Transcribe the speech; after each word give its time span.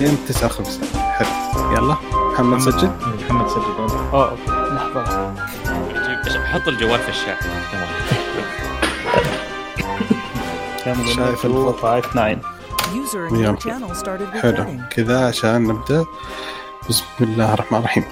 أيوه 0.00 0.12
259 0.12 0.88
حلو. 1.12 1.72
يلا. 1.76 1.96
محمد 2.32 2.58
سجل؟ 2.60 2.90
محمد 3.24 3.48
سجل. 3.48 3.60
آه 4.12 4.30
أوكي. 4.30 4.42
لحظة. 4.74 5.34
جيب- 6.24 6.42
حط 6.44 6.68
الجوال 6.68 7.00
في 7.00 7.08
الشات 7.08 7.38
شايف 10.84 11.16
شايف 11.16 11.44
الفضل. 11.46 12.02
5 12.02 12.38
User 12.90 13.30
in 13.30 13.34
Yeah. 13.34 13.46
your 13.46 13.56
channel 13.64 13.94
started 14.02 14.38
حلو. 14.42 14.56
recording. 14.56 14.94
كذا 14.94 15.26
عشان 15.28 15.62
نبدأ. 15.62 16.04
بسم 16.88 17.04
الله 17.20 17.54
الرحمن 17.54 17.78
الرحيم. 17.78 18.04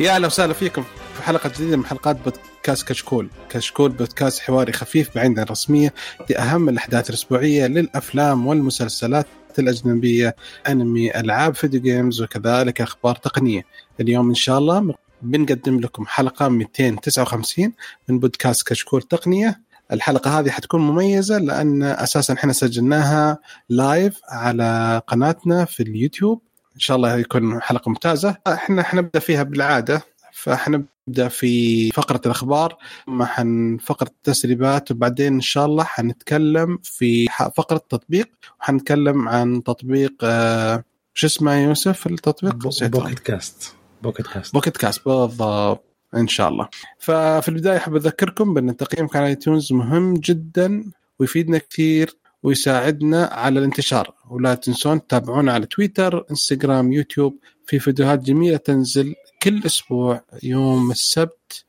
يا 0.00 0.14
أهلا 0.14 0.26
وسهلا 0.26 0.52
فيكم 0.52 0.84
في 1.16 1.22
حلقة 1.22 1.48
جديدة 1.48 1.76
من 1.76 1.86
حلقات 1.86 2.16
بودكاست 2.24 2.88
كشكول. 2.88 3.28
كشكول 3.50 3.90
بودكاست 3.90 4.40
حواري 4.40 4.72
خفيف 4.72 5.08
بعيدا 5.14 5.42
رسميه 5.50 5.94
لأهم 6.30 6.68
الأحداث 6.68 7.10
الأسبوعية 7.10 7.66
للأفلام 7.66 8.46
والمسلسلات 8.46 9.26
الأجنبية 9.60 10.36
أنمي 10.68 11.20
ألعاب 11.20 11.54
video 11.54 11.80
games 11.80 12.22
وكذلك 12.22 12.80
أخبار 12.80 13.16
تقنية. 13.16 13.62
اليوم 14.00 14.28
إن 14.28 14.34
شاء 14.34 14.58
الله 14.58 14.94
بنقدم 15.22 15.80
لكم 15.80 16.06
حلقة 16.06 16.48
259 16.48 17.72
من 18.08 18.18
بودكاست 18.18 18.68
كشكول 18.68 19.02
تقنية. 19.02 19.60
الحلقة 19.92 20.38
هذه 20.38 20.50
حتكون 20.50 20.80
مميزة 20.80 21.38
لأن 21.38 21.82
أساسا 21.82 22.34
إحنا 22.34 22.52
سجلناها 22.52 23.38
live 23.68 24.20
على 24.28 25.02
قناتنا 25.06 25.64
في 25.64 25.82
اليوتيوب. 25.82 26.42
إن 26.74 26.80
شاء 26.80 26.96
الله 26.96 27.16
يكون 27.16 27.62
حلقة 27.62 27.88
ممتازة. 27.88 28.36
إحنا 28.46 28.82
حنبدا 28.82 29.18
فيها 29.18 29.42
بالعادة. 29.42 30.02
فحنبدا 30.42 31.28
في 31.28 31.90
فقرة 31.90 32.20
الأخبار 32.26 32.76
حن 33.22 33.78
فقرة 33.84 34.08
التسريبات 34.08 34.90
وبعدين 34.90 35.34
إن 35.34 35.40
شاء 35.40 35.66
الله 35.66 35.84
حنتكلم 35.84 36.78
في 36.82 37.26
فقرة 37.56 37.82
تطبيق 37.88 38.28
وحنتكلم 38.60 39.28
عن 39.28 39.62
تطبيق 39.62 40.12
آه، 40.22 40.84
شو 41.14 41.26
اسمه 41.26 41.54
يوسف 41.54 42.06
التطبيق. 42.06 42.54
Pocket 43.00 43.18
Cast 43.18 43.74
Pocket 44.02 44.26
Cast 44.26 44.54
Pocket 44.54 44.76
Cast 44.76 45.04
بالضبط 45.08 45.84
إن 46.16 46.28
شاء 46.28 46.48
الله. 46.48 46.68
ففي 46.98 47.48
البداية 47.48 47.76
احب 47.76 47.96
أذكركم 47.96 48.54
بأن 48.54 48.76
تقييمكم 48.76 49.18
على 49.18 49.26
iTunes 49.26 49.72
مهم 49.72 50.14
جدا 50.14 50.84
ويفيدنا 51.18 51.58
كثير. 51.58 52.19
ويساعدنا 52.42 53.24
على 53.24 53.58
الانتشار. 53.58 54.14
ولا 54.30 54.54
تنسون 54.54 55.06
تتابعونا 55.06 55.52
على 55.52 55.66
تويتر 55.66 56.24
إنستغرام 56.30 56.92
يوتيوب. 56.92 57.38
في 57.66 57.78
فيديوهات 57.78 58.18
جميلة 58.18 58.56
تنزل 58.56 59.14
كل 59.42 59.62
أسبوع 59.66 60.22
يوم 60.42 60.90
السبت 60.90 61.64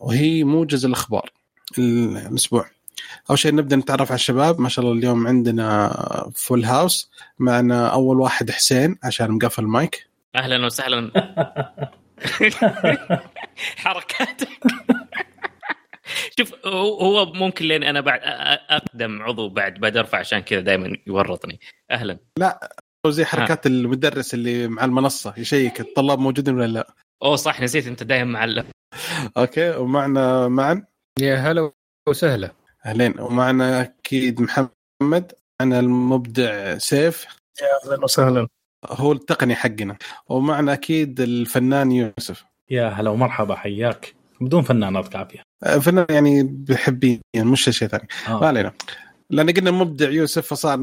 وهي 0.00 0.44
موجز 0.44 0.84
الأخبار 0.84 1.30
ال- 1.78 2.16
الأسبوع. 2.16 2.70
أول 3.30 3.38
شيء 3.38 3.54
نبدأ 3.54 3.76
نتعرف 3.76 4.08
على 4.10 4.14
الشباب. 4.18 4.60
ما 4.60 4.68
شاء 4.68 4.84
الله 4.84 4.98
اليوم 4.98 5.26
عندنا 5.26 5.96
فول 6.34 6.64
هاوس 6.64 7.10
معنا 7.38 7.88
أول 7.88 8.20
واحد 8.20 8.50
حسين 8.50 8.98
عشان 9.02 9.30
مقفل 9.30 9.62
المايك. 9.62 10.06
أهلا 10.36 10.66
وسهلا. 10.66 11.10
حركاتك. 13.76 14.48
شوف 16.38 16.66
هو 16.66 17.32
ممكن 17.32 17.64
لأن 17.64 17.82
أنا 17.82 18.00
بعد 18.00 18.20
أقدم 18.24 19.22
عضو 19.22 19.48
بعد 19.48 19.74
بعد 19.74 19.96
أرفع 19.96 20.18
عشان 20.18 20.38
كذا 20.38 20.60
دائما 20.60 20.96
يورطني. 21.06 21.60
أهلا. 21.90 22.18
زي 23.06 23.24
حركات 23.24 23.66
المدرس 23.66 24.34
اللي 24.34 24.68
مع 24.68 24.84
المنصة 24.84 25.34
يشيك 25.36 25.80
الطلاب 25.80 26.18
موجودين 26.18 26.54
ولا 26.54 26.66
لا؟ 26.66 26.94
أوه 27.22 27.36
صح 27.36 27.60
نسيت 27.60 27.86
أنت 27.86 28.02
دائما 28.02 28.30
معلم 28.32 28.64
أوكي 29.36 29.70
ومعنا 29.70 30.48
معا 30.48 30.84
يا 31.20 31.36
هلا 31.36 31.72
وسهلا. 32.08 32.50
أهلين 32.86 33.20
ومعنا 33.20 33.80
أكيد 33.80 34.40
محمد 34.40 35.32
معنا 35.60 35.80
المبدع 35.80 36.78
سيف. 36.78 37.26
يا 37.62 37.92
أهلا 37.92 38.04
وسهلا. 38.04 38.48
هو 38.86 39.12
التقني 39.12 39.54
حقنا. 39.54 39.96
ومعنا 40.28 40.72
أكيد 40.72 41.20
الفنان 41.20 41.92
يوسف. 41.92 42.44
يا 42.70 42.88
هلا 42.88 43.10
ومرحبا 43.10 43.54
حياك. 43.54 44.14
بدون 44.40 44.62
فنان 44.62 44.94
يعطيك 44.94 45.16
عافيه 45.16 45.42
آه، 45.62 45.78
فنان 45.78 46.06
يعني 46.10 46.42
بحبين 46.42 47.20
مش 47.36 47.64
شيء 47.64 47.88
ثاني. 47.88 48.08
ما 48.28 48.34
آه. 48.34 48.46
علينا. 48.46 48.72
لأن 49.30 49.50
قلنا 49.50 49.70
مبدع 49.70 50.10
يوسف 50.10 50.46
فصار 50.46 50.80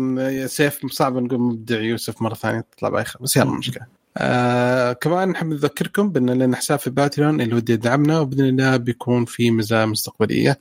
سيف 0.47 0.85
صعب 0.91 1.17
نقول 1.17 1.39
مبدع 1.39 1.81
يوسف 1.81 2.21
مرة 2.21 2.33
ثانية 2.33 2.59
تطلع 2.59 2.89
بايخه 2.89 3.19
بس 3.21 3.37
يلا 3.37 3.51
مشكلة. 3.51 3.85
آه 4.17 4.93
كمان 4.93 5.29
نحب 5.29 5.47
نذكركم 5.47 6.09
بأن 6.09 6.29
لنا 6.29 6.57
حساب 6.57 6.79
في 6.79 6.89
Patreon 6.89 7.41
اللي 7.41 7.55
ودي 7.55 7.73
يدعمنا 7.73 8.19
وبإذن 8.19 8.45
الله 8.45 8.77
بيكون 8.77 9.25
في 9.25 9.51
مزايا 9.51 9.85
مستقبلية. 9.85 10.59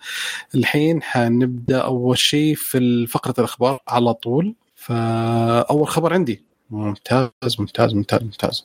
الحين 0.54 1.02
حنبدأ 1.02 1.78
أول 1.78 2.18
شيء 2.18 2.54
في 2.54 3.06
فقرة 3.06 3.34
الأخبار 3.38 3.80
على 3.88 4.14
طول. 4.14 4.54
فأول 4.74 5.88
خبر 5.88 6.14
عندي. 6.14 6.44
ممتاز 6.70 7.30
ممتاز 7.58 7.94
ممتاز 7.94 8.22
ممتاز. 8.22 8.64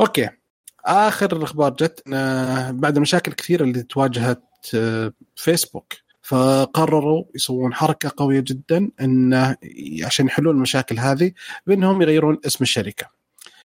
okay. 0.00 0.28
آخر 0.86 1.36
الاخبار 1.36 1.70
جت 1.70 2.02
آه، 2.14 2.70
بعد 2.70 2.98
مشاكل 2.98 3.32
كثيرة 3.32 3.64
اللي 3.64 3.82
تواجهت 3.82 4.42
آه، 4.74 5.12
فيسبوك. 5.36 5.92
فقرروا 6.22 7.24
يسوون 7.34 7.74
حركة 7.74 8.12
قوية 8.16 8.40
جدا 8.40 8.90
انه 9.00 9.56
عشان 10.04 10.26
يحلون 10.26 10.56
المشاكل 10.56 10.98
هذه 10.98 11.32
بإنهم 11.66 12.02
يغيرون 12.02 12.38
اسم 12.46 12.64
الشركة. 12.64 13.06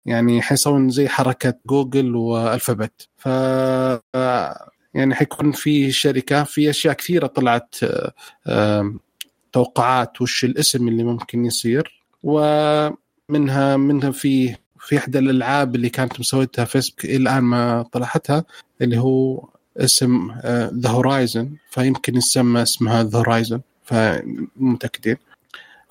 يعني 0.06 0.42
حيسوون 0.42 0.90
زي 0.90 1.08
حركة 1.08 1.54
جوجل 1.66 2.16
وألفابت. 2.16 3.08
ف 3.16 3.26
يعني 4.94 5.14
حيكون 5.14 5.52
في 5.52 5.92
شركة 5.92 6.44
في 6.44 6.70
أشياء 6.70 6.94
كثيرة 6.94 7.26
طلعت 7.26 7.74
آه، 8.46 8.94
توقعات 9.52 10.22
وش 10.22 10.44
الاسم 10.44 10.88
اللي 10.88 11.04
ممكن 11.04 11.44
يصير. 11.44 12.02
ومنها 12.22 13.76
منها 13.76 14.10
في 14.10 14.56
في 14.86 14.98
احدى 14.98 15.18
الألعاب 15.18 15.74
اللي 15.74 15.88
كانت 15.88 16.20
مسويتها 16.20 16.64
فيسبوك 16.64 17.04
إلى 17.04 17.16
الآن 17.16 17.42
ما 17.42 17.82
طلعتها 17.82 18.44
اللي 18.80 18.98
هو 18.98 19.48
اسم 19.76 20.32
The 20.74 20.88
Horizon 20.88 21.56
فيمكن 21.70 22.16
يسمى 22.16 22.62
اسمها 22.62 23.02
The 23.02 23.18
Horizon 23.18 23.60
فمتأكدين. 23.84 25.16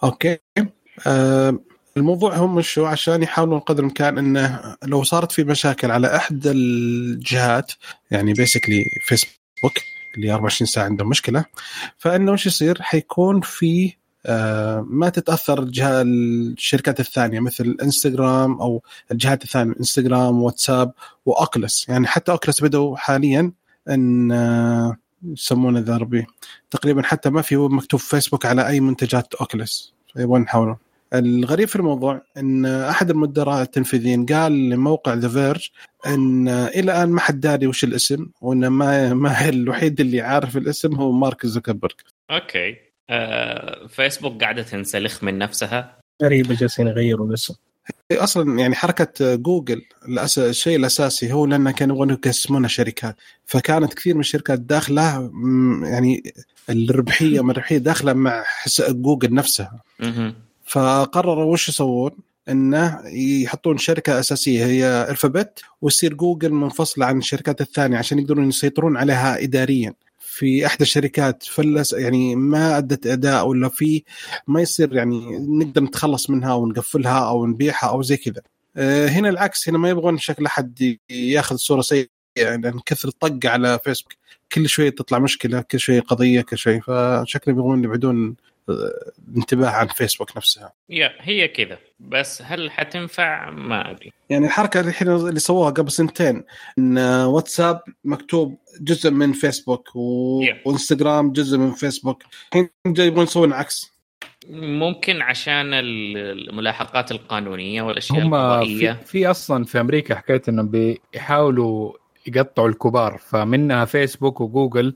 okay. 0.04 0.38
آه 1.08 1.60
الموضوع 1.98 2.36
هم 2.36 2.62
شو؟ 2.62 2.86
عشان 2.86 3.24
يحاولون 3.24 3.60
قدر 3.60 3.80
الإمكان 3.80 4.18
انه 4.18 4.76
لو 4.84 5.04
صارت 5.04 5.32
في 5.32 5.44
مشاكل 5.44 5.92
على 5.92 6.16
احدى 6.16 6.52
الجهات 6.52 7.72
يعني 8.12 8.34
basically 8.34 8.86
فيسبوك 9.02 9.74
اللي 10.18 10.32
24 10.34 10.68
ساعة 10.68 10.86
عندهم 10.86 11.10
مشكلة 11.10 11.46
فإنه 11.98 12.32
وش 12.32 12.46
يصير؟ 12.46 12.82
حيكون 12.82 13.42
في 13.42 13.86
آه 13.86 13.94
ما 14.82 15.10
تتأثر 15.14 15.64
الجهه 15.64 16.02
الشركات 16.02 17.00
الثانية 17.00 17.40
مثل 17.40 17.78
انستغرام 17.84 18.62
أو 18.62 18.84
الجهات 19.12 19.44
الثانية 19.44 19.74
انستغرام 19.80 20.42
واتساب 20.44 20.92
و 21.26 21.35
Oculus 21.35 21.90
يعني 21.90 22.08
حتى 22.08 22.32
Oculus 22.32 22.64
بدأوا 22.64 22.98
حاليا 22.98 23.52
إن 23.90 24.32
آه، 24.32 24.98
يسمونه 25.24 25.80
ذا 25.80 25.98
ربي 25.98 26.26
تقريبا 26.70 27.04
حتى 27.04 27.30
ما 27.30 27.42
في 27.42 27.58
مكتوب 27.58 28.00
فيسبوك 28.00 28.46
على 28.46 28.68
أي 28.68 28.80
منتجات 28.80 29.34
Oculus 29.34 29.94
يبغون 30.16 30.42
يحاولون 30.42 30.78
الغريب 31.14 31.68
في 31.68 31.76
الموضوع 31.76 32.22
إن 32.38 32.66
أحد 32.66 33.10
المدراء 33.10 33.62
التنفيذيين 33.62 34.26
قال 34.26 34.70
لموقع 34.70 35.14
The 35.14 35.30
Verge 35.30 35.70
إن 36.08 36.48
إلى 36.48 36.80
الآن 36.80 37.10
ما 37.10 37.20
حد 37.20 37.40
داري 37.40 37.68
وش 37.68 37.84
الاسم 37.84 38.28
وان 38.42 38.68
ما 38.68 39.14
ما 39.14 39.50
الوحيد 39.50 40.00
اللي 40.00 40.22
عارف 40.22 40.58
الاسم 40.58 40.96
هو 40.96 41.12
مارك 41.12 41.46
زوكربيرج 41.46 41.96
okay 42.32 42.70
آه 42.70 42.91
فيسبوك 43.90 44.42
قاعدة 44.42 44.64
تنسلخ 44.64 45.24
من 45.24 45.38
نفسها. 45.38 45.98
غريبه 46.24 46.56
جالسين 46.56 46.88
يغيروا 46.88 47.28
الاسم. 47.28 47.54
أصلا 48.12 48.60
يعني 48.60 48.76
حركة 48.76 49.36
جوجل 49.36 49.82
الأس... 50.08 50.40
الشيء 50.40 50.76
الأساسي 50.76 51.34
هو 51.34 51.46
لأن 51.46 51.72
كانوا 51.72 51.96
يبغون 51.96 52.10
يقسمونها 52.10 52.68
شركات 52.68 53.16
فكانت 53.46 53.94
كثير 53.94 54.14
من 54.14 54.20
الشركات 54.20 54.60
داخلة 54.60 55.32
يعني 55.84 56.34
الربحية 56.70 57.42
من 57.44 57.50
الربحية 57.52 57.78
داخلة 57.78 58.14
مع 58.14 58.44
حس... 58.46 58.82
جوجل 58.82 59.34
نفسها. 59.34 59.82
فقرروا 60.66 61.54
وش 61.54 61.70
يسوون؟ 61.70 62.12
إنه 62.50 63.02
يحطون 63.44 63.78
شركة 63.78 64.20
أساسية 64.20 64.66
هي 64.66 65.08
Alphabet 65.10 65.62
ويصير 65.82 66.14
جوجل 66.14 66.52
منفصله 66.52 67.06
عن 67.06 67.18
الشركات 67.18 67.62
الثانية 67.62 67.98
عشان 67.98 68.20
يقدرون 68.20 68.50
يسيطرون 68.50 68.98
عليها 68.98 69.44
اداريا. 69.44 69.94
في 70.42 70.66
إحدى 70.66 70.84
الشركات 70.84 71.44
فلس 71.44 71.94
يعني 71.94 72.36
ما 72.36 72.78
أدت 72.78 73.08
أداء 73.08 73.48
ولا 73.48 73.70
في 73.70 74.04
ما 74.48 74.62
يصير 74.62 74.96
يعني 74.96 75.38
نقدر 75.40 75.84
نتخلص 75.84 76.30
منها 76.30 76.52
أو 76.52 76.68
نقفلها 76.68 77.30
أو 77.30 77.46
نبيعها 77.46 77.90
أو 77.90 78.02
زي 78.02 78.18
كذا. 78.18 78.42
آه، 78.78 79.08
هنا 79.08 79.30
العكس 79.30 79.70
هنا 79.70 79.78
ما 79.78 79.90
يبغون 79.90 80.18
شكل 80.18 80.46
أحد 80.46 80.98
ياخذ 81.10 81.56
صورة 81.56 81.82
سيئة 81.82 82.08
لأن 82.38 82.80
كثر 82.86 83.08
الطق 83.08 83.40
على 83.46 83.80
فيسبوك 83.84 84.14
كل 84.52 84.70
شوي 84.70 84.92
تطلع 84.92 85.20
مشكلة 85.20 85.62
كل 85.62 85.80
شوي 85.80 86.00
قضية 86.00 86.42
كل 86.42 86.58
شوي 86.58 86.82
فشكلهم 86.82 87.58
يبغون 87.58 87.84
يبعدون 87.84 88.36
الانتباه 89.30 89.70
عن 89.70 89.88
فيسبوك 89.88 90.38
نفسها. 90.38 90.74
يا 90.90 91.12
هي 91.20 91.48
كذا. 91.48 91.78
بس 92.00 92.42
هل 92.46 92.72
حتنفع؟ 92.72 93.50
ما 93.50 93.92
أدري. 93.92 94.12
يعني 94.30 94.46
الحركة 94.46 94.80
الحين 94.80 95.08
اللي 95.08 95.40
سووها 95.40 95.70
قبل 95.70 95.92
سنتين 95.92 96.44
إن 96.78 96.98
واتساب 96.98 97.82
مكتوب 98.04 98.58
جزء 98.82 99.12
من 99.12 99.34
فيسبوك 99.34 99.96
و... 99.96 100.42
Yeah. 100.46 100.56
وإنستغرام 100.66 101.32
جزء 101.32 101.58
من 101.58 101.72
فيسبوك. 101.72 102.24
الحين 102.48 102.70
جاي 102.88 103.08
يبغون 103.08 103.24
يسوون 103.24 103.54
عكس. 103.54 103.92
ممكن 104.50 105.22
عشان 105.22 105.74
ال- 105.74 106.50
الملاحقات 106.50 107.12
القانونية 107.12 107.82
والأشياء 107.82 108.20
هم 108.22 108.30
في, 108.30 108.36
القضائية. 108.36 109.00
في 109.06 109.28
أصلا 109.28 109.66
في 109.66 109.80
أمريكا 109.80 110.16
حكايه 110.16 110.42
إنهم 110.50 110.70
بيحاولوا 111.14 111.94
يقطعوا 112.28 112.70
الكبار 112.70 113.18
فمنها 113.18 113.86
فيسبوك 113.86 114.42
وجوجل. 114.42 114.94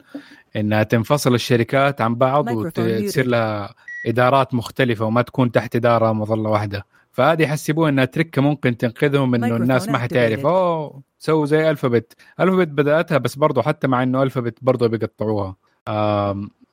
إنها 0.56 0.84
تنفصل 0.84 1.34
الشركات 1.34 2.02
عن 2.02 2.16
بعض 2.16 2.52
وتصير. 2.52 3.28
لها 3.28 3.76
إدارات 4.06 4.54
مختلفة 4.54 5.06
وما 5.06 5.22
تكون 5.22 5.52
تحت 5.52 5.76
إدارة 5.76 6.14
مظلة 6.14 6.50
واحدة. 6.50 6.86
فهذه 7.12 7.44
يحسبوها 7.44 7.90
إنها 7.90 8.06
تركه 8.06 8.42
ممكن 8.42 8.78
تنقذهم 8.78 9.36
إنه 9.36 9.56
الناس 9.56 9.90
ما 9.90 9.98
حتعرف. 9.98 10.46
أوه 10.46 11.02
سووا 11.20 11.46
زي 11.46 11.70
الفابت 11.70 12.14
الفابت 12.40 12.68
بدأتها 12.68 13.18
بس 13.18 13.36
برضو 13.36 13.62
حتى 13.62 13.88
مع 13.88 14.04
إنه 14.04 14.24
الفابت 14.24 14.58
برضو 14.62 14.88
بيقطعوها. 14.88 15.56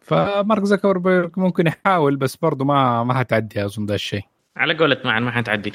فمارك 0.01 0.65
زكربرج 0.65 1.31
ممكن 1.37 1.67
يحاول 1.67 2.17
بس 2.17 2.37
برضو 2.37 2.65
ما 2.65 3.05
ما 3.05 3.15
حتعدي 3.15 3.65
أظن 3.65 3.87
ذا 3.87 3.95
الشيء. 3.95 4.23
على 4.57 4.75
قولة 4.75 4.97
معا 5.05 5.21
ما 5.21 5.31
حتعدي. 5.31 5.73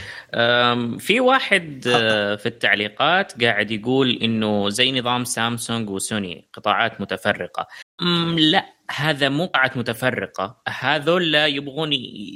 في 1.00 1.20
واحد 1.20 1.84
آه، 1.88 2.36
في 2.36 2.46
التعليقات 2.46 3.44
قاعد 3.44 3.72
يقول 3.72 4.10
إنه 4.10 4.70
زي 4.70 5.00
نظام 5.00 5.24
سامسونج 5.24 5.90
وسوني 5.90 6.48
قطاعات 6.54 7.02
متفرقة. 7.02 7.68
لا 8.38 8.66
هذا 8.92 9.30
مو 9.30 9.46
قطاعات 9.46 9.78
متفرقة. 9.78 10.62
هذول 10.68 11.36
يبغون 11.36 11.92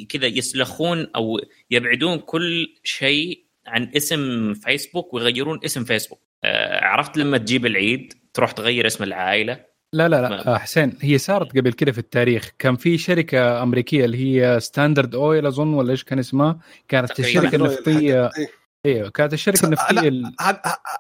كذا 0.10 0.28
يسلخون 0.28 1.08
أو 1.16 1.40
يبعدون 1.72 2.18
كل 2.18 2.68
شيء 2.84 3.46
عن 3.68 3.92
اسم 3.98 4.54
فيسبوك 4.54 5.14
ويغيرون 5.14 5.60
اسم 5.66 5.84
فيسبوك. 5.84 6.20
آه، 6.44 6.86
عرفت 6.86 7.18
لما 7.18 7.38
تجيب 7.38 7.66
العيد 7.66 8.14
تروح 8.34 8.52
تغير 8.52 8.88
اسم 8.88 9.04
العائلة؟ 9.04 9.72
لا 9.94 10.10
لا 10.10 10.22
لا. 10.22 10.30
ما- 10.30 10.48
آه، 10.56 10.58
حسين 10.58 10.98
هي 11.02 11.18
صارت 11.18 11.58
قبل 11.58 11.74
كده 11.74 11.92
في 11.92 11.98
التاريخ. 11.98 12.50
كان 12.60 12.76
في 12.76 12.98
شركة 12.98 13.64
أمريكية 13.64 14.06
اللي 14.06 14.18
هي 14.18 14.60
Standard 14.60 15.16
Oil 15.16 15.46
أظن 15.46 15.74
ولا 15.74 15.92
إيش 15.92 16.04
كان 16.04 16.20
اسمها؟ 16.20 16.60
كانت 16.88 17.20
النفطيه 17.20 18.26
إيه. 18.26 18.61
أيوه 18.86 19.10
كانت 19.10 19.34
الشركة 19.34 19.66
النفطية 19.66 20.08
ال- 20.08 20.32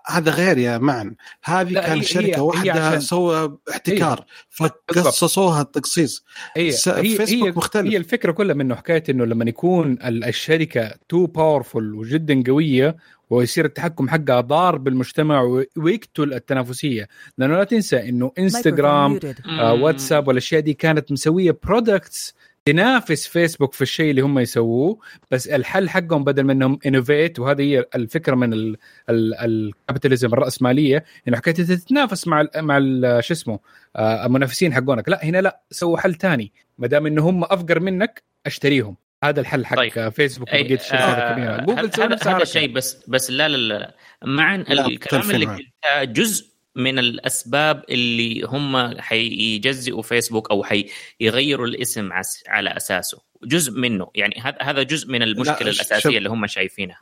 هذا 0.07 0.31
غير 0.31 0.57
يا 0.57 0.77
معن. 0.77 1.15
هذه 1.43 1.69
لا، 1.69 1.81
كان 1.87 1.97
هي- 1.97 2.03
شركة 2.03 2.41
واحدة 2.41 2.71
عشان- 2.87 2.99
سوى 2.99 3.57
احتكار 3.71 4.25
فقصصوها 4.49 5.61
التقصيص. 5.61 6.23
هي 6.55 6.71
س- 6.71 6.87
هي 6.87 7.17
هي, 7.19 7.51
مختلف. 7.51 7.91
هي 7.91 7.97
الفكرة 7.97 8.31
كلها 8.31 8.55
منه 8.55 8.75
حكاية 8.75 9.03
إنه 9.09 9.25
لما 9.25 9.45
يكون 9.49 9.91
ال- 9.91 10.23
الشركة 10.23 10.93
too 11.09 11.27
powerful 11.27 11.75
وجدا 11.95 12.43
قوية 12.47 12.95
ويصير 13.29 13.65
التحكم 13.65 14.09
حقها 14.09 14.41
ضار 14.41 14.77
بالمجتمع 14.77 15.41
و- 15.41 15.63
ويقتل 15.77 16.33
التنافسية. 16.33 17.07
لأنه 17.37 17.57
لا 17.57 17.63
تنسى 17.63 18.09
إنه 18.09 18.31
انستغرام. 18.39 19.19
آه 19.59 19.73
واتساب 19.73 20.27
والأشياء 20.27 20.61
دي 20.61 20.73
كانت 20.73 21.11
مسوية 21.11 21.57
products 21.63 22.33
تنافس 22.65 23.27
فيسبوك 23.27 23.73
في 23.73 23.81
الشيء 23.81 24.09
اللي 24.11 24.21
هم 24.21 24.39
يسووه 24.39 24.99
بس 25.31 25.47
الحل 25.47 25.89
حقهم 25.89 26.23
بدل 26.23 26.43
من 26.43 26.49
إنهم 26.51 26.79
innovate 26.85 27.39
وهذه 27.39 27.61
هي 27.61 27.85
الفكرة 27.95 28.35
من 28.35 28.75
ال 29.09 29.21
capitalism 29.21 30.33
الرأسمالية 30.33 31.03
إنه 31.27 31.37
حكايه 31.37 31.55
أنت 31.59 31.71
تتنافس 31.71 32.27
مع 32.27 32.41
ال 32.41 32.49
مع 32.55 32.77
ال- 32.77 33.23
شو 33.23 33.33
اسمه 33.33 33.59
آه 33.95 34.25
المنافسين 34.25 34.73
حقونك 34.73 35.09
لا 35.09 35.25
هنا 35.25 35.41
لا 35.41 35.61
سووا 35.71 35.97
حل 35.97 36.15
ثاني 36.15 36.51
ما 36.77 36.87
دام 36.87 37.05
إنه 37.05 37.29
هم 37.29 37.43
أفقر 37.43 37.79
منك 37.79 38.23
أشتريهم 38.45 38.95
هذا 39.23 39.41
الحل 39.41 39.65
حق 39.65 39.75
طيب. 39.77 40.09
فيسبوك 40.09 40.47
وبقيه 40.47 40.75
الشركات 40.75 41.17
الكبيره 41.29 41.51
آه 41.55 41.65
جوجل 41.65 41.93
سووا 41.93 42.05
هذا 42.05 42.13
نفس 42.13 42.23
هذا 42.27 42.31
الحركة. 42.31 42.45
شيء 42.45 42.73
بس 42.73 43.03
بس 43.07 43.31
لا 43.31 43.47
لا 43.49 43.57
لا 43.57 43.95
مع 44.25 44.55
لا، 44.55 44.85
الكلام 44.85 45.31
اللي. 45.31 45.45
قلته 45.45 46.03
جزء 46.03 46.50
من 46.75 46.99
الأسباب 46.99 47.83
اللي 47.89 48.41
هم 48.43 48.99
حيجزئوا 49.01 50.01
فيسبوك 50.01 50.51
أو 50.51 50.63
حيغيروا 50.63 51.67
الاسم 51.67 52.09
على 52.47 52.69
أساسه 52.77 53.17
جزء 53.43 53.71
منه 53.71 54.07
يعني 54.15 54.35
هذا 54.41 54.57
هذا 54.61 54.83
جزء 54.83 55.07
من 55.11 55.21
المشكلة 55.23 55.69
الأساسية 55.69 55.99
شوف. 55.99 56.13
اللي 56.15 56.29
هم 56.29 56.47
شايفينها 56.47 56.97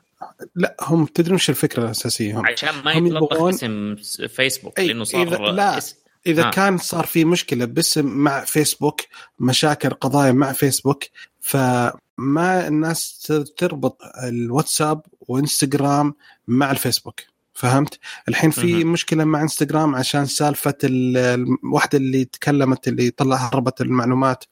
لا 0.56 0.76
هم 0.82 1.06
تدرون 1.06 1.34
إيش 1.34 1.50
الفكرة 1.50 1.84
الأساسية 1.86 2.40
هم 2.40 2.46
عشان 2.46 2.70
ما 2.86 2.98
هم 2.98 3.06
يتلطخ 3.08 3.36
يبغون- 3.38 3.54
اسم 3.54 3.96
فيسبوك 4.28 4.80
أي، 4.80 4.88
لأنه 4.88 5.04
صار 5.04 5.38
إذا- 5.38 5.42
لا. 5.42 5.78
اسم 5.78 5.96
إذا. 6.28 6.48
آه. 6.48 6.52
كان 6.52 6.78
صار 6.78 7.06
في 7.06 7.26
مشكلة 7.26 7.66
باسم 7.66 8.06
مع 8.06 8.46
فيسبوك 8.46 9.02
مشاكل 9.40 9.90
قضايا 9.90 10.32
مع 10.32 10.52
فيسبوك 10.52 11.04
فما 11.42 12.68
الناس 12.68 13.32
تربط 13.58 13.98
الواتساب 14.24 15.02
وإنستغرام 15.22 16.14
مع 16.48 16.72
الفيسبوك 16.72 17.22
فهمت؟ 17.60 18.00
الحين 18.30 18.52
في. 18.52 18.84
مشكلة 18.84 19.24
مع 19.24 19.42
إنستغرام 19.42 19.96
عشان 19.96 20.26
سالفة 20.26 20.74
ال- 20.84 21.18
الواحده 21.64 21.98
اللي 21.98 22.26
تكلمت 22.26 22.88
اللي 22.88 23.10
طلع 23.10 23.36
هربت 23.36 23.82
المعلومات 23.82 24.44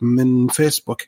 من 0.00 0.46
فيسبوك 0.48 1.02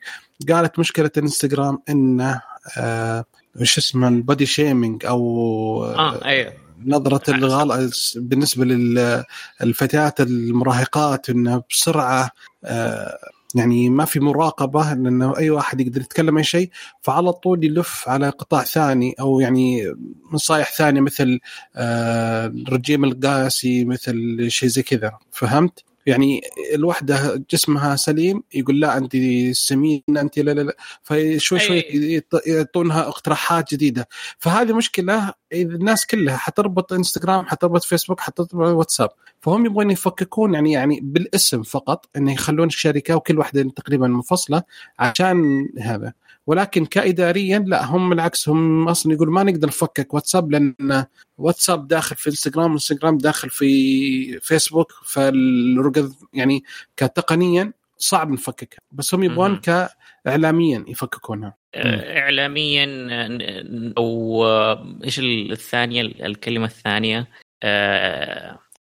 قالت 0.49 0.79
مشكلة 0.79 1.11
الانستغرام 1.17 1.79
انه 1.89 2.41
آه 2.77 3.25
وش 3.61 3.77
اسمه 3.77 4.07
ال 4.07 4.15
body 4.15 4.45
shaming 4.45 5.05
أو 5.05 5.21
آه 5.85 6.25
أيوه 6.25 6.53
نظرة 6.85 7.31
الغلط 7.31 7.83
بالنسبة 8.15 8.65
للفتيات 9.61 10.21
المراهقات 10.21 11.29
إنه 11.29 11.63
بسرعة 11.69 12.29
آه، 12.65 13.17
يعني 13.55 13.89
ما 13.89 14.05
في 14.05 14.19
مراقبة 14.19 14.93
لأنه 14.93 15.37
أي 15.37 15.49
واحد 15.49 15.81
يقدر 15.81 16.01
يتكلم 16.01 16.37
أي 16.37 16.43
شيء 16.43 16.69
فعلى 17.01 17.33
طول 17.33 17.65
يلف 17.65 18.09
على 18.09 18.29
قطاع 18.29 18.63
ثاني 18.63 19.15
أو 19.19 19.39
يعني 19.39 19.93
نصايح 20.33 20.71
ثانية 20.71 21.01
مثل 21.01 21.39
آه، 21.75 22.45
الرجيم 22.45 23.03
القاسي 23.03 23.85
مثل 23.85 24.45
شيء 24.49 24.69
زي 24.69 24.83
كذا. 24.83 25.11
فهمت؟ 25.31 25.83
يعني 26.05 26.41
الوحدة 26.73 27.45
جسمها 27.51 27.95
سليم 27.95 28.43
يقول 28.53 28.79
لا 28.79 28.97
أنت 28.97 29.17
سمينة 29.51 30.01
أنت 30.21 30.39
لا 30.39 30.51
لا 30.51 30.61
لا. 30.61 30.75
فشوي 31.03 31.59
شوي 31.59 31.83
يعطونها 32.45 33.07
اقتراحات 33.07 33.73
جديدة. 33.73 34.07
فهذه 34.37 34.73
مشكلة 34.73 35.33
الناس 35.61 36.05
كلها 36.05 36.37
حتربط 36.37 36.93
انستغرام 36.93 37.45
حتربط 37.45 37.83
فيسبوك 37.83 38.19
حتربط 38.19 38.53
واتساب 38.53 39.09
فهم 39.41 39.65
يبغون 39.65 39.91
يفككون 39.91 40.53
يعني 40.53 40.71
يعني 40.71 40.99
بالاسم 41.03 41.63
فقط 41.63 42.09
إنه 42.17 42.33
يخلون 42.33 42.67
الشركة 42.67 43.15
وكل 43.15 43.39
واحدة 43.39 43.63
تقريبا 43.75 44.07
منفصلة 44.07 44.63
عشان 44.99 45.69
هذا. 45.79 46.13
ولكن 46.47 46.85
كاداريا 46.85 47.59
لا 47.59 47.85
هم 47.85 48.09
بالعكس 48.09 48.49
هم 48.49 48.87
أصلا 48.87 49.13
يقول 49.13 49.31
ما 49.31 49.43
نقدر 49.43 49.67
نفكك 49.67 50.13
واتساب 50.13 50.51
لأن 50.51 51.05
واتساب 51.37 51.87
داخل 51.87 52.15
في 52.15 52.29
انستغرام 52.29 52.71
وانستغرام 52.71 53.17
داخل 53.17 53.49
في 53.49 54.39
فيسبوك 54.39 54.91
فالرقد 55.05 56.13
يعني 56.33 56.63
كتقنيا 56.97 57.73
صعب 57.97 58.31
نفككها 58.31 58.79
بس 58.91 59.13
هم 59.13 59.23
يبغون. 59.23 59.61
كاعلاميا 60.25 60.85
يفككونها 60.87 61.57
آه، 61.75 62.19
اعلاميا 62.19 63.07
آه، 63.11 63.93
أو 63.97 64.45
آه، 64.45 64.97
إيش 65.03 65.19
الثانية 65.19 66.01
الكلمة 66.01 66.65
الثانية 66.65 67.27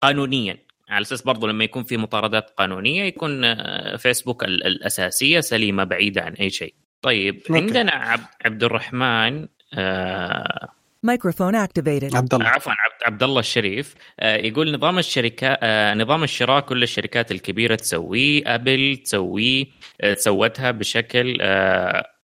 قانونيا 0.03 0.59
على 0.89 1.03
أساس 1.03 1.23
برضو 1.23 1.47
لما 1.47 1.65
يكون 1.65 1.83
في 1.85 1.97
مطاردات 1.97 2.51
قانونية 2.51 3.03
يكون 3.05 3.55
فيسبوك 3.97 4.45
ال- 4.45 4.67
الأساسية 4.67 5.41
سليمة 5.41 5.85
بعيدة 5.85 6.23
عن 6.23 6.33
أي 6.33 6.51
شيء. 6.51 6.75
طيب. 7.03 7.41
عندنا 7.51 7.93
عبد, 7.93 8.25
عبد 8.45 8.65
الرحمن 8.65 9.49
آه 9.75 10.69
Microphone 11.07 11.55
activated. 11.55 12.15
عبد 12.17 12.35
الله 12.35 12.49
عفوا 12.49 12.73
عبد, 13.07 13.23
الله 13.23 13.41
الشريف 13.41 13.95
آه 14.21 14.37
يقول 14.37 14.75
نظام 14.75 14.99
الشركات 14.99 15.59
آه 15.63 15.95
نظام 15.95 16.23
الشراء 16.23 16.61
كل 16.61 16.83
الشركات 16.83 17.33
الكبيرة 17.33 17.75
تسويه 17.75 18.55
أبل 18.55 19.01
تسويه 19.05 19.67
آه 20.01 20.15
سوتها 20.15 20.71
بشكل 20.71 21.37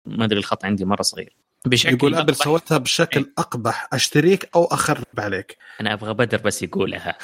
ما 0.06 0.24
أدري 0.24 0.38
الخط 0.38 0.64
عندي 0.64 0.84
مرة 0.84 1.02
صغير 1.02 1.36
بشكل 1.66 1.94
يقول 1.94 2.14
أبل. 2.14 2.34
سوتها 2.36 2.78
بشكل 2.78 3.26
أقبح 3.38 3.88
أشتريك 3.92 4.48
أو 4.54 4.64
أخرب 4.64 5.04
عليك 5.18 5.56
أنا 5.80 5.92
أبغى 5.92 6.14
بدر 6.14 6.38
بس 6.38 6.62
يقولها 6.62 7.18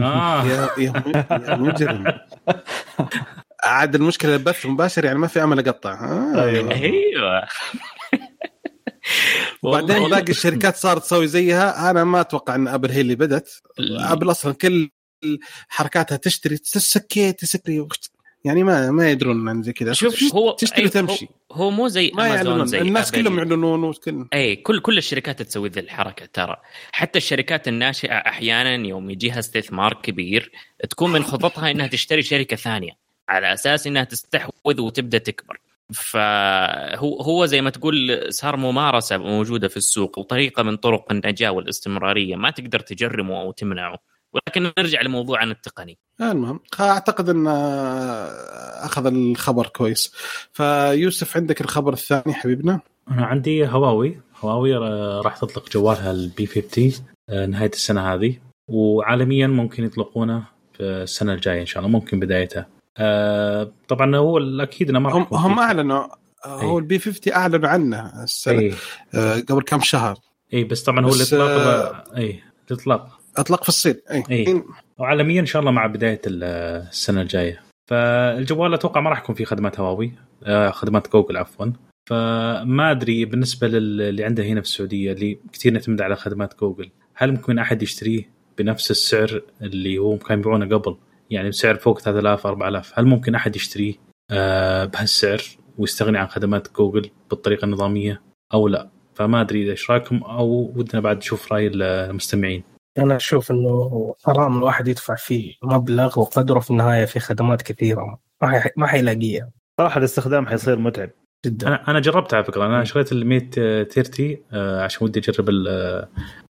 آه. 0.00 0.44
يا 0.44 0.68
يا 0.78 0.92
مجرم 1.56 2.04
عاد 3.64 3.94
المشكلة 3.94 4.34
البث 4.34 4.66
مباشر 4.66 5.04
يعني 5.04 5.18
ما 5.18 5.26
في 5.26 5.42
أمل 5.42 5.68
أقطع 5.68 5.92
آه. 5.92 6.44
أيوه 6.44 7.46
وبعدين 9.62 9.96
والله- 9.96 10.18
باقي 10.18 10.32
الشركات 10.32 10.76
صارت 10.76 11.02
تسوي 11.02 11.26
زيها. 11.26 11.90
أنا 11.90 12.04
ما 12.04 12.20
أتوقع 12.20 12.54
إن 12.54 12.68
أبل 12.68 12.90
هي 12.90 13.00
اللي 13.00 13.14
بدت 13.14 13.62
أبل 13.80 14.30
أصلا 14.30 14.52
كل 14.52 14.90
حركاتها 15.68 16.16
تشتري 16.16 16.58
تسكي 16.58 17.32
تسكري. 17.32 17.86
يعني 18.44 18.64
ما 18.64 18.90
ما 18.90 19.10
يدرون 19.10 19.48
عن 19.48 19.62
زي 19.62 19.72
كذا. 19.72 19.92
شوف 19.92 20.34
هو 20.34 20.52
تشتري 20.52 20.88
تمشي 20.88 21.28
هو, 21.52 21.70
مو 21.70 21.88
زي 21.88 22.10
ما 22.14 22.26
امازون 22.26 22.46
يعلنون. 22.46 22.66
زي 22.66 22.80
الناس 22.80 23.08
أبل. 23.08 23.22
كلهم 23.22 23.38
يعلنون 23.38 23.84
وكل 23.84 24.26
أي 24.34 24.56
كل 24.56 24.80
كل 24.80 24.98
الشركات 24.98 25.42
تسوي 25.42 25.68
ذي 25.68 25.80
الحركة 25.80 26.26
ترى. 26.32 26.56
حتى 26.92 27.18
الشركات 27.18 27.68
الناشئة 27.68 28.14
أحيانا 28.14 28.86
يوم 28.86 29.10
يجيها 29.10 29.38
استثمار 29.38 29.94
كبير 29.94 30.52
تكون 30.90 31.12
من 31.12 31.24
خططها 31.24 31.70
إنها 31.70 31.86
تشتري 31.86 32.22
شركة 32.22 32.56
ثانية 32.56 32.92
على 33.28 33.52
أساس 33.52 33.86
إنها 33.86 34.04
تستحوذ 34.04 34.80
وتبدأ 34.80 35.18
تكبر. 35.18 35.60
فهو 35.92 37.20
هو 37.20 37.46
زي 37.46 37.60
ما 37.60 37.70
تقول 37.70 38.26
صار 38.28 38.56
ممارسة 38.56 39.16
موجودة 39.16 39.68
في 39.68 39.76
السوق 39.76 40.18
وطريقة 40.18 40.62
من 40.62 40.76
طرق 40.76 41.12
النجاة 41.12 41.50
والاستمرارية. 41.50 42.36
ما 42.36 42.50
تقدر 42.50 42.80
تجرمه 42.80 43.40
أو 43.40 43.52
تمنعه. 43.52 43.98
ولكن 44.32 44.72
نرجع 44.78 45.02
لموضوعنا 45.02 45.52
التقني. 45.52 45.98
المهم 46.20 46.60
أعتقد 46.80 47.28
إن 47.28 47.46
أخذ 48.82 49.06
الخبر 49.06 49.66
كويس. 49.66 50.12
فيوسف 50.52 51.36
عندك 51.36 51.60
الخبر 51.60 51.92
الثاني 51.92 52.34
حبيبنا؟ 52.34 52.80
أنا 53.10 53.26
عندي 53.26 53.66
هواوي. 53.66 54.20
هواوي 54.40 54.76
آه، 54.76 55.20
راح 55.20 55.38
تطلق 55.38 55.70
جوالها 55.70 56.10
ال 56.10 56.28
P 56.28 56.46
50 56.46 56.92
آه، 57.28 57.46
نهاية 57.46 57.70
السنة 57.70 58.14
هذه. 58.14 58.36
وعالميا 58.68 59.46
ممكن 59.46 59.84
يطلقونه 59.84 60.44
في 60.72 60.82
السنة 60.82 61.32
الجاية 61.32 61.60
إن 61.60 61.66
شاء 61.66 61.84
الله 61.84 61.98
ممكن 61.98 62.20
بدايتها 62.20 62.73
آه، 62.98 63.72
طبعا 63.88 64.16
هو 64.16 64.38
الاكيد 64.38 64.90
إنه 64.90 64.98
ما 64.98 65.12
هم 65.12 65.26
هم 65.32 65.54
في- 65.54 65.60
أعلنوا 65.60 66.06
هو 66.46 66.78
ال 66.78 66.88
P 66.88 66.98
50 66.98 67.32
أعلنوا 67.32 67.68
عنه 67.68 68.22
السنة 68.22 68.58
اي 68.58 68.72
آه، 69.14 69.40
قبل 69.40 69.62
كم 69.62 69.80
شهر. 69.80 70.16
اي 70.54 70.64
بس 70.64 70.82
طبعا 70.82 71.04
هو 71.06 71.14
الإطلاق 71.14 72.14
اي 72.16 72.42
الإطلاق. 72.70 73.18
اطلق 73.36 73.62
في 73.62 73.68
الصين 73.68 73.94
اي 74.10 74.22
إيه. 74.30 74.64
وعالميا 74.98 75.40
إن 75.40 75.46
شاء 75.46 75.60
الله 75.60 75.70
مع 75.72 75.86
بداية 75.86 76.20
ال- 76.26 76.44
السنة 76.90 77.22
الجاية. 77.22 77.60
فالجوال 77.86 78.74
أتوقع 78.74 79.00
ما 79.00 79.10
راح 79.10 79.18
يكون 79.18 79.34
فيه 79.34 79.44
خدمات 79.44 79.80
هواوي 79.80 80.12
آه، 80.44 80.70
خدمات 80.70 81.12
جوجل 81.12 81.36
عفوا. 81.36 81.66
فما 82.06 82.90
أدري 82.90 83.24
بالنسبة 83.24 83.68
للي 83.68 84.24
عنده 84.24 84.44
هنا 84.44 84.60
في 84.60 84.66
السعودية 84.66 85.12
اللي 85.12 85.38
كثير 85.52 85.72
نعتمد 85.72 86.02
على 86.02 86.16
خدمات 86.16 86.60
جوجل 86.60 86.90
هل 87.14 87.30
ممكن 87.32 87.58
أحد 87.58 87.82
يشتريه 87.82 88.30
بنفس 88.58 88.90
السعر 88.90 89.42
اللي 89.62 89.98
هو 89.98 90.18
كان 90.18 90.38
يبيعونه 90.38 90.76
قبل؟ 90.78 90.96
يعني 91.34 91.48
بسعر 91.48 91.74
فوق 91.74 92.00
3000 92.00 92.46
4000 92.46 92.98
هل 92.98 93.06
ممكن 93.06 93.34
أحد 93.34 93.56
يشتريه؟ 93.56 93.94
آه، 94.30 94.84
بهالسعر 94.84 95.42
ويستغني 95.78 96.18
عن 96.18 96.26
خدمات 96.26 96.72
جوجل 96.76 97.10
بالطريقة 97.30 97.64
النظامية 97.64 98.22
أو 98.54 98.68
لا؟ 98.68 98.88
فما 99.14 99.40
أدري 99.40 99.70
إيش 99.70 99.90
رأيكم 99.90 100.16
أو 100.22 100.72
ودنا 100.76 101.00
بعد 101.00 101.16
نشوف 101.16 101.52
رأي 101.52 101.66
المستمعين. 101.74 102.62
أنا 102.98 103.16
أشوف 103.16 103.50
إنه 103.50 104.14
حرام 104.24 104.58
الواحد 104.58 104.88
يدفع 104.88 105.14
فيه 105.14 105.54
مبلغ 105.62 106.20
وقدره 106.20 106.60
في 106.60 106.70
النهاية 106.70 107.04
في 107.04 107.20
خدمات 107.20 107.62
كثيرة. 107.62 108.18
ما 108.42 108.60
حي... 108.60 108.70
ما 108.76 108.86
حيلاقيها. 108.86 109.50
صراحة 109.80 109.98
الاستخدام 109.98 110.46
حيصير 110.46 110.78
متعب. 110.78 111.10
جدا. 111.46 111.68
أنا 111.68 111.90
أنا 111.90 112.00
جربت 112.00 112.34
على 112.34 112.44
فكرة. 112.44 112.66
أنا 112.66 112.84
شريت 112.84 113.12
ال 113.12 113.26
130 113.26 114.36
آه، 114.52 114.82
عشان 114.82 115.06
ودي 115.06 115.20
أجرب 115.20 115.50
آه، 115.68 116.08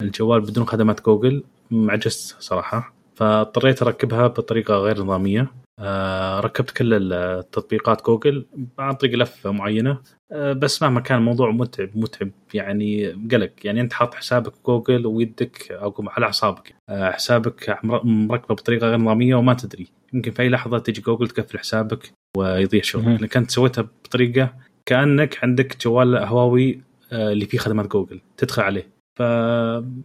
الجوال 0.02 0.40
بدون 0.40 0.66
خدمات 0.66 1.04
جوجل. 1.04 1.45
عجزت 1.73 2.37
صراحة. 2.40 2.93
فاضطريت 3.16 3.83
أركبها 3.83 4.26
بطريقة 4.26 4.75
غير 4.75 4.99
نظامية. 5.02 5.50
آه، 5.78 6.40
ركبت 6.40 6.71
كل 6.71 6.94
ال- 6.94 7.12
التطبيقات 7.12 8.06
جوجل 8.06 8.47
عن 8.78 8.92
طريق 8.94 9.14
لفة 9.14 9.50
معينة. 9.50 9.99
آه، 10.33 10.52
بس 10.52 10.83
مهما 10.83 11.00
كان 11.00 11.18
الموضوع 11.18 11.50
متعب 11.50 11.88
متعب. 11.94 12.30
يعني 12.54 13.06
قلق. 13.33 13.50
يعني 13.64 13.80
أنت 13.80 13.92
حاط 13.92 14.14
حسابك 14.14 14.52
جوجل 14.66 15.06
ويدك 15.06 15.73
أو 15.73 15.94
على 16.09 16.26
أعصابك. 16.26 16.75
آه، 16.88 17.11
حسابك 17.11 17.78
مر- 17.85 18.04
مركبة 18.04 18.54
بطريقة 18.54 18.87
غير 18.87 18.99
نظامية 18.99 19.35
وما 19.35 19.54
تدري. 19.54 19.87
يمكن 20.12 20.30
في 20.30 20.42
أي 20.42 20.49
لحظة 20.49 20.78
تجي 20.78 21.00
جوجل 21.00 21.28
تقفل 21.28 21.59
حسابك 21.59 22.12
ويضيع 22.37 22.83
شغلك. 22.83 23.23
لكن 23.23 23.40
أنت 23.40 23.50
سويتها 23.50 23.83
بطريقة 24.04 24.54
كأنك 24.87 25.38
عندك 25.44 25.76
جوال 25.85 26.16
هواوي 26.16 26.80
آه، 27.12 27.33
اللي 27.33 27.47
فيه 27.47 27.59
خدمات 27.59 27.87
جوجل 27.87 28.21
تدخل 28.37 28.62
عليه. 28.62 28.88
ف 29.18 29.21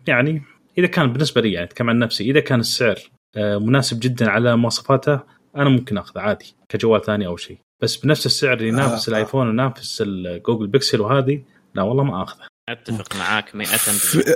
يعني 0.07 0.41
إذا 0.77 0.87
كان 0.87 1.13
بالنسبة 1.13 1.41
لي 1.41 1.51
يعني 1.53 1.65
أتكلم 1.65 1.89
عن 1.89 1.99
نفسي 1.99 2.31
إذا 2.31 2.39
كان 2.39 2.59
السعر 2.59 2.95
آه، 3.37 3.57
مناسب 3.57 3.99
جدا 3.99 4.29
على 4.29 4.57
مواصفاته 4.57 5.19
أنا 5.55 5.69
ممكن 5.69 5.97
آخذه 5.97 6.19
عادي 6.21 6.55
كجوال 6.69 7.01
ثاني 7.05 7.27
أو 7.27 7.37
شيء. 7.37 7.57
بس 7.81 7.95
بنفس 7.97 8.25
السعر 8.25 8.53
اللي 8.53 8.67
ينافس 8.67 9.09
آه. 9.09 9.11
الآيفون 9.11 9.47
وينافس 9.47 10.03
الجوجل 10.07 10.67
بيكسل 10.67 11.01
وهذه 11.01 11.41
لا 11.75 11.81
والله 11.83 12.03
ما 12.03 12.23
آخذه. 12.23 12.41
أتفق 12.69 13.15
معاك 13.15 13.55
100% 13.55 13.65
في- 13.65 14.35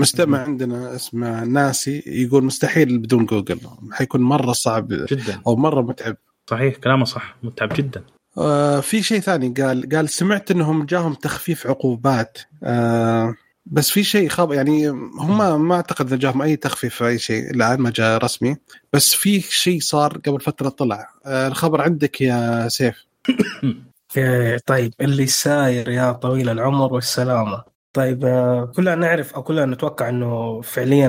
مستمع 0.00 0.38
عندنا 0.42 0.94
اسمه 0.94 1.44
ناسي 1.44 2.02
يقول 2.06 2.44
مستحيل 2.44 2.98
بدون 2.98 3.26
جوجل 3.26 3.60
حيكون 3.92 4.20
مرة 4.20 4.52
صعب 4.52 4.88
جدا. 4.88 5.40
أو 5.46 5.56
مرة 5.56 5.80
متعب. 5.82 6.16
صحيح 6.50 6.76
كلامه 6.76 7.04
صح 7.04 7.36
متعب 7.42 7.68
جدا. 7.74 8.04
آه 8.38 8.80
في 8.80 9.02
شيء 9.02 9.20
ثاني 9.20 9.48
قال 9.62 9.88
قال 9.92 10.08
سمعت 10.08 10.50
إنهم 10.50 10.84
جاهم 10.84 11.14
تخفيف 11.14 11.66
عقوبات. 11.66 12.38
آه 12.64 13.34
بس 13.70 13.90
في 13.90 14.04
شيء 14.04 14.28
خاب 14.28 14.52
يعني 14.52 14.88
هم 15.18 15.68
ما 15.68 15.74
أعتقد 15.74 16.06
إذا 16.06 16.16
جاهم 16.16 16.42
أي 16.42 16.56
تخفيف 16.56 16.94
في 16.94 17.06
أي 17.06 17.18
شيء 17.18 17.50
الان 17.50 17.80
ما 17.80 17.90
جاء 17.90 18.24
رسمي. 18.24 18.56
بس 18.92 19.14
في 19.14 19.40
شيء 19.40 19.80
صار 19.80 20.18
قبل 20.26 20.40
فترة 20.40 20.68
طلع. 20.68 21.10
آه 21.26 21.48
الخبر 21.48 21.80
عندك 21.80 22.20
يا 22.20 22.68
سيف. 22.68 23.06
إيه، 24.16 24.58
طيب 24.66 24.94
اللي 25.00 25.26
ساير 25.26 25.88
يا 25.88 26.12
طويل 26.12 26.48
العمر 26.48 26.94
والسلامة. 26.94 27.62
طيب 27.92 28.24
آه، 28.24 28.72
كلنا 28.76 28.94
نعرف 28.94 29.34
أو 29.34 29.42
كلنا 29.42 29.66
نتوقع 29.66 30.08
إنه 30.08 30.60
فعليا 30.60 31.08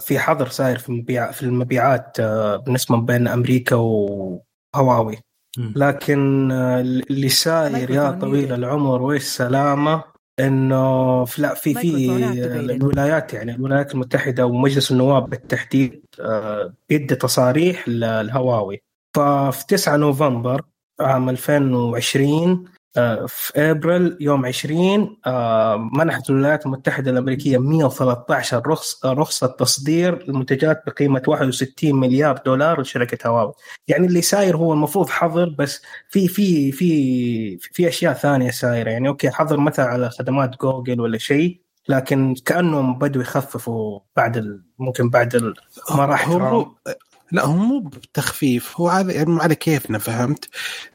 في 0.00 0.18
حظر 0.18 0.48
ساير 0.48 0.78
في 0.78 0.88
المبيع 0.88 1.30
في 1.30 1.42
المبيعات 1.42 2.16
آه، 2.20 2.56
بالنسبة 2.56 2.96
بين 2.96 3.28
أمريكا 3.28 3.76
وهواوي. 3.76 5.18
لكن 5.58 6.52
اللي 6.52 7.28
ساير 7.28 7.90
يا 7.90 8.10
طويل. 8.10 8.52
العمر 8.52 9.02
والسلامة 9.02 10.13
إنه 10.40 11.24
في 11.24 11.42
لا 11.42 11.54
في 11.54 11.74
في. 11.74 12.06
الولايات 12.76 13.34
يعني 13.34 13.54
الولايات 13.54 13.94
المتحدة 13.94 14.46
ومجلس 14.46 14.92
النواب 14.92 15.30
بالتحديد 15.30 16.04
آه، 16.20 16.74
بيدي 16.88 17.14
تصاريح 17.14 17.88
للهواوي 17.88 18.82
ففي 19.14 19.66
9 19.68 19.96
نوفمبر 19.96 20.62
عام 21.00 21.28
2020 21.28 22.64
آه، 22.64 22.73
في 23.28 23.52
ابريل 23.56 24.16
يوم 24.20 24.46
20 24.46 25.16
آه، 25.26 25.90
منحت 25.92 26.30
الولايات 26.30 26.66
المتحدة 26.66 27.10
الأمريكية 27.10 27.58
113 27.58 28.62
رخص 28.66 29.06
رخصة 29.06 29.46
تصدير 29.46 30.24
المنتجات 30.28 30.82
بقيمة 30.86 31.22
61 31.26 31.94
مليار 31.94 32.40
دولار 32.46 32.80
لشركة 32.80 33.28
هواوي. 33.28 33.52
يعني 33.88 34.06
اللي 34.06 34.22
ساير 34.22 34.56
هو 34.56 34.72
المفروض 34.72 35.08
حظر 35.08 35.48
بس 35.58 35.82
في 36.08 36.28
في 36.28 36.72
في 36.72 37.58
في 37.58 37.88
أشياء 37.88 38.12
ثانية 38.12 38.50
سايرة. 38.50 38.90
يعني 38.90 39.08
أوكي 39.08 39.30
حظر 39.30 39.60
مثلا 39.60 39.86
على 39.86 40.10
خدمات 40.10 40.60
جوجل 40.60 41.00
ولا 41.00 41.18
شيء 41.18 41.60
لكن 41.88 42.34
كأنهم 42.44 42.98
بدوا 42.98 43.22
يخففوا 43.22 44.00
بعد 44.16 44.36
ال... 44.36 44.64
ممكن 44.78 45.10
بعد 45.10 45.34
ال... 45.34 45.54
ما 45.90 46.06
راح 46.06 46.28
هو 46.28 46.38
ترامب. 46.38 46.66
لا 47.32 47.44
هو 47.44 47.56
مو 47.56 47.80
بتخفيف 47.80 48.80
هو 48.80 48.88
على 48.88 49.14
يعني 49.14 49.42
على 49.42 49.54
كيفنا 49.54 49.98
فهمت؟ 49.98 50.48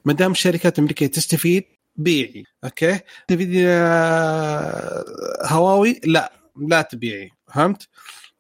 ما 0.06 0.14
دام 0.14 0.32
الشركات 0.32 0.74
الامريكيه 0.80 1.08
تستفيد 1.08 1.64
بيعي 2.00 2.44
أوكي؟ 2.64 3.00
تفيد 3.28 3.50
آه، 3.68 5.06
هواوي؟ 5.44 6.02
لا 6.06 6.32
لا 6.68 6.82
تبيعي 6.82 7.30
فهمت؟ 7.54 7.88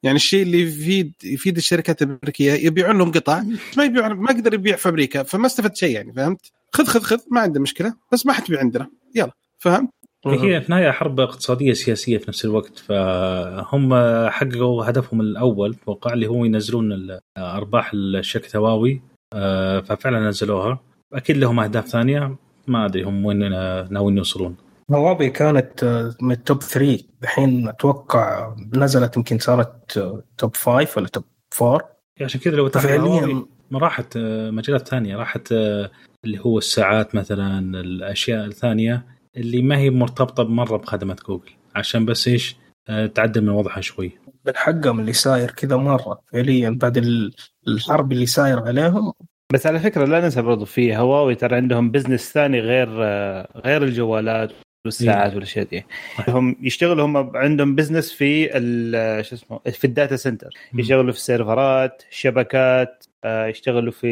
يعني 0.03 0.15
الشيء 0.15 0.43
اللي 0.43 0.61
يفيد 0.61 1.13
يفيد 1.23 1.57
الشركات 1.57 2.01
الأمريكية 2.01 2.53
يبيعون 2.53 2.97
لهم 2.97 3.11
قطع 3.11 3.43
ما 3.77 3.83
يبيعون 3.83 4.11
ما 4.13 4.31
يقدر 4.31 4.53
يبيع 4.53 4.75
في 4.75 4.89
أمريكا 4.89 5.23
فما 5.23 5.45
استفدت 5.45 5.77
شيء 5.77 5.95
يعني 5.95 6.13
فهمت؟ 6.13 6.51
خذ 6.73 6.85
خذ 6.85 7.01
خذ 7.01 7.19
ما 7.31 7.41
عنده 7.41 7.59
مشكلة 7.61 7.93
بس 8.13 8.25
ما 8.25 8.33
حتبيع 8.33 8.59
عندنا 8.59 8.89
يلا 9.15 9.31
فهمت؟ 9.57 9.89
هي 10.27 10.61
في 10.61 10.65
النهايه 10.65 10.91
حرب 10.91 11.19
اقتصادية 11.19 11.73
سياسية 11.73 12.17
في 12.17 12.25
نفس 12.27 12.45
الوقت 12.45 12.77
فهم 12.79 13.93
حققوا 14.29 14.89
هدفهم 14.89 15.21
الأول 15.21 15.75
أتوقع 15.83 16.13
اللي 16.13 16.27
هو 16.27 16.45
ينزلون 16.45 16.91
ال- 16.91 17.19
أرباح 17.37 17.91
الشركة 17.93 18.57
هواوي 18.57 19.01
آه، 19.33 19.79
ففعلا 19.79 20.29
نزلوها. 20.29 20.79
أكيد 21.13 21.37
لهم 21.37 21.59
أهداف 21.59 21.87
ثانية. 21.87 22.35
ما 22.67 22.85
أدري 22.85 23.03
هم 23.03 23.25
وين 23.25 23.53
آه، 23.53 23.87
ناويين 23.91 24.17
يوصلون. 24.17 24.55
هواوي 24.91 25.29
كانت 25.29 25.83
آه، 25.83 26.15
من 26.21 26.31
ال 26.31 26.39
top 26.39 26.61
3 26.63 27.03
الحين 27.23 27.67
أتوقع 27.67 28.55
نزلت 28.73 29.17
يمكن 29.17 29.37
صارت 29.39 29.97
آه، 29.97 30.23
top 30.37 30.55
5 30.55 30.97
ولا 30.97 31.07
top 31.07 31.23
4 31.61 31.81
عشان 32.21 32.41
كذا 32.41 32.55
لو 32.55 32.69
فعليا 32.69 33.45
ما 33.71 33.79
راحت 33.79 34.17
آه، 34.17 34.51
مجالات 34.51 34.87
ثانية. 34.87 35.15
راحت 35.17 35.51
آه، 35.51 35.91
اللي 36.25 36.39
هو 36.39 36.57
الساعات 36.57 37.15
مثلا 37.15 37.81
الأشياء 37.81 38.45
الثانية 38.45 39.05
اللي 39.37 39.61
ما 39.61 39.77
هي 39.77 39.89
مرتبطة 39.89 40.43
مرة 40.43 40.77
بخدمات 40.77 41.23
جوجل. 41.23 41.51
عشان 41.75 42.05
بس 42.05 42.27
إيش؟ 42.27 42.55
آه، 42.89 43.05
تعدل 43.05 43.41
من 43.41 43.49
وضعها 43.49 43.81
شوي. 43.81 44.11
من 44.47 44.55
حقهم 44.55 44.99
اللي 44.99 45.13
ساير 45.13 45.51
كذا 45.51 45.75
مرة 45.77 46.19
فعليا 46.33 46.69
بعد 46.81 46.97
ال- 46.97 47.33
الحرب 47.67 48.11
اللي 48.11 48.25
ساير 48.25 48.59
عليهم 48.59 49.13
بس 49.53 49.67
على 49.67 49.79
فكرة 49.79 50.05
لا 50.05 50.19
ننسى 50.21 50.41
برضو 50.41 50.65
في 50.65 50.95
هواوي 50.97 51.35
ترى 51.35 51.55
عندهم 51.55 51.91
business 51.91 52.33
ثاني 52.33 52.59
غير 52.59 52.87
آه، 53.03 53.47
غير 53.55 53.83
الجوالات 53.83 54.51
والساعات 54.85 55.33
والاشياء 55.33 55.65
دي. 55.65 55.85
هم 56.27 56.55
يشتغلوا 56.61 57.05
هم 57.05 57.37
عندهم 57.37 57.75
business 57.75 58.13
في 58.13 58.57
ال- 58.57 59.25
شو 59.25 59.35
اسمه 59.35 59.59
في 59.71 59.85
ال 59.85 59.91
data 59.91 60.15
center. 60.15 60.49
يشتغلوا 60.73 61.11
في 61.11 61.17
السيرفرات 61.17 62.03
شبكات 62.09 63.05
آه، 63.23 63.45
يشتغلوا 63.47 63.91
في 63.91 64.07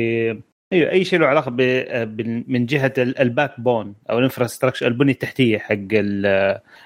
أيوه 0.74 0.92
أي 0.92 1.04
شيء 1.06 1.20
له 1.20 1.28
علاقة 1.28 1.52
ب- 1.52 1.62
آه، 1.62 2.06
من 2.48 2.66
جهة 2.66 2.94
ال- 2.98 3.20
ال 3.20 3.60
backbone 3.60 3.96
أو 4.10 4.18
ال 4.20 4.24
infrastructure 4.24 4.88
البنية 4.88 5.14
التحتية 5.14 5.58
حق 5.58 5.94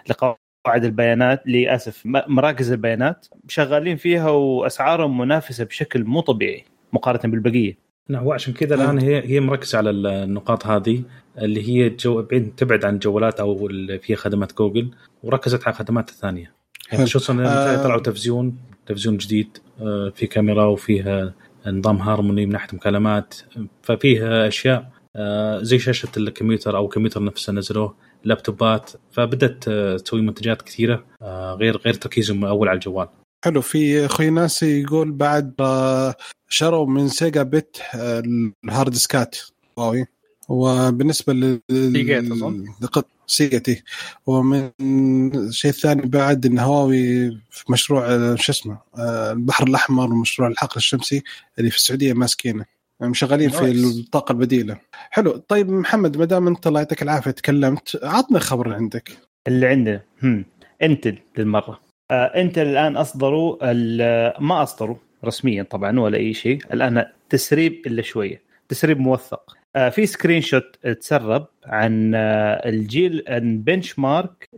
لقواعد 0.09 0.83
البيانات 0.85 1.41
للأسف 1.45 2.05
م- 2.05 2.21
مراكز 2.35 2.71
البيانات 2.71 3.27
شغالين 3.47 3.97
فيها 3.97 4.29
وأسعارهم 4.29 5.17
منافسة 5.17 5.63
بشكل 5.63 6.03
مو 6.03 6.19
طبيعي 6.21 6.63
مقارنة 6.93 7.31
بالبقية. 7.31 7.90
نعم 8.09 8.27
وعشان 8.27 8.53
كذا 8.53 8.75
الآن 8.75 8.99
هي 8.99 9.29
هي 9.29 9.39
مركزة 9.39 9.77
على 9.77 9.89
النقاط 9.89 10.65
هذه 10.65 11.03
اللي 11.37 11.69
هي 11.69 11.89
جو 11.89 12.21
بعيد 12.21 12.55
تبعد 12.55 12.85
عن 12.85 12.93
الجوالات 12.93 13.39
أو 13.39 13.67
اللي 13.67 13.99
فيها 13.99 14.17
خدمات 14.17 14.57
جوجل 14.57 14.91
وركزت 15.23 15.63
على 15.63 15.73
الخدمات 15.73 16.09
الثانية 16.09 16.53
يعني. 16.91 17.05
خصوصا 17.05 17.37
آه. 17.39 17.83
طلعوا 17.83 18.01
تلفزيون 18.01 18.57
تلفزيون 18.85 19.17
جديد 19.17 19.57
آه، 19.81 20.11
في 20.15 20.27
كاميرا 20.27 20.65
وفيها 20.65 21.33
نظام 21.67 21.97
هارموني 21.97 22.45
من 22.45 22.51
ناحية 22.51 22.77
مكالمات 22.77 23.35
ففيه 23.83 24.47
أشياء 24.47 24.91
آه، 25.15 25.61
زي 25.61 25.79
شاشة 25.79 26.09
الكمبيوتر 26.17 26.77
أو 26.77 26.85
الكمبيوتر 26.85 27.23
نفسه 27.23 27.53
نزلوه 27.53 27.95
لابتوبات 28.23 28.91
فبدأت 29.11 29.65
آه، 29.67 29.97
تسوي 29.97 30.21
منتجات 30.21 30.61
كثيرة 30.61 31.05
آه، 31.21 31.53
غير 31.53 31.77
غير 31.77 31.93
تركيزهم 31.93 32.45
أول 32.45 32.67
على 32.67 32.75
الجوال 32.75 33.07
حلو. 33.43 33.61
في 33.61 34.05
أخوي 34.05 34.29
ناسي 34.29 34.81
يقول 34.81 35.11
بعد 35.11 35.53
آه، 35.59 36.15
شروا 36.49 36.85
من 36.85 37.07
سيجا 37.07 37.43
بت 37.43 37.81
آه، 37.95 38.23
الهارد 38.65 38.91
ديسكات 38.91 39.37
واوي 39.77 40.05
وبالنسبة 40.49 41.33
لل 41.33 41.61
سيجات 41.71 42.23
أظن. 42.23 42.65
لقط 42.81 43.07
سيجاتي 43.27 43.83
ومن 44.25 44.69
الشيء 45.35 45.71
الثاني 45.71 46.01
بعد 46.01 46.45
إن 46.45 46.59
هواوي 46.59 47.29
في 47.51 47.71
مشروع 47.71 48.05
آه، 48.05 48.35
شو 48.35 48.51
اسمه 48.51 48.77
البحر 48.99 49.67
الأحمر 49.67 50.13
ومشروع 50.13 50.47
الحقل 50.49 50.77
الشمسي 50.77 51.23
اللي 51.59 51.69
في 51.69 51.77
السعودية 51.77 52.13
ماسكينه. 52.13 52.65
يعني 52.99 53.13
شغالين 53.13 53.49
في. 53.49 53.71
الطاقة 53.71 54.31
البديلة. 54.31 54.77
حلو. 55.09 55.31
طيب 55.31 55.69
محمد 55.69 56.17
ما 56.17 56.25
دام 56.25 56.47
أنت 56.47 56.67
الله 56.67 56.79
يعطيك 56.79 57.01
العافية 57.01 57.31
تكلمت 57.31 57.99
عطنا 58.03 58.39
خبر 58.39 58.65
اللي 58.65 58.75
عندك. 58.77 59.17
اللي 59.47 59.67
عندنا. 59.67 60.01
هم. 60.23 60.45
انتل 60.81 61.17
للمرة. 61.37 61.90
انتل 62.11 62.67
الان 62.67 62.97
اصدروا 62.97 63.57
ال- 63.71 64.33
ما 64.43 64.63
اصدروا 64.63 64.95
رسميا 65.25 65.63
طبعا 65.63 65.99
ولا 65.99 66.17
أي 66.17 66.33
شيء 66.33 66.59
الآن 66.73 67.05
تسريب 67.29 67.81
إلا 67.87 68.01
شوية 68.01 68.41
تسريب 68.69 68.99
موثق. 68.99 69.55
آه 69.75 69.89
في 69.89 70.05
سكرين 70.05 70.41
شوت 70.41 70.75
تسرب 70.99 71.45
عن 71.65 72.15
آه 72.15 72.69
الجيل 72.69 73.23
بنش 73.41 73.99
مارك 73.99 74.49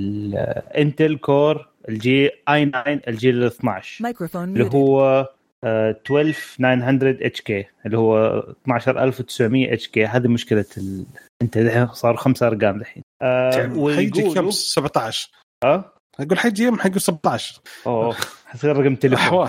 لانتل 0.00 1.16
كور 1.16 1.68
الجي 1.88 2.30
اي 2.48 2.66
9 2.66 3.00
الجيل 3.08 3.42
ال 3.42 3.46
12 3.46 4.04
Microphone 4.12 4.36
اللي. 4.36 4.70
هو 4.74 5.28
آه، 5.64 5.90
12900 5.90 7.26
HK 7.26 7.64
اللي 7.86 7.98
هو 7.98 8.38
12900 8.64 9.72
HK 9.74 10.06
هذه 10.06 10.28
مشكلة 10.28 10.64
ال... 10.78 11.04
إنتل 11.42 11.88
صار 11.92 12.16
خمسة 12.16 12.46
أرقام 12.46 12.78
دحين. 12.78 13.02
آه 13.22 13.50
كم 13.50 13.78
ويقولوا 13.78 14.50
17 14.50 15.30
آه 15.64 15.92
أقول 16.20 16.38
حيجي 16.38 16.62
يوم 16.64 16.78
حيقول 16.78 17.00
17 17.00 17.60
أوه 17.86 18.16
حصير 18.46 18.76
رقم 18.76 18.94
تليفون. 18.94 19.48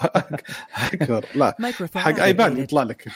اكبر 0.92 1.24
لا. 1.34 1.56
حق 1.94 2.20
ايباد. 2.22 2.58
يطلع 2.58 2.82
لك. 2.82 3.08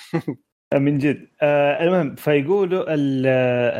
من 0.75 0.99
جد. 0.99 1.27
آه 1.43 1.85
المهم 1.85 2.15
فيقولوا 2.15 2.95
ال- 2.95 3.27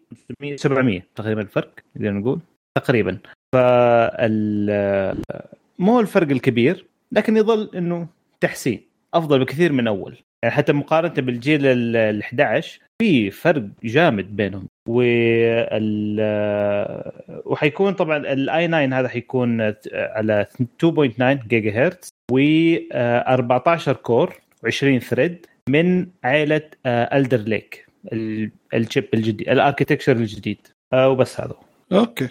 700 0.55 1.01
تقريبا 1.15 1.41
الفرق 1.41 1.71
نقدر 1.95 2.11
نقول 2.11 2.39
تقريبا. 2.77 3.17
فال 3.55 5.17
مو 5.79 5.99
الفرق 5.99 6.29
الكبير 6.29 6.85
لكن 7.11 7.37
يظل 7.37 7.69
إنه 7.75 8.07
تحسين 8.41 8.81
أفضل 9.13 9.39
بكثير 9.39 9.71
من 9.71 9.87
أول. 9.87 10.17
يعني 10.43 10.55
حتى 10.55 10.73
مقارنة 10.73 11.13
بالجيل 11.13 11.65
ال 11.65 11.95
ال 11.95 12.21
11 12.21 12.79
في 13.01 13.31
فرق 13.31 13.63
جامد 13.83 14.35
بينهم. 14.35 14.67
وال 14.89 16.19
وحيكون 17.45 17.93
طبعا 17.93 18.17
ال 18.17 18.67
i9 18.67 18.99
هذا 18.99 19.07
حيكون 19.07 19.61
على 19.93 20.45
2.9 20.83 21.47
جيجا 21.47 21.71
هرتز 21.71 22.09
و 22.31 22.39
14 22.93 23.93
core 23.93 24.35
و20 24.65 24.97
thread 24.97 25.45
من 25.71 26.07
عائلة 26.23 26.61
Alder 26.85 27.37
Lake 27.37 27.85
ال 28.73 28.80
chip 28.80 29.05
الجديد 29.13 29.49
ال 29.49 29.54
architecture 29.54 30.11
الجديد 30.15 30.67
آه، 30.93 31.09
وبس 31.09 31.39
هذا. 31.41 31.53
أوكي. 31.91 32.29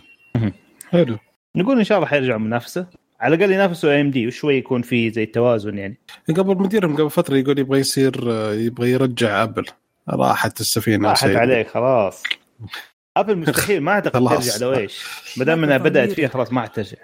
حلو 0.89 1.19
نقول 1.57 1.79
إن 1.79 1.85
شاء 1.85 1.99
الله 1.99 2.09
حيرجعوا 2.09 2.39
منافسة 2.39 2.87
على 3.21 3.35
الأقل 3.35 3.53
ينافسوا 3.53 3.91
AMD 3.91 4.27
وشوي 4.27 4.57
يكون 4.57 4.83
في 4.83 5.11
زي 5.11 5.27
توازن 5.27 5.79
يعني 5.79 5.99
قبل 6.37 6.63
مديرهم 6.63 6.97
قبل 6.97 7.11
فترة 7.11 7.37
يقول 7.37 7.59
يبغى 7.59 7.79
يصير 7.81 8.15
يبغى 8.53 8.91
يرجع 8.91 9.43
أبل 9.43 9.65
راحت 10.11 10.61
السفينة 10.61 11.09
راحت. 11.09 11.25
عليك 11.25 11.69
خلاص 11.69 12.23
أبل 13.17 13.39
مستحيل 13.49 13.81
ما 13.81 13.93
أعتقد. 13.93 14.29
ترجع 14.29 14.57
لو 14.67 14.75
إيش 14.75 15.05
ما 15.37 15.45
دام 15.45 15.65
إنها 15.65 15.79
بدأت 15.79 16.11
فيها 16.13 16.29
خلاص 16.29 16.53
ما 16.53 16.61
حترجع. 16.61 16.97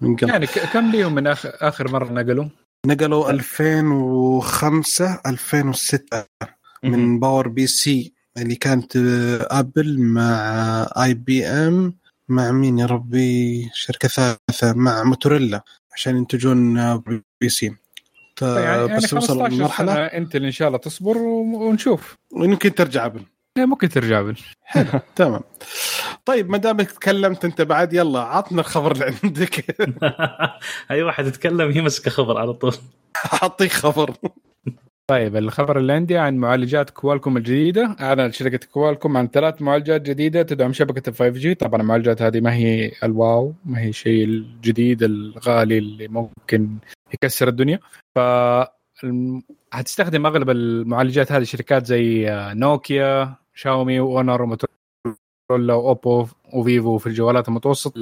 من 0.00 0.16
قبل. 0.16 0.30
يعني 0.30 0.46
كم 0.46 0.90
ليهم 0.90 1.14
من 1.14 1.26
اخر 1.26 1.50
آخر 1.60 1.90
مرة 1.92 2.12
نقلوا؟ 2.12 2.44
نقلوا 2.86 3.30
2005 3.30 5.20
2006 5.26 6.24
من 6.84 7.20
PowerPC 7.20 8.12
اللي 8.36 8.54
كانت 8.54 8.96
آه، 8.96 9.46
أبل 9.50 10.00
مع 10.02 10.30
IBM 11.04 11.94
مع 12.28 12.50
مين 12.50 12.78
يا 12.78 12.86
ربي؟ 12.86 13.70
شركة 13.74 14.08
ثالثة 14.08 14.72
مع 14.72 15.02
موتورولا 15.02 15.62
عشان 15.94 16.16
ينتجون 16.16 16.78
آه، 16.78 17.02
PC. 17.40 17.70
ت- 18.36 18.42
يعني 18.42 18.96
بس 18.96 19.14
وصل 19.14 19.38
15 19.40 19.62
مرحله 19.62 19.94
سنة 19.94 20.04
إنتل 20.04 20.36
إن 20.36 20.50
شاء 20.50 20.68
الله 20.68 20.78
تصبر 20.78 21.18
ونشوف. 21.18 22.16
ويمكن 22.30 22.74
ترجع 22.74 23.06
أبل. 23.06 23.22
ممكن 23.58 23.88
ترجع 23.88 24.22
بال. 24.22 24.36
تمام. 25.16 25.40
طيب 26.24 26.50
ما 26.50 26.58
دامك 26.58 26.90
تكلمت 26.90 27.44
أنت 27.44 27.62
بعد 27.62 27.92
يلا 27.92 28.20
عطنا 28.20 28.60
الخبر 28.60 28.92
اللي 28.92 29.14
عندك. 29.24 29.80
أي 30.90 31.02
واحد 31.02 31.26
يتكلم 31.26 31.70
يمسك 31.70 32.08
خبر 32.08 32.38
على 32.38 32.52
طول. 32.52 32.74
اعطيك 33.42 33.72
خبر. 33.72 34.14
طيب 35.10 35.36
الخبر 35.36 35.78
اللي 35.78 35.92
عندي 35.92 36.18
عن 36.18 36.36
معالجات 36.36 36.90
كوالكوم 36.90 37.36
الجديدة. 37.36 37.96
أعلنت 38.00 38.34
شركة 38.34 38.66
كوالكوم 38.72 39.16
عن 39.16 39.28
ثلاث 39.28 39.62
معالجات 39.62 40.02
جديدة 40.02 40.42
تدعم 40.42 40.72
شبكة 40.72 41.08
ال 41.08 41.14
5G 41.14 41.54
طبعا 41.54 41.80
المعالجات 41.80 42.22
هذه 42.22 42.40
ما 42.40 42.54
هي 42.54 42.92
ال 43.02 43.15
wow 43.15 43.54
ما 43.64 43.80
هي 43.80 43.92
شيء 43.92 44.24
الجديد 44.24 45.02
الغالي 45.02 45.78
اللي 45.78 46.08
ممكن 46.08 46.76
يكسر 47.14 47.48
الدنيا. 47.48 47.78
ف 48.14 48.18
هتستخدم 49.72 50.26
أغلب 50.26 50.50
المعالجات 50.50 51.32
هذه 51.32 51.42
شركات 51.42 51.86
زي 51.86 52.30
آه، 52.30 52.54
نوكيا 52.54 53.34
شاومي 53.54 54.00
واونر 54.00 54.42
وموتورولا 54.42 55.74
واوبو 55.74 56.26
وفيفو 56.52 56.98
في 56.98 57.06
الجوالات 57.06 57.48
المتوسط. 57.48 57.94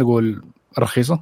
نقول 0.00 0.42
رخيصة. 0.78 1.20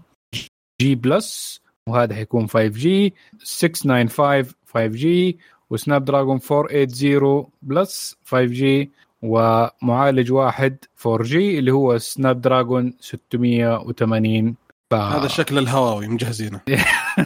G 0.83 0.95
Plus 0.95 1.61
وهذا 1.89 2.15
حيكون 2.15 2.47
5 2.47 2.67
G 2.67 3.15
695 3.43 4.55
5 4.67 4.87
G 4.87 5.39
و 5.71 6.05
Snapdragon 6.05 6.41
480 6.51 7.47
Plus 7.63 8.17
5 8.25 8.45
G 8.45 8.91
ومعالج 9.23 10.33
واحد 10.33 10.77
4 11.07 11.23
G 11.23 11.59
اللي 11.59 11.71
هو 11.71 11.99
Snapdragon 11.99 12.95
680 13.01 14.57
ف... 14.91 14.95
هذا 14.95 15.29
شكل 15.29 15.59
الهواوي 15.59 16.09
مجهزينه. 16.09 16.61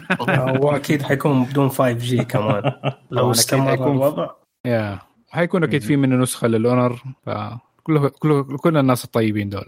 واكيد 0.61 1.01
حيكون 1.01 1.43
بدون 1.43 1.69
5 1.69 1.91
G 1.91 2.23
كمان. 2.23 2.73
لو 3.11 3.31
استمر 3.31 3.71
حيكون 3.71 3.91
الوضع. 3.91 4.29
يا 4.65 4.99
حيكون 5.29 5.63
أكيد 5.63 5.81
في 5.81 5.95
منه 5.95 6.15
نسخة 6.15 6.47
للأونر 6.47 7.03
فكل 7.25 8.09
كل 8.09 8.57
كل 8.57 8.77
الناس 8.77 9.05
الطيبين 9.05 9.49
دول. 9.49 9.65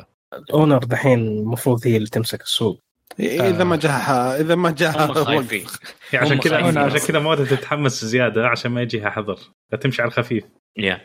اونر 0.53 0.77
دحين 0.77 1.19
المفروض 1.19 1.87
هي 1.87 1.97
اللي 1.97 2.09
تمسك 2.09 2.41
السوق. 2.41 2.79
إذا 3.19 3.63
ما 3.63 3.75
جاء 3.75 4.41
إذا 4.41 4.55
ما 4.55 4.75
خايفين. 5.13 5.65
عشان 6.13 6.39
كذا. 6.39 6.79
عشان 6.79 6.99
كذا 7.07 7.19
ما 7.19 7.35
تتحمس 7.35 8.05
زيادة 8.05 8.47
عشان 8.47 8.71
ما 8.71 8.81
يجيها 8.81 9.09
حظر. 9.09 9.39
فتمشي 9.71 10.01
على 10.01 10.09
الخفيف. 10.09 10.43
يا 10.77 11.01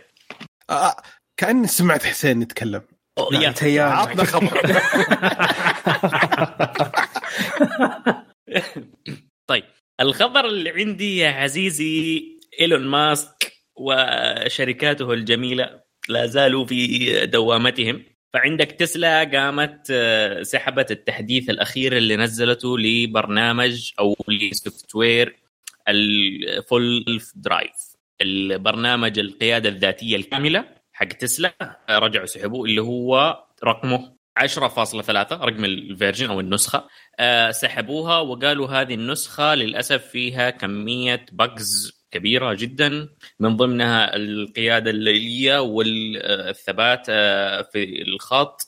كأني 1.37 1.67
سمعت 1.67 2.03
حسين 2.03 2.43
يتكلم. 2.43 2.83
يا 3.33 3.51
تهيألك. 3.51 3.93
عطنا 3.93 4.25
خبر. 4.25 4.63
طيب 9.47 9.65
الخبر 10.01 10.45
اللي 10.45 10.71
عندي 10.71 11.17
يا 11.17 11.29
عزيزي 11.31 12.23
إيلون 12.61 12.87
ماسك 12.87 13.53
وشركاته 13.77 15.13
الجميلة 15.13 15.81
لا 16.09 16.27
زالوا 16.27 16.65
في 16.65 17.27
دوامتهم. 17.27 18.03
فعندك 18.35 18.67
تسلا 18.73 19.25
قامت 19.25 19.87
آه، 19.91 20.43
سحبت 20.43 20.91
التحديث 20.91 21.51
الأخير 21.51 21.97
اللي 21.97 22.17
نزلته 22.17 22.79
لبرنامج 22.79 23.91
أو 23.99 24.17
ل 24.29 24.36
software 24.36 24.95
ال 24.95 25.37
full 25.89 27.21
drive 27.35 27.73
البرنامج 28.21 29.19
القيادة 29.19 29.69
الذاتية 29.69 30.17
الكاملة. 30.17 30.78
حق 30.99 31.07
تسلا 31.07 31.79
رجعوا 31.91 32.27
سحبوه 32.27 32.65
اللي 32.65 32.83
هو 32.83 33.39
رقمه 33.65 34.17
10.3 34.39 35.33
رقم 35.33 35.65
ال 35.65 35.73
version 35.73 36.31
أو 36.31 36.41
النسخة. 36.41 36.89
آه، 37.19 37.51
سحبوها 37.51 38.19
وقالوا 38.19 38.69
هذه 38.69 38.95
النسخة 38.95 39.55
للأسف 39.55 40.07
فيها 40.07 40.51
كمية 40.51 41.27
bugs 41.33 42.03
كبيرة 42.11 42.55
جدا. 42.55 43.09
من 43.41 43.57
ضمنها 43.57 44.17
القيادة 44.17 44.91
الليلية 44.91 45.59
والثبات 45.59 47.07
آه، 47.09 47.63
في 47.63 48.03
الخط 48.03 48.61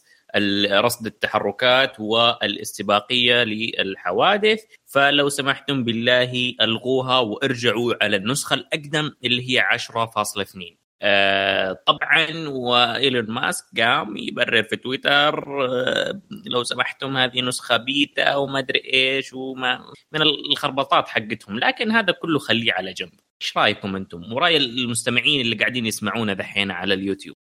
رصد 0.73 1.07
التحركات 1.07 2.01
والاستباقية 2.01 3.45
للحوادث. 3.45 4.61
فلو 4.87 5.29
سمحتم 5.29 5.85
بالله 5.85 6.55
ألغوها 6.61 7.19
وأرجعوا 7.19 8.05
على 8.05 8.17
النسخة 8.17 8.55
الأقدم 8.55 9.13
اللي 9.25 9.51
هي 9.51 9.61
10.2 9.61 10.80
آه، 11.03 11.79
طبعا 11.87 12.49
وإيلون 12.49 13.31
ماسك 13.31 13.65
قام 13.81 14.17
يبرر 14.17 14.63
في 14.63 14.77
تويتر 14.77 15.67
آه، 15.69 16.21
لو 16.47 16.65
سمحتم 16.65 17.17
هذه 17.17 17.41
نسخة 17.41 17.77
بيتا 17.77 18.35
وما 18.37 18.59
أدري 18.59 18.83
إيش 18.95 19.33
وما 19.33 19.81
من 20.13 20.23
الخربطات 20.23 21.09
حقتهم. 21.09 21.59
لكن 21.59 21.91
هذا 21.91 22.13
كله 22.13 22.39
خليه 22.39 22.73
على 22.73 22.93
جنب. 22.93 23.13
إيش 23.43 23.57
رأيكم 23.57 23.97
أنتم؟ 23.97 24.33
ورأي 24.33 24.57
المستمعين 24.57 25.41
اللي 25.41 25.57
قاعدين 25.57 25.87
يسمعونا 25.87 26.35
دحين 26.35 26.71
على 26.71 26.95
اليوتيوب. 26.95 27.37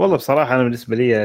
والله 0.00 0.16
بصراحة 0.16 0.54
أنا 0.54 0.62
بالنسبة 0.62 0.96
لي 0.96 1.24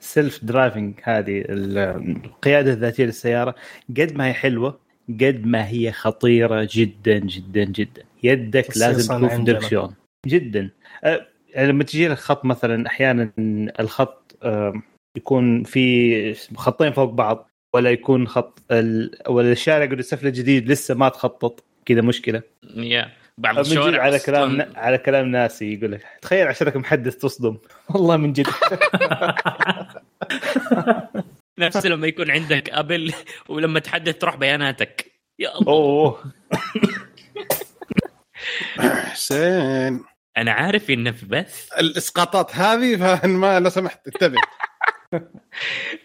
ال 0.00 0.09
self 0.09 0.44
driving 0.44 1.00
هذه 1.02 1.44
القيادة 1.48 2.72
الذاتية 2.72 3.04
للسيارة 3.04 3.54
قد 3.90 4.16
ما 4.16 4.26
هي 4.26 4.32
حلوة 4.32 4.80
قد 5.08 5.46
ما 5.46 5.68
هي 5.68 5.92
خطيرة 5.92 6.68
جدا 6.72 7.18
جدا 7.18 7.64
جدا. 7.64 8.02
يدك 8.22 8.76
لازم 8.76 9.16
تكون 9.16 9.28
في 9.28 9.42
دركسيون 9.52 9.94
جدا. 10.26 10.70
لما 11.56 11.84
تجي 11.84 12.08
لك 12.08 12.18
خط 12.18 12.44
مثلا 12.44 12.86
أحيانا 12.86 13.30
الخط 13.80 14.36
أه، 14.42 14.82
يكون 15.16 15.64
في 15.64 16.34
خطين 16.56 16.92
فوق 16.92 17.10
بعض 17.10 17.50
ولا 17.74 17.90
يكون 17.90 18.28
خط 18.28 18.62
ال... 18.70 19.10
ولا 19.28 19.52
الشارع 19.52 19.84
يقول 19.84 19.98
السفله 19.98 20.28
الجديد 20.28 20.70
لسه 20.70 20.94
ما 20.94 21.08
تخطط 21.08 21.64
كذا 21.86 22.00
مشكلة. 22.00 22.42
يا 22.76 23.10
بعض 23.38 23.58
الشوارع 23.58 24.02
على 24.02 24.18
كلام 24.18 24.56
ن... 24.56 24.76
على 24.76 24.98
كلام 24.98 25.26
ناسي 25.26 25.74
يقول 25.74 25.92
لك 25.92 26.06
تخيل 26.22 26.46
عشانك 26.46 26.76
محدث 26.76 27.16
تصدم. 27.16 27.56
والله 27.94 28.16
من 28.16 28.32
جد. 28.32 28.46
نفس 31.58 31.86
لما 31.86 32.06
يكون 32.06 32.30
عندك 32.30 32.70
أبل 32.70 33.12
ولما 33.48 33.80
تحدث 33.80 34.18
تروح 34.18 34.36
بياناتك. 34.36 35.12
يا 35.38 35.58
الله. 35.58 35.72
أوه. 35.72 36.32
حسين 39.10 40.04
أنا 40.38 40.52
عارف 40.52 40.90
إنه 40.90 41.10
في 41.10 41.26
بث 41.26 41.68
الإسقاطات 41.78 42.56
هذه 42.56 42.96
فما 42.96 43.60
لو 43.60 43.70
سمحت. 43.70 44.06
انتبه. 44.06 44.38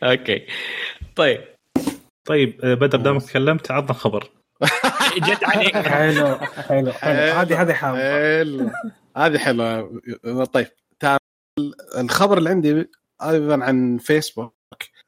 أوكي. 0.03 0.47
طيب. 1.15 1.43
طيب 2.25 2.61
آه، 2.63 2.73
بدر 2.73 2.99
دامك 2.99 3.23
تكلمت 3.23 3.71
عطنا 3.71 3.93
خبر. 3.93 4.31
جت 5.27 5.43
عليك. 5.43 5.77
حلو 5.77 6.37
حلو 6.37 6.91
هذه 6.91 7.61
هذه 7.61 7.73
حلو. 7.73 8.71
هذه 9.17 9.37
حلوة. 9.37 10.45
طيب 10.45 10.67
الخبر 11.97 12.37
اللي 12.37 12.49
عندي 12.49 12.89
أيضا 13.23 13.63
عن 13.63 13.97
فيسبوك 13.97 14.53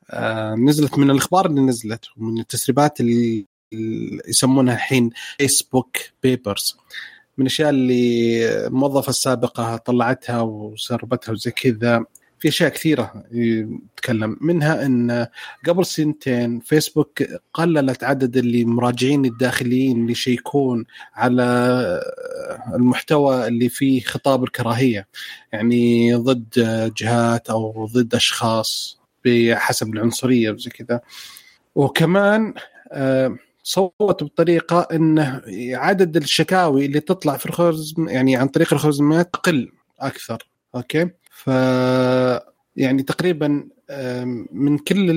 آه 0.09 0.55
نزلت 0.55 0.97
من 0.97 1.11
الأخبار 1.11 1.45
اللي 1.45 1.61
نزلت 1.61 2.05
ومن 2.17 2.39
التسريبات 2.39 2.99
اللي 2.99 3.45
يسمونها 4.27 4.73
الحين 4.75 5.09
فيسبوك 5.37 5.97
بيبرز 6.23 6.77
من 7.37 7.45
الأشياء 7.45 7.69
اللي 7.69 8.67
الموظفه 8.67 9.09
السابقة 9.09 9.77
طلعتها 9.77 10.41
وسربتها 10.41 11.31
وزي 11.31 11.51
كذا. 11.51 12.05
في 12.39 12.47
أشياء 12.47 12.69
كثيرة 12.69 13.23
يتكلم. 13.31 14.37
منها 14.41 14.85
إن 14.85 15.27
قبل 15.67 15.85
سنتين 15.85 16.59
فيسبوك 16.59 17.23
قللت 17.53 18.03
عدد 18.03 18.37
اللي 18.37 18.65
مراجعين 18.65 19.25
الداخليين 19.25 20.01
اللي 20.01 20.11
يشيكون 20.11 20.85
على 21.13 21.43
المحتوى 22.73 23.47
اللي 23.47 23.69
فيه 23.69 24.01
خطاب 24.01 24.43
الكراهية. 24.43 25.07
يعني 25.51 26.13
ضد 26.15 26.49
جهات 26.97 27.49
أو 27.49 27.85
ضد 27.85 28.15
أشخاص 28.15 28.99
بحسب 29.25 29.93
العنصرية 29.93 30.51
وزي 30.51 30.69
كذا. 30.69 31.01
وكمان 31.75 32.53
آه، 32.91 33.37
سوت 33.65 34.23
بطريقة 34.23 34.87
انه 34.91 35.41
عدد 35.73 36.17
الشكاوي 36.17 36.85
اللي 36.85 36.99
تطلع 36.99 37.37
في 37.37 37.45
الخوارزم 37.45 38.09
يعني 38.09 38.35
عن 38.35 38.47
طريق 38.47 38.73
الخوارزميات 38.73 39.33
تقل 39.33 39.71
أكثر. 39.99 40.47
okay؟ 40.75 41.09
ف 41.31 41.47
يعني 42.75 43.03
تقريبا 43.03 43.67
من 44.51 44.77
كل 44.77 45.09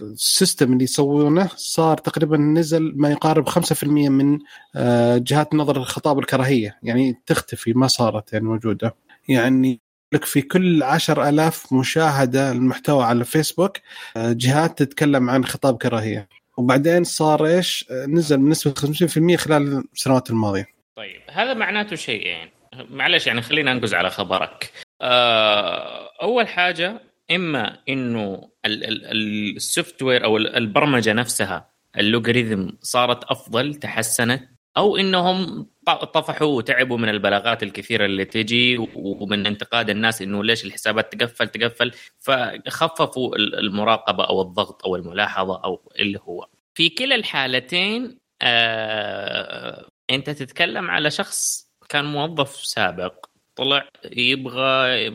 ال 0.00 0.10
system 0.10 0.72
اللي 0.72 0.84
يسوونه 0.84 1.50
صار 1.56 1.98
تقريبا 1.98 2.36
نزل 2.36 2.92
ما 2.96 3.10
يقارب 3.10 3.48
5% 3.48 3.84
من 4.08 4.38
آه، 4.76 5.16
جهات 5.16 5.54
نظر 5.54 5.76
الخطاب 5.76 6.18
الكراهية. 6.18 6.78
يعني 6.82 7.22
تختفي 7.26 7.72
ما 7.72 7.86
صارت 7.86 8.32
يعني 8.32 8.44
موجودة. 8.44 8.94
يعني 9.28 9.80
لك 10.12 10.24
في 10.24 10.42
كل 10.42 10.82
عشر 10.82 11.28
ألاف 11.28 11.72
مشاهدة 11.72 12.52
المحتوى 12.52 13.04
على 13.04 13.24
فيسبوك 13.24 13.78
آه، 14.16 14.32
جهات 14.32 14.78
تتكلم 14.78 15.30
عن 15.30 15.44
خطاب 15.44 15.76
كراهية. 15.76 16.28
وبعدين 16.56 17.04
صار 17.04 17.46
إيش؟ 17.46 17.84
نزل 17.90 18.36
بنسبة 18.36 18.74
50% 18.74 19.36
خلال 19.36 19.84
السنوات 19.92 20.30
الماضية. 20.30 20.66
طيب 20.96 21.20
هذا 21.30 21.54
معناته 21.54 21.96
شيئين. 21.96 22.26
يعني. 22.26 22.50
معلش 22.90 23.26
يعني 23.26 23.42
خلينا 23.42 23.72
انقز 23.72 23.94
على 23.94 24.10
خبرك. 24.10 24.70
آه، 25.02 26.10
أول 26.22 26.48
حاجة 26.48 27.02
إما 27.30 27.78
إنه 27.88 28.50
ال 28.66 30.02
software 30.02 30.24
أو 30.24 30.36
البرمجة 30.36 31.12
نفسها 31.12 31.70
ال 31.98 32.05
logarithm 32.05 32.68
صارت 32.80 33.24
أفضل 33.24 33.74
تحسنت 33.74 34.53
أو 34.76 34.96
إنهم 34.96 35.66
طفحوا 35.86 36.48
وتعبوا 36.48 36.98
من 36.98 37.08
البلاغات 37.08 37.62
الكثيرة 37.62 38.04
اللي 38.04 38.24
تجي 38.24 38.78
ومن 38.94 39.46
انتقاد 39.46 39.90
الناس 39.90 40.22
إنه 40.22 40.44
ليش 40.44 40.64
الحسابات 40.64 41.14
تقفل 41.14 41.48
تقفل؟ 41.48 41.92
فخففوا 42.20 43.36
المراقبة 43.36 44.24
أو 44.24 44.42
الضغط 44.42 44.84
أو 44.84 44.96
الملاحظة 44.96 45.64
أو 45.64 45.92
اللي 45.98 46.18
هو. 46.22 46.46
في 46.74 46.88
كلا 46.88 47.14
الحالتين 47.14 48.18
آه 48.42 49.88
أنت 50.10 50.30
تتكلم 50.30 50.90
على 50.90 51.10
شخص 51.10 51.68
كان 51.88 52.04
موظف 52.04 52.56
سابق 52.56 53.26
طلع 53.56 53.88
يبغى 54.12 55.10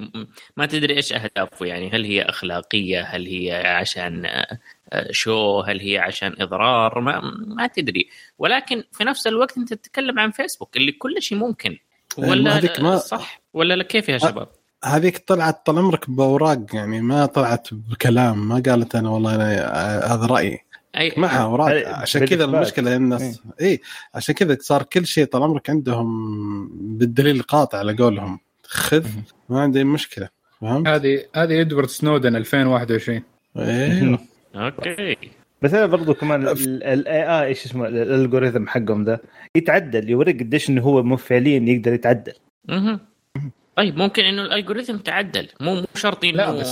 ما 0.57 0.65
تدري 0.65 0.95
إيش 0.95 1.13
أهدافه 1.13 1.65
يعني 1.65 1.89
هل 1.89 2.03
هي 2.05 2.21
أخلاقية 2.21 3.01
هل 3.01 3.27
هي 3.27 3.51
عشان 3.67 4.45
شو 5.11 5.59
هل 5.59 5.79
هي 5.79 5.97
عشان 5.97 6.35
إضرار؟ 6.39 6.99
ما, 6.99 7.21
ما 7.47 7.67
تدري. 7.67 8.09
ولكن 8.37 8.83
في 8.91 9.03
نفس 9.03 9.27
الوقت 9.27 9.57
أنت 9.57 9.73
تتكلم 9.73 10.19
عن 10.19 10.31
فيسبوك 10.31 10.77
اللي 10.77 10.91
كل 10.91 11.21
شيء 11.21 11.37
ممكن. 11.37 11.77
إيه، 12.19 12.29
ولا 12.29 12.61
ما 12.79 12.97
صح؟ 12.97 13.41
ولا 13.53 13.73
لا 13.73 13.83
كيف 13.83 14.09
يا 14.09 14.17
شباب؟ 14.17 14.47
هذيك 14.83 15.17
طلعت 15.17 15.65
طال 15.65 15.77
عمرك 15.77 16.09
بأوراق 16.09 16.65
يعني 16.73 17.01
ما 17.01 17.25
طلعت 17.25 17.67
بكلام 17.73 18.47
ما 18.47 18.63
قالت 18.65 18.95
أنا 18.95 19.09
والله 19.09 19.35
أنا 19.35 20.15
هذا 20.15 20.25
رأيي. 20.25 20.59
اي 20.97 21.13
معها 21.17 21.43
أوراق. 21.43 21.87
عشان 21.87 22.25
كذا 22.25 22.45
المشكلة 22.45 22.95
الناس 22.95 23.21
اي 23.61 23.65
إيه. 23.65 23.81
عشان 24.15 24.35
كذا 24.35 24.57
صار 24.59 24.83
كل 24.83 25.05
شيء 25.05 25.25
طال 25.25 25.43
عمرك 25.43 25.69
عندهم 25.69 26.07
بالدليل 26.97 27.35
القاطع 27.35 27.77
على 27.77 27.95
قولهم. 27.95 28.39
خذ 28.63 29.07
ما 29.49 29.61
عندي 29.61 29.83
مشكلة 29.83 30.29
فهمت؟ 30.61 30.87
هذه 30.87 31.25
هذه 31.35 31.61
إدوارد 31.61 31.87
سنودن 31.87 32.35
2021 32.35 33.23
إيه. 33.57 34.19
okay. 34.55 35.17
بس 35.61 35.73
أنا 35.73 35.85
برضو 35.85 36.13
كمان 36.13 36.47
ال 36.47 37.23
AI 37.23 37.45
إيش 37.45 37.65
اسمه 37.65 37.87
ال 37.87 37.95
algorithm 37.95 38.67
حقهم 38.67 39.03
ده 39.03 39.21
يتعدل 39.55 40.09
يوريك 40.09 40.39
قديش 40.39 40.69
إنه 40.69 40.81
هو 40.81 41.15
فعليا 41.17 41.59
يقدر 41.59 41.93
يتعدل. 41.93 42.33
أها 42.69 42.99
طيب 43.75 43.97
ممكن 43.97 44.23
إنه 44.23 44.41
ال 44.41 44.47
algorithm 44.47 44.97
تعدل 44.97 45.47
مو 45.61 45.75
مو 45.75 45.85
شرط 45.95 46.25
إنه 46.25 46.63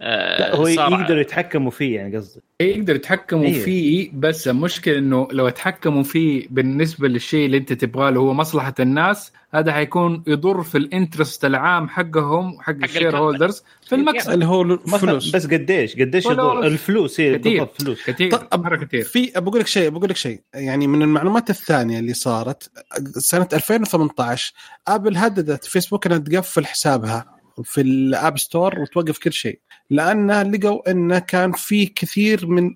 لا 0.00 0.38
لا 0.38 0.56
هو 0.56 0.66
يقدروا 0.66 1.20
يتحكموا 1.20 1.70
فيه 1.70 1.96
يعني 1.96 2.16
قصدي 2.16 2.40
إيه، 2.60 2.76
يقدروا 2.76 2.96
يتحكموا 2.96 3.44
أيوه. 3.44 3.64
فيه 3.64 4.10
بس 4.14 4.48
المشكلة 4.48 4.98
إنه 4.98 5.28
لو 5.32 5.48
تحكموا 5.48 6.02
فيه 6.02 6.46
بالنسبة 6.50 7.08
للشيء 7.08 7.46
اللي 7.46 7.56
أنت 7.56 7.72
تبغاه 7.72 8.08
اللي 8.08 8.20
هو 8.20 8.34
مصلحة 8.34 8.74
الناس 8.80 9.32
هذا 9.54 9.72
حيكون 9.72 10.22
يضر 10.26 10.62
في 10.62 10.78
ال 10.78 10.85
interest 10.85 11.44
العام 11.44 11.88
حقهم 11.88 12.60
حق 12.60 12.74
ال 12.82 13.18
shareholders 13.18 13.62
في 13.86 13.94
المكسب. 13.94 14.30
اللي 14.30 14.46
هو 14.46 14.62
الفلوس 14.62 15.30
بس 15.30 15.46
قديش؟ 15.46 15.96
قديش 15.96 16.26
يضر؟ 16.26 16.66
الفلوس 16.66 17.20
هي 17.20 17.38
كثير 17.38 17.66
فلوس. 17.66 18.04
كثير 18.06 18.36
طب 18.36 18.84
كثير 18.84 19.04
في 19.04 19.32
بقول 19.36 19.60
لك 19.60 19.66
شيء 19.66 19.90
بقول 19.90 20.10
لك 20.10 20.16
شيء. 20.16 20.40
يعني 20.54 20.86
من 20.86 21.02
المعلومات 21.02 21.50
الثانية 21.50 21.98
اللي 21.98 22.14
صارت 22.14 22.70
سنة 23.18 23.48
2018 23.52 24.52
آبل 24.88 25.16
هددت 25.16 25.64
فيسبوك 25.64 26.06
إنها 26.06 26.18
تقفل 26.18 26.66
حسابها. 26.66 27.39
في 27.64 27.80
ال 27.80 27.94
App 27.94 28.38
Store 28.38 28.80
وتوقف 28.80 29.18
كل 29.18 29.32
شيء. 29.32 29.58
لأن 29.90 30.52
لقوا 30.52 30.90
إنه 30.90 31.18
كان 31.18 31.52
في 31.52 31.86
كثير 31.86 32.46
من 32.46 32.74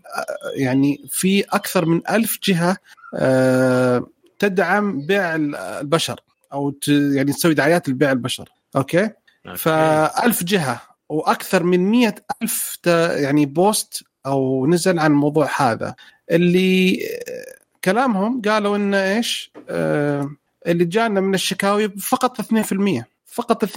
يعني 0.56 1.04
في 1.10 1.40
أكثر 1.40 1.86
من 1.86 2.00
ألف 2.10 2.38
جهة 2.44 2.76
آه، 3.14 4.06
تدعم 4.38 5.06
بيع 5.06 5.34
البشر 5.34 6.20
أو 6.52 6.74
يعني 6.88 7.32
تسوي 7.32 7.54
دعايات 7.54 7.88
لبيع 7.88 8.12
البشر. 8.12 8.48
okay؟ 8.76 9.10
فألف 9.56 10.44
جهة 10.44 10.80
وأكثر 11.08 11.62
من 11.62 11.80
مية 11.80 12.14
ألف 12.42 12.78
يعني 13.16 13.46
post 13.46 14.04
أو 14.26 14.66
نزل 14.66 14.98
عن 14.98 15.10
الموضوع 15.10 15.48
هذا. 15.56 15.94
اللي 16.30 17.00
كلامهم 17.84 18.42
قالوا 18.42 18.76
إنه 18.76 18.96
إيش؟ 18.96 19.52
آه، 19.68 20.30
اللي 20.66 20.84
جانا 20.84 21.20
من 21.20 21.34
الشكاوي 21.34 21.88
فقط 21.88 22.40
2% 22.40 23.04
فقط 23.34 23.64
2% 23.64 23.68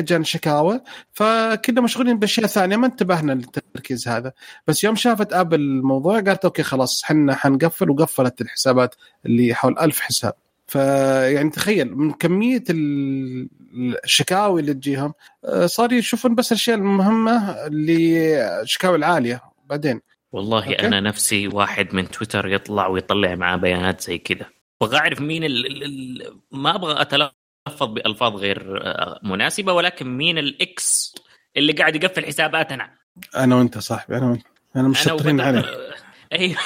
جانا 0.00 0.24
شكاوى 0.24 0.80
فكنا 1.12 1.80
مشغولين 1.80 2.18
بأشياء 2.18 2.46
ثانية 2.46 2.76
ما 2.76 2.86
انتبهنا 2.86 3.32
للتركيز 3.32 4.08
هذا. 4.08 4.32
بس 4.66 4.84
يوم 4.84 4.96
شافت 4.96 5.32
آبل 5.32 5.60
الموضوع 5.60 6.20
قالت 6.20 6.44
okay 6.44 6.62
خلاص 6.62 7.04
إحنا 7.04 7.34
حنقفل 7.34 7.90
وقفلت 7.90 8.40
الحسابات 8.40 8.94
اللي 9.26 9.54
حول 9.54 9.78
ألف 9.78 10.00
حساب. 10.00 10.32
فيعني 10.66 11.50
تخيل 11.50 11.96
من 11.96 12.12
كمية 12.12 12.64
ال- 12.70 13.48
الشكاوي 14.04 14.60
اللي 14.60 14.74
تجيهم 14.74 15.14
آه، 15.44 15.66
صار 15.66 15.92
يشوفون 15.92 16.34
بس 16.34 16.52
الأشياء 16.52 16.76
المهمة 16.76 17.50
اللي 17.66 18.60
الشكاوي 18.62 18.96
العالية. 18.96 19.42
بعدين؟ 19.66 20.00
والله 20.32 20.58
okay. 20.64 20.86
أنا 20.86 21.00
نفسي 21.00 21.48
واحد 21.48 21.94
من 21.94 22.10
تويتر 22.10 22.48
يطلع 22.48 22.86
ويطلع 22.86 23.34
معاه 23.34 23.56
بيانات 23.56 24.00
زي 24.00 24.18
كذا. 24.18 24.46
أبغى 24.82 24.96
أعرف 24.98 25.20
مين 25.20 25.44
ال... 25.44 25.66
ال... 25.66 25.82
ال... 25.84 26.40
ما 26.52 26.74
أبغى 26.74 27.02
اتلفظ 27.66 27.88
بالفاظ 27.88 28.36
غير 28.36 28.86
آه، 28.86 29.20
مناسبة 29.22 29.72
ولكن 29.72 30.16
مين 30.16 30.38
ال 30.38 30.76
X 30.76 31.14
اللي 31.56 31.72
قاعد 31.72 31.96
يقفل 31.96 32.26
حساباتنا 32.26 32.90
أنا. 33.36 33.56
وأنت 33.56 33.78
صاحبي 33.78 34.16
أنا 34.16 34.26
وأنت. 34.26 34.46
أنا 34.76 34.88
مش 34.88 35.00
شاطرين 35.00 35.40
عليك. 35.40 35.64
أيوه. 36.32 36.56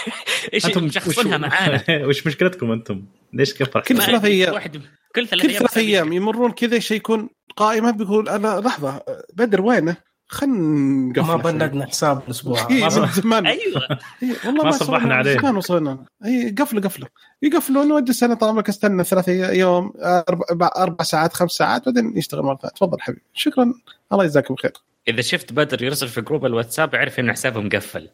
إيش 0.54 0.66
أنتم 0.66 0.84
مشخصنها 0.84 1.38
معانا؟ 1.38 1.84
وش 2.06 2.26
مشكلتكم 2.26 2.72
أنتم؟ 2.72 3.06
ليش 3.32 3.54
كفر 3.54 3.80
كل 3.80 3.96
ثلاث. 3.96 4.48
واحد 4.48 4.82
كل 5.14 5.28
أيام 5.32 5.58
ثلاث 5.58 5.78
أيام 5.78 6.12
يمرون 6.12 6.52
كذا 6.52 6.78
شيء 6.78 6.96
يكون 6.96 7.28
قائمة 7.56 7.90
بيقول 7.90 8.28
أنا 8.28 8.60
لحظة 8.60 9.02
بدر 9.34 9.62
وينه؟ 9.62 9.96
خلنا 10.28 11.10
نقفل 11.10 11.26
ما 11.26 11.36
بلغنا 11.36 11.86
حساب 11.86 12.22
الأسبوع. 12.26 12.66
إيه،. 12.70 12.84
من 12.84 13.06
زمان. 13.06 13.46
أيوه. 13.46 13.82
إيه، 14.22 14.34
والله 14.46 14.64
ما 14.64 14.70
ما 14.70 14.70
صبحنا 14.70 15.14
عليه. 15.14 15.38
زمان 15.38 15.56
وصلنا. 15.56 16.04
اي 16.24 16.50
قفله 16.58 16.80
قفله 16.80 17.06
يقفلون 17.42 17.92
ودي 17.92 18.12
أنا 18.22 18.34
طال 18.34 18.48
عمرك 18.48 18.68
استنى 18.68 19.04
ثلاث 19.04 19.28
يوم 19.28 19.92
أربع, 20.28 20.70
أربع 20.76 21.04
ساعات 21.04 21.32
خمس 21.32 21.50
ساعات 21.50 21.86
بعدين 21.86 22.18
يشتغل 22.18 22.42
مرة 22.42 22.56
ثانية. 22.56 22.72
تفضل 22.72 23.00
حبيبي. 23.00 23.22
شكرا. 23.34 23.74
الله 24.12 24.24
يجزاكم 24.24 24.56
خير. 24.56 24.72
إذا 25.08 25.20
شفت 25.20 25.52
بدر 25.52 25.82
يرسل 25.82 26.08
في 26.08 26.20
جروب 26.20 26.46
الواتساب 26.46 26.94
اعرف 26.94 27.20
انه 27.20 27.32
حسابه 27.32 27.60
مقفل. 27.60 28.08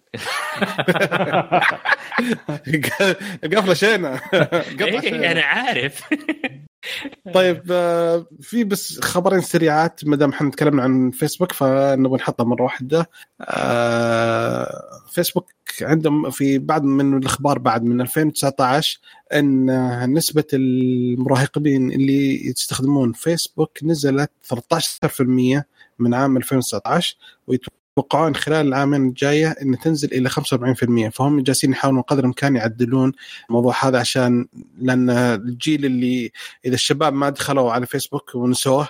قفله 4.72 5.00
إيه، 5.00 5.00
شينة. 5.00 5.30
أنا 5.30 5.42
عارف. 5.42 6.02
طيب 7.34 7.62
آه، 7.70 8.26
في 8.40 8.64
بس 8.64 9.00
خبرين 9.00 9.40
سريعات 9.40 10.00
ما 10.04 10.16
دام 10.16 10.30
إحنا 10.30 10.50
تكلمنا 10.50 10.82
عن 10.82 11.10
فيسبوك 11.10 11.52
فنبغى 11.52 12.16
نحطها 12.16 12.44
مرة 12.44 12.62
واحدة. 12.62 13.10
آه، 13.40 14.82
فيسبوك 15.10 15.50
عندهم 15.82 16.30
في 16.30 16.58
بعض 16.58 16.84
من 16.84 17.16
الأخبار 17.16 17.58
بعد 17.58 17.82
من 17.82 18.00
2019 18.00 19.00
إن 19.34 20.14
نسبة 20.14 20.44
المراهقين 20.52 21.92
اللي 21.92 22.46
يستخدمون 22.46 23.12
فيسبوك 23.12 23.78
نزلت 23.82 24.30
13% 24.42 25.64
من 25.98 26.14
عام 26.14 26.36
2019 26.36 27.16
ويتوقعون 27.46 28.34
خلال 28.34 28.66
العامين 28.66 29.08
الجاية 29.08 29.48
ان 29.62 29.78
تنزل 29.78 30.12
إلى 30.12 30.30
45% 30.30 31.08
فهم 31.08 31.40
جالسين 31.40 31.72
يحاولون 31.72 32.02
قدر 32.02 32.20
الإمكان 32.20 32.56
يعدلون 32.56 33.12
الموضوع 33.48 33.74
هذا 33.84 33.98
عشان 33.98 34.46
لأن 34.78 35.10
الجيل 35.10 35.84
اللي 35.84 36.32
إذا 36.64 36.74
الشباب 36.74 37.12
ما 37.12 37.30
دخلوا 37.30 37.72
على 37.72 37.86
فيسبوك 37.86 38.34
ونسوه 38.34 38.88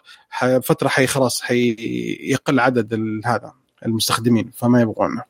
فترة 0.62 0.88
حي 0.88 1.06
خلاص 1.06 1.42
حي 1.42 1.76
يقل 2.20 2.60
عدد 2.60 2.94
هذا 3.24 3.52
المستخدمين 3.86 4.50
فما 4.56 4.80
يبغونه. 4.80 5.22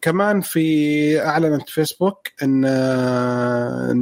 كمان 0.00 0.40
في 0.40 1.20
أعلنت 1.20 1.68
فيسبوك 1.68 2.28
إن 2.42 2.60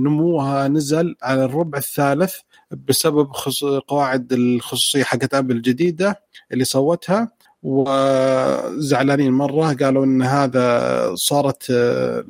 نموها 0.02 0.68
نزل 0.68 1.16
على 1.22 1.44
الربع 1.44 1.78
الثالث 1.78 2.34
بسبب. 2.70 3.29
قواعد 3.88 4.33
الخصوصية 4.33 5.05
حقت 5.05 5.35
أبل 5.35 5.57
الجديدة 5.57 6.20
اللي 6.52 6.64
صوتها 6.64 7.29
وزعلانين 7.62 9.33
مرة 9.33 9.72
قالوا 9.72 10.05
إن 10.05 10.22
هذا 10.22 11.14
صارت 11.14 11.70
آه، 11.70 12.24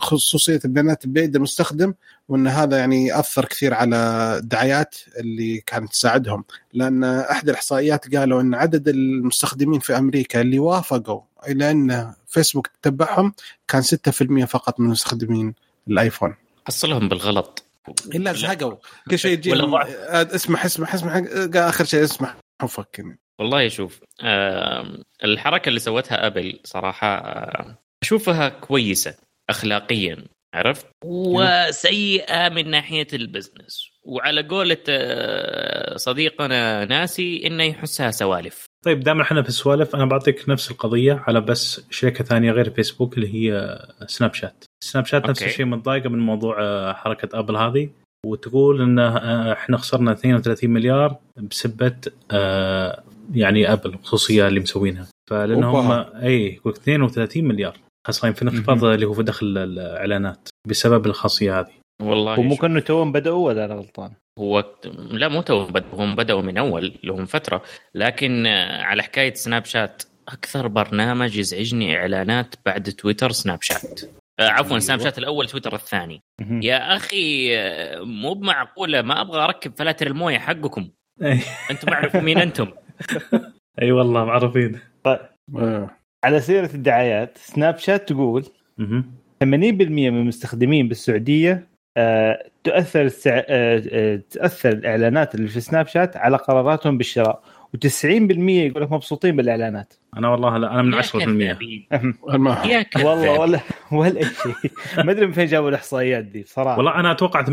خصوصية 0.00 0.60
البيانات 0.64 1.06
بيد 1.06 1.36
المستخدم 1.36 1.94
وإن 2.28 2.46
هذا 2.46 2.78
يعني 2.78 3.18
أثر 3.18 3.44
كثير 3.44 3.74
على 3.74 3.96
الدعايات 4.38 4.96
اللي 5.18 5.62
كانت 5.66 5.92
تساعدهم 5.92 6.44
لأن 6.72 7.04
احدى 7.04 7.50
الإحصائيات 7.50 8.16
قالوا 8.16 8.40
إن 8.40 8.54
عدد 8.54 8.88
المستخدمين 8.88 9.80
في 9.80 9.98
أمريكا 9.98 10.40
اللي 10.40 10.58
وافقوا 10.58 11.20
إلى 11.48 11.70
إن 11.70 12.12
فيسبوك 12.26 12.66
تتبعهم 12.66 13.32
كان 13.68 13.82
6% 13.82 14.44
فقط 14.44 14.80
من 14.80 14.88
مستخدمين 14.88 15.54
الآيفون 15.88 16.34
حصلهم 16.66 17.08
بالغلط 17.08 17.64
إلا 18.14 18.32
زهقوا 18.32 18.76
كل 19.10 19.18
شيء 19.18 19.32
يجي. 19.32 19.52
اسمح 19.54 20.64
اسمح 20.64 20.94
اسمح 20.94 21.22
آخر 21.56 21.84
شيء 21.84 22.04
اسمح 22.04 22.36
وفكني 22.62 23.18
والله 23.38 23.68
شوف 23.68 24.00
آم، 24.22 25.02
الحركة 25.24 25.68
اللي 25.68 25.80
سوتها 25.80 26.26
أبل 26.26 26.60
صراحة 26.64 27.06
آه، 27.18 27.78
أشوفها 28.02 28.48
كويسة 28.48 29.14
اخلاقيا 29.50 30.24
عرفت؟ 30.54 30.86
وسيئه 31.04 32.48
من 32.48 32.70
ناحية 32.70 33.06
ال 33.12 33.20
business. 33.20 33.90
وعلى 34.02 34.42
قولة 34.48 34.76
آه، 34.88 35.96
صديقنا 35.96 36.84
ناسي 36.84 37.46
إنه 37.46 37.64
يحسها 37.64 38.10
سوالف. 38.10 38.64
طيب 38.84 39.00
دام 39.00 39.20
إحنا 39.20 39.42
في 39.42 39.48
السوالف 39.48 39.94
أنا 39.94 40.04
بعطيك 40.04 40.48
نفس 40.48 40.70
القضية 40.70 41.24
على 41.26 41.40
بس 41.40 41.80
شركة 41.90 42.24
ثانية 42.24 42.52
غير 42.52 42.70
فيسبوك 42.70 43.14
اللي 43.18 43.34
هي 43.34 43.78
سناب 44.06 44.34
شات 44.34 44.64
سناب 44.82 45.06
شات 45.06 45.30
نفس. 45.30 45.42
الشيء 45.42 45.66
متضايقة 45.66 46.08
من 46.08 46.18
موضوع 46.18 46.56
آه، 46.62 46.92
حركة 46.92 47.38
أبل 47.38 47.56
هذه 47.56 47.88
وتقول 48.26 48.82
إن 48.82 48.98
آه، 48.98 49.52
إحنا 49.52 49.76
خسرنا 49.76 50.12
32 50.12 50.70
مليار 50.70 51.16
بسبة 51.50 51.96
آه، 52.30 53.02
يعني 53.34 53.72
أبل 53.72 53.90
الخصوصيه 53.90 54.48
اللي 54.48 54.60
مسوينها 54.60 55.06
فلان 55.30 55.64
هم. 55.64 55.90
اي 56.22 56.54
يقول 56.54 56.72
32 56.72 57.44
مليار 57.44 57.76
خسرين 58.08 58.32
في 58.34 58.42
انخفاض 58.42 58.84
اللي 58.84 59.06
هو 59.06 59.12
في 59.12 59.22
دخل 59.22 59.46
الإعلانات 59.58 60.48
بسبب 60.68 61.06
الخاصية 61.06 61.60
هذه 61.60 61.72
والله 62.02 62.40
ومو 62.40 62.50
شوف. 62.50 62.60
كانوا 62.62 62.80
توهم 62.80 63.12
بدأوا 63.12 63.46
ولا 63.46 63.64
أنا 63.64 63.74
غلطان؟ 63.74 64.10
هو 64.38 64.64
لا 65.10 65.28
مو 65.28 65.42
تو 65.42 65.64
بد- 65.66 65.84
هم 65.92 66.16
بدأوا 66.16 66.42
من 66.42 66.58
أول 66.58 66.92
لهم 67.04 67.26
فترة 67.26 67.62
لكن 67.94 68.46
على 68.80 69.02
حكاية 69.02 69.34
سناب 69.34 69.64
شات 69.64 70.02
أكثر 70.28 70.66
برنامج 70.68 71.36
يزعجني 71.36 71.96
إعلانات 71.96 72.54
بعد 72.66 72.82
تويتر 72.82 73.32
سناب 73.32 73.62
شات 73.62 74.00
عفوا 74.50 74.78
سناب 74.78 75.00
شات 75.00 75.18
الأول 75.18 75.48
تويتر 75.48 75.74
الثاني. 75.74 76.22
يا 76.40 76.96
أخي 76.96 77.56
آه، 77.58 78.00
مو 78.00 78.34
بمعقولة 78.34 79.02
ما 79.02 79.20
أبغى 79.20 79.44
أركب 79.44 79.72
فلاتر 79.76 80.06
الموية 80.06 80.38
حقكم 80.38 80.88
أي 81.22 81.40
أنتم 81.70 81.92
أعرفوا 81.92 82.20
مين 82.20 82.38
أنتم 82.38 82.68
أي 83.82 83.92
والله 83.92 84.24
معروفين 84.24 84.78
آه. 85.06 85.90
على 86.24 86.40
سيرة 86.40 86.70
الدعايات 86.74 87.38
سناب 87.38 87.78
شات 87.78 88.08
تقول 88.08 88.44
مهم. 88.78 89.14
80% 89.44 89.44
من 89.44 90.20
المستخدمين 90.20 90.88
بالسعودية 90.88 91.72
آه، 91.96 92.50
تؤثر 92.64 93.02
السع... 93.02 93.42
آه، 93.48 93.82
آه، 93.92 94.20
تأثر 94.30 94.68
الإعلانات 94.68 95.34
اللي 95.34 95.48
في 95.48 95.60
سناب 95.60 95.86
شات 95.86 96.16
على 96.16 96.36
قراراتهم 96.36 96.98
بالشراء 96.98 97.42
و90% 97.76 98.04
يقول 98.04 98.82
لك 98.82 98.92
مبسوطين 98.92 99.36
بالإعلانات 99.36 99.94
أنا 100.16 100.28
والله 100.28 100.56
لا 100.56 100.74
أنا 100.74 100.82
من 100.82 100.92
يا 100.92 101.02
10% 101.02 101.10
كذابين. 101.12 101.86
المهم. 102.34 102.70
يا 102.70 102.82
كذاب. 102.82 103.06
والله 103.06 103.40
ولا 103.40 103.60
ولا 103.98 104.20
شيء 104.22 104.70
ما 105.04 105.12
أدري 105.12 105.26
من 105.26 105.32
فين 105.32 105.46
جابوا 105.46 105.68
الإحصائيات 105.68 106.24
دي 106.24 106.42
بصراحة 106.42 106.76
والله 106.76 106.94
أنا 107.00 107.12
أتوقع 107.12 107.44
80% 107.44 107.48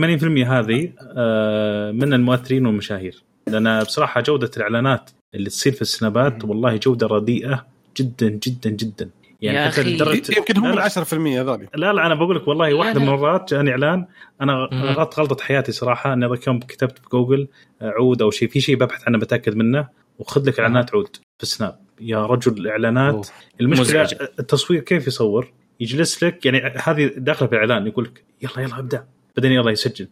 هذه 0.48 0.90
آه، 1.18 1.92
من 1.92 2.14
المؤثرين 2.14 2.66
والمشاهير 2.66 3.24
لأن 3.48 3.80
بصراحة 3.84 4.22
جودة 4.22 4.52
الإعلانات 4.58 5.10
اللي 5.36 5.50
تصير 5.50 5.74
في 5.74 5.82
السنابات 5.82 6.46
والله 6.46 6.76
جودة 6.78 7.08
رديئة 7.08 7.66
جدا 7.98 8.30
جدا 8.30 8.70
جدا 8.70 9.10
يعني 9.42 9.58
يا 9.58 9.70
حتى 9.72 9.82
أخي. 9.82 9.96
لدرجة 9.96 10.38
يمكن 10.38 10.58
هم 10.58 10.66
ال 10.66 10.76
لا. 10.76 10.90
10% 10.90 11.14
هذول 11.14 11.68
لا 11.76 11.94
لا 11.94 12.06
أنا 12.06 12.16
بقول 12.16 12.36
لك 12.36 12.48
والله 12.48 12.74
واحدة. 12.74 13.00
من 13.00 13.08
المرات 13.08 13.54
جاني 13.54 13.72
إعلان 13.72 14.06
أنا. 14.42 14.54
غلطت 14.74 15.20
غلطة 15.20 15.44
حياتي 15.44 15.72
صراحة 15.72 16.14
اني 16.14 16.28
ذاك 16.30 16.48
يوم 16.48 16.60
كتبت 16.60 16.98
في 17.00 17.10
جوجل 17.12 17.48
آه، 17.82 17.90
عود 17.90 18.22
أو 18.22 18.32
شيء 18.32 18.48
في 18.50 18.62
شيء 18.62 18.76
ببحث 18.76 19.08
عنه 19.08 19.18
بتأكد 19.18 19.56
منه 19.56 19.88
وخذ 20.20 20.48
لك 20.50 20.60
إعلانات 20.60 20.96
عود 20.96 21.16
في 21.38 21.44
السناب 21.44 21.80
يا 22.02 22.26
رجل 22.26 22.52
الإعلانات 22.54 23.14
أوه. 23.14 23.24
المشكلة 23.62 23.82
مزعجة. 24.02 24.30
التصوير 24.40 24.80
كيف 24.82 25.08
يصور؟ 25.08 25.52
يجلس 25.80 26.24
لك 26.24 26.46
يعني 26.46 26.74
هذه 26.84 27.12
داخلة 27.18 27.48
في 27.48 27.56
الإعلان 27.56 27.88
يقول 27.88 28.06
لك 28.06 28.24
يلا 28.42 28.66
يلا 28.68 28.80
ابدأ. 28.80 29.06
بعدين 29.38 29.52
يلا 29.52 29.72
يسجل. 29.72 30.08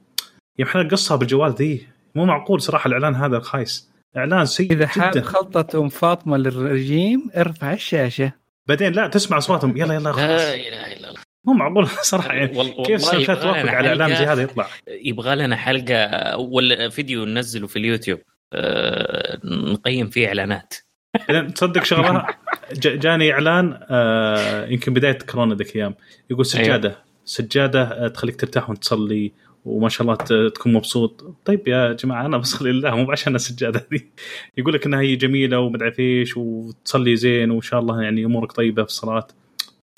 يا 0.59 0.65
محمد 0.65 0.91
قصها 0.91 1.17
بالجوال 1.17 1.51
ذي 1.51 1.87
مو 2.15 2.25
معقول 2.25 2.61
صراحة 2.61 2.87
الإعلان 2.87 3.15
هذا 3.15 3.39
خايس 3.39 3.89
إعلان 4.17 4.45
سيء 4.45 4.71
إذا 4.73 4.87
حاب 4.87 5.11
جدا. 5.11 5.21
خلطة 5.21 5.79
أم 5.81 5.89
فاطمة 5.89 6.37
للرجيم 6.37 7.29
ارفع 7.37 7.73
الشاشة. 7.73 8.31
بعدين 8.67 8.91
لا 8.93 9.07
تسمع 9.07 9.37
اصواتهم 9.37 9.77
يلا 9.77 9.93
يلا 9.93 10.03
لا 10.03 10.11
خلاص. 10.11 10.41
إله 10.41 10.93
إلا 10.93 11.09
الله. 11.09 11.19
مو 11.45 11.53
معقول 11.53 11.87
صراحة 12.11 12.33
يعني 12.33 12.57
وال- 12.57 12.67
كيف 12.67 12.79
والله 12.79 12.97
سناب 12.97 13.21
شات 13.23 13.37
توافق 13.41 13.69
على 13.69 13.87
اعلان 13.87 14.15
زي 14.15 14.23
هذا 14.25 14.41
يطلع؟ 14.41 14.67
يبغى 14.87 15.35
لنا 15.35 15.55
حلقة 15.55 16.37
ولا 16.37 16.89
فيديو 16.89 17.25
ننزله 17.25 17.67
في 17.67 17.79
اليوتيوب. 17.79 18.19
آه، 18.53 19.39
نقيم 19.43 20.07
فيه 20.09 20.27
إعلانات. 20.27 20.73
بعدين 21.29 21.53
تصدق 21.53 21.83
شغلة 21.83 22.25
جاني 22.81 23.33
إعلان 23.33 23.79
آه 23.89 24.65
يمكن 24.65 24.93
بداية 24.93 25.17
كورونا 25.17 25.55
ذيك 25.55 25.69
الأيام 25.69 25.95
يقول 26.29 26.45
سجادة 26.45 27.07
سجادة 27.25 27.81
آه، 27.83 28.07
تخليك 28.07 28.35
ترتاح 28.35 28.69
وأنت 28.69 28.81
تصلي 28.81 29.31
وما 29.65 29.89
شاء 29.89 30.01
الله 30.01 30.15
تكون 30.49 30.73
مبسوط. 30.73 31.37
طيب 31.45 31.67
يا 31.67 31.93
جماعة 31.93 32.25
أنا 32.25 32.37
بصلي 32.37 32.71
لله 32.71 32.95
مو 32.95 33.11
عشان 33.11 33.35
السجادة 33.35 33.87
دي 33.91 34.11
يقول 34.57 34.73
لك 34.73 34.85
إنها 34.85 34.99
هي 34.99 35.15
جميلة 35.15 35.59
ومدري 35.59 35.93
إيش 35.99 36.37
وتصلي 36.37 37.15
زين 37.15 37.51
وإن 37.51 37.61
شاء 37.61 37.79
الله 37.79 38.01
يعني 38.01 38.25
أمورك 38.25 38.51
طيبة 38.51 38.83
في 38.83 38.89
الصلاة. 38.89 39.27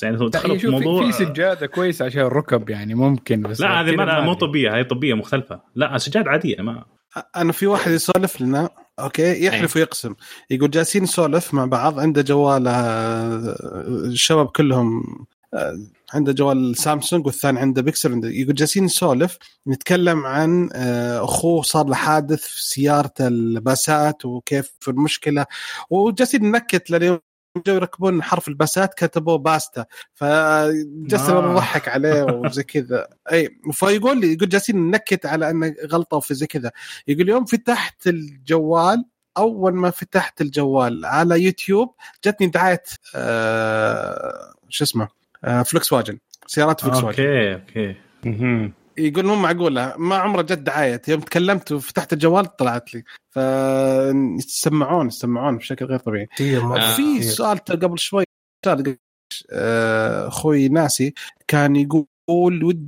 يعني 0.04 0.20
هو 0.20 0.28
دخلوا 0.28 0.58
في 0.58 0.68
موضوع 0.68 1.06
في 1.06 1.12
سجادة 1.12 1.68
كويسة 1.68 2.06
عشان 2.06 2.22
الركب 2.22 2.70
يعني 2.70 2.96
ممكن 2.96 3.42
بس 3.42 3.62
لا 3.62 3.82
هذه 3.82 3.96
ما 3.96 4.22
مو. 4.22 4.34
طبيه 4.34 4.76
هاي 4.76 4.84
طبية 4.84 5.14
مختلفة. 5.14 5.62
لا 5.76 5.98
سجادة 5.98 6.32
عادية 6.32 6.62
ما 6.62 6.86
أنا 7.36 7.52
في 7.52 7.68
واحد 7.68 7.92
يسولف 7.92 8.42
لنا. 8.42 8.70
أوكي 9.04 9.46
يحلف 9.46 9.76
ويقسم. 9.76 10.16
يقول 10.50 10.70
جالسين 10.72 11.04
نسولف 11.04 11.54
مع 11.54 11.66
بعض 11.66 12.00
عنده 12.00 12.22
جوال 12.22 12.68
آه، 12.68 13.56
الشباب 13.88 14.48
كلهم 14.48 15.04
آه، 15.54 15.80
عنده 16.14 16.32
جوال 16.32 16.78
سامسونج 16.78 17.26
والثاني 17.26 17.60
عنده 17.60 17.82
بيكسل. 17.82 18.12
عنده 18.12 18.30
يقول 18.30 18.56
جالسين 18.56 18.84
نسولف 18.84 19.38
نتكلم 19.68 20.26
عن 20.26 20.70
آه، 20.74 21.24
أخوه 21.24 21.62
صار 21.62 21.86
له 21.88 21.96
حادث 21.96 22.42
في 22.44 22.64
سيارة 22.64 23.14
الباسات 23.20 24.26
وكيف 24.26 24.72
المشكلة. 24.88 25.46
وجالسين 25.90 26.44
ننكت 26.52 26.90
لأن 26.90 27.20
جو 27.58 27.74
يركبون 27.74 28.24
حرف 28.24 28.48
الباسات 28.48 28.94
كتبوه 28.94 29.38
باستا 29.38 29.86
فجالسين 30.14 31.36
آه. 31.36 31.54
نضحك 31.54 31.88
عليه 31.88 32.24
وزي 32.24 32.64
كذا 32.64 33.08
أي 33.32 33.60
فيقول 33.72 34.22
لي 34.22 34.34
يقول 34.34 34.50
جالسين 34.50 34.78
ننكت 34.78 35.26
على 35.26 35.50
أنه 35.50 35.76
غلطة 35.86 36.18
وفي 36.18 36.34
زي 36.34 36.48
كذا 36.48 36.72
يقول 37.08 37.30
يوم 37.30 37.46
فتحت 37.46 38.08
الجوال 38.08 39.06
أول 39.38 39.74
ما 39.76 39.90
فتحت 39.90 40.42
الجوال 40.42 41.06
على 41.06 41.44
يوتيوب 41.44 41.96
جتني 42.26 42.48
دعاية 42.48 42.84
آه 43.16 44.54
شو 44.70 44.84
اسمه 44.84 45.08
آه 45.44 45.64
فلوكس 45.64 45.94
واجن 45.94 46.18
سيارات 46.48 46.82
فلوكس 46.82 47.04
واجن 47.04 47.24
أوكي 47.24 47.54
أوكي. 47.54 48.79
يقول 49.00 49.26
مو 49.26 49.36
معقولة. 49.36 49.94
ما 49.98 50.16
عمره 50.16 50.42
جت 50.42 50.52
دعاية. 50.52 51.02
يوم 51.08 51.20
تكلمت 51.20 51.72
وفتحت 51.72 52.14
الجوال 52.14 52.56
طلعت 52.56 52.94
لي. 52.94 53.04
فيسمعون 53.32 55.08
يسمعون 55.08 55.58
بشكل 55.58 55.86
غير 55.86 56.00
طبيعي. 56.00 56.28
آه. 56.42 56.96
في. 56.96 57.22
سؤال 57.22 57.58
قبل 57.58 58.00
شوي 58.00 58.24
آه، 59.52 60.28
أخوي 60.28 60.68
ناسي 60.68 61.14
كان 61.48 61.76
يقول 61.76 62.64
ودي 62.64 62.88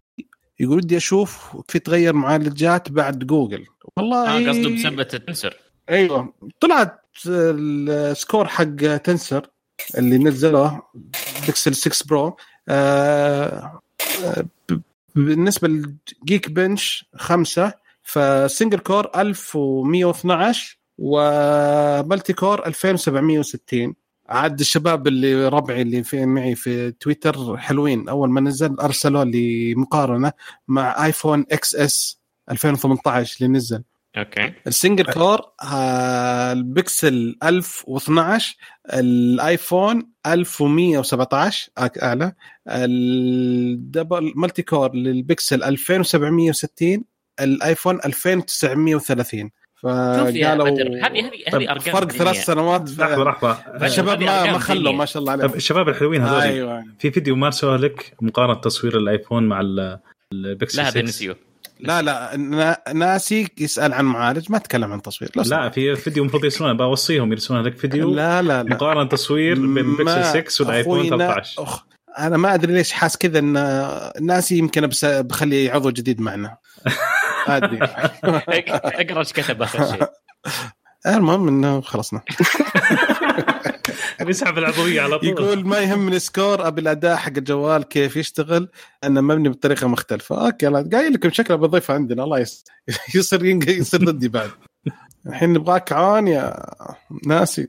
يقول 0.59 0.77
ودي 0.77 0.97
أشوف 0.97 1.57
كيف 1.67 1.81
تغير 1.81 2.13
معالجات 2.13 2.91
بعد 2.91 3.19
جوجل. 3.19 3.65
والله 3.97 4.29
آه 4.29 4.49
قصده 4.49 4.69
بسبة 4.69 5.07
ال 5.13 5.19
Tensor. 5.19 5.57
أيوه. 5.89 6.33
طلعت 6.59 7.01
ال 7.25 7.46
score 7.46 8.47
حق 8.47 8.97
Tensor 8.97 9.47
اللي 9.97 10.17
نزله 10.17 10.81
بيكسل 11.45 11.75
6 11.75 12.05
Pro 12.09 12.37
آه، 12.69 13.81
آه، 14.23 14.45
بالنسبة 15.15 15.67
لل 15.67 16.49
Geekbench 16.51 17.05
خمسة 17.15 17.73
ف 18.03 18.14
single 18.14 18.79
core 18.79 19.11
1112 19.15 20.77
و 20.97 21.20
multi 21.20 22.33
core 22.33 22.65
2760 22.67 23.95
عاد 24.29 24.59
الشباب 24.59 25.07
اللي 25.07 25.47
ربعي 25.47 25.81
اللي 25.81 26.03
في 26.03 26.25
معي 26.25 26.55
في 26.55 26.91
تويتر 26.91 27.57
حلوين. 27.57 28.09
أول 28.09 28.29
ما 28.29 28.41
نزل 28.41 28.75
أرسلوا 28.79 29.23
لي 29.23 29.75
مقارنة 29.75 30.31
مع 30.67 31.05
iPhone 31.05 31.45
XS 31.51 32.19
2018 32.51 33.37
اللي 33.45 33.57
نزل. 33.57 33.83
أوكي. 34.17 34.53
ال 34.67 34.73
single 34.73 35.05
core 35.05 35.41
آه، 35.63 36.51
البكسل 36.51 37.35
1012 37.43 38.55
الآيفون 38.93 40.11
1117 40.27 41.69
أك- 41.79 42.03
أعلى. 42.03 42.33
ال 42.67 42.91
double 42.91 44.33
multi 44.35 44.61
core 44.61 44.95
للبكسل 44.95 45.63
2760 45.63 47.03
الآيفون 47.41 47.99
2930 48.05 49.49
شوف 49.81 49.89
يا 50.35 50.47
فقالوا 50.47 50.69
هذه 50.69 51.07
هذه 51.07 51.31
هذه 51.53 51.71
أرقام 51.71 51.93
فرق 51.93 52.11
ثلاث. 52.11 52.45
سنوات. 52.45 52.89
لحظة 52.99 53.23
لحظة. 53.23 53.51
الشباب 53.85 54.23
ما 54.23 54.51
ما 54.51 54.57
خلوا. 54.59 54.91
ما 54.93 55.05
شاء 55.05 55.19
الله 55.21 55.31
عليهم. 55.31 55.53
الشباب 55.53 55.89
الحلوين 55.89 56.21
هذول 56.21 56.41
أيوه. 56.41 56.83
في 56.99 57.11
فيديو 57.11 57.35
ما 57.35 57.45
ارسلوه 57.47 57.77
لك 57.77 58.13
مقارنة 58.21 58.53
تصوير 58.61 58.97
الآيفون 58.97 59.47
مع 59.47 59.61
ال- 59.61 59.99
البكسل 60.33 60.77
لا 60.77 60.83
هذا 60.83 60.91
6 60.91 61.01
نسيوه 61.01 61.35
لا 61.81 62.01
لا 62.01 62.37
نا- 62.37 62.77
ناسي 62.93 63.47
يسأل 63.57 63.93
عن 63.93 64.05
معالج 64.05 64.51
ما 64.51 64.57
تكلم 64.57 64.91
عن 64.91 65.01
تصوير. 65.01 65.31
لا 65.35 65.43
سمحت. 65.43 65.73
في 65.73 65.95
فيديو 65.95 66.23
المفروض 66.23 66.43
يرسلونه 66.43 66.73
بوصيهم 66.73 67.31
يرسلون 67.31 67.63
لك 67.63 67.77
فيديو. 67.77 68.13
لا 68.15 68.41
لا 68.41 68.63
لا. 68.63 68.75
مقارنة 68.75 69.09
تصوير 69.09 69.55
بين 69.55 69.77
البكسل 69.77 70.25
6 70.51 70.65
والايفون 70.65 70.97
أخوي 70.99 71.09
نا- 71.09 71.17
13 71.17 71.63
أخ 71.63 71.83
أنا 72.19 72.37
ما 72.37 72.53
أدري 72.53 72.73
ليش 72.73 72.91
حاس 72.91 73.17
كذا 73.17 73.39
إن 73.39 73.53
ناسي 74.21 74.57
يمكن 74.57 74.87
بس 74.87 75.05
بخلي 75.05 75.69
عضو 75.69 75.89
جديد 75.89 76.21
معنا. 76.21 76.57
أدري. 77.47 77.79
أقرأ 77.83 79.19
إيش 79.19 79.33
كتب 79.33 79.61
آخر 79.61 79.85
شيء. 79.91 80.07
المهم 81.15 81.47
إنه 81.47 81.81
خلصنا. 81.81 82.21
بيسحب 84.27 84.57
العضوية 84.57 85.01
على 85.01 85.19
طول. 85.19 85.29
يقول 85.29 85.65
ما 85.67 85.79
يهمني 85.79 86.19
score 86.19 86.67
أبي 86.67 86.81
الأداء 86.81 87.15
حق 87.15 87.31
الجوال 87.37 87.83
كيف 87.83 88.15
يشتغل 88.15 88.69
أنه 89.03 89.21
مبني 89.21 89.49
بطريقة 89.49 89.87
مختلفة. 89.87 90.45
أوكي 90.45 90.65
لا 90.65 90.89
قايل 90.93 91.13
لكم 91.13 91.31
شكله 91.31 91.57
بضيفه 91.57 91.93
عندنا 91.93 92.23
الله 92.23 92.39
يس... 92.39 92.63
يصير 93.15 93.45
ينق- 93.45 93.69
يصير 93.69 94.05
ضدي 94.05 94.27
بعد. 94.27 94.49
الحين 95.27 95.53
نبغاك 95.53 95.91
عون 95.93 96.27
يا 96.27 96.65
ناسي. 97.27 97.67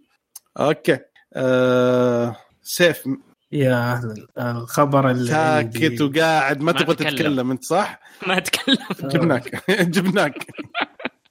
أوكي. 0.61 0.99
آه... 1.35 2.37
سيف. 2.62 3.09
يا 3.53 4.01
الخبر 4.38 5.11
اللي 5.11 5.31
ساكت 5.31 6.01
وقاعد 6.01 6.61
ما 6.61 6.73
ما 6.73 6.79
تبغى 6.79 6.95
تتكلم. 6.95 7.11
تتكلم 7.17 7.51
أنت 7.51 7.65
صح؟ 7.65 8.01
ما 8.27 8.38
أتكلم. 8.38 8.77
جبناك. 9.03 9.71
جبناك. 9.71 10.47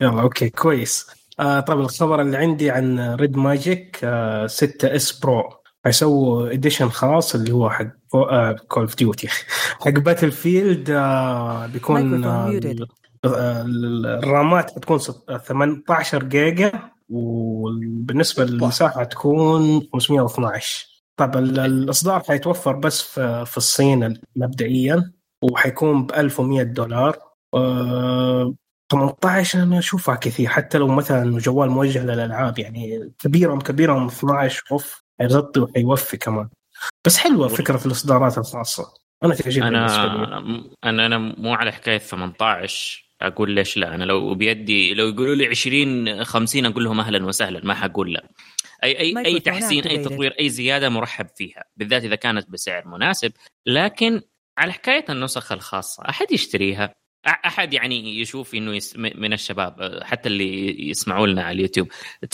يلا 0.02 0.22
أوكي 0.22 0.50
كويس. 0.50 1.08
آه 1.40 1.60
طبعا 1.60 1.82
الخبر 1.82 2.22
اللي 2.22 2.38
عندي 2.38 2.72
عن 2.72 3.16
Red 3.16 3.38
Magic 3.38 4.00
آه 4.04 4.48
6 4.48 4.96
S 4.96 5.20
Pro 5.20 5.44
حيسووا 5.86 6.54
edition 6.54 6.90
خاص 6.90 7.36
اللي 7.36 7.52
هو 7.52 7.70
حق 7.70 7.88
Call 8.68 8.84
of 8.84 8.96
Duty 8.96 9.28
حق 9.82 9.90
Battlefield 9.90 10.90
آه 10.90 11.66
بيكون 11.68 12.24
آه. 12.24 12.50
آه، 13.26 13.62
الرامات 13.62 14.72
حتكون 14.72 15.00
ست- 15.00 15.32
18 15.48 16.24
جيجا 16.24 16.72
وبالنسبة 17.10 18.44
للمساحة 18.46 19.04
تكون 19.04 19.82
512 19.94 20.88
طبعا 21.18 21.40
ال- 21.40 21.60
الإصدار 21.60 22.20
حيتوفر 22.20 22.76
بس 22.76 23.02
في, 23.02 23.46
في 23.46 23.58
الصين 23.58 24.14
مبدئيا 24.36 25.12
وحيكون 25.42 26.06
ب 26.06 26.12
1100 26.12 26.64
دولار. 26.64 27.18
18 28.92 29.64
أنا 29.64 29.80
أشوفها 29.80 30.16
كثير 30.16 30.48
حتى 30.48 30.78
لو 30.78 30.88
مثلا 30.88 31.40
جوال 31.40 31.70
موجه 31.70 32.04
للألعاب 32.04 32.60
يعني 32.60 33.12
كبيرهم 33.20 33.62
كبيرهم 33.62 34.08
12 34.08 34.64
أوف 34.72 35.04
حيغطي 35.20 35.60
وحيوفي 35.60 36.18
كمان. 36.18 36.50
بس 37.06 37.18
حلوة 37.18 37.48
فكرة 37.48 37.86
الإصدارات 37.86 38.38
الخاصة. 38.38 38.94
أنا 39.24 39.36
تعجبني 39.36 39.70
بالنسبة 39.70 40.04
لي. 40.04 40.08
أنا 40.08 40.64
أنا 40.84 41.06
أنا 41.06 41.18
مو 41.18 41.54
على 41.54 41.72
حكاية 41.72 41.98
18 41.98 43.06
أقول 43.22 43.52
ليش 43.52 43.78
لا؟ 43.78 43.96
أنا 43.96 44.04
لو 44.04 44.36
بيدي 44.36 44.94
لو 44.94 45.08
يقولوا 45.08 45.36
لي 45.36 45.48
20 45.48 46.24
50 46.24 46.66
أقول 46.66 46.84
لهم 46.84 47.00
أهلا 47.00 47.26
وسهلا 47.26 47.62
ما 47.64 47.74
حقول 47.74 48.14
لا. 48.14 48.30
اي 48.84 49.00
اي 49.00 49.26
أي 49.26 49.40
تحسين 49.40 49.84
أي. 49.84 49.98
تطوير 49.98 50.36
أي 50.40 50.50
زيادة 50.50 50.90
مرحب 50.90 51.28
فيها 51.36 51.64
بالذات 51.78 52.04
إذا 52.04 52.16
كانت 52.16 52.50
بسعر 52.50 52.88
مناسب. 52.88 53.32
لكن 53.66 54.22
على 54.58 54.74
حكاية 54.74 55.06
النسخ 55.10 55.52
الخاصة 55.52 56.04
أحد 56.10 56.32
يشتريها؟ 56.32 57.01
أحد 57.26 57.74
يعني 57.74 58.20
يشوف 58.20 58.56
إنه 58.56 58.76
يس... 58.76 58.96
من 58.98 59.34
الشباب 59.34 60.00
حتى 60.04 60.30
اللي 60.30 60.90
يسمعوا 60.90 61.28
لنا 61.28 61.44
على 61.44 61.56
اليوتيوب. 61.56 61.88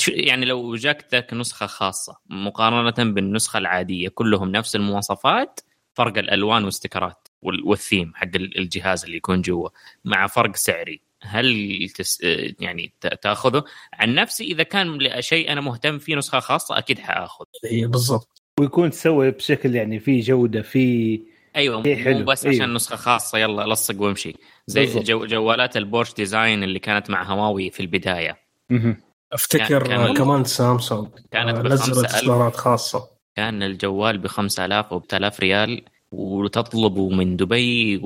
يعني 0.07 0.45
لو 0.45 0.75
جاك 0.75 1.05
ذاك 1.11 1.33
نسخة 1.33 1.65
خاصة 1.65 2.17
مقارنة 2.29 3.11
بالنسخة 3.13 3.57
العادية 3.57 4.09
كلهم 4.09 4.51
نفس 4.51 4.75
المواصفات 4.75 5.59
فرق 5.93 6.17
الألوان 6.17 6.65
واستيكرات 6.65 7.27
وال- 7.41 7.63
والثيم 7.63 8.11
حق 8.15 8.29
ال- 8.35 8.57
الجهاز 8.57 9.03
اللي 9.03 9.17
يكون 9.17 9.41
جوا 9.41 9.69
مع 10.05 10.27
فرق 10.27 10.55
سعري. 10.55 11.01
هل 11.21 11.89
تس... 11.95 12.21
يعني 12.59 12.93
تأخذه؟ 13.21 13.63
عن 13.93 14.15
نفسي 14.15 14.43
إذا 14.43 14.63
كان 14.63 15.21
شيء 15.21 15.51
أنا 15.51 15.61
مهتم 15.61 15.97
فيه 15.99 16.15
نسخة 16.15 16.39
خاصة 16.39 16.77
أكيد 16.77 16.99
حاخذ 16.99 17.45
هي 17.71 17.87
بالضبط. 17.87 18.43
ويكون 18.59 18.89
تسوي 18.89 19.31
بشكل 19.31 19.75
يعني 19.75 19.99
في 19.99 20.19
جودة 20.19 20.61
في 20.61 21.21
أيوه 21.57 21.85
إيه 21.85 21.95
مو 21.97 22.03
حلو، 22.03 22.25
بس 22.25 22.45
أيوه. 22.45 22.55
عشان 22.63 22.73
نسخة 22.73 22.95
خاصة 22.95 23.37
يلا 23.37 23.73
لصق 23.73 24.01
وامشي. 24.01 24.33
زي 24.67 24.81
بالضبط. 24.85 25.03
جو 25.03 25.25
جوالات 25.25 25.77
ال 25.77 25.82
Porsche 25.82 26.13
Design 26.13 26.63
اللي 26.63 26.79
كانت 26.79 27.09
مع 27.09 27.23
هواوي 27.23 27.69
في 27.71 27.79
البداية. 27.79 28.37
مهم. 28.69 28.97
أفتكر 29.33 29.87
كان- 29.87 30.13
كمان 30.13 30.43
سامسونج 30.43 31.07
كانت 31.31 31.57
آه، 31.57 31.61
بخمسة 31.61 31.91
نزلت 31.91 32.55
خاصة. 32.55 33.07
كان 33.35 33.63
الجوال 33.63 34.17
ب 34.17 34.27
5000 34.27 34.93
و 34.93 34.99
3000 34.99 35.39
ريال 35.39 35.81
وتطلبه 36.11 37.09
من 37.09 37.35
دبي 37.37 37.97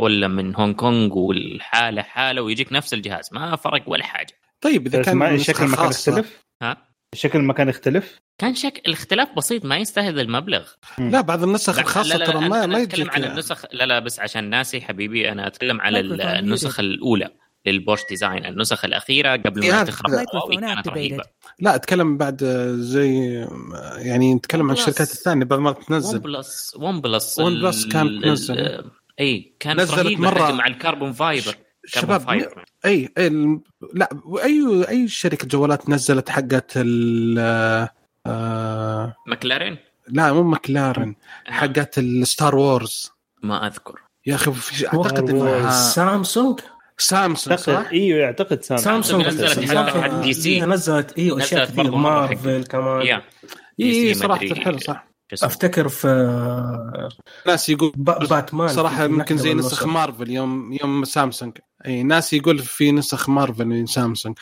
ولا 0.00 0.28
من 0.28 0.56
هونغ 0.56 0.72
كونغ 0.72 1.18
والحالة 1.18 2.02
حالة 2.02 2.42
ويجيك 2.42 2.72
نفس 2.72 2.94
الجهاز. 2.94 3.28
ما 3.32 3.56
فرق 3.56 3.82
ولا 3.86 4.04
حاجة. 4.04 4.32
طيب 4.60 4.86
إذا 4.86 5.02
كان 5.02 5.22
الشكل 5.34 5.64
ما 5.66 5.76
كان 5.76 5.90
يختلف 5.90 6.44
ها؟ 6.62 6.76
الشكل 7.12 7.38
ما 7.38 7.52
كان 7.52 7.68
يختلف 7.68 8.20
كان 8.40 8.54
شك 8.54 8.82
الاختلاف 8.86 9.28
بسيط 9.36 9.64
ما 9.64 9.76
يستاهل 9.76 10.20
المبلغ. 10.20 10.62
لا 10.98 11.20
بعض 11.20 11.42
النسخ 11.42 11.78
الخاصة 11.78 12.24
ترى 12.24 12.40
ما 12.48 12.66
ما 12.66 12.82
أتكلم 12.82 13.02
يجيك 13.02 13.14
عن 13.14 13.24
النسخ 13.24 13.64
لا 13.72 13.86
لا 13.86 13.98
بس 13.98 14.20
عشان 14.20 14.50
ناسي 14.50 14.80
حبيبي 14.80 15.32
أنا 15.32 15.46
أتكلم 15.46 15.80
على 15.80 16.02
muted. 16.02 16.20
النسخ 16.26 16.80
الأولى 16.80 17.28
للبوش 17.66 18.00
ديزاين. 18.10 18.46
النسخ 18.46 18.84
الأخيرة 18.84 19.32
قبل 19.32 19.70
ما 19.70 19.84
تخرب 19.84 20.10
كانت. 20.60 20.88
رهيبة. 20.88 21.24
لا 21.60 21.74
أتكلم 21.74 22.16
بعد 22.16 22.44
زي 22.78 23.14
يعني 23.96 24.34
نتكلم 24.34 24.66
عن. 24.70 24.76
الشركات 24.76 25.10
الثانية 25.12 25.44
بعد 25.44 25.58
ما 25.58 25.70
ون 25.70 25.84
تنزل 25.84 26.18
بلس 26.18 26.76
ون 26.76 27.00
بلس 27.00 27.38
ون 27.38 27.60
بلس 27.60 27.86
كانت 27.86 28.24
تنزل. 28.24 28.84
إي 29.20 29.54
كانت 29.60 29.80
نزلت 29.80 30.18
مرة- 30.18 30.50
مع 30.50 30.66
الكربون 30.66 31.12
فايبر. 31.12 31.56
شباب 31.86 32.20
فايبر. 32.20 32.64
إي 32.84 33.08
إي 33.18 33.28
لا 33.94 34.08
اي 34.44 34.84
أي 34.88 35.08
شركة 35.08 35.46
جوالات 35.46 35.90
نزلت 35.90 36.30
حقت 36.30 36.72
ال 36.76 37.88
آه 38.26 39.16
ماكلارين؟ 39.26 39.76
لا 40.08 40.32
مو 40.32 40.42
مكلارن 40.42 41.14
حقت 41.46 41.98
ال 41.98 42.10
Star 42.10 42.56
Wars. 42.56 43.10
ما 43.42 43.66
أذكر. 43.66 44.00
يا 44.26 44.34
أخي 44.34 44.52
في 44.52 44.86
أعتقد 44.86 45.30
انها 45.30 45.70
سامسونج؟ 45.70 46.60
سامسونج 46.98 47.58
صح؟ 47.58 47.88
إيوه 47.92 48.26
أعتقد 48.26 48.62
سامسونج. 48.62 49.04
سامسونج. 49.04 49.26
نزلت 49.26 49.96
حق 49.96 50.20
DC. 50.20 50.60
هي 50.60 50.66
نزلت. 50.66 51.18
إيوه 51.18 51.42
أشياء 51.42 51.64
كثير. 51.64 51.90
مارفل 51.90 52.64
كمان. 52.64 53.00
اي 53.00 53.22
اي 53.80 54.14
DC 54.14 54.18
صراحة. 54.18 54.54
حلو 54.54 54.78
صح. 54.78 55.10
أفتكر 55.42 55.88
في 55.88 56.08
آه، 56.08 57.08
ناس 57.46 57.68
يقول 57.68 57.92
باتمان 57.96 58.68
صراحة 58.68 59.04
يمكن 59.04 59.36
زي 59.36 59.54
نسخ. 59.54 59.86
مارفل 59.86 60.30
يوم 60.30 60.72
يوم 60.82 61.04
سامسونج. 61.04 61.58
أي 61.86 62.02
ناس 62.02 62.32
يقول 62.32 62.58
في 62.58 62.92
نسخ 62.92 63.28
مارفل 63.28 63.64
من 63.64 63.86
سامسونج 63.86 64.36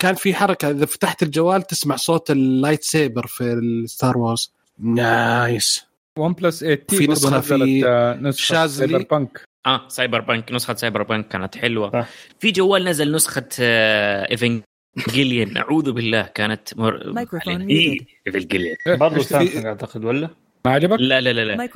كان 0.00 0.14
في 0.14 0.34
حركة 0.34 0.70
إذا 0.70 0.86
فتحت 0.86 1.22
الجوال 1.22 1.62
تسمع 1.62 1.96
صوت 1.96 2.30
ال 2.30 2.82
lightsaber 2.82 3.26
في 3.26 3.44
ال 3.52 4.18
Star 4.18 4.52
Wars 4.78 5.84
nice 6.18 6.32
OnePlus 6.32 6.60
8 6.60 6.80
في 6.90 7.06
نسخة 7.06 7.40
في 7.40 7.58
في 7.58 8.18
نسخة 8.22 8.44
شازلي. 8.44 8.88
Cyberpunk 8.88 9.42
آه 9.66 9.88
Cyberpunk 9.88 10.52
نسخة 10.52 10.74
Cyberpunk 10.74 11.28
كانت 11.28 11.56
حلوة 11.56 11.90
صح. 11.90 12.08
في 12.38 12.50
جوال 12.50 12.84
نزل 12.84 13.12
نسخة 13.12 13.48
Evangelion 13.60 15.56
أعوذ 15.56 15.92
بالله 15.92 16.22
كانت 16.22 16.76
مر... 16.76 17.24
Microphone 17.24 17.48
إيه،. 17.48 17.98
ايفنجيليان 18.26 18.76
برضه 18.86 19.22
سامسونج 19.22 19.66
أعتقد 19.66 20.04
ولا؟ 20.04 20.28
ما 20.64 20.72
عجبك؟ 20.72 21.00
لا 21.00 21.20
لا 21.20 21.32
لا 21.32 21.44
لا. 21.44 21.68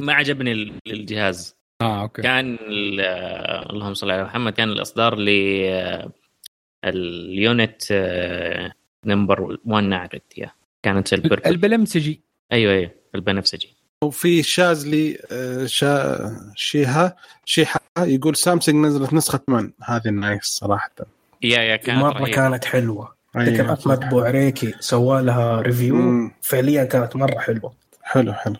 ما 0.00 0.12
عجبني 0.12 0.52
ال- 0.52 0.72
الجهاز 0.86 1.59
آه 1.80 2.02
أوكي. 2.02 2.22
كان 2.22 2.54
ال- 2.54 3.00
اللهم 3.70 3.94
صل 3.94 4.10
على 4.10 4.24
محمد 4.24 4.52
كان 4.52 4.68
الإصدار 4.68 5.14
ل 5.18 5.28
اليونت 6.84 7.82
نمبر 9.06 9.58
1 9.64 9.84
نعرف 9.84 10.10
يا. 10.38 10.50
كانت 10.82 11.12
البربل 11.12 11.46
البلمسجي 11.46 12.20
أيوه 12.52 12.72
أيوه 12.72 12.90
البنفسجي. 13.14 13.76
وفي 14.04 14.42
شازلي 14.42 15.18
آه، 15.32 15.66
شا 15.66 16.18
شيها 16.56 17.16
شيحة 17.44 17.80
يقول 17.98 18.36
سامسونج 18.36 18.86
نزلت 18.86 19.12
نسخة 19.14 19.40
من. 19.48 19.70
هذه 19.84 20.08
نايس 20.08 20.42
صراحة. 20.44 20.90
يا 21.42 21.58
يا 21.58 21.76
كانت 21.76 21.98
مرة 21.98 22.12
رهيبة. 22.18 22.30
كانت 22.36 22.64
حلوة. 22.64 23.14
افتكر 23.36 23.62
أيوة. 23.64 23.72
أحمد 23.74 24.08
بوعريكي 24.08 24.74
سوى 24.80 25.22
لها 25.22 25.60
review 25.60 25.94
مم. 25.94 26.32
فعليا 26.42 26.84
كانت 26.84 27.16
مرة 27.16 27.38
حلوة. 27.38 27.72
حلو 28.02 28.32
حلو. 28.32 28.56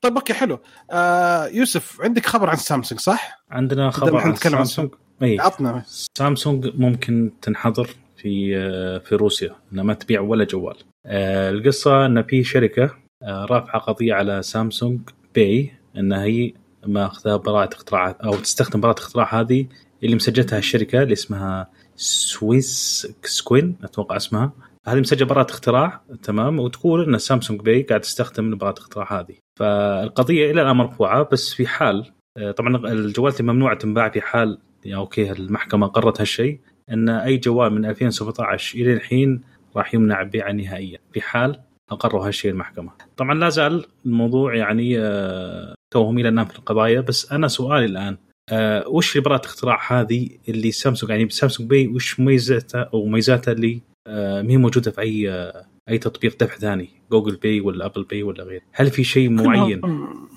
طيب 0.00 0.16
okay 0.16 0.34
حلو. 0.34 0.58
آه 0.90 1.46
يوسف 1.46 2.00
عندك 2.00 2.26
خبر 2.26 2.50
عن 2.50 2.56
سامسونج 2.56 3.00
صح؟ 3.00 3.44
عندنا 3.50 3.90
خبر 3.90 4.16
عن 4.16 4.34
سامسونج. 4.34 4.90
اي 5.22 5.40
عطنا. 5.40 5.82
سامسونج 6.18 6.70
ممكن 6.74 7.32
تنحظر 7.42 7.90
في 8.16 8.56
آه، 8.56 8.98
في 8.98 9.14
روسيا 9.14 9.56
إنها 9.72 9.84
ما 9.84 9.94
تبيع 9.94 10.20
ولا 10.20 10.44
جوال. 10.44 10.76
آه، 11.06 11.50
القصة 11.50 12.06
إن 12.06 12.22
في 12.22 12.44
شركة 12.44 12.90
آه، 13.22 13.44
رافعة 13.44 13.78
قضية 13.78 14.14
على 14.14 14.42
Samsung 14.42 15.00
Pay 15.34 15.72
انها 15.96 16.24
هي 16.24 16.52
ماخذة 16.86 17.36
براءة 17.36 17.74
اختراع 17.74 18.16
أو 18.24 18.34
تستخدم 18.34 18.80
براءة 18.80 18.98
اختراع 18.98 19.40
هذه 19.40 19.66
اللي 20.02 20.16
مسجلتها 20.16 20.58
الشركة 20.58 21.02
اللي 21.02 21.12
اسمها 21.12 21.70
سويس 21.96 23.06
SQWIN 23.24 23.76
أتوقع 23.84 24.16
اسمها. 24.16 24.52
هذه 24.86 25.00
مسجلة 25.00 25.26
براءة 25.28 25.50
اختراع 25.50 26.00
تمام؟ 26.22 26.58
وتقول 26.60 27.04
إن 27.08 27.18
Samsung 27.18 27.60
Pay 27.60 27.82
قاعد 27.82 28.00
تستخدم 28.00 28.56
براءة 28.56 28.78
اختراع 28.78 29.20
هذه. 29.20 29.34
فالقضية 29.60 30.50
إلى 30.50 30.62
الآن 30.62 30.76
مرفوعة 30.76 31.28
بس 31.32 31.54
في 31.54 31.66
حال 31.66 32.12
آه، 32.36 32.50
طبعا 32.50 32.76
الجوالات 32.76 33.42
ممنوع 33.42 33.74
تنباع 33.74 34.08
في 34.08 34.20
حال 34.20 34.58
يا 34.84 34.96
okay 34.96 35.32
المحكمة 35.32 35.86
قررت 35.86 36.20
هالشيء 36.20 36.60
إن 36.90 37.08
أي 37.08 37.36
جوال 37.36 37.72
من 37.72 37.84
2017 37.84 38.78
إلى 38.78 38.92
الحين 38.92 39.40
راح 39.76 39.94
يمنع 39.94 40.22
بيعه 40.22 40.52
نهائيا. 40.52 40.98
في 41.12 41.20
حال 41.20 41.60
أقروا 41.90 42.26
هالشيء 42.26 42.50
المحكمة. 42.50 42.90
طبعا 43.16 43.34
لا 43.34 43.48
زال 43.48 43.86
الموضوع 44.06 44.56
يعني 44.56 44.98
آه، 44.98 45.74
توهم 45.90 46.18
إلى 46.18 46.28
الآن 46.28 46.44
في 46.44 46.58
القضايا 46.58 47.00
بس 47.00 47.32
أنا 47.32 47.48
سؤالي 47.48 47.84
الآن 47.84 48.16
آه، 48.52 48.88
وش 48.88 49.18
براءة 49.18 49.46
اختراع 49.46 49.92
هذه 49.92 50.28
اللي 50.48 50.70
سامسونج 50.70 51.10
يعني 51.10 51.28
Samsung 51.28 51.70
Pay 51.70 51.86
وش 51.86 52.20
ميزاتها 52.20 52.90
أو 52.94 53.06
ميزاتها 53.06 53.52
اللي 53.52 53.82
آه، 54.06 54.42
ما 54.42 54.50
هي 54.50 54.56
موجودة 54.56 54.90
في 54.90 55.00
أي 55.00 55.30
آه، 55.30 55.66
أي 55.90 55.98
تطبيق 55.98 56.36
دفع 56.40 56.56
ثاني 56.56 56.88
Google 57.12 57.36
Pay 57.36 57.60
ولا 57.60 57.86
Apple 57.86 58.02
Pay 58.02 58.22
ولا 58.22 58.44
غيره. 58.44 58.62
هل 58.72 58.90
في 58.90 59.04
شيء 59.04 59.30
معين 59.30 59.80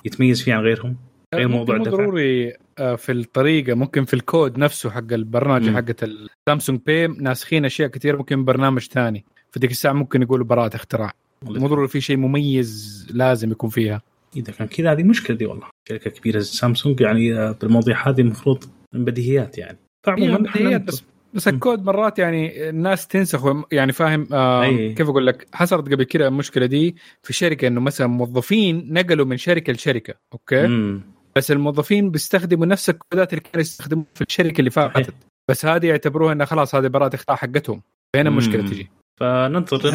يتميز 0.06 0.42
فيه 0.42 0.54
عن 0.54 0.64
غيرهم؟ 0.64 0.98
غير 1.36 1.48
موضوع 1.48 1.78
مو 1.78 1.84
الدفع 1.84 1.98
ضروري 1.98 2.54
آه، 2.80 2.96
في 2.96 3.12
الطريقة 3.12 3.74
ممكن 3.74 4.06
في 4.06 4.14
الكود 4.14 4.58
نفسه 4.58 4.90
حق 4.90 5.14
البرنامج. 5.14 5.70
حقت 5.70 6.04
ال 6.04 6.13
Samsung 6.13 6.80
Pay 6.86 7.08
ناسخين 7.08 7.66
أشياء 7.66 7.90
كثير 7.90 8.18
ممكن 8.18 8.46
برنامج 8.46 8.82
ثاني. 8.82 9.26
في 9.52 9.60
ذيك 9.60 9.72
الساعة 9.72 9.94
ممكن 9.94 10.22
يقولوا 10.22 10.46
براءة 10.46 10.76
اختراع. 10.76 11.12
مو 11.44 11.68
ضروري 11.68 11.88
في 11.88 12.02
شيء 12.02 12.18
مميز 12.18 13.08
لازم 13.14 13.52
يكون 13.52 13.70
فيها. 13.70 14.02
إذا 14.36 14.54
كان 14.54 14.68
كذا 14.68 14.92
هذه 14.92 15.04
مشكلة 15.04 15.38
دي 15.38 15.46
والله. 15.46 15.68
شركة 15.90 16.10
كبيرة 16.10 16.40
زي 16.40 16.58
سامسونج 16.58 17.02
يعني 17.02 17.34
آه، 17.34 17.52
بالمواضيع 17.52 18.10
هذه 18.10 18.22
المفروض 18.22 18.64
من 18.94 19.06
بديهيات 19.06 19.58
يعني. 19.58 19.78
فعموما 20.06 20.38
بديهيات 20.38 20.82
بس 20.82 21.04
بس 21.34 21.48
الكود 21.48 21.84
مرات 21.84 22.20
يعني 22.20 22.70
الناس 22.70 23.08
تنسخ 23.08 23.56
يعني 23.72 23.92
فاهم 23.92 24.28
آه 24.34 24.64
أي. 24.64 24.94
كيف 24.94 25.10
أقول 25.10 25.28
لك؟ 25.28 25.48
حصلت 25.54 25.92
قبل 25.94 26.04
كده 26.04 26.28
المشكلة 26.28 26.66
دي 26.66 26.96
في 27.24 27.34
شركة 27.34 27.68
إنه 27.68 27.82
مثلا 27.82 28.08
موظفين 28.08 28.94
نقلوا 28.94 29.26
من 29.26 29.38
شركة 29.38 29.74
لشركة 29.74 30.14
okay؟ 30.34 30.68
مم. 30.68 31.02
بس 31.36 31.52
الموظفين 31.52 32.12
بيستخدموا 32.12 32.66
نفس 32.66 32.90
الكودات 32.90 33.34
اللي 33.34 33.42
كانوا 33.42 33.62
يستخدموها 33.62 34.08
في 34.16 34.22
الشركة 34.22 34.60
اللي. 34.60 34.70
فاتت. 34.70 35.14
بس 35.50 35.66
هذه 35.66 35.86
يعتبروها 35.86 36.34
انها 36.34 36.46
خلاص 36.46 36.76
هذه 36.76 36.88
براءة 36.88 37.16
اختراع 37.16 37.38
حقتهم. 37.38 37.82
فهنا. 38.14 38.30
المشكلة 38.30 38.62
تجي. 38.62 38.90
فننتظر. 39.20 39.92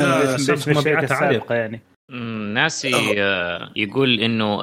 مبيعاتها 0.68 1.16
عاليه 1.16 1.45
يعني. 1.51 1.80
ناسي 2.55 3.22
آه، 3.22 3.72
يقول 3.76 4.20
إنه 4.20 4.61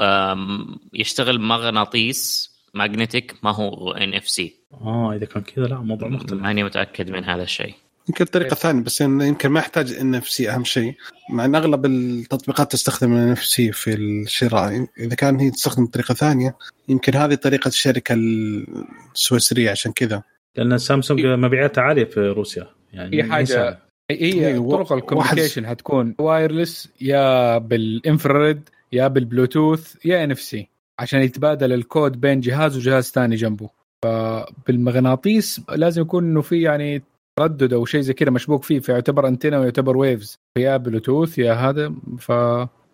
يشتغل 0.94 1.40
مغناطيس 1.42 2.55
magnetic 2.76 3.36
ما 3.44 3.52
هو 3.52 3.92
NFC 3.92 4.56
آه 4.82 5.14
إذا 5.16 5.26
كان 5.26 5.44
كذا 5.44 5.66
لا 5.66 5.80
موضوع 5.80 6.08
مختلف. 6.08 6.42
ماني 6.42 6.64
متأكد 6.64 7.10
من 7.12 7.24
هذا 7.24 7.44
الشيء. 7.44 7.74
يمكن 8.10 8.26
طريقة 8.26 8.56
ثانية 8.56 8.82
بس 8.84 9.04
إن- 9.04 9.06
يمكن 9.06 9.50
ما 9.50 9.60
يحتاج 9.60 9.94
NFC 9.94 10.50
أهم 10.50 10.64
شيء. 10.64 10.94
مع 11.30 11.46
إن 11.46 11.56
أغلب 11.56 11.86
التطبيقات 11.86 12.72
تستخدم 12.72 13.14
NFC 13.14 13.72
في 13.72 13.94
الشراء. 13.94 14.88
إذا 15.00 15.16
كان 15.16 15.40
هي 15.40 15.52
تستخدم 15.52 15.86
طريقة 15.86 16.14
ثانية 16.14 16.56
يمكن 16.90 17.16
هذه 17.16 17.36
طريقة 17.36 17.68
الشركة 17.68 18.16
السويسرية 19.14 19.72
عشان 19.72 19.92
كذا. 19.92 20.24
لأن 20.56 20.78
سامسونج 20.78 21.26
مبيعاتها 21.26 21.82
عالية 21.82 22.06
في 22.06 22.20
روسيا. 22.20 22.68
يعني 22.94 23.18
هي 23.18 23.24
حاجة 23.24 23.42
يسأل. 23.44 23.78
هي 24.12 24.18
إيه، 24.18 24.70
طرق 24.70 24.94
ال 24.94 24.99
communication 24.99 25.68
حتكون 25.68 26.16
wireless 26.20 26.90
يا 27.02 27.58
بال 27.58 27.80
infrared 27.80 28.70
يا 28.92 29.08
بالبلوتوث 29.08 29.96
يا 30.06 30.24
NFC 30.24 30.68
عشان 31.00 31.22
يتبادل 31.22 31.74
الكود 31.74 32.22
بين 32.22 32.40
جهاز 32.40 32.78
وجهاز 32.78 33.12
ثاني 33.12 33.36
جنبه. 33.36 33.70
فبالمغناطيس 34.06 35.62
لازم 35.70 36.02
يكون 36.02 36.24
إنه 36.24 36.42
في 36.42 36.62
يعني 36.62 37.04
تردد 37.40 37.74
أو 37.74 37.86
شيء 37.86 38.02
زي 38.02 38.14
كذا 38.14 38.30
مشبوك 38.30 38.64
فيه 38.64 38.80
فيعتبر 38.80 39.28
انتنا 39.28 39.60
ويعتبر 39.60 39.98
waves 39.98 40.36
يا 40.58 40.78
بلوتوث 40.78 41.38
يا 41.38 41.54
هذا 41.54 41.94
ف 42.20 42.32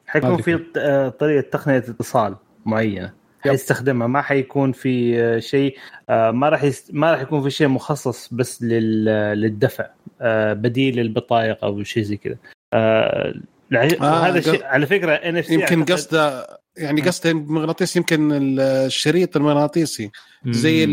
حيكون 0.07 0.37
في 0.41 0.57
ط- 0.57 0.77
آه، 0.77 1.09
طريقة 1.09 1.49
تقنية 1.49 1.77
اتصال 1.77 2.35
معينة. 2.65 3.13
حيستخدمها 3.39 4.07
ما 4.07 4.21
حيكون 4.21 4.71
في 4.71 5.21
آه، 5.21 5.39
شيء 5.39 5.77
آه، 6.09 6.31
ما 6.31 6.49
راح 6.49 6.63
يست... 6.63 6.93
ما 6.93 7.11
راح 7.11 7.21
يكون 7.21 7.43
في 7.43 7.49
شيء 7.49 7.67
مخصص 7.67 8.33
بس 8.33 8.63
لل... 8.63 9.05
للدفع 9.41 9.87
بديل 10.53 10.95
للبطايق 10.95 11.63
أو 11.65 11.83
شيء 11.83 12.03
زي 12.03 12.17
كذا. 12.17 12.35
آه، 12.73 13.33
هذا 14.01 14.37
الشيء 14.39 14.63
على 14.65 14.85
فكرة 14.85 15.11
NF 15.11 15.49
يمكن 15.49 15.83
قصده 15.85 16.47
يعني 16.77 17.01
قصده 17.01 17.31
المغناطيس 17.31 17.95
يمكن 17.95 18.31
الشريط 18.59 19.37
المغناطيسي. 19.37 20.11
زي 20.47 20.85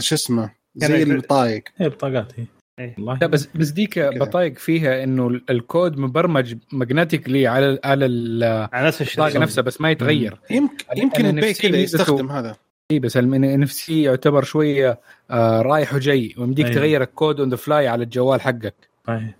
شو 0.00 0.14
اسمه؟ 0.14 0.50
زي 0.76 0.98
يعني- 0.98 1.02
البطايق 1.12 1.62
هي 1.76 1.88
بطاقات 1.88 2.32
هي 2.78 2.94
والله. 2.98 3.18
لا 3.20 3.26
بس 3.26 3.48
بس 3.54 3.68
ديك 3.68 3.98
بطايق 3.98 4.58
فيها 4.58 5.04
إنه 5.04 5.28
ال- 5.28 5.44
الكود 5.50 5.98
مبرمج 5.98 6.54
magnetically 6.72 7.46
على 7.46 7.78
على 7.84 8.06
ال- 8.06 8.68
على 8.72 8.86
نفس 8.86 9.02
البطاقة 9.02 9.26
الشيء 9.26 9.40
نفسها 9.40 9.62
بس 9.62 9.80
ما 9.80 9.90
يتغير. 9.90 10.38
يمكن 10.50 10.74
يمكن 10.96 11.26
البي 11.26 11.54
كذا 11.54 11.76
يستخدم 11.76 12.30
هذا. 12.32 12.56
اي 12.90 12.98
بس 12.98 13.16
ال 13.16 13.62
NFC 13.62 14.02
يعتبر 14.02 14.42
شوية 14.44 15.00
آه 15.30 15.62
رايح 15.62 15.94
وجاي. 15.94 16.34
ويمديك 16.38 16.64
أيوة. 16.66 16.76
تغير 16.76 17.02
الكود 17.02 17.40
on 17.40 17.48
the 17.50 17.56
fly 17.56 17.88
على 17.88 18.04
الجوال 18.04 18.40
حقك. 18.40 18.74
صحيح. 19.06 19.34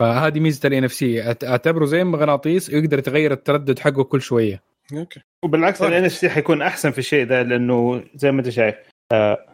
فهذه 0.00 0.40
ميزة 0.40 0.68
ال 0.68 0.84
NFC 0.84 1.22
أعتبره 1.22 1.84
زي 1.84 2.02
المغناطيس 2.02 2.70
ويقدر 2.70 2.98
يتغير 2.98 3.32
التردد 3.32 3.78
حقه 3.78 4.04
كل 4.04 4.20
شوية. 4.20 4.62
okay. 4.92 5.20
وبالعكس. 5.44 5.82
ال 5.82 6.04
NFC 6.04 6.28
حيكون 6.28 6.62
أحسن 6.62 6.90
في 6.90 6.98
الشيء 6.98 7.26
ده 7.26 7.42
لأنه 7.42 8.04
زي 8.14 8.32
ما 8.32 8.38
أنت 8.38 8.48
شايف 8.48 8.74
آه، 9.12 9.46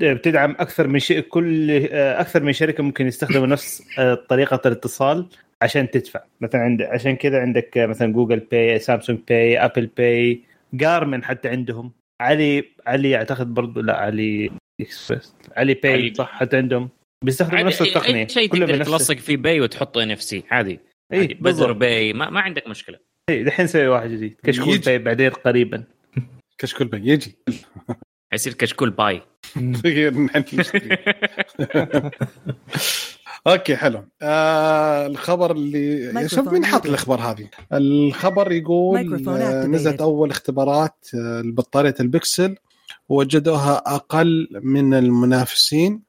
بتدعم 0.00 0.50
أكثر 0.50 0.88
من 0.88 0.98
شيء 0.98 1.20
كل 1.20 1.70
آه، 1.92 2.20
أكثر 2.20 2.42
من 2.42 2.52
شركة 2.52 2.82
ممكن 2.82 3.06
يستخدموا 3.06 3.46
نفس 3.46 3.82
آه، 3.98 4.14
طريقة 4.14 4.60
الاتصال 4.66 5.26
عشان 5.62 5.90
تدفع. 5.90 6.20
مثلا 6.40 6.60
عند 6.60 6.82
عشان 6.82 7.16
كذا 7.16 7.40
عندك 7.40 7.78
آه، 7.78 7.86
مثلا 7.86 8.12
Google 8.12 8.38
Pay 8.38 8.78
Samsung 8.78 9.18
Pay 9.28 9.58
Apple 9.58 9.86
Pay 9.86 10.42
Garmin 10.74 11.24
حتى 11.24 11.48
عندهم 11.48 11.92
علي 12.20 12.64
علي 12.86 13.16
أعتقد 13.16 13.54
برضو 13.54 13.80
لا 13.80 13.96
AliExpress 13.96 15.34
Alipay 15.56 16.14
صح 16.14 16.32
حتى 16.32 16.56
عندهم. 16.56 16.88
بيستخدموا 17.24 17.56
عادي، 17.56 17.68
نفس 17.68 17.82
التقنيه 17.82 18.22
أي 18.22 18.28
شيء 18.28 18.48
كله 18.48 18.66
تقدر 18.66 18.84
تلصق 18.84 19.16
فيه 19.16 19.36
Pay 19.36 19.60
وتحطه 19.60 20.02
NFC 20.02 20.44
عادي. 20.50 20.80
اي. 21.12 21.26
بزر 21.26 21.72
Pay 21.72 22.12
ما, 22.12 22.30
ما 22.30 22.40
عندك 22.40 22.68
مشكلة. 22.68 22.98
إي، 23.30 23.44
دحين 23.44 23.64
نسوي 23.64 23.86
واحد 23.88 24.10
جديد 24.10 24.36
كشكول 24.44 24.68
يجي. 24.68 24.78
Pay 24.78 24.98
بعدين 24.98 25.30
قريبا. 25.30 25.84
كشكول 26.58 26.86
Pay 26.86 27.10
يجي. 27.10 27.38
يصير 28.34 28.52
كشكول 28.52 28.90
Pay. 28.90 29.22
okay 33.46 33.76
حلو. 33.76 34.04
آه 34.22 35.06
الخبر 35.06 35.52
اللي 35.52 36.28
شوف 36.28 36.52
مين 36.52 36.64
حاط. 36.64 36.86
الأخبار 36.86 37.20
هذه. 37.20 37.48
الخبر 37.72 38.52
يقول 38.52 39.28
آه. 39.28 39.66
نزلت 39.66 40.00
أول 40.00 40.30
اختبارات 40.30 41.08
آه 41.14 41.40
لبطارية 41.40 41.94
البكسل 42.00 42.56
ووجدوها 43.08 43.82
أقل 43.94 44.48
من 44.62 44.94
المنافسين. 44.94 45.92
آه 45.92 46.05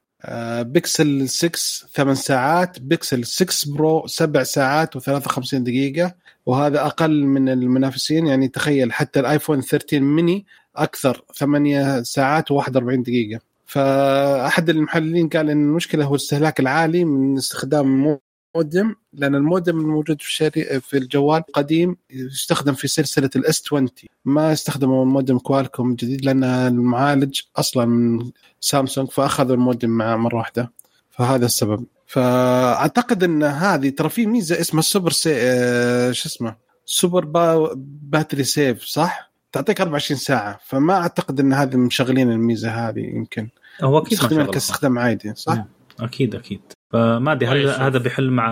بيكسل 0.61 1.29
6 1.29 1.59
8 1.95 2.13
ساعات 2.13 2.79
بيكسل 2.79 3.25
6 3.25 3.73
برو 3.73 4.07
7 4.07 4.43
ساعات 4.43 4.97
و53 4.97 5.55
دقيقة. 5.55 6.13
وهذا 6.45 6.85
أقل 6.85 7.25
من 7.25 7.49
المنافسين 7.49 8.27
يعني 8.27 8.47
تخيل 8.47 8.93
حتى 8.93 9.19
الآيفون 9.19 9.61
13 9.61 9.99
ميني 9.99 10.45
أكثر 10.75 11.23
8 11.35 12.01
ساعات 12.03 12.53
و41 12.53 13.01
دقيقة. 13.01 13.39
فأحد 13.65 14.69
المحللين 14.69 15.29
قال 15.29 15.49
إن 15.49 15.61
المشكلة 15.69 16.05
هو 16.05 16.15
الاستهلاك 16.15 16.59
العالي 16.59 17.05
من 17.05 17.37
استخدام 17.37 18.19
المودم 18.57 18.95
لأن 19.13 19.35
المودم 19.35 19.79
الموجود 19.79 20.21
في 20.21 20.27
الشري... 20.27 20.79
في 20.79 20.97
الجوال 20.97 21.43
قديم 21.53 21.97
يستخدم 22.09 22.73
في 22.73 22.87
سلسلة 22.87 23.29
الـ 23.35 23.49
S 23.49 23.63
20 23.65 23.89
ما 24.25 24.53
استخدموا 24.53 25.03
المودم 25.03 25.39
كوالكوم 25.39 25.91
الجديد 25.91 26.25
لأن 26.25 26.43
المعالج 26.43 27.39
أصلا 27.55 27.85
من 27.85 28.31
سامسونج 28.59 29.09
فأخذوا 29.09 29.55
المودم 29.55 29.89
مع 29.89 30.15
مرة 30.15 30.35
واحدة. 30.35 30.71
فهذا 31.09 31.45
السبب. 31.45 31.85
فأعتقد 32.07 33.23
إن 33.23 33.43
هذه 33.43 33.89
ترى 33.89 34.09
في 34.09 34.25
ميزة 34.25 34.61
اسمها 34.61 34.79
السوبر 34.79 35.11
سي... 35.11 35.33
آه، 35.35 36.11
شو 36.11 36.29
اسمه؟ 36.29 36.55
سوبر 36.85 37.25
با... 37.25 37.73
battery 38.01 38.43
save 38.43 38.83
صح؟ 38.83 39.31
تعطيك 39.51 39.81
24 39.81 40.19
ساعة. 40.19 40.59
فما 40.65 40.93
أعتقد 40.93 41.39
إن 41.39 41.53
هذه 41.53 41.75
مشغلين 41.75 42.31
الميزة 42.31 42.69
هذه 42.69 42.99
يمكن. 42.99 43.49
هو 43.81 43.97
أكيد. 43.97 44.19
كاستخدام 44.51 44.99
عادي 44.99 45.33
صح؟ 45.35 45.65
أكيد 45.99 46.35
أكيد. 46.35 46.61
فما 46.93 47.31
أدري 47.31 47.47
هل 47.49 47.73
طيب،. 47.73 47.81
هذا 47.81 47.99
بيحل 47.99 48.29
مع 48.29 48.51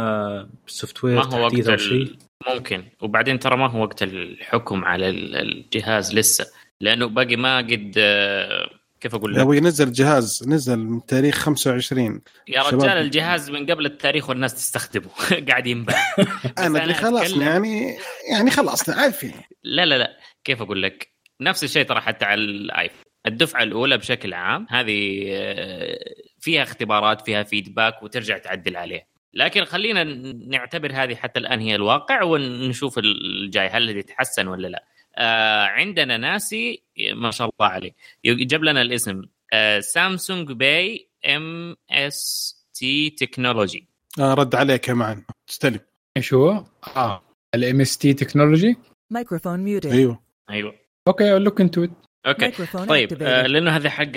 السوفت 0.67 1.03
وير 1.03 1.15
ما 1.15 1.25
هو 1.25 1.41
وقت 1.43 1.51
تحديث 1.51 1.67
أو 1.67 1.73
ال- 1.73 1.79
شيء؟ 1.79 2.15
ممكن. 2.53 2.83
وبعدين 3.01 3.39
ترى 3.39 3.57
ما 3.57 3.67
هو 3.69 3.81
وقت 3.81 4.03
الحكم 4.03 4.85
على 4.85 5.09
ال- 5.09 5.35
الجهاز 5.35 6.15
لسه. 6.15 6.45
لأنه 6.81 7.05
باقي 7.07 7.35
ما 7.35 7.57
قد 7.57 7.93
آه، 7.97 8.69
كيف 9.01 9.15
أقول 9.15 9.33
لك؟ 9.33 9.39
هو 9.39 9.53
ينزل 9.53 9.91
جهاز 9.91 10.43
نزل 10.47 10.77
من 10.79 11.05
تاريخ 11.05 11.35
25 11.35 12.21
يا. 12.47 12.61
رجال 12.61 12.97
الجهاز 12.97 13.49
من 13.51 13.65
قبل 13.65 13.85
التاريخ 13.85 14.29
والناس 14.29 14.53
تستخدمه. 14.55 15.09
قاعد 15.49 15.67
ينباع 15.67 15.95
أنا 16.57 16.67
أنا 16.67 16.83
اللي 16.83 16.93
خلاص 16.93 17.33
أتكلم- 17.33 17.41
يعني 17.41 17.97
يعني 18.31 18.51
خلصنا 18.51 18.95
عارفين. 18.95 19.33
لا 19.63 19.85
لا 19.85 19.97
لا. 19.97 20.17
كيف 20.43 20.61
أقول 20.61 20.83
لك؟ 20.83 21.07
نفس 21.41 21.63
الشيء 21.63 21.83
ترى 21.85 22.01
حتى 22.01 22.25
على 22.25 22.41
الايفون 22.41 23.05
الدفعة 23.27 23.63
الأولى 23.63 23.97
بشكل 23.97 24.33
عام 24.33 24.67
هذه 24.69 25.23
آه، 25.29 26.15
فيها 26.45 26.63
اختبارات 26.63 27.21
فيها 27.21 27.43
feedback 27.43 28.03
وترجع 28.03 28.37
تعدل 28.37 28.77
عليه. 28.77 29.07
لكن 29.33 29.65
خلينا 29.65 30.03
نعتبر 30.33 30.91
هذه 30.93 31.15
حتى 31.15 31.39
الآن 31.39 31.59
هي 31.59 31.75
الواقع 31.75 32.23
ونشوف 32.23 32.99
الجاي 32.99 33.67
هل 33.67 33.97
يتحسن 33.97 34.47
ولا 34.47 34.67
لا. 34.67 34.85
آه 35.15 35.63
عندنا 35.63 36.17
ناسي 36.17 36.83
ما 37.13 37.31
شاء 37.31 37.49
الله 37.49 37.71
عليه. 37.71 37.91
جاب 38.25 38.63
لنا 38.63 38.81
الاسم. 38.81 39.21
آه 39.53 39.79
سامسونج 39.79 40.51
pay 40.51 41.09
MST 41.25 43.09
technology 43.09 43.87
آه 44.19 44.33
رد 44.33 44.55
عليك 44.55 44.87
يا 44.87 44.93
معن. 44.93 45.23
تستلم. 45.47 45.79
إيش 46.17 46.33
هو؟ 46.33 46.65
آه 46.95 47.21
الـ 47.55 47.81
MST 47.81 48.13
technology 48.13 48.77
Microphone 49.13 49.61
muted. 49.67 49.91
أيوه. 49.91 50.19
أيوه. 50.49 50.75
أوكي 51.07 51.39
لوك 51.39 51.61
انتو 51.61 51.87
أوكي. 52.27 52.51
طيب 52.87 53.13
activated. 53.13 53.21
آه 53.21 53.47
لأنه 53.47 53.71
هذا 53.75 53.89
حق 53.89 54.11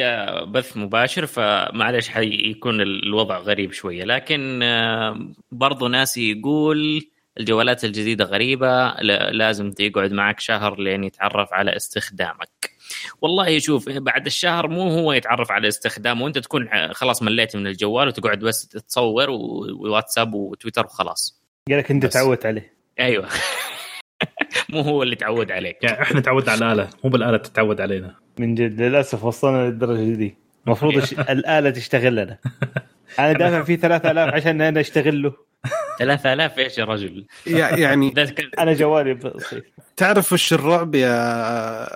بث 0.44 0.76
مباشر 0.76 1.26
فمعلش 1.26 2.08
حيكون 2.08 2.80
الوضع 2.80 3.38
غريب 3.38 3.72
شوية. 3.72 4.04
لكن 4.04 4.60
آه 4.62 5.18
برضو 5.52 5.88
ناسي 5.88 6.30
يقول 6.30 7.00
الجوالات 7.40 7.84
الجديدة 7.84 8.24
غريبة 8.24 8.88
لازم 9.30 9.70
تقعد 9.70 10.12
معك 10.12 10.40
شهر 10.40 10.80
لين 10.80 11.04
يتعرف 11.04 11.52
على 11.52 11.76
استخدامك. 11.76 12.70
والله 13.22 13.58
شوف 13.58 13.88
بعد 13.88 14.26
الشهر 14.26 14.68
مو 14.68 14.90
هو 14.90 15.12
يتعرف 15.12 15.52
على 15.52 15.68
استخدامه 15.68 16.24
وأنت 16.24 16.38
تكون 16.38 16.68
آه، 16.68 16.92
خلاص 16.92 17.22
مليت 17.22 17.56
من 17.56 17.66
الجوال 17.66 18.08
وتقعد 18.08 18.38
بس 18.38 18.68
تصور 18.68 19.30
و- 19.30 19.66
وواتساب 19.80 20.34
وتويتر 20.34 20.84
وخلاص. 20.86 21.42
قال 21.68 21.78
لك 21.78 21.90
أنت. 21.90 22.06
تعودت 22.06 22.46
عليه. 22.46 22.72
أيوه. 23.00 23.28
مو 24.72 24.80
هو 24.80 25.02
اللي 25.02 25.16
تعود 25.16 25.50
عليك. 25.50 25.76
يعني 25.84 26.02
إحنا 26.02 26.20
تعودنا 26.20 26.52
على 26.52 26.64
الآلة 26.64 26.88
مو 27.04 27.10
بالآلة 27.10 27.36
تتعود 27.36 27.80
علينا. 27.80 28.14
من 28.38 28.54
جد 28.54 28.82
للأسف 28.82 29.24
وصلنا 29.24 29.66
للدرجة 29.66 30.14
دي. 30.14 30.36
المفروض 30.66 30.96
الآلة 31.18 31.70
تشتغل 31.70 32.16
لنا. 32.16 32.38
أنا 33.18 33.32
دافع 33.32 33.62
فيه 33.62 33.76
3000 33.76 34.34
عشان 34.34 34.60
أنا 34.62 34.80
أشتغل 34.80 35.22
له. 35.22 35.32
3000 35.98 36.58
إيش 36.58 36.78
يا 36.78 36.84
رجل؟ 36.84 37.26
يع- 37.46 37.76
يعني 37.78 38.14
أنا 38.58 38.72
جوالي 38.72 39.18
تعرف 39.96 40.32
وش 40.32 40.52
الرعب 40.52 40.94
يا 40.94 41.88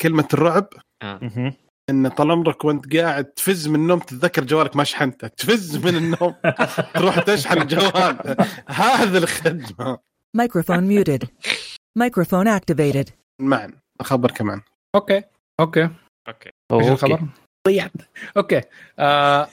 كلمة 0.00 0.28
الرعب؟ 0.34 0.68
آه. 1.02 1.54
إن 1.90 2.08
طال 2.08 2.30
عمرك 2.30 2.64
وأنت 2.64 2.96
قاعد 2.96 3.24
تفز 3.24 3.68
من 3.68 3.74
النوم 3.74 3.98
تتذكر 3.98 4.44
جوالك 4.44 4.76
ما 4.76 4.84
شحنته. 4.84 5.28
تفز 5.28 5.76
من 5.86 5.96
النوم. 5.96 6.34
تروح 6.94 7.18
تشحن 7.20 7.62
الجوال 7.62 8.36
هذا 8.68 9.18
الخدمة. 9.18 9.98
Microphone 10.38 10.84
muted. 10.92 11.26
Microphone 11.98 12.46
activated. 12.60 13.10
معا. 13.40 13.72
الخبر 14.00 14.30
كمان. 14.30 14.60
أوكي. 14.94 15.22
أوكي. 15.60 15.90
أوكي. 16.28 16.50
إيش. 16.72 16.88
الخبر؟ 16.88 17.20
ضيعت 17.68 17.92
okay. 18.36 18.60
آه 18.98 19.48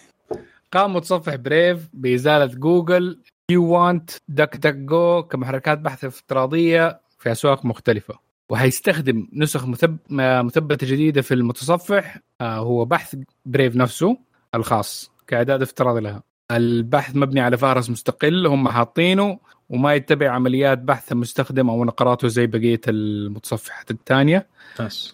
قام 0.71 0.93
متصفح 0.95 1.35
بريف 1.35 1.89
بإزالة 1.93 2.45
جوجل. 2.45 3.19
و 3.51 3.65
Qwant 3.65 4.03
و 4.03 4.11
DuckDuckGo 4.27 5.23
كمحركات 5.23 5.79
بحث 5.79 6.05
افتراضية 6.05 6.99
في 7.19 7.31
أسواق 7.31 7.65
مختلفة. 7.65 8.19
وهيستخدم 8.51 9.27
نسخ 9.33 9.65
مثب... 9.65 9.97
مثبتة 10.09 10.87
جديدة 10.87 11.21
في 11.21 11.33
المتصفح. 11.33 12.17
آه 12.41 12.57
هو 12.57 12.85
بحث 12.85 13.15
بريف 13.45 13.75
نفسه 13.75 14.17
الخاص 14.55 15.11
كاعداد 15.27 15.61
افتراضي 15.61 16.01
لها. 16.01 16.23
البحث 16.51 17.15
مبني 17.15 17.41
على 17.41 17.57
فهرس 17.57 17.89
مستقل 17.89 18.47
هم 18.47 18.69
حاطينه. 18.69 19.39
وما 19.69 19.93
يتبع 19.93 20.29
عمليات 20.31 20.77
بحث 20.77 21.11
المستخدم 21.11 21.69
أو 21.69 21.85
نقراته 21.85 22.27
زي 22.27 22.47
بقية 22.47 22.81
المتصفحات 22.87 23.91
الثانية. 23.91 24.47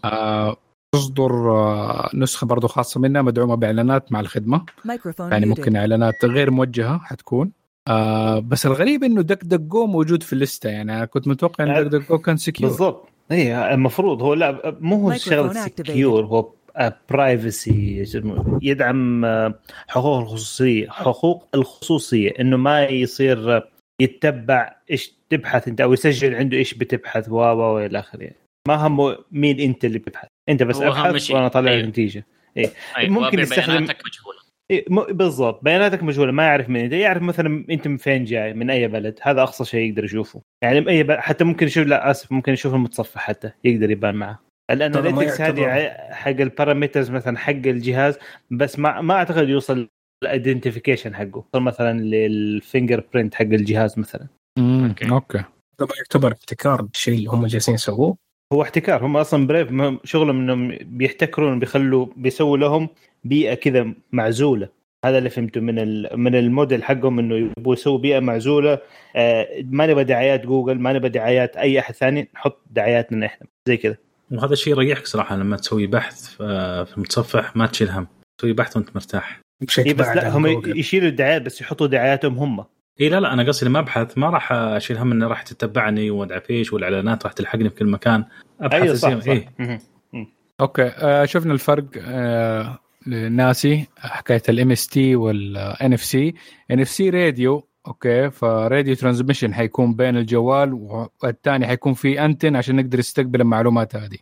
آه، 0.05 0.57
تصدر 0.95 1.51
آه، 1.51 2.09
نسخة 2.13 2.47
برضو 2.47 2.67
خاصة 2.67 2.99
منها 2.99 3.21
مدعومة 3.21 3.55
بإعلانات 3.55 4.11
مع 4.11 4.19
الخدمة. 4.19 4.65
يعني. 5.31 5.45
ممكن 5.45 5.75
إعلانات 5.75 6.25
غير 6.25 6.51
موجهة 6.51 6.97
حتكون. 6.97 7.51
آه 7.87 8.39
بس 8.39 8.65
الغريب 8.65 9.03
إنه 9.03 9.21
DuckDuckGo 9.21 9.85
موجود 9.87 10.23
في 10.23 10.33
الـ 10.33 10.41
list 10.41 10.69
يعني 10.69 10.97
أنا 10.97 11.05
كنت 11.05 11.27
متوقع 11.27 11.63
إن 11.63 11.83
DuckDuckGo 11.83 12.17
كان 12.17 12.37
secure 12.37 12.69
بالضبط. 12.69 13.07
اي 13.31 13.73
المفروض 13.73 14.21
هو 14.21 14.33
لا 14.33 14.77
مو 14.81 14.95
هو 14.95 15.13
شغله. 15.13 15.53
secure 15.53 16.25
هو 16.25 16.49
privacy 17.09 18.05
يدعم 18.61 19.25
آه، 19.25 19.59
حقوق 19.87 20.19
الخصوصية 20.19 20.89
حقوق 20.89 21.47
الخصوصية 21.55 22.31
إنه 22.39 22.57
ما 22.57 22.83
يصير 22.85 23.63
يتبع 24.01 24.75
إيش 24.91 25.13
تبحث 25.29 25.67
أنت 25.67 25.81
أو 25.81 25.93
يسجل 25.93 26.35
عنده 26.35 26.57
إيش 26.57 26.73
بتبحث 26.73 27.29
و 27.29 27.35
و 27.35 27.57
والى 27.75 27.99
آخره. 27.99 28.31
ما 28.67 28.75
همه 28.75 29.17
مين 29.31 29.59
أنت 29.59 29.85
اللي 29.85 29.99
بتبحث. 29.99 30.27
أنت 30.49 30.63
بس 30.63 30.81
أبحث 30.81 31.15
شيء. 31.15 31.35
وأنا 31.35 31.45
اطلع 31.47 31.71
أيوه. 31.71 31.83
النتيجة. 31.83 32.25
أيوة. 32.57 32.71
ممكن 32.97 33.25
وبيع 33.27 33.39
يستخدم- 33.41 33.71
بياناتك 33.73 33.97
مجهولة. 34.05 34.39
إيه، 34.71 34.85
م- 34.89 35.13
بالضبط. 35.13 35.63
بياناتك 35.63 36.03
مجهولة 36.03 36.31
ما 36.31 36.43
يعرف 36.43 36.69
من 36.69 36.79
أنت. 36.79 36.93
يعرف 36.93 37.21
مثلا 37.21 37.65
أنت 37.69 37.87
من 37.87 37.97
فين 37.97 38.23
جاي 38.23 38.53
من 38.53 38.69
أي 38.69 38.87
بلد. 38.87 39.19
هذا 39.21 39.41
أقصى 39.41 39.65
شيء 39.65 39.89
يقدر 39.89 40.03
يشوفه. 40.03 40.41
يعني 40.63 40.89
أي 40.89 41.03
بلد 41.03 41.19
حتى 41.19 41.43
ممكن 41.43 41.65
يشوف 41.65 41.87
لا 41.87 42.11
آسف 42.11 42.31
ممكن 42.31 42.53
يشوف 42.53 42.73
المتصفح 42.73 43.21
حتى 43.21 43.51
يقدر 43.63 43.91
يبان 43.91 44.15
معه. 44.15 44.39
الـ 44.71 44.78
analytics 44.78 45.41
هذه 45.41 45.89
حق 46.11 46.29
الـ 46.29 46.37
parameters 46.37 47.11
مثلا 47.11 47.37
حق 47.37 47.49
الجهاز 47.51 48.17
بس 48.51 48.79
ما 48.79 49.01
ما 49.01 49.13
أعتقد 49.13 49.49
يوصل 49.49 49.87
الـ 50.23 50.30
identification 50.30 51.15
حقه. 51.15 51.43
مثلا 51.55 51.99
للـ 51.99 53.03
fingerprint 53.13 53.35
حق 53.35 53.41
الجهاز 53.41 53.99
مثلا. 53.99 54.27
مم، 54.59 54.87
okay. 54.87 55.09
okay. 55.09 55.43
طبعا 55.77 55.97
يعتبر 55.97 56.31
احتكار 56.31 56.87
الشيء 56.93 57.13
اللي 57.17 57.29
هم 57.29 57.45
جالسين 57.45 57.75
يسووه. 57.75 58.17
هو 58.53 58.61
احتكار 58.61 59.05
هم 59.05 59.17
أصلا 59.17 59.47
بريف 59.47 59.69
شغلهم 60.03 60.39
إنهم 60.39 60.77
بيحتكرون 60.81 61.59
بيخلوا 61.59 62.07
بيسووا 62.15 62.57
لهم 62.57 62.89
بيئة 63.23 63.53
كذا 63.53 63.93
معزولة. 64.11 64.69
هذا 65.05 65.17
اللي 65.17 65.29
فهمته 65.29 65.61
من 65.61 65.79
ال- 65.79 66.19
من 66.19 66.35
الموديل 66.35 66.83
حقهم 66.83 67.19
إنه 67.19 67.35
يبغوا 67.35 67.73
يسووا 67.73 67.97
بيئة 67.97 68.19
معزولة. 68.19 68.79
آه، 69.15 69.47
ما 69.63 69.87
نبغى 69.87 70.03
دعايات 70.03 70.45
جوجل 70.45 70.79
ما 70.79 70.93
نبغى 70.93 71.09
دعايات 71.09 71.57
أي 71.57 71.79
أحد 71.79 71.93
ثاني 71.93 72.27
نحط 72.35 72.61
دعاياتنا 72.71 73.25
إحنا. 73.25 73.47
زي 73.67 73.77
كذا. 73.77 73.97
وهذا 74.31 74.53
الشيء 74.53 74.73
يريحك 74.73 75.05
صراحة 75.07 75.35
لما 75.35 75.57
تسوي 75.57 75.87
بحث 75.87 76.25
في 76.25 76.85
في 76.85 76.97
المتصفح 76.97 77.55
ما 77.55 77.67
تشيل 77.67 77.89
هم. 77.89 78.07
تسوي 78.37 78.53
بحث 78.53 78.77
وأنت 78.77 78.95
مرتاح. 78.95 79.39
بشكل 79.61 79.85
إيه 79.85 79.93
بس 79.93 80.07
لا 80.07 80.37
هم. 80.37 80.47
يشيلوا 80.65 81.07
الدعايات 81.09 81.41
بس 81.41 81.61
يحطوا 81.61 81.87
دعاياتهم 81.87 82.37
هم 82.37 82.65
اي 83.01 83.09
لا 83.09 83.19
لا 83.19 83.33
أنا 83.33 83.43
قصدي 83.43 83.65
لما 83.65 83.79
أبحث 83.79 84.17
ما 84.17 84.29
راح 84.29 84.51
أشيل 84.51 84.97
هم 84.97 85.11
إنه 85.11 85.27
راح 85.27 85.41
تتبعني 85.41 86.11
وأدعي 86.11 86.41
فيش 86.41 86.73
والإعلانات 86.73 87.23
راح 87.23 87.33
تلحقني 87.33 87.69
في 87.69 87.75
كل 87.75 87.85
مكان 87.85 88.25
أبحث 88.61 88.81
أيوه 88.81 88.95
صح, 88.95 89.19
صح. 89.19 89.27
إيه. 89.27 89.49
okay 90.61 90.83
آه 90.97 91.25
شفنا 91.25 91.53
الفرق 91.53 91.85
آه 91.97 92.79
لناسي 93.07 93.87
حكاية 93.97 94.41
الام 94.49 94.71
اس 94.71 94.87
تي 94.87 95.15
والان 95.15 95.93
اف 95.93 96.03
سي 96.03 96.33
ان 96.71 96.79
اف 96.79 96.89
سي 96.89 97.09
راديو 97.09 97.67
أوكي 97.87 98.29
فراديو 98.29 98.95
ترانسميشن 98.95 99.53
حيكون 99.53 99.93
بين 99.95 100.17
الجوال 100.17 100.73
والثاني 101.23 101.67
حيكون 101.67 101.93
في 101.93 102.25
أنتن 102.25 102.55
عشان 102.55 102.75
نقدر 102.75 102.99
نستقبل 102.99 103.41
المعلومات 103.41 103.95
هذه 103.95 104.17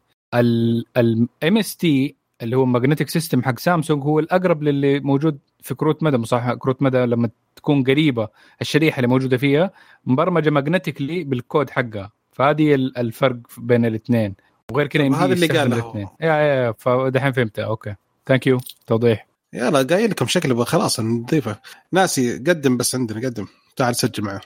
الام 0.98 1.58
اس 1.58 1.76
تي 1.76 2.16
اللي 2.42 2.58
هو 2.58 2.66
ماجنتيك 2.66 3.10
سيستم 3.10 3.44
حق 3.44 3.60
سامسونج 3.60 4.04
هو 4.04 4.20
الأقرب 4.20 4.64
للي 4.64 5.00
موجود 5.00 5.40
في 5.60 5.76
كروت 5.76 6.04
مدى 6.04 6.18
مصح 6.18 6.54
كروت 6.54 6.82
مدى 6.82 6.98
لما 6.98 7.30
تكون 7.56 7.84
قريبة 7.84 8.28
الشريحة 8.62 8.96
اللي 8.96 9.08
موجودة 9.08 9.38
فيها 9.38 9.72
مبرمجة 10.06 10.50
ماجنتيكلي 10.50 11.24
بالكود 11.24 11.70
حقها. 11.70 12.12
فهذه 12.32 12.76
ال- 12.76 12.98
الفرق 12.98 13.38
بين 13.58 13.86
الاثنين. 13.86 14.36
وغير 14.72 14.88
كذا 14.88 15.16
هذا 15.16 15.34
اللي 15.34 15.48
قاله. 15.48 16.10
يا 16.22 16.34
يا 16.34 16.72
فدحين 16.78 17.32
فهمتها 17.32 17.66
أوكي. 17.66 17.96
ثانك 18.28 18.48
يو 18.48 18.60
توضيح. 18.88 19.28
يلا 19.54 19.84
قايل 19.84 20.10
لكم 20.10 20.28
شكله 20.28 20.64
خلاص 20.64 21.00
نضيفه. 21.00 21.60
ناسي 21.92 22.38
قدم 22.38 22.78
بس 22.78 22.96
عندنا 22.96 23.28
قدم. 23.28 23.48
تعال 23.76 23.96
سجل 23.96 24.24
معه. 24.24 24.42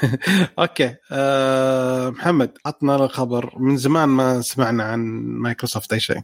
أوكي. 0.58 0.96
أه 1.12 2.10
محمد 2.10 2.58
عطنا 2.66 3.06
خبر 3.06 3.54
من 3.58 3.76
زمان 3.76 4.08
ما 4.08 4.40
سمعنا 4.40 4.84
عن 4.84 5.00
مايكروسوفت 5.24 5.92
أي 5.92 6.00
شيء. 6.00 6.20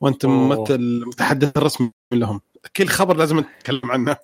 وانت. 0.00 0.26
ممثل 0.26 0.74
المتحدث 0.74 1.56
الرسمي 1.56 1.90
لهم. 2.12 2.40
كل 2.76 2.86
خبر 2.88 3.16
لازم 3.16 3.38
نتكلم 3.38 3.90
عنه. 3.90 4.16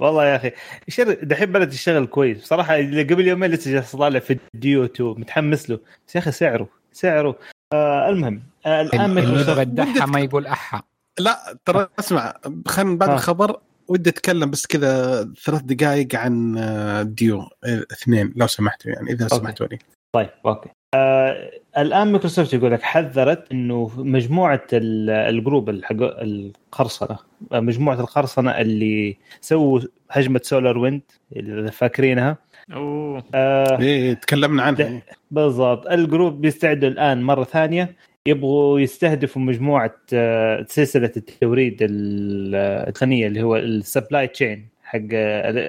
والله 0.00 0.24
يا 0.26 0.36
أخي 0.36 0.52
الشر 0.88 1.12
دحين 1.22 1.52
بدات 1.52 1.68
تشتغل 1.68 2.06
كويس. 2.06 2.38
بصراحة 2.38 2.76
اللي 2.76 3.02
قبل 3.02 3.26
يومين 3.26 3.50
لسه 3.50 3.72
جالس 3.72 3.96
طالع 3.96 4.18
في 4.18 4.38
ديو 4.54 4.84
2 4.84 5.10
متحمس 5.10 5.70
له. 5.70 5.80
بس 6.08 6.14
يا 6.14 6.20
أخي 6.20 6.32
سعره 6.32 6.68
سعره. 6.92 7.38
آه 7.72 8.08
المهم 8.08 8.42
آه 8.66 8.80
الآن 8.80 9.18
اللي 9.18 9.40
يبغى 9.40 9.64
مايكروسوفت. 9.64 10.02
ما 10.08 10.20
يقول 10.20 10.46
أحا. 10.46 10.82
لا 11.18 11.58
ترى 11.64 11.88
اسمع 11.98 12.34
خلينا 12.68 12.96
بعد 12.96 13.08
آه. 13.08 13.14
الخبر. 13.14 13.60
ودي 13.88 14.10
أتكلم 14.10 14.50
بس 14.50 14.66
كذا 14.66 15.22
ثلاث 15.44 15.62
دقائق 15.62 16.14
عن 16.16 16.58
آه، 16.58 17.02
ديو 17.02 17.40
آه، 17.40 17.86
اثنين 17.92 18.32
لو 18.36 18.46
سمحتوا 18.46 18.92
يعني 18.92 19.10
إذا 19.12 19.24
okay. 19.24 19.36
سمحتوا 19.36 19.66
لي. 19.66 19.78
طيب 20.14 20.30
okay. 20.46 20.68
آه 20.94 21.50
الآن 21.78 22.12
مايكروسوفت 22.12 22.54
يقول 22.54 22.72
لك 22.72 22.82
حذرت 22.82 23.52
إنه 23.52 23.90
مجموعة 23.96 24.66
ال- 24.72 25.10
الـ 25.10 25.20
group 25.20 25.70
الحق 25.70 25.96
القرصنة 26.00 27.18
آه، 27.52 27.60
مجموعة 27.60 28.00
القرصنة 28.00 28.50
اللي 28.50 29.16
سووا 29.40 29.80
هجمة 30.10 30.40
SolarWinds 30.44 31.02
اللي 31.36 31.72
فاكرينها. 31.72 32.38
أوه. 32.72 33.24
آه 33.34 33.80
إيه 33.80 34.14
تكلمنا 34.14 34.62
عنها. 34.62 35.02
بالضبط. 35.30 35.86
الـ 35.86 35.95
group 35.95 36.40
بيستعدوا 36.40 36.88
الآن 36.88 37.22
مرة 37.22 37.44
ثانية 37.44 37.96
يبغوا 38.34 38.80
يستهدفوا 38.80 39.42
مجموعة 39.42 39.96
آه، 40.12 40.64
سلسلة 40.68 41.12
التوريد 41.16 41.78
ال- 41.82 42.54
التقنية 42.88 43.26
اللي 43.26 43.42
هو 43.42 43.56
ال 43.56 43.66
supply 43.66 44.26
chain 44.28 44.68
حق 44.84 44.98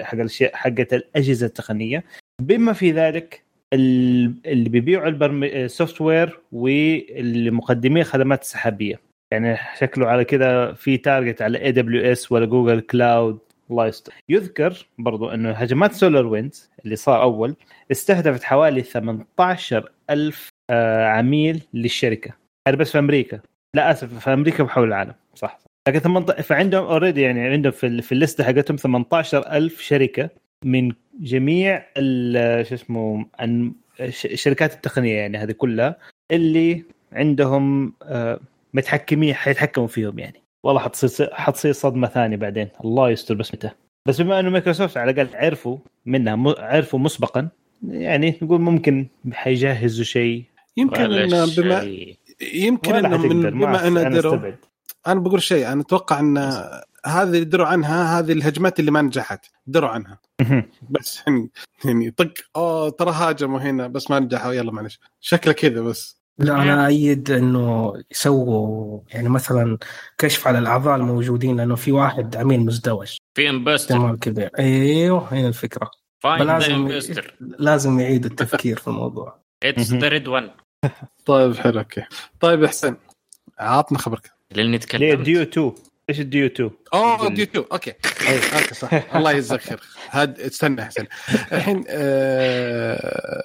حق 0.02 0.14
الاشياء 0.14 0.56
حقت 0.56 0.94
الأجهزة 0.94 1.46
التقنية. 1.46 2.04
بما 2.42 2.72
في 2.72 2.92
ذلك 2.92 3.42
ال- 3.72 4.34
اللي 4.46 4.68
بيبيعوا. 4.68 5.08
ال 5.08 6.00
software 6.00 6.40
واللي 6.52 7.50
مقدمين 7.50 8.04
خدمات 8.04 8.44
سحابية. 8.44 9.00
يعني 9.32 9.56
شكله 9.78 10.06
على 10.06 10.24
كذا 10.24 10.72
في 10.72 10.96
target 10.96 11.42
على 11.42 11.62
AWS 11.64 12.32
ولا 12.32 12.46
Google 12.46 12.80
Cloud 12.80 13.38
الله 13.70 13.86
يستر. 13.86 14.12
يذكر 14.28 14.86
برضو 14.98 15.28
إنه 15.30 15.50
هجمات 15.50 15.92
SolarWinds 15.92 16.70
اللي 16.84 16.96
صار 16.96 17.22
أول 17.22 17.56
استهدفت 17.90 18.42
حوالي 18.44 18.82
18 18.82 19.90
ألف 20.10 20.48
آه، 20.70 21.04
عميل 21.06 21.62
للشركة. 21.74 22.45
هذا 22.66 22.76
بس 22.76 22.92
في 22.92 22.98
أمريكا. 22.98 23.40
لا 23.74 23.90
آسف 23.90 24.18
في 24.18 24.32
أمريكا 24.32 24.62
وحول 24.64 24.88
العالم. 24.88 25.14
صح 25.34 25.58
لكن 25.88 25.98
18 25.98 26.42
فعندهم 26.42 26.84
اوريدي 26.86 27.20
يعني 27.22 27.40
عندهم 27.48 27.72
في, 27.72 28.02
في 28.02 28.12
الليستة 28.12 28.44
حقتهم 28.44 28.76
18 28.76 29.38
ألف 29.52 29.80
شركة 29.80 30.30
من 30.64 30.92
جميع 31.20 31.86
ال- 31.96 32.66
شو 32.66 32.74
اسمه 32.74 33.26
الشركات 34.00 34.74
التقنية 34.74 35.14
يعني 35.16 35.38
هذه 35.38 35.52
كلها 35.52 35.96
اللي 36.30 36.84
عندهم 37.12 37.92
آه، 38.02 38.40
متحكمين 38.74 39.34
حيتحكموا 39.34 39.86
فيهم 39.86 40.18
يعني. 40.18 40.42
والله 40.64 40.80
حتصير 40.80 41.30
حتصير 41.34 41.72
صدمة 41.72 42.06
ثانية 42.08 42.36
بعدين. 42.36 42.68
الله 42.84 43.10
يستر 43.10 43.34
بس 43.34 43.54
متى. 43.54 43.70
بس 44.08 44.20
بما 44.20 44.40
إنه 44.40 44.50
مايكروسوفت 44.50 44.96
على 44.96 45.10
الأقل 45.10 45.36
عرفوا 45.36 45.78
منها 46.06 46.54
عرفوا 46.58 46.98
مسبقا 46.98 47.48
يعني 47.88 48.38
نقول 48.42 48.60
ممكن 48.60 49.06
حيجهزوا 49.32 50.04
شيء. 50.04 50.42
يمكن 50.76 51.04
بما 51.08 51.46
شيء. 51.46 52.16
يمكن 52.54 52.94
انهم 52.94 53.28
من 53.28 53.50
بما 53.50 53.86
ان 53.88 53.96
أنا 53.96 54.08
دروا 54.08 54.34
استبعد. 54.34 54.58
أنا 55.06 55.20
بقول 55.20 55.42
شيء 55.42 55.72
أنا 55.72 55.80
أتوقع 55.80 56.20
إن 56.20 56.38
هذه 57.06 57.28
اللي 57.28 57.44
دروا 57.44 57.66
عنها 57.66 58.18
هذه 58.18 58.32
الهجمات 58.32 58.80
اللي 58.80 58.90
ما 58.90 59.02
نجحت 59.02 59.46
دروا 59.66 59.88
عنها. 59.88 60.18
بس 60.90 61.22
يعني 61.26 61.50
يعني 61.84 62.10
طق 62.10 62.32
أوه 62.56 62.90
ترى 62.90 63.10
هاجموا 63.10 63.60
هنا 63.60 63.86
بس 63.86 64.10
ما 64.10 64.18
نجحوا 64.18 64.52
يلا 64.52 64.72
معلش. 64.72 65.00
شكله 65.20 65.52
كذا 65.52 65.80
بس. 65.80 66.16
لا 66.38 66.62
أنا 66.62 66.86
ايد 66.86 67.30
إنه 67.30 67.94
يسووا 68.10 69.00
يعني 69.08 69.28
مثلا 69.28 69.78
كشف 70.18 70.48
على 70.48 70.58
الأعضاء 70.58 70.96
الموجودين 70.96 71.56
لأنه 71.56 71.74
في 71.74 71.92
واحد 71.92 72.36
عميل 72.36 72.60
مزدوج. 72.60 73.16
في 73.34 73.74
احتمال 73.74 74.18
كبير. 74.18 74.50
أيوه 74.58 75.32
هنا 75.32 75.48
الفكرة. 75.48 75.90
فاين 76.22 76.38
ذا 76.38 76.58
فلازم 76.58 76.74
انبستر 76.74 77.34
لازم 77.40 78.00
يعيد 78.00 78.24
التفكير 78.24 78.78
في 78.78 78.88
الموضوع. 78.88 79.38
اتس 79.62 79.92
ذا 79.92 80.08
ريد 80.08 80.28
وان 80.28 80.50
طيب 81.26 81.56
حلو 81.56 81.78
أوكي. 81.78 82.04
طيب 82.40 82.62
يا 82.62 82.68
حسين 82.68 82.96
عطنا 83.58 83.98
خبرك. 83.98 84.30
لاني 84.50 84.70
ليه 84.70 84.78
تكلمت 84.78 85.24
ديو 85.24 85.42
2 85.42 85.72
إيش 86.10 86.20
الديو 86.20 86.46
2 86.46 86.70
اوه 86.94 87.28
ديو 87.28 87.44
2 87.44 87.64
أوكي. 87.72 87.92
أوكي 88.54 88.74
صح. 88.74 88.94
الله 89.16 89.32
يجزاك 89.32 89.60
خير. 89.60 89.80
هاد 90.10 90.40
استنى 90.40 90.84
حسين 90.84 91.06
الحين 91.52 91.84
آه، 91.88 93.42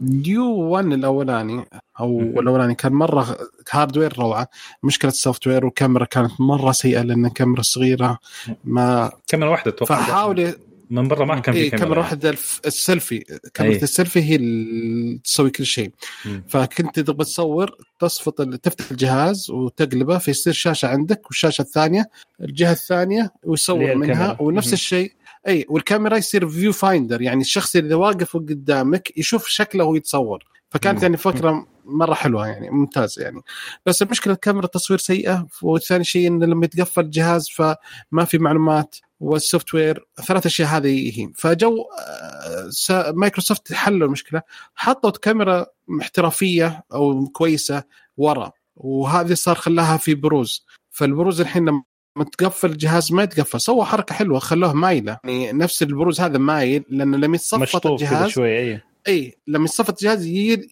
ديو 0.00 0.44
1 0.54 0.86
الأولاني 0.86 1.64
أو 2.00 2.20
الأولاني 2.20 2.74
كان 2.74 2.92
مرة 2.92 3.38
hardware 3.70 4.18
روعة 4.18 4.48
مشكلة 4.82 5.10
ال 5.10 5.46
software 5.46 5.64
والكاميرا 5.64 6.04
كانت 6.04 6.40
مرة 6.40 6.72
سيئة 6.72 7.02
لأن 7.02 7.28
كاميرا 7.28 7.62
صغيرة 7.62 8.18
ما 8.64 9.12
كاميرا 9.28 9.50
واحدة 9.50 9.70
أتوقع 9.70 9.96
فحاول 9.96 10.54
من 10.92 11.08
برا 11.08 11.24
ما 11.24 11.40
كان 11.40 11.54
في 11.54 11.60
إيه 11.60 11.70
كاميرا 11.70 11.84
كاميرا 11.84 12.00
واحدة 12.00 12.30
الف- 12.30 12.60
السيلفي 12.66 13.18
كاميرا 13.54 13.74
أي. 13.76 13.82
السيلفي 13.82 14.22
هي 14.22 14.36
اللي 14.36 15.18
تسوي 15.24 15.50
كل 15.50 15.66
شيء 15.66 15.90
مم. 16.24 16.44
فكنت 16.48 17.00
تبغى 17.00 17.24
تصور 17.24 17.76
تصفط 18.00 18.42
تفتح 18.42 18.90
الجهاز 18.90 19.50
وتقلبه 19.50 20.18
فيصير 20.18 20.52
شاشة 20.52 20.88
عندك 20.88 21.26
والشاشة 21.26 21.62
الثانية 21.62 22.10
الجهة 22.40 22.72
الثانية 22.72 23.32
ويصور 23.44 23.94
منها. 23.94 24.36
ونفس. 24.40 24.72
الشيء 24.72 25.12
إي 25.48 25.66
والكاميرا 25.68 26.16
يصير 26.16 26.48
viewfinder 26.48 27.22
يعني 27.22 27.40
الشخص 27.40 27.76
اللي 27.76 27.94
واقف 27.94 28.36
قدامك 28.36 29.18
يشوف 29.18 29.46
شكله 29.46 29.84
وهو 29.84 29.94
يتصور 29.94 30.44
فكانت 30.70 30.96
مم. 30.98 31.02
يعني 31.02 31.16
فكرة 31.16 31.66
مرة 31.84 32.14
حلوة 32.14 32.46
يعني 32.46 32.70
ممتازه 32.70 33.22
يعني. 33.22 33.40
بس 33.86 34.02
المشكلة 34.02 34.34
الكاميرا 34.34 34.64
التصوير 34.64 34.98
سيئة 34.98 35.46
وثاني 35.62 36.04
شيء 36.04 36.28
انه 36.28 36.46
لما 36.46 36.64
يتقفل 36.64 37.00
الجهاز 37.00 37.48
فما 37.48 38.24
في 38.24 38.38
معلومات 38.38 38.96
وال 39.20 39.74
software 39.74 40.06
ثلاث 40.26 40.46
أشياء 40.46 40.68
هذه 40.68 41.20
هي. 41.20 41.32
فجو 41.34 41.84
آه، 42.90 43.10
مايكروسوفت 43.10 43.72
حلوا 43.72 44.06
المشكلة 44.06 44.42
حطوا 44.74 45.10
كاميرا 45.10 45.66
احترافية 46.00 46.84
أو 46.92 47.26
كويسة 47.26 47.82
ورا 48.16 48.52
وهذه 48.76 49.34
صار 49.34 49.54
خلاها 49.54 49.96
في 49.96 50.14
بروز. 50.14 50.66
فالبروز 50.90 51.40
الحين 51.40 51.64
لما 51.64 51.82
لما 52.16 52.24
تقفل 52.24 52.70
الجهاز 52.70 53.12
ما 53.12 53.22
يتقفل 53.22 53.60
سوى 53.60 53.84
حركة 53.84 54.14
حلوة 54.14 54.38
خلوه 54.38 54.72
مايلة. 54.72 55.18
يعني 55.24 55.52
نفس 55.52 55.82
البروز 55.82 56.20
هذا 56.20 56.38
مايل 56.38 56.84
لأنه 56.88 57.16
لما 57.16 57.36
يتصفط 57.36 57.86
الجهاز 57.86 58.30
شوي 58.30 58.58
اي 58.58 58.80
اي 59.08 59.38
لما 59.46 59.64
يتصفط 59.64 59.90
الجهاز 60.02 60.26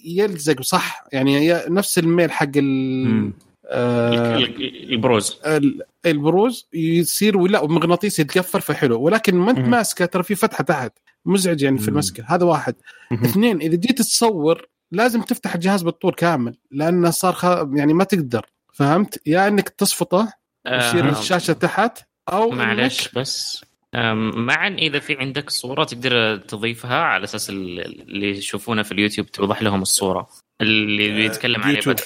يلزق 0.05 0.63
صح 0.63 1.05
يعني 1.13 1.53
نفس 1.69 1.99
الميل 1.99 2.31
حق 2.33 2.49
ال. 2.57 3.33
آه 3.67 4.37
ال- 4.37 4.93
البروز 4.93 5.39
ال- 5.47 5.83
البروز 6.07 6.69
يصير 6.75 7.37
ولا 7.39 7.67
مغناطيس 7.67 8.19
يتقفل 8.19 8.61
فحلو 8.61 9.01
ولكن 9.01 9.35
ما 9.37 9.51
أنت. 9.51 9.59
ماسكه 9.59 10.05
ترى 10.05 10.23
في 10.23 10.35
فتحة 10.35 10.65
تحت 10.65 10.93
مزعج 11.27 11.63
يعني 11.63 11.79
في. 11.79 11.89
المسكة 11.89 12.25
هذا 12.27 12.45
واحد. 12.45 12.75
اثنين 13.13 13.61
إذا 13.61 13.77
جيت 13.77 13.99
تصور 13.99 14.67
لازم 14.93 15.23
تفتح 15.23 15.55
الجهاز 15.55 15.83
بالطول 15.83 16.13
كامل 16.15 16.57
لأنه 16.71 17.11
صار 17.11 17.33
خ... 17.33 17.45
يعني 17.73 17.95
ما 17.95 18.05
تقدر 18.05 18.47
فهمت 18.73 19.21
يا 19.27 19.49
إنك 19.49 19.69
تصفطه 19.69 20.33
يصير 20.67 21.09
آه، 21.09 21.11
الشاشة 21.21 21.53
تحت 21.53 21.99
أو 22.33 22.51
معلش 22.51 23.09
بس 23.09 23.65
معا 23.95 24.69
إذا 24.69 24.99
في 24.99 25.17
عندك 25.19 25.51
صورة 25.51 25.85
تقدر 25.85 26.37
تضيفها 26.37 26.97
على 27.03 27.25
أساس 27.25 27.51
ال- 27.51 27.81
اللي 28.11 28.31
يشوفونه 28.31 28.83
في 28.83 28.93
اليوتيوب 28.93 29.27
توضح 29.31 29.63
لهم 29.63 29.83
الصورة 29.83 30.29
اللي 30.61 31.09
بيتكلم 31.13 31.63
عليه. 31.63 31.81
بدر 31.81 32.05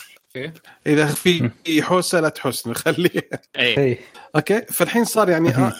إذا 0.86 1.06
في 1.06 1.50
حوسة 1.82 2.20
لا 2.20 2.28
تحوس 2.28 2.68
خليه 2.68 3.28
أي. 3.58 3.78
أي. 3.78 3.98
أوكي؟ 4.36 4.60
فالحين 4.60 5.04
صار 5.04 5.28
يعني 5.30 5.48
آه 5.48 5.72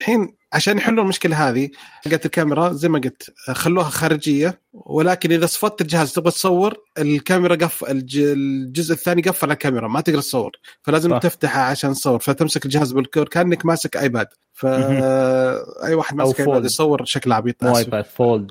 الحين 0.00 0.34
عشان 0.52 0.78
يحلوا 0.78 1.04
المشكلة 1.04 1.48
هذه 1.48 1.68
حقت 2.04 2.26
الكاميرا 2.26 2.72
زي 2.72 2.88
ما 2.88 2.98
قلت 2.98 3.30
خلوها 3.50 3.84
خارجية 3.84 4.60
ولكن 4.72 5.32
إذا 5.32 5.46
صفطت 5.46 5.80
الجهاز 5.80 6.12
تبغى 6.12 6.30
تصور 6.30 6.74
الكاميرا 6.98 7.54
قف 7.54 7.84
الج- 7.90 8.18
الجزء 8.18 8.92
الثاني 8.94 9.22
قفل 9.22 9.46
على 9.46 9.52
الكاميرا 9.52 9.88
ما 9.88 10.00
تقدر 10.00 10.20
تصور 10.20 10.52
فلازم 10.82 11.10
صح. 11.10 11.18
تفتحها 11.18 11.62
عشان 11.62 11.92
تصور 11.94 12.18
فتمسك 12.18 12.64
الجهاز 12.64 12.92
بالكور 12.92 13.28
كأنك 13.28 13.66
ماسك 13.66 13.96
iPad 13.96 14.26
فاي 14.52 15.94
واحد 15.94 16.20
أو 16.20 16.26
ماسك 16.26 16.40
iPad. 16.40 16.64
يصور 16.64 17.04
شكل 17.04 17.32
عبيط 17.32 17.64
مو. 17.64 17.76
iPad 17.76 18.04
Fold 18.04 18.50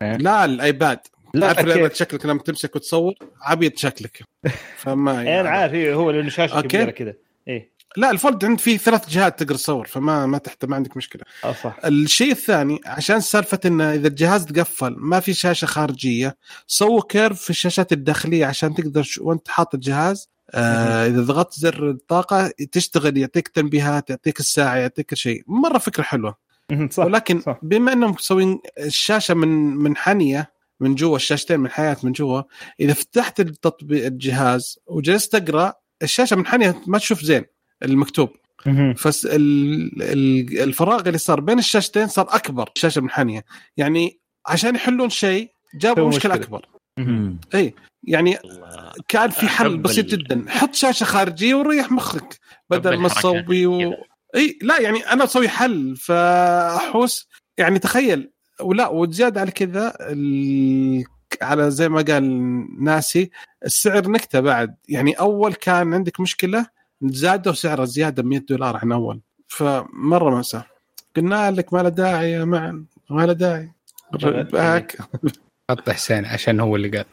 لا 0.00 0.44
ال 0.44 0.55
iPad 0.55 0.98
لا 1.34 1.40
تعرف 1.46 1.56
كيف؟ 1.58 1.66
ال 1.66 1.72
iPad 1.72 1.94
شكلك 1.94 2.26
لما 2.26 2.38
تمسك 2.42 2.76
وتصور 2.76 3.14
عبيط 3.42 3.78
شكلك 3.78 4.22
فما 4.82 5.20
إيه، 5.22 5.40
أنا 5.40 5.48
عارف 5.48 5.74
هو 5.74 6.10
لأنه 6.10 6.28
شاشة. 6.28 6.60
كبيرة 6.60 6.90
كذا 6.90 7.14
إيه 7.48 7.75
لا 7.96 8.10
ال 8.10 8.17
Fold 8.17 8.44
عند 8.44 8.60
فيه 8.60 8.76
ثلاث 8.76 9.08
جهات 9.08 9.38
تقدر 9.38 9.54
تصور 9.54 9.86
فما 9.86 10.26
ما 10.26 10.38
تحت 10.38 10.64
ما 10.64 10.76
عندك 10.76 10.96
مشكلة 10.96 11.22
آه 11.44 11.52
صح 11.52 11.76
الشيء 11.84 12.30
الثاني 12.30 12.80
عشان 12.86 13.20
سالفة 13.20 13.60
انه 13.66 13.94
إذا 13.94 14.08
الجهاز 14.08 14.46
تقفل 14.46 14.96
ما 14.98 15.20
في 15.20 15.34
شاشة 15.34 15.66
خارجية 15.66 16.36
سووا 16.66 17.02
كيرف 17.08 17.42
في 17.42 17.50
الشاشات 17.50 17.92
الداخلية 17.92 18.46
عشان 18.46 18.74
تقدر. 18.74 19.08
وانت 19.20 19.48
حاط 19.48 19.74
الجهاز 19.74 20.28
آه 20.50 21.06
إذا 21.06 21.20
ضغطت 21.20 21.54
زر 21.54 21.90
الطاقة 21.90 22.52
تشتغل 22.72 23.16
يعطيك 23.16 23.48
تنبيهات 23.48 24.10
يعطيك 24.10 24.40
الساعة 24.40 24.76
يعطيك 24.76 25.14
شيء 25.14 25.42
مرة 25.46 25.78
فكرة 25.78 26.02
حلوة 26.02 26.34
صح 26.90 27.04
ولكن 27.04 27.40
صح. 27.40 27.58
بما 27.62 27.92
إنهم 27.92 28.10
مسوين 28.10 28.58
الشاشة 28.78 29.34
من 29.34 29.76
منحنيه 29.76 30.52
من 30.80 30.94
جوا 30.94 31.16
الشاشتين 31.16 31.60
من 31.60 31.70
حياة 31.70 31.96
من 32.02 32.12
جوا 32.12 32.42
إذا 32.80 32.92
فتحت 32.92 33.40
التطبيق 33.40 34.06
الجهاز 34.06 34.78
وجلست 34.86 35.36
تقرأ 35.36 35.72
الشاشة 36.02 36.36
منحنيه 36.36 36.82
ما 36.86 36.98
تشوف 36.98 37.22
زين 37.22 37.44
المكتوب 37.82 38.30
مهم. 38.66 38.94
فس 38.94 39.26
ال- 39.26 40.02
ال- 40.02 40.60
الفراغ 40.62 41.06
اللي 41.06 41.18
صار 41.18 41.40
بين 41.40 41.58
الشاشتين 41.58 42.08
صار 42.08 42.26
أكبر 42.30 42.70
الشاشة 42.76 43.00
منحنيه 43.00 43.44
يعني 43.76 44.20
عشان 44.46 44.74
يحلون 44.74 45.10
شيء 45.10 45.50
جابوا 45.74 46.08
مشكلة 46.08 46.34
مشكلة. 46.34 46.44
أكبر. 46.44 46.66
اي 47.54 47.74
يعني 48.02 48.40
الله. 48.40 48.92
كان 49.08 49.30
في 49.30 49.48
حل 49.48 49.76
بسيط 49.78 50.06
جدا 50.06 50.44
حط 50.48 50.74
شاشة 50.74 51.04
خارجية 51.04 51.54
وريح 51.54 51.92
مخك 51.92 52.38
بدل 52.70 52.96
ما 52.96 53.06
الحركات 53.06 53.18
تصوبي 53.18 53.66
و... 53.66 53.94
إي 54.36 54.58
لا 54.62 54.80
يعني 54.80 54.98
أنا 54.98 55.24
أسوي 55.24 55.48
حل 55.48 55.96
فأحوس 55.96 57.28
يعني 57.58 57.78
تخيل 57.78 58.30
ولا 58.60 58.88
وزياده 58.88 59.40
على 59.40 59.50
كذا 59.50 59.92
ال... 60.00 61.04
على 61.42 61.70
زي 61.70 61.88
ما 61.88 62.02
قال 62.02 62.24
ناسي 62.84 63.30
السعر 63.64 64.08
نكتة 64.10 64.40
بعد 64.40 64.76
يعني 64.88 65.12
أول 65.12 65.54
كان 65.54 65.94
عندك 65.94 66.20
مشكلة 66.20 66.66
زادوا 67.02 67.52
سعره 67.52 67.84
زياده 67.84 68.22
100 68.22 68.38
دولار 68.48 68.76
عن 68.76 68.92
أول. 68.92 69.20
فمرة 69.48 70.30
مأساة 70.30 70.64
قلنا 71.16 71.50
لك 71.50 71.72
ما 71.72 71.78
له 71.82 71.88
داعي 71.88 72.32
يا 72.32 72.44
معن. 72.44 72.84
ما 73.10 73.26
له 73.26 73.32
داعي. 73.32 73.70
back 74.52 74.96
حط 75.70 75.90
حسين 75.90 76.24
عشان 76.24 76.60
هو 76.60 76.76
اللي 76.76 76.88
قال. 76.88 77.04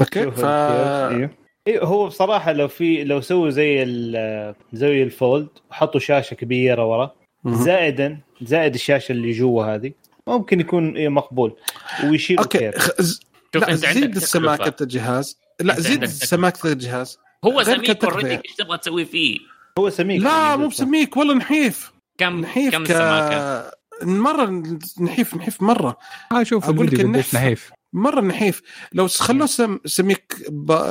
okay 0.00 0.30
ف. 0.30 0.44
أيوه 0.44 1.30
إيه، 1.66 1.84
هو 1.84 2.06
بصراحة 2.06 2.52
لو 2.52 2.68
في 2.68 3.04
لو 3.04 3.20
سووا 3.20 3.50
زي 3.50 3.82
ال- 3.82 4.54
زي 4.72 5.02
ال 5.02 5.11
Fold 5.11 5.48
وحطوا 5.70 6.00
شاشة 6.00 6.34
كبيرة 6.34 6.86
ورا. 6.86 7.14
زائدا 7.46 8.18
زائد 8.42 8.74
الشاشة 8.74 9.12
اللي 9.12 9.30
جوا 9.32 9.64
هذه 9.74 9.92
ممكن 10.26 10.60
يكون 10.60 10.96
إيه 10.96 11.08
مقبول. 11.08 11.56
ويشيلوا 12.04 12.42
okay 12.42 12.70
خ- 12.72 13.00
ز- 13.02 13.20
لا 13.54 13.72
أنت 13.72 13.84
عندك 13.84 14.00
زيد 14.00 14.18
سماكه 14.18 14.64
تكلفة. 14.64 14.76
الجهاز. 14.82 15.38
لا 15.62 15.80
زيد. 15.80 16.04
سماكه 16.04 16.72
الجهاز 16.72 17.18
هو 17.44 17.62
سميك 17.62 18.04
أوريدي. 18.04 18.34
إيش 18.34 18.54
تبغى 18.58 18.78
تسوي 18.78 19.04
فيه؟ 19.04 19.38
هو 19.78 19.90
سميك 19.90 20.22
لا 20.22 20.56
مو 20.56 20.68
بسميك 20.68 21.16
والله 21.16 21.34
نحيف 21.34 21.92
كم 22.18 22.40
نحيف 22.40 22.72
كم 22.72 22.84
ك... 22.84 22.86
سماكة؟ 22.86 23.70
مرة 24.02 24.62
نحيف 25.00 25.34
نحيف 25.34 25.62
مرة 25.62 25.98
ها 26.32 26.44
شوف 26.44 26.64
أقول 26.64 26.86
لك 26.86 27.00
نحيف 27.34 27.72
مرة 27.92 28.20
نحيف 28.20 28.62
لو 28.92 29.08
خلوه 29.08 29.46
سم... 29.46 29.78
سميك. 29.84 30.36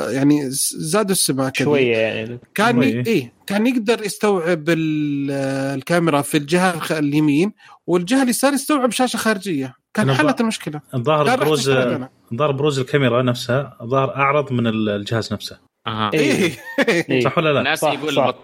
يعني 0.09 0.41
زادوا 0.71 1.11
السماكه. 1.11 1.63
شوية 1.65 1.97
يعني 1.97 2.39
كان 2.55 2.83
ي... 2.83 2.91
شوية. 2.91 3.03
إيه 3.07 3.33
كان 3.47 3.67
يقدر 3.67 4.05
يستوعب 4.05 4.69
ال- 4.69 5.31
الكاميرا 5.77 6.21
في 6.21 6.37
الجهة 6.37 6.99
اليمين 6.99 7.53
والجهة 7.87 8.23
اليسار 8.23 8.53
يستوعب 8.53 8.91
شاشة 8.91 9.17
خارجية 9.17 9.73
كان 9.93 10.13
حلت 10.13 10.41
المشكلة 10.41 10.81
الظاهر 10.93 11.35
بروز. 11.35 11.69
الظاهر 11.69 12.51
بروز 12.51 12.79
الكاميرا 12.79 13.21
نفسها 13.21 13.77
الظاهر 13.81 14.15
أعرض 14.15 14.53
من 14.53 14.67
الجهاز 14.67 15.33
نفسه 15.33 15.59
أها 15.87 16.11
إيه 16.13 16.51
إيه. 16.89 17.21
صح 17.23 17.37
ولا 17.37 17.53
لا؟ 17.53 17.59
الناس 17.59 17.83
يقول 17.83 18.13
صح. 18.13 18.35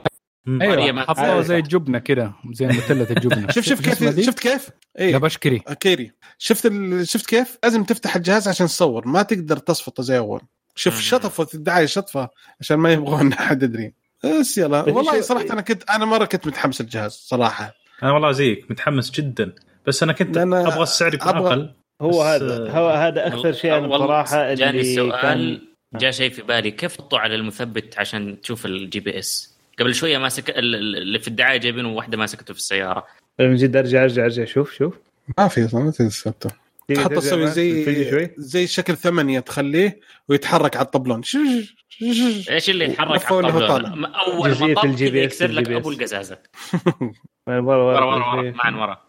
أيوه 0.62 1.02
حطوها. 1.02 1.42
زي 1.42 1.58
الجبنة 1.58 2.00
كده 2.00 2.34
زي 2.52 2.68
مثلث 2.68 3.12
الجبنة. 3.12 3.52
شوف 3.56 3.66
شوف 3.66 3.82
كيف؟ 3.82 4.20
شفت 4.26 4.40
كيف؟ 4.40 4.70
يا 5.00 5.02
إيه. 5.06 5.18
بشكري 5.18 5.60
كيري. 5.80 6.12
شفت 6.38 6.66
ال... 6.66 7.08
شفت 7.08 7.26
كيف؟ 7.26 7.58
لازم 7.64 7.84
تفتح 7.84 8.16
الجهاز 8.16 8.48
عشان 8.48 8.68
تصور. 8.68 9.08
ما 9.08 9.22
تقدر 9.22 9.58
تصفطه 9.58 10.04
زي 10.04 10.18
أول. 10.18 10.42
شوف. 10.76 11.02
شطفوا 11.02 11.46
الدعايه 11.54 11.86
شطفه 11.86 12.30
عشان 12.60 12.78
ما 12.78 12.94
يبغون 12.94 13.34
أحد 13.44 13.64
يدري. 13.64 13.94
بس 14.40 14.58
يلا. 14.58 14.82
والله 14.82 15.22
صراحة 15.22 15.46
أنا 15.52 15.62
كنت 15.62 15.90
أنا 15.90 16.06
مرة 16.06 16.26
كنت 16.26 16.48
متحمس 16.48 16.82
الجهاز 16.82 17.12
صراحة. 17.12 17.74
أنا 18.04 18.12
والله 18.12 18.32
زيك 18.32 18.72
متحمس 18.72 19.12
جدا. 19.12 19.54
بس 19.88 20.04
أنا 20.04 20.14
كنت 20.14 20.36
لأن 20.38 20.54
أبغى 20.54 20.84
السعر 20.84 21.14
يكون 21.14 21.32
أبغى- 21.32 21.36
أقل. 21.36 21.74
هو 22.02 22.22
هذا 22.24 22.68
آه، 22.68 22.72
هو 22.72 22.90
هذا 22.90 23.28
أكثر 23.28 23.54
شيء 23.54 23.78
أنا 23.78 23.88
بصراحة 23.88 24.54
جاني 24.54 24.70
اللي 24.82 24.96
سؤال 24.96 25.22
كان 25.22 25.60
جاء 25.96 26.12
شيء 26.12 26.30
في 26.30 26.42
بالي. 26.42 26.72
كيف 26.72 26.96
تحطوا 26.96 27.20
على 27.20 27.36
المثبت 27.36 28.00
عشان 28.00 28.42
تشوف 28.42 28.66
ال 28.66 29.00
GPS 29.00 29.57
قبل 29.80 29.96
شوية 29.96 30.18
ماسك 30.18 30.50
ال- 30.50 30.76
ال- 30.76 30.96
اللي 30.98 31.20
في 31.20 31.28
الدعاية 31.28 31.58
جايبينه 31.58 31.90
واحدة 31.90 32.18
ماسكته 32.18 32.54
في 32.54 32.60
السيارة. 32.60 33.08
من 33.40 33.56
جد 33.56 33.76
أرجع 33.76 34.04
أرجع 34.04 34.24
أرجع 34.26 34.46
شوف 34.46 34.74
شوف. 34.74 34.98
ما 35.38 35.48
في 35.48 35.66
أصلا 35.66 35.84
ما 35.84 35.92
تنسبته 35.92 36.50
ترجع 36.88 37.08
تسوي 37.08 37.48
زي 37.48 38.30
زي 38.38 38.68
شكل 38.68 38.98
ثمانية 38.98 39.40
تخليه 39.40 40.00
ويتحرك 40.30 40.76
على 40.76 40.86
الطبلون. 40.86 41.24
شش- 41.24 41.76
شش- 41.90 42.50
إيش 42.50 42.70
اللي 42.70 42.86
يتحرك 42.86 43.32
على 43.32 43.68
طالع؟ 43.68 43.90
أول 44.28 44.50
ما 44.50 44.82
طب 44.82 45.02
يكسر 45.02 45.48
لك 45.52 45.70
أبو. 45.70 45.92
القزازة. 45.92 46.38
ورا 47.48 47.62
ورا 47.62 47.76
ورا 47.76 48.06
ورا 48.06 48.16
ورا 48.16 48.42
شوي. 48.42 48.52
معا 48.52 48.72
ورا. 48.72 49.02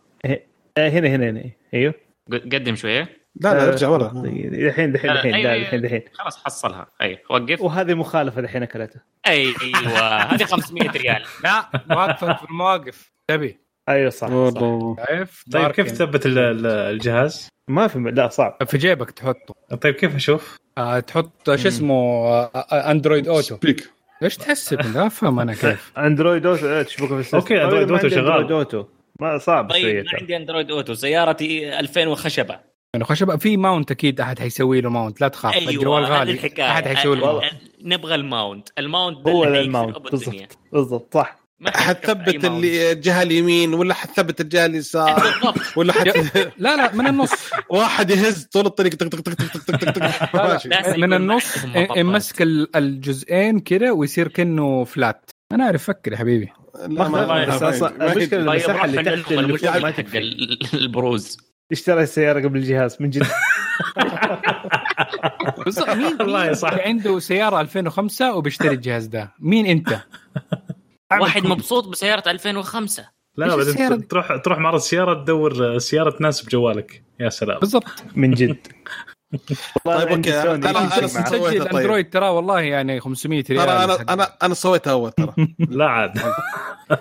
آه، 0.78 0.88
هنا 0.88 1.08
هنا 1.08 1.30
هنا 1.30 1.50
أيوه. 1.74 1.94
قدم 2.32 2.76
شوية. 2.76 3.08
لا 3.40 3.54
لا 3.54 3.68
ارجع 3.68 3.88
ورا. 3.88 4.12
الحين 4.24 4.54
الحين 4.94 5.10
لا، 5.10 5.12
الحين 5.12 5.30
لا 5.32 5.52
أيوة. 5.52 5.62
الحين 5.62 5.84
الحين 5.84 6.02
خلاص 6.12 6.44
حصلها. 6.44 6.86
أي 7.02 7.18
وقف. 7.30 7.60
وهذه 7.60 7.94
مخالفة 7.94 8.40
الحين 8.40 8.62
أكلتها. 8.62 9.02
أيوه 9.26 9.54
هذه 10.34 10.44
500 10.44 10.90
ريال. 10.90 11.22
لا 11.44 11.68
واقفك 11.90 12.36
في 12.38 12.44
المواقف. 12.50 13.12
تبي؟ 13.28 13.58
أيوه 13.88 14.10
صح, 14.10 14.28
صح. 14.28 14.60
طيب 15.52 15.70
كيف. 15.70 15.90
تثبت 15.90 16.26
ال- 16.26 16.38
ال- 16.38 16.66
الجهاز؟ 16.66 17.48
ما 17.68 17.86
في 17.86 17.98
لا 17.98 18.28
صعب. 18.28 18.56
في 18.66 18.78
جيبك 18.78 19.10
تحطه. 19.10 19.54
طيب 19.80 19.94
كيف 19.94 20.14
أشوف؟ 20.16 20.56
آه 20.78 21.00
تحط 21.00 21.50
شو 21.54 21.68
اسمه 21.68 21.94
آه 21.94 22.50
آه، 22.54 22.90
Android 22.90 23.28
Auto 23.28 23.42
speak 23.42 23.90
ليش 24.22 24.36
تحسب؟ 24.36 24.80
لا 24.94 25.06
أفهم 25.06 25.40
أنا 25.40 25.54
كيف. 25.54 25.92
Android 25.98 26.46
Auto 26.46 26.66
آه، 26.66 26.82
تشبكه 26.82 27.06
في 27.08 27.14
ال 27.14 27.17
system. 27.17 27.36
okay، 27.38 27.70
طيب 27.70 27.78
Auto 27.80 27.94
عندي 27.94 28.10
شغال. 28.10 28.18
اندرويد 28.26 28.52
اوتو 28.52 28.84
ما 29.20 29.38
صعب 29.38 29.70
طيب 29.70 30.04
ما 30.04 30.10
عندي 30.20 30.36
Android 30.36 30.70
Auto 30.70 30.94
سيارتي 30.94 31.78
2000 31.80 32.06
وخشبة. 32.08 32.58
يعني 32.94 33.04
خشب 33.04 33.36
في 33.40 33.56
mount 33.56 33.90
أكيد 33.90 34.20
أحد 34.20 34.38
حيسوي 34.38 34.80
له 34.80 34.90
mount 34.90 35.20
لا 35.20 35.28
تخاف 35.28 35.54
أيوه 35.54 35.70
الجوال 35.70 36.04
هذه 36.04 36.10
غالي. 36.18 36.52
أحد 36.60 36.88
حيسوي 36.88 37.16
له 37.16 37.26
mount 37.26 37.44
أ- 37.44 37.54
نبغى 37.82 38.14
ال 38.14 38.22
mount. 38.22 38.68
ال 38.78 38.86
mount 38.86 39.24
ده 39.26 39.32
هو 39.32 39.44
ال 39.44 39.53
mount 39.53 39.98
بالضبط. 39.98 40.58
بالضبط 40.72 41.14
صح. 41.14 41.38
حتثبت. 41.66 42.44
اللي 42.44 42.92
الجهة 42.92 43.22
اليمين 43.22 43.74
ولا 43.74 43.94
حتثبت 43.94 44.40
الجهة 44.40 44.66
اليسار؟ 44.66 45.14
بالضبط. 45.20 45.58
ولا 45.76 45.92
حت... 45.92 46.06
لا 46.58 46.76
لا 46.76 46.94
من 46.94 47.06
النص. 47.06 47.30
واحد 47.70 48.10
يهز 48.10 48.44
طول 48.44 48.66
الطريق 48.66 48.94
طق 48.94 49.06
طق 49.08 49.20
طق 49.20 49.32
طق 49.32 49.60
طق 49.66 49.90
طق 49.90 50.32
طق 50.32 50.46
ماشي. 50.52 50.68
لازم 50.68 51.00
من 51.00 51.12
النص. 51.12 51.44
يمسك 51.96 52.42
ال- 52.42 52.76
الجزئين 52.76 53.58
كده 53.60 53.92
ويصير 53.92 54.28
كأنه 54.28 54.84
فلات 54.84 55.30
أنا 55.52 55.64
أعرف 55.64 55.84
فكر 55.84 56.12
يا 56.12 56.16
حبيبي. 56.16 56.48
لا، 56.74 56.88
ما- 56.88 57.08
ما- 57.08 57.26
ما- 57.26 57.44
بس 57.56 57.62
أصلاً 57.62 57.98
ما- 57.98 58.12
المشكلة 58.12 58.42
ما- 58.44 58.52
طيب 58.52 58.84
اللي 58.84 59.02
تحت 59.02 59.32
ما 59.32 59.38
البروز. 60.74 61.47
اشترى 61.72 62.02
السيارة 62.02 62.40
قبل 62.40 62.58
الجهاز 62.58 62.96
من 63.00 63.10
جد 63.10 63.26
بالضبط 65.64 65.88
مين 65.88 66.54
صح. 66.54 66.70
اللي 66.70 66.82
عنده 66.82 67.18
سيارة 67.18 67.60
2005 67.60 68.34
وبيشتري 68.34 68.74
الجهاز 68.74 69.06
ده؟ 69.06 69.32
مين 69.40 69.66
أنت؟ 69.66 70.00
واحد 71.20 71.46
مبسوط 71.46 71.88
بسيارة 71.88 72.30
2005 72.30 73.08
لا 73.36 73.56
بعدين؟ 73.56 74.08
تروح 74.08 74.36
تروح 74.36 74.58
معرض 74.58 74.80
سيارة 74.80 75.14
تدور 75.14 75.78
سيارة 75.78 76.10
تناسب 76.10 76.48
جوالك 76.48 77.02
يا 77.20 77.28
سلام. 77.28 77.58
بالضبط. 77.58 77.84
من 78.16 78.30
جد. 78.30 78.66
والله 79.84 80.04
طيب، 80.04 80.10
يمشي 80.12 80.40
أنا 80.42 80.72
معاه. 80.72 81.06
سويتها 81.06 81.38
مسجل 81.38 81.64
طيب. 81.64 81.76
أندرويد 81.76 82.10
ترى 82.10 82.28
والله 82.28 82.60
يعني 82.60 83.00
500 83.00 83.44
ريال 83.50 83.66
ترى 83.66 83.84
أنا 83.84 84.12
أنا 84.12 84.36
أنا 84.42 84.54
سويتها 84.54 84.92
أول 84.92 85.12
ترى. 85.12 85.34
لا 85.58 85.86
عاد. 85.86 86.18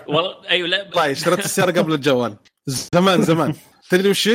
والله 0.08 0.34
أيوه 0.50 0.68
لا. 0.68 0.86
والله 0.88 1.12
اشتريت 1.12 1.38
السيارة 1.38 1.70
قبل 1.70 1.92
الجوال. 1.92 2.36
زمان 2.66 3.22
زمان. 3.22 3.54
تدري 3.90 4.10
وش؟ 4.10 4.30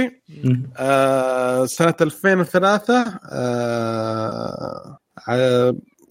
آه 0.78 1.66
سنة 1.66 1.96
2003 2.02 3.20
آه 3.32 5.00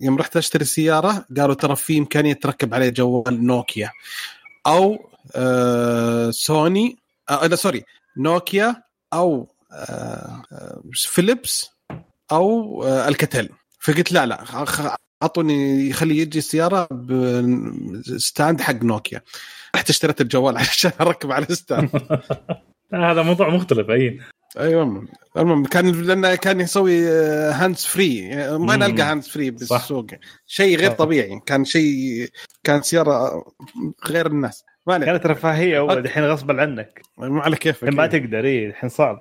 يوم 0.00 0.18
رحت 0.18 0.36
أشتري 0.36 0.64
سيارة 0.64 1.26
قالوا 1.36 1.54
ترى 1.54 1.76
في 1.76 1.98
إمكانية 1.98 2.32
تركب 2.32 2.74
عليه 2.74 2.88
جوال 2.88 3.46
نوكيا 3.46 3.90
أو 4.66 5.10
آه 5.36 6.30
سوني 6.30 6.96
آه 7.30 7.46
لا 7.46 7.56
sorry 7.56 7.84
Nokia 8.16 8.82
أو 9.12 9.48
آه 9.72 10.42
فيليبس 10.94 11.70
أو 12.32 12.82
آه 12.84 13.08
Alcatel 13.08 13.48
فقلت 13.80 14.12
لا 14.12 14.26
لا 14.26 14.44
أعطوني 15.22 15.88
يخلي 15.88 16.18
يجي 16.18 16.38
السيارة 16.38 16.88
ب 16.90 17.19
stand 17.19 18.60
حق 18.60 18.82
نوكيا. 18.82 19.20
رحت 19.76 19.90
اشتريت 19.90 20.20
الجوال 20.20 20.56
عشان 20.62 20.92
أركب 21.00 21.32
على 21.32 21.46
ال 21.50 21.57
stand 21.57 21.90
هذا 22.94 23.22
موضوع 23.22 23.48
مختلف 23.48 23.90
أي. 23.90 24.18
أيوه 24.58 25.08
المهم 25.36 25.64
كان 25.64 26.02
لأنه 26.02 26.34
كان 26.34 26.60
يسوي 26.60 27.08
hands-free 27.50 28.36
ما 28.36 28.58
مم. 28.58 28.72
نلقى 28.72 29.02
hands-free 29.02 29.50
بالسوق 29.50 30.06
شيء 30.46 30.76
غير. 30.76 30.90
طبيعي. 30.90 31.40
كان 31.46 31.64
شيء 31.64 32.28
كان 32.64 32.82
سيارة 32.82 33.44
غير 34.06 34.26
الناس. 34.26 34.64
ما 34.86 34.94
عليك. 34.94 35.08
كانت 35.08 35.26
رفاهية 35.26 35.78
أول 35.78 35.98
الحين 35.98 36.24
غصبا 36.24 36.60
عنك. 36.62 37.02
ما 37.18 37.42
على 37.42 37.56
كيفك 37.56 37.88
ما 37.88 38.06
تقدر 38.06 38.44
إي 38.44 38.66
الحين 38.66 38.88
صعب. 38.88 39.20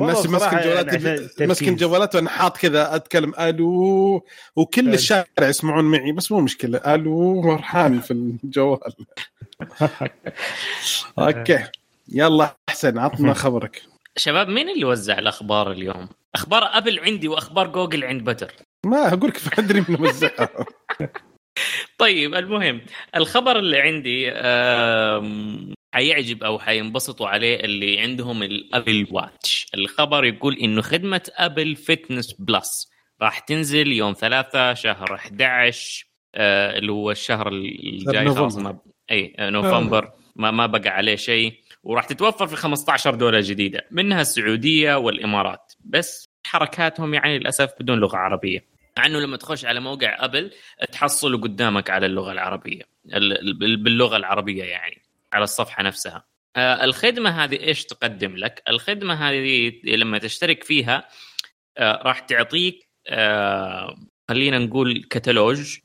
الناس 0.00 0.26
ماسكين 0.26 0.60
جوالات 0.60 0.86
يعني 0.86 1.08
عشان 1.10 1.48
ماسكين. 1.48 1.76
جوالات 1.76 2.14
وأنا 2.14 2.30
حاط 2.30 2.56
كذا 2.56 2.94
أتكلم 2.96 3.32
ألو. 3.40 4.24
وكل. 4.56 4.94
الشارع 4.94 5.26
يسمعون 5.40 5.84
معي 5.84 6.12
بس 6.12 6.32
مو 6.32 6.40
مشكلة. 6.40 6.78
ألو 6.78 7.42
مرحان 7.42 8.00
في 8.00 8.10
الجوال. 8.10 8.78
okay. 11.18 11.64
يلا 12.12 12.56
احسن 12.68 12.98
عطنا 12.98 13.34
خبرك. 13.44 13.82
شباب 14.16 14.48
مين 14.48 14.68
اللي 14.68 14.84
وزع 14.84 15.18
الأخبار 15.18 15.72
اليوم؟ 15.72 16.08
أخبار 16.34 16.62
Apple 16.62 17.00
عندي 17.00 17.28
وأخبار 17.28 17.66
جوجل 17.66 18.04
عند 18.04 18.24
بدر 18.24 18.52
ما 18.86 19.12
أقول 19.12 19.30
لك 19.30 19.58
أدري 19.58 19.84
من 19.88 20.00
وزعها. 20.00 20.48
طيب 21.98 22.34
المهم 22.34 22.80
الخبر 23.16 23.58
اللي 23.58 23.80
عندي 23.80 24.30
حيعجب 25.94 26.44
أو 26.44 26.58
حينبسطوا 26.58 27.28
عليه 27.28 27.60
اللي 27.60 28.00
عندهم 28.00 28.42
ال 28.42 28.53
Apple 28.53 29.06
Watch. 29.10 29.66
الخبر 29.74 30.24
يقول 30.24 30.54
إنه 30.56 30.82
خدمة 30.82 31.30
Apple 31.36 31.76
Fitness 31.76 32.32
Plus 32.38 32.90
راح 33.22 33.38
تنزل 33.38 33.92
يوم 33.92 34.12
3 34.12 34.74
شهر 34.74 35.14
11 35.14 36.04
آه، 36.34 36.78
اللي 36.78 36.92
هو 36.92 37.10
الشهر 37.10 37.48
الجاي. 37.48 38.28
خلاص 38.28 38.56
ما 38.56 38.78
أي 39.10 39.34
آه، 39.38 39.50
نوفمبر. 39.50 40.10
ما 40.36 40.50
ما 40.50 40.66
بقى 40.66 40.88
عليه 40.88 41.16
شيء. 41.16 41.52
وراح 41.82 42.04
تتوفر 42.04 42.46
في 42.46 42.56
15 42.56 43.14
دوله 43.14 43.40
جديدة 43.40 43.86
منها 43.90 44.20
السعودية 44.20 44.94
والإمارات. 44.94 45.72
بس 45.84 46.28
حركاتهم 46.46 47.14
يعني 47.14 47.38
للأسف 47.38 47.70
بدون 47.80 47.98
لغة 47.98 48.16
عربية. 48.16 48.64
مع 48.98 49.06
إنه 49.06 49.18
لما 49.20 49.36
تخش 49.36 49.64
على 49.64 49.80
موقع 49.80 50.24
Apple 50.24 50.50
تحصله 50.92 51.38
قدامك 51.38 51.90
على 51.90 52.06
اللغة 52.06 52.32
العربية 52.32 52.82
ال- 53.06 53.62
ال- 53.64 53.76
باللغة 53.76 54.16
العربية 54.16 54.64
يعني 54.64 55.02
على 55.32 55.44
الصفحة 55.44 55.82
نفسها. 55.82 56.24
آه، 56.56 56.84
الخدمة 56.84 57.30
هذه 57.44 57.60
إيش 57.60 57.84
تقدم 57.84 58.36
لك؟ 58.36 58.62
الخدمة 58.68 59.14
هذه 59.14 59.72
لما 59.84 60.18
تشترك 60.18 60.64
فيها 60.64 61.08
آه، 61.78 62.02
راح 62.02 62.18
تعطيك 62.18 62.88
آه، 63.08 63.96
خلينا 64.28 64.58
نقول 64.58 65.02
كتالوج 65.10 65.78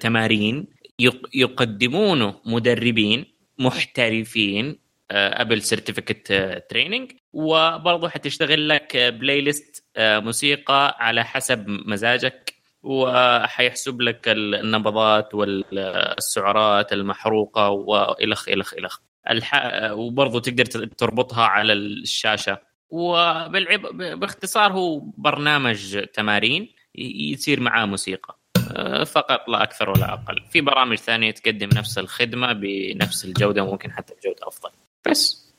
تمارين 0.00 0.66
يق- 0.98 1.28
يقدمونه 1.34 2.40
مدربين 2.46 3.24
محترفين 3.58 4.78
Apple 5.10 5.62
certificate 5.62 6.32
training 6.70 7.12
وبرضه 7.32 8.08
حتشتغل 8.08 8.68
لك 8.68 8.96
playlist 8.96 9.84
موسيقى 9.98 10.96
على 10.98 11.24
حسب 11.24 11.64
مزاجك. 11.68 12.54
وحيحسب 12.86 14.00
لك 14.00 14.28
النبضات 14.28 15.34
والسعرات 15.34 16.92
المحروقة 16.92 17.68
وإلخ 17.68 18.48
إلخ 18.48 18.74
إلخ. 18.74 18.98
الح... 19.30 19.70
وبرضه 19.90 20.40
تقدر 20.40 20.64
تربطها 20.86 21.44
على 21.44 21.72
الشاشة. 21.72 22.58
وبالعب... 22.90 23.80
باختصار 24.20 24.72
هو 24.72 25.00
برنامج 25.00 26.04
تمارين 26.12 26.74
يصير 26.94 27.60
معاه 27.60 27.86
موسيقى. 27.86 28.38
أه، 28.76 29.04
فقط 29.04 29.48
لا 29.48 29.62
أكثر 29.62 29.90
ولا 29.90 30.12
أقل. 30.12 30.42
في 30.50 30.60
برامج 30.60 30.96
ثانية 30.96 31.30
تقدم 31.30 31.68
نفس 31.74 31.98
الخدمة 31.98 32.52
بنفس 32.52 33.24
الجودة 33.24 33.64
ممكن 33.64 33.92
حتى 33.92 34.14
بجودة 34.14 34.48
أفضل. 34.48 34.70
بس. 35.10 35.52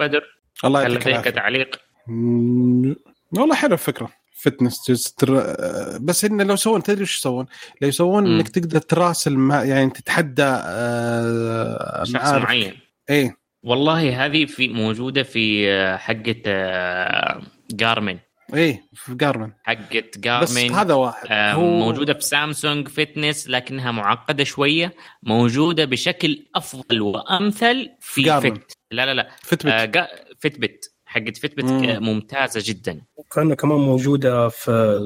بدر 0.00 0.22
الله 0.64 0.86
هل 0.86 0.94
لديك 0.94 1.24
تعليق؟ 1.24 1.80
مم، 2.06 2.96
والله 3.38 3.54
حلو 3.54 3.72
الفكرة. 3.72 4.08
fitness 4.40 4.84
tester... 4.84 5.56
بس 6.00 6.24
انه 6.24 6.44
لو 6.44 6.56
سوون 6.56 6.82
تدري 6.82 7.02
وش 7.02 7.18
يسوون؟ 7.18 7.46
لو 7.82 7.88
يسوون. 7.88 8.26
إنك 8.26 8.48
تقدر 8.48 8.78
تراسل 8.78 9.36
مع 9.36 9.64
يعني 9.64 9.90
تتحدى 9.90 10.42
آه... 10.42 12.04
شخص 12.04 12.14
معارف. 12.14 12.42
معين. 12.44 12.74
إيه. 13.10 13.36
والله 13.62 14.24
هذه 14.24 14.46
في 14.46 14.68
موجودة 14.68 15.22
في 15.22 15.70
آه، 15.70 15.96
حقة 15.96 16.42
آه، 16.46 17.42
جارمن 17.70 18.18
إيه 18.54 18.82
في 18.94 19.14
جارمن 19.14 19.52
بس 19.68 20.16
جارمن 20.18 20.74
هذا 20.74 20.94
واحد. 20.94 21.26
آه، 21.30 21.52
هو- 21.52 21.78
موجودة 21.78 22.14
في 22.14 22.20
Samsung 22.20 22.88
Fitness 22.88 23.48
لكنها 23.48 23.90
معقدة 23.92 24.44
شوية. 24.44 24.94
موجودة 25.22 25.84
بشكل 25.84 26.46
أفضل 26.56 27.00
وأمثل 27.00 27.88
في 28.00 28.22
Garmin. 28.22 28.54
Fit 28.54 28.72
لا 28.90 29.06
لا 29.06 29.14
لا. 29.14 29.28
Fitbit 29.42 29.66
آه، 29.72 29.84
جا- 29.84 30.08
Fitbit 30.40 30.94
حقت 31.06 31.36
Fitbit 31.36 31.64
مم. 31.64 31.84
آه، 31.84 31.98
ممتازة 31.98 32.62
جدا. 32.64 33.00
كان 33.34 33.54
كمان 33.54 33.78
موجودة 33.78 34.48
في 34.48 34.98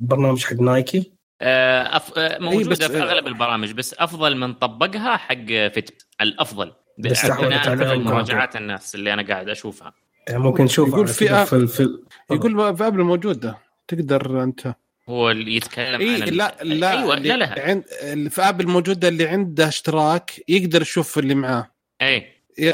البرنامج 0.00 0.44
حق 0.44 0.52
Nike 0.56 1.12
آه، 1.40 1.96
أف... 1.96 2.18
آه، 2.18 2.38
موجودة 2.38 2.70
بس- 2.70 2.82
في 2.82 3.02
أغلب 3.02 3.26
البرامج 3.26 3.72
بس 3.72 3.94
أفضل 3.98 4.36
من 4.36 4.54
طبقها 4.54 5.16
حق 5.16 5.44
Fit 5.46 6.02
الأفضل. 6.20 6.72
بس 6.98 7.24
على. 7.24 7.96
مراجعات 7.98 8.56
الناس 8.56 8.94
اللي 8.94 9.12
أنا 9.12 9.22
قاعد 9.22 9.48
أشوفها. 9.48 9.92
يعني 10.28 10.42
ممكن 10.42 10.64
نشوف 10.64 10.88
يقول 10.88 11.08
في 11.08 11.46
في, 11.46 11.66
في 11.66 11.98
يقول 12.30 12.76
في 12.76 12.86
Apple 12.86 13.02
موجود 13.02 13.40
ده. 13.40 13.58
تقدر 13.88 14.42
أنت. 14.42 14.74
هو 15.08 15.30
اللي 15.30 15.56
يتكلم 15.56 16.00
اي 16.00 16.14
عن 16.14 16.22
ال- 16.22 16.36
لا 16.36 16.56
لا 16.62 16.90
أيوه 17.00 17.14
اللي 17.16 17.28
لا 17.28 17.34
لا. 17.36 17.62
عند 17.68 17.84
اللي 18.02 18.30
في 18.30 18.42
Apple 18.42 18.66
موجوده 18.68 19.08
اللي 19.08 19.28
عنده 19.28 19.68
اشتراك 19.68 20.30
يقدر 20.48 20.82
يشوف 20.82 21.18
اللي 21.18 21.34
معاه. 21.34 21.70
اي 22.02 22.26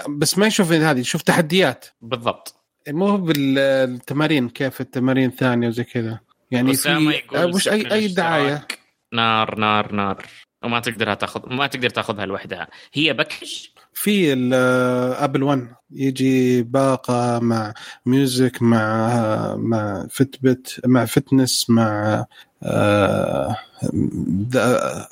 بس 0.09 0.39
ما 0.39 0.47
يشوف 0.47 0.73
هذه 0.73 0.99
يشوف 1.01 1.23
تحديات. 1.23 1.87
بالضبط. 2.01 2.55
مو 2.89 3.17
بالتمارين 3.17 4.49
كيف 4.49 4.81
التمارين 4.81 5.31
ثانية 5.31 5.69
وزي 5.69 5.85
كذا. 5.85 6.21
يعني 6.51 6.75
في 6.75 7.23
يقول 7.33 7.55
وش 7.55 7.69
اي 7.69 7.93
أي 7.93 8.09
دعاية؟ 8.09 8.67
نار 9.13 9.59
نار 9.59 9.93
نار. 9.93 10.27
وما 10.65 10.81
تقدر 10.81 11.15
تاخذ 11.15 11.55
ما 11.55 11.67
تقدر 11.67 11.91
تاخذها 11.91 12.27
لوحدها. 12.27 12.69
هي 12.93 13.13
package 13.13 13.67
في 14.03 14.33
ال 14.33 14.51
Apple 14.51 15.43
1 15.43 15.69
يجي 15.91 16.63
باقة 16.63 17.39
مع 17.39 17.75
Music 18.07 18.63
مع 18.63 19.57
مع 19.57 20.07
Fitbit 20.11 20.81
مع 20.87 21.05
Fitness 21.05 21.71
مع 21.71 22.25
آه، 22.63 23.57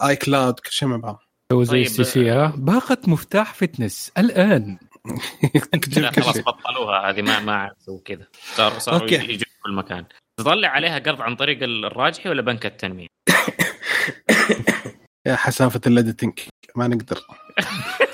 iCloud 0.07 0.61
كل 0.61 0.71
شيء 0.71 0.89
مع 0.89 0.97
بعض. 0.97 1.23
سووا 1.53 1.65
زي 1.65 1.71
طيب، 1.71 1.83
ال 1.83 2.05
STC 2.05 2.31
ها؟ 2.31 2.53
باقة 2.57 2.99
مفتاح 3.07 3.55
Fitness 3.55 4.13
الآن. 4.19 4.79
لا 5.97 6.11
خلاص 6.11 6.39
بطلوها. 6.39 7.11
هذه 7.11 7.23
ما 7.23 7.41
ما 7.41 7.53
عاد 7.53 7.73
يسووا 7.81 8.01
كذا. 8.05 8.27
صار 8.55 8.79
صاروا 8.79 9.01
okay. 9.01 9.15
يجوا 9.15 9.39
في 9.39 9.61
كل 9.65 9.73
مكان. 9.73 10.05
تطلع 10.41 10.69
عليها 10.69 10.99
قرض 10.99 11.23
عن 11.23 11.37
طريق 11.37 11.63
الراجحي 11.63 12.29
ولا 12.29 12.43
بنك 12.43 12.67
التنمية؟ 12.67 13.07
يا 15.27 15.37
حسافة 15.37 15.81
ال 15.87 15.93
editing 15.93 16.39
ما 16.77 16.89
نقدر. 16.89 17.21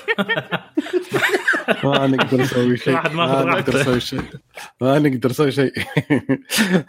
ما 1.83 2.07
نقدر 2.07 2.41
نسوي 2.41 2.77
شيء. 2.77 3.09
ما 3.09 3.43
نقدر. 3.43 3.81
نسوي 3.81 3.99
شيء. 3.99 4.21
ما 4.81 4.99
نقدر 4.99 5.29
نسوي 5.29 5.51
شيء. 5.51 5.73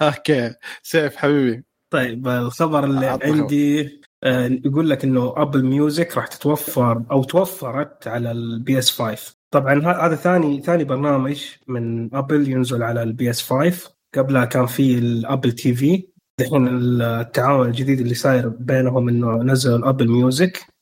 okay. 0.02 0.54
سيف 0.82 1.16
حبيبي. 1.16 1.64
طيب 1.90 2.28
الخبر 2.28 2.84
اللي. 2.84 3.18
عندي 3.22 4.00
آه، 4.24 4.50
يقول 4.64 4.90
لك 4.90 5.04
إنه 5.04 5.34
Apple 5.36 5.64
Music 5.64 6.16
راح 6.16 6.26
تتوفر 6.26 7.02
أو 7.10 7.24
توفرت 7.24 8.08
على 8.08 8.30
ال 8.30 8.78
PS 8.78 8.90
5 8.90 9.36
طبعا 9.50 10.06
هذا 10.06 10.14
ثاني 10.14 10.62
ثاني 10.62 10.84
برنامج 10.84 11.44
من 11.66 12.14
Apple 12.14 12.48
ينزل 12.48 12.82
على 12.82 13.02
ال 13.02 13.30
PS 13.30 13.42
5 13.42 13.90
قبلها 14.14 14.44
كان 14.44 14.66
في 14.66 14.98
ال 14.98 15.52
Apple 15.52 15.74
TV 15.74 16.08
الحين 16.40 16.68
التعاون 17.02 17.66
الجديد 17.66 18.00
اللي 18.00 18.14
صاير 18.14 18.48
بينهم 18.48 19.08
إنه 19.08 19.42
نزل 19.42 19.74
ال 19.74 19.80
Apple 19.80 20.08
Music 20.08 20.73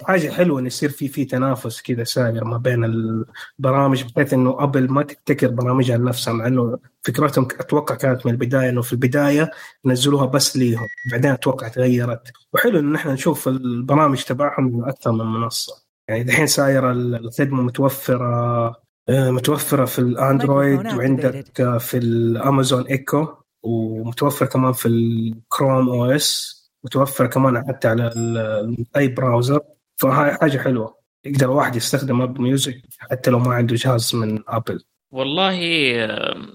فحاجة 0.00 0.30
حلوة 0.30 0.60
انه 0.60 0.66
يصير 0.66 0.90
في 0.90 1.08
في 1.08 1.24
تنافس 1.24 1.82
كذا 1.82 2.04
ساير 2.04 2.44
ما 2.44 2.56
بين 2.56 2.84
البرامج 2.84 4.04
بحيث 4.04 4.32
إنه 4.34 4.56
Apple 4.58 4.92
ما 4.92 5.02
تبتكر 5.02 5.48
برامجها 5.48 5.96
لنفسها 5.96 6.34
مع 6.34 6.46
إنه 6.46 6.78
فكرتهم 7.02 7.44
أتوقع 7.44 7.94
كانت 7.94 8.26
من 8.26 8.32
البداية 8.32 8.68
إنه 8.68 8.82
في 8.82 8.92
البداية 8.92 9.50
نزلوها 9.84 10.26
بس 10.26 10.56
ليهم 10.56 10.86
بعدين 11.10 11.30
أتوقع 11.30 11.68
تغيرت. 11.68 12.32
وحلو 12.52 12.78
انه 12.78 12.92
نحن 12.92 13.08
نشوف 13.08 13.48
البرامج 13.48 14.22
تبعهم 14.22 14.64
من 14.64 14.84
أكثر 14.84 15.12
من 15.12 15.24
منصة. 15.24 15.72
يعني 16.08 16.22
دحين 16.22 16.46
سايره 16.46 16.92
الخدمة 16.92 17.62
متوفرة 17.62 18.82
آه، 19.08 19.30
متوفرة 19.30 19.84
في 19.84 19.98
ال 19.98 20.09
Android 20.09 20.86
وعندك 20.86 21.78
في 21.78 21.96
ال 21.96 22.09
Amazon 22.09 22.86
Echo 22.86 23.28
ومتوفر 23.62 24.46
كمان 24.46 24.72
في 24.72 24.88
ال 24.88 25.88
Chrome 25.88 26.04
OS 26.04 26.61
متوفر 26.84 27.26
كمان 27.26 27.64
حتى 27.68 27.88
على 27.88 28.06
ال- 28.16 28.86
أي 28.96 29.08
browser 29.08 29.60
فهاي 29.96 30.34
حاجة 30.34 30.58
حلوة. 30.58 30.98
يقدر 31.24 31.50
واحد 31.50 31.76
يستخدم 31.76 32.22
Apple 32.22 32.42
Music 32.42 32.82
حتى 32.98 33.30
لو 33.30 33.38
ما 33.38 33.54
عنده 33.54 33.74
جهاز 33.74 34.14
من 34.14 34.42
Apple 34.48 34.84
والله 35.10 35.56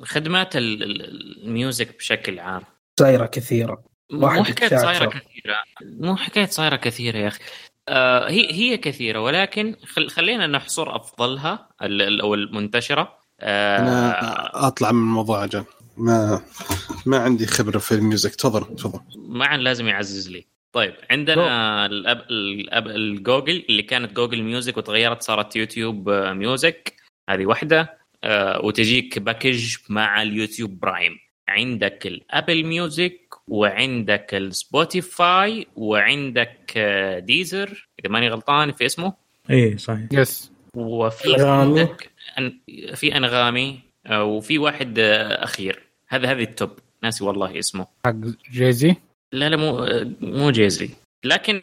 خدمات 0.03 0.55
ال- 0.55 0.83
ال- 0.83 1.43
ال 1.45 1.54
music 1.54 1.97
بشكل 1.97 2.39
عام. 2.39 2.61
سايره 2.99 3.25
كثيرة. 3.25 3.83
مو 4.11 4.29
حكاية. 4.29 4.69
صايرة 4.77 5.05
كثيرة. 5.05 5.55
مو 5.99 6.15
حكاية 6.15 6.45
صايرة 6.45 6.75
كثيرة 6.75 7.17
يا 7.17 7.27
أخي. 7.27 7.39
آه 7.89 8.29
هي 8.29 8.53
هي 8.53 8.77
كثيرة 8.77 9.19
ولكن 9.19 9.75
خل 9.85 10.09
خلينا 10.09 10.47
نحصر 10.47 10.95
أفضلها 10.95 11.69
ال- 11.81 12.01
ال- 12.01 12.21
أو 12.21 12.33
المنتشرة. 12.33 13.17
آه 13.39 13.77
أنا 13.79 14.67
أطلع 14.67 14.91
من 14.91 14.99
الموضوع 14.99 15.43
أجل 15.43 15.63
ما 15.97 16.41
ما 17.05 17.17
عندي 17.17 17.45
خبرة 17.45 17.77
في 17.77 17.91
ال 17.91 17.97
music. 17.97 18.35
تفضل 18.35 18.75
تفضل. 18.75 18.99
معا 19.17 19.57
لازم 19.57 19.87
يعزز 19.87 20.29
لي. 20.29 20.45
طيب 20.73 20.93
عندنا 21.11 21.85
الأب... 21.85 22.21
الأب... 22.29 22.87
الجوجل 22.87 23.65
اللي 23.69 23.83
كانت 23.83 24.13
Google 24.13 24.43
Music 24.43 24.77
وتغيرت 24.77 25.21
صارت 25.21 25.55
يوتيوب 25.55 26.09
آه، 26.09 26.33
Music. 26.33 26.93
هذه 27.29 27.45
واحدة 27.45 27.97
آه 28.23 28.65
وتجيك 28.65 29.19
package 29.19 29.75
مع 29.89 30.21
ال 30.21 30.28
YouTube 30.28 30.79
Prime. 30.79 31.17
عندك 31.47 32.07
ال 32.07 32.16
Apple 32.16 32.63
Music 32.65 33.19
وعندك 33.47 34.33
ال 34.33 34.50
Spotify 34.50 35.67
وعندك 35.75 36.73
آه، 36.77 37.19
Deezer 37.19 37.89
إذا 37.99 38.09
ماني 38.09 38.29
غلطان 38.29 38.71
في 38.71 38.85
اسمه؟ 38.85 39.13
إيه 39.49 39.77
صحيح. 39.77 40.07
yes 40.11 40.51
وفي 40.75 41.35
أنغامي. 41.35 41.79
عندك 41.79 42.11
في 42.95 43.17
أنغامي 43.17 43.79
آه، 44.05 44.23
وفي 44.23 44.57
واحد 44.57 44.99
آه، 44.99 45.43
أخير. 45.43 45.86
هذا 46.09 46.31
هذه 46.31 46.43
ال 46.43 46.48
top. 46.48 46.69
ناسي 47.03 47.23
والله 47.23 47.59
اسمه. 47.59 47.87
حق 48.05 48.15
Jay-Z؟ 48.51 48.95
لا 49.33 49.49
لا 49.49 49.57
مو 49.57 49.87
مو 50.21 50.51
Jay-Z. 50.51 50.89
لكن 51.25 51.59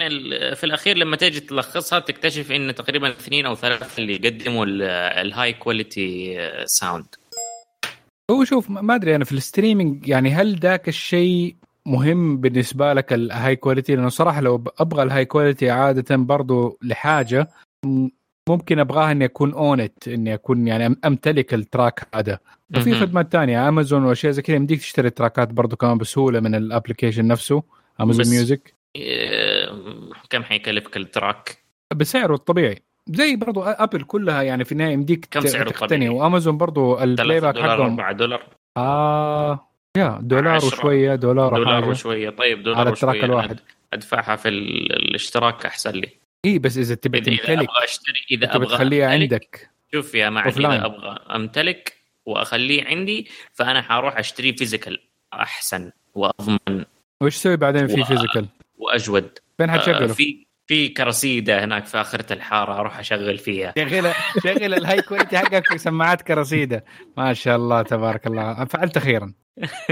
في 0.54 0.64
الأخير 0.64 0.96
لما 0.96 1.16
تيجي 1.16 1.40
تلخصها 1.40 1.98
تكتشف 1.98 2.52
إن 2.52 2.74
تقريبا 2.74 3.08
اثنين 3.10 3.46
أو 3.46 3.54
ثلاثة 3.54 4.02
اللي 4.02 4.14
يقدموا 4.14 4.66
ال- 4.66 4.82
ال 5.26 5.52
high 5.52 5.83
quality 5.83 6.36
sound 6.64 7.06
هو 8.30 8.44
شوف 8.44 8.70
ما 8.70 8.94
أدري 8.94 9.16
أنا 9.16 9.24
في 9.24 9.32
ال 9.32 9.40
streaming 9.40 10.08
يعني 10.08 10.30
هل 10.30 10.58
ذاك 10.58 10.88
الشيء 10.88 11.54
مهم 11.86 12.36
بالنسبة 12.36 12.92
لك 12.92 13.12
ال 13.12 13.56
high 13.56 13.71
quality 13.71 13.96
لأنه 13.96 14.08
صراحة 14.08 14.40
لو 14.40 14.64
أبغى 14.78 15.02
ال 15.02 15.24
high 15.24 15.41
quality 15.41 15.70
عادة 15.70 16.16
برضو 16.16 16.78
لحاجة 16.82 17.48
ممكن 18.48 18.78
أبغاها 18.78 19.12
إني 19.12 19.24
أكون 19.24 19.52
own 19.52 19.86
it 19.86 20.08
إني 20.08 20.34
أكون 20.34 20.68
يعني 20.68 20.96
أمتلك 21.04 21.54
ال 21.54 21.63
track 21.63 22.08
هذا. 22.14 22.38
وفي. 22.80 22.94
خدمات 22.94 23.32
تانية. 23.32 23.68
امازون 23.68 24.04
وأشياء 24.04 24.32
زي 24.32 24.42
كذا. 24.42 24.56
يمديك 24.56 24.80
تشتري 24.80 25.10
تراكات 25.10 25.52
برضو 25.52 25.76
كمان 25.76 25.98
بسهولة 25.98 26.40
من 26.40 26.54
ال 26.54 26.60
application 26.60 27.26
نفسه. 27.26 27.62
امازون 28.00 28.20
بس- 28.22 28.28
Music 28.30 28.74
كم 30.30 30.42
حيكلفك 30.42 30.96
ال 30.96 31.05
track؟ 31.05 31.58
بسعره 31.94 32.34
الطبيعي. 32.34 32.82
زي 33.10 33.36
برضو 33.36 33.62
Apple 33.62 34.02
كلها 34.02 34.42
يعني 34.42 34.64
في 34.64 34.72
النهاية 34.72 34.92
يمديك 34.92 35.28
كم 35.30 35.40
سعره 35.40 35.68
الطبيعي؟ 35.70 36.08
وأمازون 36.08 36.58
برضو 36.58 36.98
البلاي 37.02 37.40
3 37.40 37.46
باك 37.46 37.54
دولار 37.54 37.76
حقهم. 37.76 37.92
4 38.00 38.12
دولار. 38.12 38.42
آه 38.76 39.68
يا 39.96 40.18
دولار. 40.22 40.56
وشوية 40.56 41.14
دولار, 41.14 41.54
دولار 41.56 41.88
وشوية. 41.88 42.30
طيب 42.30 42.62
دولار 42.62 42.80
على 42.80 42.90
ال 42.90 42.96
track 42.96 43.24
الواحد. 43.24 43.60
أدفعها 43.92 44.36
في 44.36 44.48
ال- 44.48 44.92
الاشتراك 44.92 45.66
أحسن 45.66 45.90
لي. 45.90 46.08
اي 46.44 46.58
بس 46.58 46.78
إذا 46.78 46.94
تبي 46.94 47.18
إذا 47.18 47.24
تمتلك. 47.36 47.50
أبغى 47.50 47.84
أشتري 47.84 48.20
إذا 48.30 48.56
أبغى 48.56 48.66
تخليها 48.66 49.10
عندك. 49.10 49.70
شوف 49.94 50.14
يا 50.14 50.30
offline. 50.30 50.46
إذا 50.58 50.84
أبغى 50.86 51.18
أمتلك 51.34 52.03
وأخليه 52.26 52.84
عندي 52.84 53.28
فأنا 53.52 53.82
حاروح 53.82 54.18
أشتري 54.18 54.52
physical 54.52 54.98
أحسن 55.32 55.90
وأضمن 56.14 56.84
وش 57.22 57.36
تسوي 57.38 57.56
بعدين 57.56 57.86
في 57.86 58.00
و- 58.00 58.04
physical 58.04 58.48
وأجود. 58.78 59.38
فين 59.58 59.70
آه، 59.70 59.72
حتشغله؟ 59.78 60.06
في 60.12 60.46
في 60.66 60.88
كرسيدة 60.88 61.64
هناك 61.64 61.86
في 61.86 62.00
آخرة 62.00 62.32
الحارة 62.32 62.74
أروح 62.80 62.98
أشغل 62.98 63.38
فيها. 63.38 63.74
شغل 63.78 64.12
شغل 64.44 64.74
ال 64.74 65.02
high 65.02 65.15
quality 65.15 65.38
حقك 65.38 65.62
في 65.72 65.78
سماعات 65.78 66.22
كرسيدة. 66.22 66.84
ما 67.16 67.32
شاء 67.34 67.56
الله 67.56 67.82
تبارك 67.82 68.26
الله. 68.26 68.64
فعلت 68.64 68.96
أخيرا. 68.96 69.32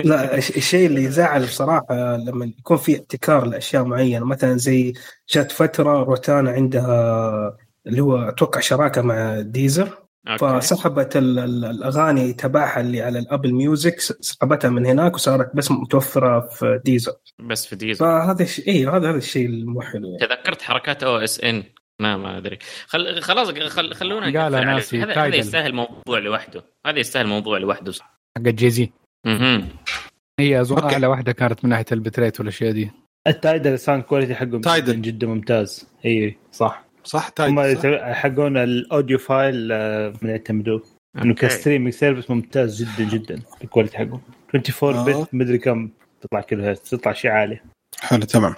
لا 0.04 0.36
الش- 0.38 0.56
الشيء 0.56 0.86
اللي 0.86 1.02
يزعل 1.04 1.42
بصراحة 1.42 2.16
لما 2.16 2.44
يكون 2.58 2.76
في 2.76 2.96
ابتكار 2.96 3.44
لأشياء 3.44 3.84
معينة 3.84 4.24
مثلا 4.26 4.56
زي 4.56 4.92
جات 5.34 5.52
فترة 5.52 6.02
روتانا 6.02 6.50
عندها 6.50 7.56
اللي 7.86 8.00
هو 8.00 8.16
أتوقع 8.16 8.60
شراكة 8.60 9.02
مع 9.02 9.40
Deezer 9.40 9.98
okay. 10.28 10.60
فسحبت 10.60 11.16
ال- 11.16 11.38
ال- 11.38 11.64
الأغاني 11.64 12.32
تبعها 12.32 12.80
اللي 12.80 13.02
على 13.02 13.18
ال 13.18 13.24
Apple 13.24 13.54
Music 13.54 14.00
سحبتها 14.00 14.70
من 14.70 14.86
هناك 14.86 15.14
وصارت 15.14 15.56
بس 15.56 15.70
متوفرة 15.70 16.40
في 16.40 16.80
Deezer 16.84 17.12
بس 17.38 17.66
في 17.66 17.76
Deezer 17.76 18.00
فهذا 18.00 18.42
الشيء 18.42 18.68
اي 18.68 18.86
هذا 18.86 19.10
هذا 19.10 19.16
الشيء 19.18 19.46
المو 19.46 19.80
حلو 19.80 20.06
يعني. 20.08 20.18
تذكرت 20.18 20.62
حركات 20.62 21.02
OSN 21.02 21.62
ما 22.00 22.16
ما 22.16 22.38
أدري 22.38 22.58
خل... 22.86 23.22
خلاص 23.22 23.50
خل... 23.50 23.94
خلونا 23.94 24.26
عليه. 24.40 24.64
ناسي، 24.64 25.02
هذا 25.02 25.14
هذا. 25.14 25.36
يستاهل 25.36 25.74
موضوع 25.74 26.18
لوحده 26.18 26.64
هذا 26.86 26.98
يستاهل 26.98 27.26
موضوع 27.26 27.58
لوحده 27.58 27.92
حق 28.38 28.42
Jay-Z 28.42 28.90
أها 29.26 29.62
هي 30.40 30.60
أظن. 30.60 30.78
أعلى 30.78 31.06
واحدة 31.06 31.32
كانت 31.32 31.64
من 31.64 31.70
ناحية 31.70 31.84
ال 31.92 31.98
bitrate 31.98 32.40
والأشياء 32.40 32.72
دي 32.72 32.90
ال 33.26 33.34
Tidal 33.34 33.72
ال 33.72 33.77
sound 33.77 34.02
quality 34.02 34.34
Tidal. 34.34 34.92
جدا, 34.92 34.94
جدا 34.94 35.26
ممتاز 35.26 35.88
اي 36.04 36.38
صح 36.52 36.84
صح 37.04 37.26
هم 37.26 37.32
Tidal 37.54 37.78
صح؟ 37.78 37.84
يت- 37.84 38.02
حقون 38.02 38.56
ال 38.56 39.18
audiophile 39.18 39.68
آه، 39.72 40.12
من 40.22 40.30
يعتمدوه 40.30 40.82
إنه. 41.22 41.34
ك 41.34 41.40
streaming 41.40 41.94
service 41.94 42.30
ممتاز 42.30 42.82
جدا 42.82 43.10
جدا 43.10 43.40
ال 43.64 43.69
quality 43.69 43.98
حقهم 43.98 44.20
24 44.54 44.94
آه. 44.94 45.22
بت 45.22 45.34
مدري 45.34 45.58
كم 45.58 45.88
تطلع 46.20 46.40
كيلو 46.40 46.64
هرتز 46.64 46.90
تطلع 46.90 47.12
شيء 47.12 47.30
عالي. 47.30 47.60
حلو 48.00 48.20
تمام. 48.24 48.54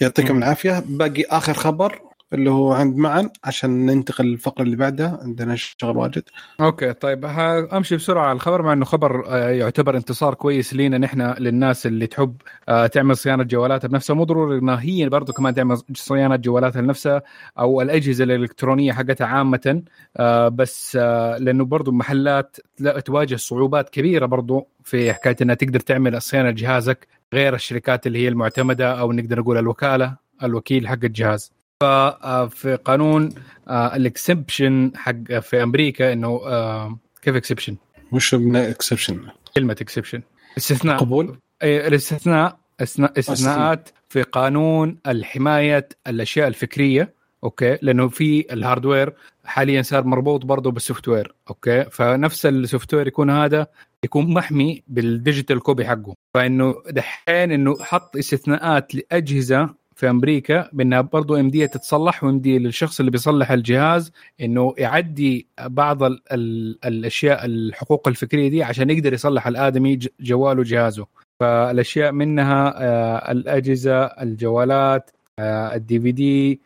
يعطيكم 0.00 0.38
العافية. 0.38 0.82
باقي 0.86 1.22
آخر 1.22 1.54
خبر. 1.54 2.00
اللي 2.32 2.50
هو 2.50 2.72
عند 2.72 2.96
معن 2.96 3.30
عشان 3.44 3.86
ننتقل 3.86 4.24
للفقرة 4.26 4.62
اللي 4.62 4.76
بعدها 4.76 5.18
عندنا 5.22 5.56
شغل 5.56 5.96
واجد. 5.96 6.22
أوكي 6.60 6.92
طيب 6.92 7.24
أمشي 7.72 7.96
بسرعة 7.96 8.24
على 8.26 8.32
الخبر 8.36 8.62
مع 8.62 8.72
إنه 8.72 8.84
خبر 8.84 9.24
آه، 9.26 9.48
يعتبر 9.50 9.96
انتصار 9.96 10.34
كويس 10.34 10.74
لينا 10.74 10.98
نحن 10.98 11.20
للناس 11.38 11.86
اللي 11.86 12.06
تحب 12.06 12.36
آه، 12.68 12.86
تعمل 12.86 13.16
صيانة 13.16 13.42
جوالاتها 13.42 13.88
بنفسها. 13.88 14.14
مو 14.16 14.24
ضروري 14.24 14.58
إنها 14.58 14.80
هي 14.82 15.08
برضه 15.08 15.32
كمان 15.32 15.54
تعمل 15.54 15.78
صيانة 15.94 16.36
جوالاتها 16.36 16.82
لنفسها 16.82 17.22
أو 17.58 17.80
الأجهزة 17.82 18.24
الإلكترونية 18.24 18.92
حقتها 18.92 19.26
عامة 19.26 19.82
آه، 20.16 20.48
بس 20.48 20.96
لأنه 21.40 21.64
برضه 21.64 21.92
محلات 21.92 22.56
لا- 22.78 23.00
تواجه 23.00 23.36
صعوبات 23.36 23.90
كبيرة 23.90 24.26
برضه 24.26 24.66
في 24.84 25.12
حكاية 25.12 25.36
إنها 25.42 25.54
تقدر 25.54 25.80
تعمل 25.80 26.22
صيانة 26.22 26.50
لجهازك 26.50 27.06
غير 27.34 27.54
الشركات 27.54 28.06
اللي 28.06 28.18
هي 28.18 28.28
المعتمدة 28.28 29.00
أو 29.00 29.12
نقدر 29.12 29.40
نقول 29.40 29.58
الوكالة 29.58 30.16
الوكيل 30.42 30.88
حق 30.88 30.98
الجهاز. 31.04 31.52
ففي 31.86 32.78
قانون 32.84 33.28
ال 33.70 33.82
exception 33.82 34.92
حق 34.96 35.38
في 35.38 35.62
أمريكا 35.62 36.12
إنه 36.12 36.28
آه، 36.46 36.98
كيف 37.22 37.36
exception؟ 37.36 37.76
وش 38.12 38.34
من 38.34 38.56
exception 38.56 39.20
كلمة 39.56 39.76
exception 39.80 40.22
استثناء. 40.58 40.96
قبول؟ 40.96 41.38
إيه، 41.62 41.88
الاستثناء 41.88 42.58
استثناء- 42.82 43.18
استثناءات 43.18 43.88
في 44.08 44.22
قانون 44.22 44.98
الحماية 45.06 45.88
الأشياء 46.06 46.48
الفكرية 46.48 47.14
أوكي؟ 47.44 47.78
لأنه 47.82 48.08
في 48.08 48.52
ال 48.52 48.59
hardware 48.59 49.12
حاليا 49.44 49.82
صار 49.82 50.04
مربوط 50.04 50.44
برضه 50.44 50.70
بال 50.70 51.08
software 51.08 51.34
أوكي؟ 51.50 51.84
فنفس 51.90 52.46
ال 52.46 52.94
software 52.94 53.06
يكون 53.06 53.30
هذا 53.30 53.66
يكون 54.04 54.34
محمي 54.34 54.82
بال 54.88 55.04
digital 55.04 55.60
copy 55.60 55.86
حقه. 55.86 56.14
فإنه 56.34 56.74
دحين 56.90 57.52
إنه 57.52 57.76
حط 57.84 58.16
استثناءات 58.16 58.94
لأجهزة 58.94 59.81
في 60.02 60.10
أمريكا 60.10 60.68
بأنها 60.72 61.00
برضو 61.00 61.36
امديه 61.36 61.66
تتصلح 61.66 62.24
وامديه 62.24 62.58
للشخص 62.58 63.00
اللي 63.00 63.10
بيصلح 63.10 63.50
الجهاز 63.50 64.12
إنه 64.40 64.74
يعدي 64.78 65.46
بعض 65.60 66.02
ال 66.02 66.22
ال 66.32 66.78
الأشياء 66.84 67.44
الحقوق 67.44 68.08
الفكرية 68.08 68.48
دي 68.48 68.62
عشان 68.62 68.90
يقدر 68.90 69.12
يصلح 69.12 69.46
الآدمي 69.46 69.98
جواله 70.20 70.60
وجهازه 70.60 71.06
فالأشياء 71.40 72.12
منها 72.12 72.74
آه، 72.76 73.32
الأجهزة 73.32 74.04
الجوالات 74.04 75.10
آه، 75.38 75.74
ال 75.74 76.00
DVD 76.00 76.60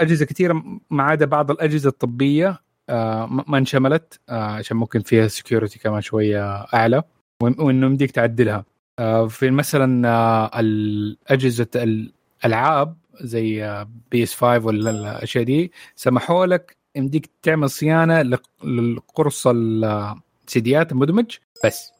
أجهزة 0.00 0.24
كثيرة 0.26 0.62
ما 0.90 1.02
عدا 1.02 1.26
بعض 1.26 1.50
الأجهزة 1.50 1.88
الطبية 1.88 2.60
آه، 2.90 3.26
ما 3.26 3.58
انشملت 3.58 4.20
آه، 4.28 4.44
عشان 4.44 4.76
ممكن 4.76 5.00
فيها 5.00 5.28
security 5.28 5.78
كمان 5.78 6.00
شوية 6.00 6.54
أعلى 6.74 7.02
وإنه 7.42 7.86
يمديك 7.86 8.10
تعدلها. 8.10 8.64
في 9.28 9.50
مثلا 9.50 10.08
آه، 10.08 10.50
الأجهزة 10.60 11.66
الألعاب 11.76 12.96
زي 13.20 13.84
PS 14.10 14.34
5 14.34 14.66
ولا 14.66 14.90
الاشياء 14.90 15.44
دي 15.44 15.72
سمحوا 15.96 16.46
لك 16.46 16.76
يمديك 16.96 17.30
تعمل 17.42 17.70
صيانة 17.70 18.22
لق- 18.22 18.64
للقرص 18.64 19.46
السيديات 19.46 20.92
المدمج. 20.92 21.36
بس 21.64 21.92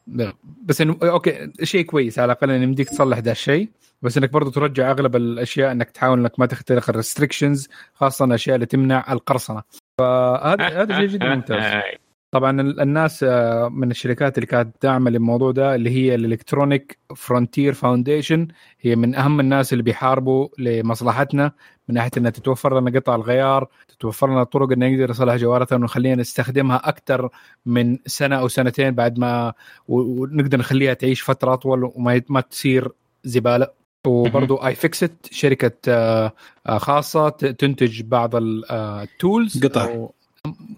بس 0.65 0.81
إنه 0.81 0.97
أوكي 1.03 1.53
شيء 1.63 1.85
كويس 1.85 2.19
على 2.19 2.33
الأقل 2.33 2.51
إنه 2.51 2.63
يمديك 2.63 2.89
تصلح 2.89 3.19
ذا 3.19 3.33
الشيء. 3.33 3.69
بس 4.03 4.19
إنك 4.19 4.31
برضو 4.33 4.51
ترجع 4.51 4.91
أغلب 4.91 5.17
الأشياء 5.17 5.73
إنك 5.73 5.91
تحاول 5.91 6.19
إنك 6.21 6.41
ما 6.41 6.47
تخترق 6.47 6.91
ال 6.91 6.97
restrictions 6.97 7.69
خاصة 7.95 8.25
الأشياء 8.25 8.55
اللي 8.55 8.67
تمنع 8.67 9.13
القرصنة. 9.13 9.63
فهذا 9.99 10.83
هذا 10.83 10.97
شيء 10.97 11.07
جدا 11.07 11.35
ممتاز. 11.35 11.83
طبعا 12.31 12.61
ال- 12.61 12.81
الناس 12.81 13.25
آه، 13.29 13.69
من 13.69 13.91
الشركات 13.91 14.39
اللي 14.39 14.47
كانت 14.47 14.77
تعمل 14.81 15.17
الموضوع 15.17 15.51
ده 15.51 15.75
اللي 15.75 15.91
هي 15.91 16.15
ال 16.15 16.22
Electronic 16.22 16.99
Frontier 17.17 17.73
Foundation 17.75 18.49
هي 18.81 18.97
من 18.97 19.15
أهم 19.15 19.41
الناس 19.41 19.73
اللي 19.73 19.83
بيحاربوا 19.85 20.49
لمصلحتنا 20.59 21.53
من 21.89 21.95
ناحية 21.95 22.11
إنها 22.19 22.31
تتوفر 22.31 22.81
لنا 22.81 22.99
قطع 22.99 23.15
الغيار 23.15 23.69
تتوفر 23.89 24.31
لنا 24.31 24.45
طرق 24.45 24.73
إن 24.73 24.79
نقدر 24.93 25.11
نصلح 25.11 25.37
جوالاتنا 25.37 25.79
ونخلينا 25.79 26.15
نستخدمها 26.21 26.89
أكثر 26.89 27.29
من 27.67 27.99
سنة 28.07 28.37
أو 28.37 28.49
سنتين 28.49 28.91
بعد 28.91 29.19
ما 29.19 29.53
ونقدر 29.89 30.59
نخليها 30.59 30.95
تعيش 30.95 31.23
فترة 31.23 31.53
أطول 31.55 31.85
وما 31.95 32.23
ما 32.29 32.41
تصير 32.41 32.89
زبالة 33.25 33.69
وبرضو 34.07 34.57
iFixit 34.57 35.13
شركة 35.31 35.73
آه، 35.89 36.33
آه، 36.67 36.79
خاصة 36.79 37.29
تنتج 37.29 38.03
بعض 38.03 38.31
ال 38.37 38.59
tools 38.59 39.67
قطع. 39.67 40.09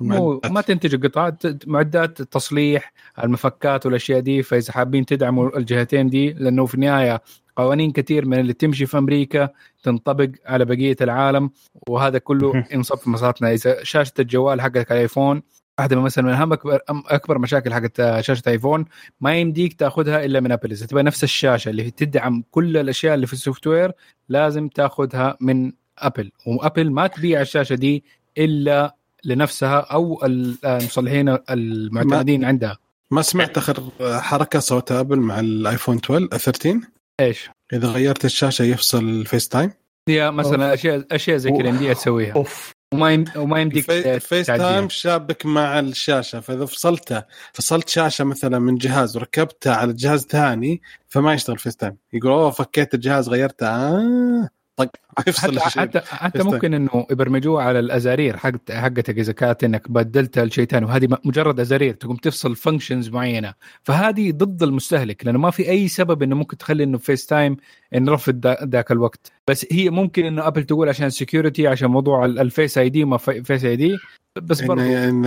مو. 0.00 0.40
ما 0.50 0.60
تنتج 0.60 0.94
القطع 0.94 1.28
ت- 1.30 1.68
معدات 1.68 2.20
التصليح 2.20 2.92
المفكات 3.24 3.86
والأشياء 3.86 4.20
دي 4.20 4.42
فإذا 4.42 4.72
حابين 4.72 5.06
تدعموا 5.06 5.58
الجهتين 5.58 6.08
دي 6.08 6.32
لأنه 6.32 6.66
في 6.66 6.74
النهاية 6.74 7.22
قوانين 7.56 7.92
كثير 7.92 8.26
من 8.26 8.40
اللي 8.40 8.52
تمشي 8.52 8.86
في 8.86 8.98
أمريكا 8.98 9.48
تنطبق 9.82 10.28
على 10.46 10.64
بقية 10.64 10.96
العالم 11.00 11.50
وهذا 11.88 12.18
كله. 12.18 12.64
ينصب 12.72 12.96
في 12.98 13.10
مصلحتنا 13.10 13.52
إذا 13.52 13.84
شاشة 13.84 14.12
الجوال 14.18 14.60
حقك 14.60 14.92
الايفون 14.92 15.42
واحدة 15.78 15.96
من 15.96 16.02
مثلا 16.02 16.24
من 16.24 16.30
أهم 16.32 16.52
اكبر 16.52 16.80
أكبر 16.90 17.38
مشاكل 17.38 17.74
حقت 17.74 18.20
شاشة 18.20 18.42
آيفون 18.48 18.84
ما 19.20 19.36
يمديك 19.36 19.72
تأخذها 19.72 20.24
إلا 20.24 20.40
من 20.40 20.52
أبل 20.52 20.70
إذا 20.70 20.86
تبغى 20.86 21.02
نفس 21.02 21.24
الشاشة 21.24 21.68
اللي 21.68 21.90
تدعم 21.90 22.44
كل 22.50 22.76
الأشياء 22.76 23.14
اللي 23.14 23.26
في 23.26 23.32
ال 23.32 23.66
software 23.66 23.92
لازم 24.28 24.68
تأخذها 24.68 25.36
من 25.40 25.72
أبل 25.98 26.30
وأبل 26.46 26.90
ما 26.90 27.06
تبيع 27.06 27.40
الشاشة 27.40 27.74
دي 27.74 28.04
إلا 28.38 28.96
لنفسها 29.24 29.78
أو 29.80 30.24
المصلحين 30.64 31.38
المعتمدين 31.50 32.44
عندها. 32.44 32.78
ما 33.10 33.22
سمعت 33.22 33.58
آخر 33.58 33.82
حركة 34.00 34.58
صوت 34.58 34.92
أبل 34.92 35.16
مع 35.18 35.40
الايفون 35.40 35.96
12 35.96 36.26
13 36.38 36.80
إيش؟ 37.20 37.50
إذا 37.72 37.88
غيرت 37.88 38.24
الشاشة 38.24 38.62
يفصل 38.62 39.04
ال 39.08 39.48
FaceTime 39.48 39.70
هي 40.08 40.30
مثلا 40.30 40.74
اشياء 40.74 41.06
أشياء 41.12 41.36
زي 41.36 41.50
كذا 41.50 41.68
يمديها 41.68 41.94
تسويها. 41.94 42.32
أوف. 42.34 42.72
وما 42.94 43.10
يم... 43.12 43.24
وما 43.36 43.60
يمديك 43.60 43.90
الفي- 43.90 44.20
Face 44.20 44.46
تعديها. 44.46 44.70
Time 44.72 44.88
شابك 44.88 45.46
مع 45.46 45.78
الشاشة 45.78 46.40
فإذا 46.40 46.64
فصلتها 46.66 47.26
فصلت 47.52 47.88
شاشة 47.88 48.24
مثلا 48.24 48.58
من 48.58 48.74
جهاز 48.74 49.16
وركبتها 49.16 49.74
على 49.74 49.92
جهاز 49.92 50.26
ثاني 50.26 50.82
فما 51.08 51.34
يشتغل 51.34 51.58
FaceTime 51.58 51.96
يقول 52.12 52.32
أوه 52.32 52.50
فكيت 52.50 52.94
الجهاز 52.94 53.28
غيرته. 53.28 53.66
آه. 53.66 54.48
طق 54.84 54.90
يفصل 55.28 55.60
حتى. 55.60 55.80
حتى 56.00 56.00
حتى. 56.14 56.42
ممكن 56.42 56.74
إنه 56.74 57.06
يبرمجوها 57.10 57.64
على 57.64 57.78
الأزارير 57.78 58.36
حقت 58.36 58.72
حقتك 58.72 59.18
اذا 59.18 59.32
كانت 59.32 59.64
إنك 59.64 59.90
بدلتها 59.90 60.44
لشيء 60.44 60.64
ثاني 60.66 60.86
وهذه 60.86 61.08
مجرد 61.24 61.60
أزارير 61.60 61.94
تقوم 61.94 62.16
تفصل 62.16 62.56
functions 62.56 63.08
معينة 63.08 63.54
فهذه 63.82 64.30
ضد 64.32 64.62
المستهلك 64.62 65.26
لأنه 65.26 65.38
ما 65.38 65.50
في 65.50 65.70
أي 65.70 65.88
سبب 65.88 66.22
إنه 66.22 66.36
ممكن 66.36 66.56
تخلي 66.56 66.84
إنه 66.84 66.98
FaceTime 66.98 67.56
نرفض 67.94 68.40
دا- 68.40 68.64
ذاك 68.64 68.92
الوقت 68.92 69.32
بس 69.48 69.66
هي 69.72 69.90
ممكن 69.90 70.24
إنه 70.24 70.46
ابل 70.46 70.64
تقول 70.64 70.88
عشان 70.88 71.10
security 71.10 71.66
عشان 71.66 71.88
موضوع 71.90 72.24
ال- 72.24 72.38
ال 72.38 72.78
Face 72.78 72.88
ID 72.88 73.04
ما 73.04 73.16
في- 73.18 73.42
Face 73.42 73.64
ID 73.64 73.98
بس 74.36 74.60
إن, 74.60 74.66
برضو 74.68 74.82
إن 74.82 75.26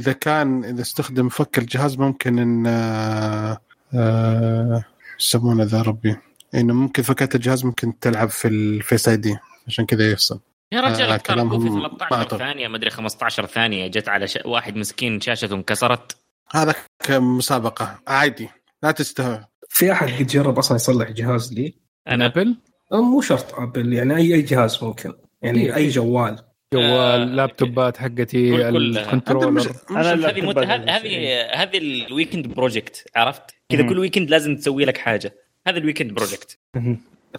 إذا 0.00 0.12
كان 0.12 0.64
إذا 0.64 0.80
استخدم 0.82 1.28
فك 1.28 1.58
الجهاز 1.58 1.98
ممكن 1.98 2.38
إن 2.38 2.66
آه، 2.66 3.58
آه، 3.94 4.84
يسمونه 5.20 5.64
third 5.64 5.82
party 5.82 6.16
إنه 6.54 6.74
ممكن 6.74 7.02
فكات 7.02 7.34
الجهاز 7.34 7.64
ممكن 7.64 7.98
تلعب 7.98 8.28
في 8.28 8.48
ال 8.48 9.08
Face 9.08 9.16
ID 9.16 9.36
عشان 9.66 9.86
كذا 9.86 10.10
يفصل. 10.10 10.40
يا 10.72 10.80
رجال 10.80 11.10
آه، 11.10 11.16
في 11.16 11.22
كلامهم 11.22 11.82
ما 11.82 11.88
13 11.88 12.14
أعتقد. 12.14 12.38
ثانية 12.38 12.68
مدري 12.68 12.90
15 12.90 13.46
ثانية 13.46 13.86
جت 13.86 14.08
على 14.08 14.26
ش... 14.26 14.38
واحد 14.44 14.76
مسكين 14.76 15.20
شاشته 15.20 15.54
انكسرت. 15.54 16.16
هذا 16.50 16.74
كمسابقة. 16.98 17.98
عادي 18.08 18.48
لا 18.82 18.90
تستهوى. 18.90 19.44
في 19.68 19.92
أحد 19.92 20.08
قد 20.08 20.26
جرب 20.26 20.58
أصلا 20.58 20.76
يصلح 20.76 21.10
جهاز 21.10 21.52
لي؟ 21.52 21.74
أنا. 22.08 22.26
ابل 22.26 22.56
أو 22.92 23.02
مو 23.02 23.20
شرط 23.20 23.54
ابل 23.54 23.92
يعني 23.92 24.16
أي 24.16 24.34
أي 24.34 24.42
جهاز 24.42 24.84
ممكن. 24.84 25.12
يعني 25.42 25.60
إيه. 25.60 25.74
أي 25.74 25.88
جوال. 25.88 26.38
جوال 26.74 27.20
آه، 27.20 27.24
لابتوبات 27.24 27.96
حقتي. 27.96 28.68
ال 28.68 28.77
controller 28.77 29.72
أنا 29.90 30.12
هذه 30.12 30.50
هذه 30.96 31.42
هذه 31.62 31.78
ال 31.78 31.86
weekend 31.86 32.46
project 32.46 33.04
عرفت؟ 33.16 33.42
كذا. 33.68 33.88
كل 33.88 33.98
weekend 33.98 34.30
لازم 34.30 34.56
تسوي 34.56 34.84
لك 34.84 34.98
حاجة. 34.98 35.43
هذا 35.68 35.78
ال 35.78 35.82
weekend 35.82 36.12
project. 36.14 36.58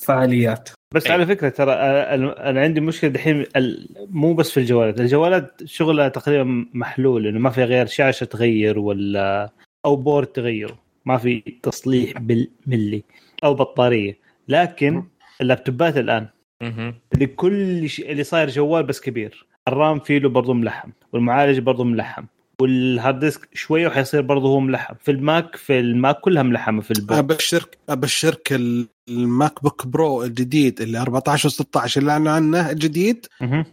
فعاليات. 0.01 0.69
بس 0.93 1.05
أي. 1.07 1.11
على 1.13 1.26
فكرة 1.26 1.49
ترى 1.49 1.71
أنا 1.73 2.49
أنا 2.49 2.61
عندي 2.61 2.82
مشكلة 2.82 3.09
دحين 3.09 3.45
ال- 3.55 4.07
مو 4.09 4.34
بس 4.34 4.51
في 4.51 4.59
الجوالات. 4.59 4.99
الجوالات 4.99 5.61
شغلها 5.65 6.07
تقريبا 6.07 6.65
محلول 6.73 7.28
إنه 7.28 7.39
ما 7.39 7.49
في 7.49 7.63
غير 7.63 7.86
شاشة 7.86 8.23
تغير 8.23 8.80
ولا 8.80 9.49
أو 9.86 9.95
board 9.95 10.28
تغيره 10.28 10.80
ما 11.05 11.17
في 11.17 11.39
تصليح 11.63 12.19
بالملي 12.19 13.03
أو 13.43 13.53
بطارية. 13.53 14.17
لكن 14.47 15.03
اللابتوبات 15.41 15.97
الآن. 15.97 16.28
مهم. 16.63 16.95
اللي 17.13 17.28
كل 17.28 17.89
شيء 17.89 18.11
اللي 18.11 18.23
صاير 18.23 18.49
جوال 18.49 18.84
بس 18.84 19.01
كبير. 19.01 19.45
ال 19.67 19.76
RAM 19.76 19.99
فيه 19.99 20.17
له 20.19 20.30
برضه 20.30 20.53
ملحم 20.53 20.89
والمعالج 21.13 21.59
برضه 21.59 21.84
ملحم. 21.84 22.26
وال 22.61 22.81
hard 22.81 23.19
disk 23.19 23.49
شوية 23.53 23.88
وحيصير 23.88 24.22
برضه 24.22 24.47
هو 24.47 24.60
ملحم. 24.60 24.93
في 25.01 25.12
ال 25.11 25.22
Mac 25.22 25.55
في 25.56 25.80
ال 25.80 25.89
Mac 25.89 26.19
كلها 26.20 26.43
ملحمة 26.43 26.82
في 26.82 26.91
ال 26.91 26.96
board 26.96 27.19
ابشرك 27.32 27.78
أبشرك 27.89 28.53
ال- 28.53 28.88
ال 29.09 29.63
MacBook 29.63 29.88
Pro 29.88 30.23
الجديد 30.23 30.82
اللي 30.82 30.98
14 31.02 31.49
و16 31.49 31.98
اللي 31.98 32.11
اعلنوا 32.11 32.32
عنه 32.32 32.69
الجديد. 32.69 33.26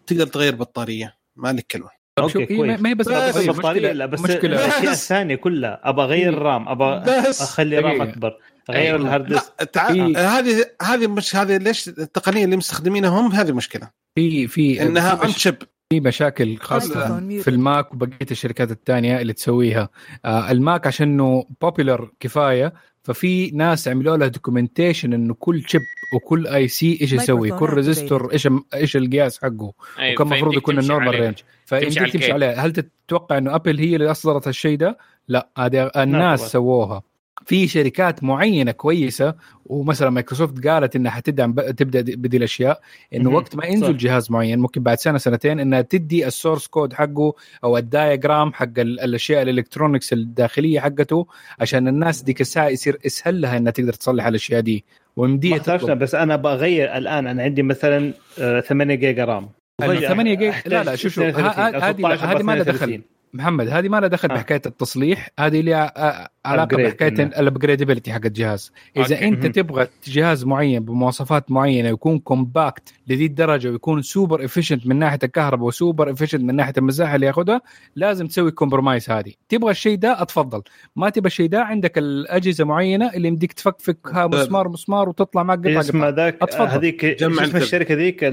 تقدر 0.07 0.27
تغير 0.27 0.55
بطارية. 0.55 1.15
ما 1.37 1.53
لك 1.53 1.67
كلمة. 1.71 1.89
شوف 2.21 2.37
أوكي 2.37 2.53
هي 2.55 2.57
كويس. 2.57 2.81
ما 2.81 2.89
هي 2.91 2.95
بس 2.95 3.09
بس 3.09 3.15
بطارية، 3.39 3.51
البطاريه 3.51 3.93
لا 3.93 4.07
بس 4.07 4.21
مشكلة. 4.21 4.57
الاشياء 4.57 4.83
بس. 4.93 5.03
الثانية 5.03 5.35
كلها. 5.35 5.81
ابى 5.85 6.03
أغير 6.03 6.33
ال 6.33 6.42
RAM 6.42 6.69
ابى 6.69 7.11
بس. 7.29 7.43
أخلي 7.43 7.79
RAM. 7.79 8.03
أكبر. 8.03 8.39
أيوة. 8.71 8.97
ال 8.97 9.03
hard 9.03 9.27
disk 9.27 9.79
هذه 10.19 10.67
هذه 10.83 11.07
مش 11.07 11.37
هذه 11.37 11.57
ليش 11.57 11.89
التقنية 11.89 12.45
اللي 12.45 12.57
مستخدمينها 12.57 13.11
هم 13.11 13.33
هذه 13.33 13.53
مشكلة. 13.53 13.91
في 14.15 14.47
في 14.49 14.83
إنها 14.83 15.11
on 15.11 15.31
chip 15.33 15.57
في 15.93 16.01
مشاكل 16.01 16.57
خاصة 16.57 17.21
في 17.41 17.49
ال 17.49 17.60
Mac 17.60 17.95
وبقية 17.95 18.27
الشركات 18.31 18.71
الثانية 18.71 19.21
اللي 19.21 19.33
تسويها 19.33 19.89
آه 20.25 20.51
ال 20.51 20.60
Mac 20.60 20.87
عشانه 20.87 21.45
popular 21.61 22.11
كفاية 22.21 22.73
ففي 23.03 23.51
ناس 23.51 23.89
عملوا 23.89 24.17
لها 24.17 24.29
documentation 24.29 25.13
إنه 25.13 25.35
كل 25.35 25.63
chip 25.69 25.81
وكل 26.15 26.47
IC 26.47 26.99
إيش 27.01 27.13
يسوي 27.13 27.51
كل. 27.51 27.67
resistor 27.67 28.33
إيش 28.33 28.49
إيش 28.75 28.97
القياس 28.97 29.39
حقه 29.39 29.73
أيوة، 29.99 30.13
وكم 30.13 30.33
المفروض 30.33 30.55
يكون 30.55 30.79
ال 30.79 30.84
normal. 30.84 31.21
range 31.21 31.39
على 31.73 31.85
تمشي 31.85 32.05
الكيف. 32.05 32.31
عليه 32.31 32.65
هل 32.65 32.73
تتوقع 32.73 33.39
إنه 33.39 33.55
Apple 33.55 33.79
هي 33.79 33.97
اللي 33.97 34.11
أصدرت 34.11 34.49
الشيء 34.49 34.79
ده؟ 34.79 34.99
لا 35.29 35.49
هذه 35.59 35.91
الناس. 35.97 36.41
سووها 36.41 37.03
في 37.47 37.69
شركات 37.69 38.25
معينة 38.25 38.73
كويسة 38.73 39.35
ومثلا 39.67 40.11
مايكروسوفت 40.11 40.67
قالت 40.67 40.97
إنها 40.97 41.11
حتدعم 41.13 41.53
ب- 41.53 41.71
تبدأ 41.71 42.01
دي- 42.01 42.17
بدي 42.17 42.37
الأشياء 42.37 42.81
إنه. 43.15 43.31
وقت 43.31 43.57
ما 43.57 43.67
ينزل 43.67 43.87
صح. 43.87 43.91
جهاز 44.01 44.31
معين 44.31 44.59
ممكن 44.59 44.83
بعد 44.83 44.99
سنة 44.99 45.19
سنتين 45.19 45.61
إنها 45.61 45.81
تدي 45.81 46.27
ال 46.27 46.32
source 46.32 46.67
code 46.67 46.93
حقه 46.93 47.35
أو 47.65 47.79
ال 47.79 47.88
diagram 47.88 48.53
حق 48.53 48.79
ال- 48.79 49.01
الأشياء 49.01 49.43
ال 49.43 49.48
electronics 49.48 50.13
الداخلية 50.13 50.81
حقته 50.81 51.27
عشان 51.61 51.89
الناس 51.89 52.23
ديك 52.23 52.41
الساعة 52.41 52.69
يصير 52.69 52.99
أسهل 53.07 53.41
لها 53.41 53.57
إنها 53.57 53.73
تقدر 53.73 53.93
تصلح 53.93 54.27
الأشياء 54.27 54.61
دي 54.61 54.85
ومديها 55.17 55.59
تطلب 55.59 55.99
بس 55.99 56.15
أنا 56.15 56.35
أبغى 56.35 56.53
اغير 56.55 56.97
الآن 56.97 57.27
أنا 57.27 57.43
عندي 57.43 57.63
مثلا 57.63 58.13
آه، 58.41 58.61
8 58.61 58.95
جيجا 58.95 59.25
RAM 59.25 59.49
ال 59.83 59.91
وفجأة 59.91 60.09
8 60.09 60.35
جيجا 60.35 60.55
لا 60.67 60.85
لا 60.85 60.97
شوف 60.97 61.13
شوف 61.13 61.25
32 61.25 61.65
ه- 61.65 61.77
أو 61.77 61.81
ه- 61.81 61.85
هذه 61.89 61.93
16 61.95 62.27
هذه 62.37 62.43
ما 62.43 62.53
لها 62.53 62.63
دخل 62.63 62.75
32. 62.77 63.03
محمد 63.35 63.69
هذه 63.69 63.89
ما 63.89 64.01
لها 64.01 64.09
دخل 64.09 64.31
آه. 64.31 64.35
بحكاية 64.35 64.63
التصليح 64.67 65.29
هذه 65.39 65.61
لها 65.61 66.09
آه، 66.09 66.29
علاقة 66.45 66.77
upgrade 66.77 66.81
بحكاية 66.81 67.09
إنه. 67.09 67.23
ال 67.23 67.29
upgradability 67.29 68.13
حق 68.13 68.21
الجهاز 68.25 68.73
إذا 68.97 69.15
okay. 69.15 69.29
أنت. 69.29 69.47
تبغى 69.47 69.89
جهاز 70.07 70.45
معين 70.45 70.85
بمواصفات 70.85 71.51
معينة 71.51 71.89
يكون 71.89 72.19
compact 72.19 72.95
لذي 73.07 73.27
الدرجة 73.27 73.71
ويكون 73.71 74.03
super 74.03 74.45
efficient 74.45 74.87
من 74.87 74.99
ناحية 74.99 75.19
الكهرباء 75.25 75.67
و 75.67 75.74
super 75.74 76.13
efficient 76.13 76.43
من 76.43 76.57
ناحية 76.57 76.73
المساحة 76.79 77.15
اللي 77.15 77.27
ياخذها 77.27 77.61
لازم 77.97 78.27
تسوي 78.27 78.51
compromise 78.51 79.11
هذه 79.11 79.33
تبغى 79.49 79.71
الشيء 79.71 79.99
ده 79.99 80.23
اتفضل 80.23 80.63
ما 80.97 81.11
تبغى 81.11 81.27
الشيء 81.27 81.49
ده 81.49 81.63
عندك 81.63 81.99
الأجهزة 81.99 82.65
معينة 82.65 83.13
اللي 83.15 83.29
يمديك 83.29 83.53
تفكفكها 83.53 84.27
مسمار 84.27 84.69
مسمار 84.69 85.09
وتطلع 85.09 85.43
معك 85.43 85.59
قطعه 85.59 85.81
اسمه 85.81 86.07
قطعه 86.07 86.25
ذاك 86.25 86.43
أتفضل. 86.43 86.69
هذيك 86.69 87.05
اسم. 87.05 87.57
الشركة 87.57 87.95
ذيك 87.95 88.25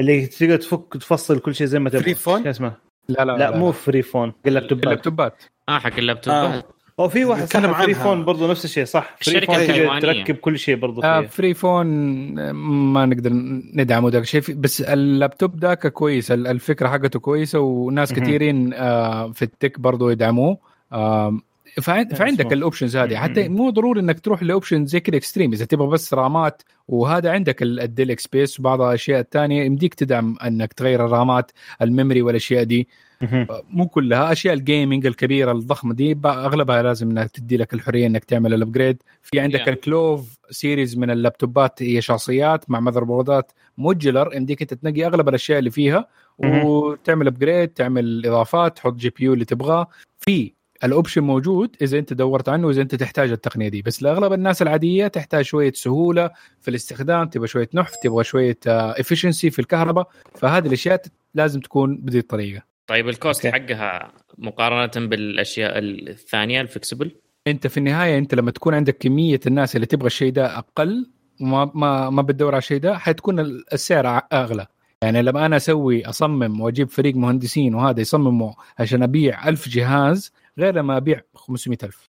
اللي 0.00 0.26
تقدر 0.26 0.56
تفك 0.56 0.92
تفصل 0.92 1.38
كل 1.38 1.54
شيء 1.54 1.66
زي 1.66 1.78
ما 1.78 1.90
تبغى 1.90 2.02
Fairphone؟ 2.02 2.52
شو 2.52 2.70
اسمه 3.10 3.24
لا 3.24 3.24
لا 3.32 3.38
لا 3.38 3.56
مو 3.56 3.72
Fairphone 3.72 4.32
اللابتوبات 4.46 4.84
اللابتوبات. 4.84 5.42
آه 5.68 5.78
حق 5.78 5.96
اللابتوبات. 5.98 6.66
أو 6.98 7.08
في 7.08 7.24
واحد 7.24 7.42
اسمه 7.42 7.72
Fair 7.72 7.92
عنها. 7.94 8.04
phone 8.04 8.24
برضه 8.24 8.50
نفس 8.50 8.64
الشيء 8.64 8.84
صح؟ 8.84 9.16
Fairphone 9.20 9.56
تقدر. 9.56 10.00
تركب 10.00 10.34
كل 10.34 10.58
شيء 10.58 10.76
برضه 10.76 11.04
آه 11.04 11.20
Fairphone 11.20 12.38
آه، 12.38 12.52
ما 12.52 13.06
نقدر 13.06 13.30
ندعمه 13.74 14.08
ذاك 14.10 14.22
الشيء. 14.22 14.42
بس 14.54 14.80
اللابتوب 14.80 15.58
ذاك 15.58 15.86
كويس 15.86 16.30
ال- 16.30 16.46
الفكرة 16.46 16.88
حقته 16.88 17.18
كويسة 17.20 17.58
وناس. 17.58 18.12
كثيرين 18.12 18.74
آه 18.74 19.32
في 19.32 19.42
ال 19.42 19.50
tech 19.50 19.80
برضو 19.80 20.10
يدعموه. 20.10 20.58
آه 20.92 21.38
فعند- 21.82 22.14
فعندك. 22.14 22.52
ال 22.52 22.57
options 22.57 22.96
هذه. 22.96 23.16
حتى 23.16 23.48
مو 23.48 23.70
ضروري 23.70 24.00
إنك 24.00 24.20
تروح 24.20 24.42
ل 24.42 24.48
option 24.48 24.86
زي 24.86 25.00
كذا 25.00 25.16
extreme 25.16 25.52
إذا 25.52 25.64
تبغى 25.64 25.88
بس 25.88 26.14
رامات 26.14 26.62
وهذا 26.88 27.30
عندك 27.30 27.62
ال- 27.62 27.80
ال 27.80 27.86
Dell 27.86 28.10
XPS 28.10 28.60
وبعض 28.60 28.80
الأشياء 28.80 29.20
الثانية. 29.20 29.64
يمديك 29.64 29.94
تدعم 29.94 30.36
إنك 30.46 30.72
تغير 30.72 31.04
الرامات 31.06 31.50
ال 31.82 31.88
memory 31.88 32.22
والأشياء 32.22 32.64
دي. 32.64 32.88
مهم. 33.22 33.46
مو 33.70 33.88
كلها. 33.88 34.32
أشياء 34.32 34.54
ال 34.54 34.61
gaming 34.61 35.06
الكبيرة 35.06 35.52
الضخمة 35.52 35.94
دي 35.94 36.18
أغلبها 36.24 36.82
لازم 36.82 37.10
إنها 37.10 37.24
تدي 37.26 37.56
لك 37.56 37.74
الحرية 37.74 38.06
إنك 38.06 38.24
تعمل 38.24 38.54
ال 38.54 38.60
upgrade 38.60 39.02
في 39.22 39.40
عندك 39.40 39.64
Yeah. 39.64 39.68
ال 39.68 39.80
Clevo 39.80 40.38
series 40.50 40.96
من 40.98 41.10
اللابتوبات 41.10 41.82
هي 41.82 42.00
شاصيات 42.00 42.70
مع 42.70 42.80
mother 42.80 43.04
boardات 43.04 43.52
modular 43.78 44.34
يمديك 44.34 44.62
أنت 44.62 44.74
تنقي 44.74 45.06
أغلب 45.06 45.28
الأشياء 45.28 45.58
اللي 45.58 45.70
فيها. 45.70 46.08
وتعمل 46.38 47.26
upgrade 47.26 47.68
تعمل 47.68 48.26
إضافات 48.26 48.76
تحط 48.76 48.94
GPU 48.94 49.34
اللي 49.34 49.44
تبغاه. 49.44 49.88
في 50.20 50.52
ال 50.84 50.89
option 50.89 51.20
موجود 51.22 51.76
إذا 51.82 51.98
أنت 51.98 52.12
دورت 52.12 52.48
عنه 52.48 52.66
وإذا 52.66 52.82
أنت 52.82 52.94
تحتاج 52.94 53.30
التقنية 53.30 53.68
دي. 53.68 53.82
بس 53.82 54.02
لأغلب 54.02 54.32
الناس 54.32 54.62
العادية 54.62 55.06
تحتاج 55.06 55.44
شوية 55.44 55.72
سهولة 55.72 56.30
في 56.60 56.68
الاستخدام 56.68 57.28
تبغى 57.28 57.46
شوية 57.46 57.68
نحف 57.74 57.92
تبغى 58.02 58.24
شوية 58.24 58.58
efficiency 58.66 59.50
في 59.50 59.58
الكهرباء. 59.58 60.08
فهذه 60.34 60.66
الأشياء 60.66 61.02
لازم 61.34 61.60
تكون 61.60 61.96
بهذه 61.96 62.18
الطريقة. 62.18 62.62
طيب 62.86 63.08
ال 63.08 63.16
cost 63.16 63.46
okay. 63.46 63.58
حقها 63.74 64.12
مقارنة 64.38 65.06
بالأشياء 65.06 65.72
الثانية 65.78 66.60
ال 66.60 66.66
flexible 66.66 67.10
أنت 67.46 67.66
في 67.66 67.76
النهاية 67.78 68.18
أنت 68.18 68.34
لما 68.34 68.50
تكون 68.50 68.74
عندك 68.74 68.98
كمية 68.98 69.40
الناس 69.46 69.76
اللي 69.76 69.86
تبغى 69.86 70.06
الشيء 70.06 70.32
ده 70.32 70.58
أقل 70.58 71.10
وما 71.40 71.70
ما 71.74 72.10
ما 72.10 72.22
بتدور 72.22 72.52
على 72.52 72.58
الشيء 72.58 72.78
ده 72.80 72.98
حتكون 72.98 73.40
ال- 73.40 73.64
السعر 73.72 74.22
أغلى. 74.32 74.66
يعني 75.02 75.22
لما 75.22 75.46
أنا 75.46 75.56
أسوي 75.56 76.06
أصمم 76.06 76.60
وأجيب 76.60 76.88
فريق 76.88 77.16
مهندسين 77.16 77.74
وهذا 77.74 78.00
يصمموا 78.00 78.52
عشان 78.78 79.02
أبيع 79.02 79.48
ألف 79.48 79.68
جهاز 79.68 80.32
غير 80.58 80.74
لما 80.74 80.96
أبيع 80.96 81.20
500 81.34 81.78
ألف. 81.82 82.08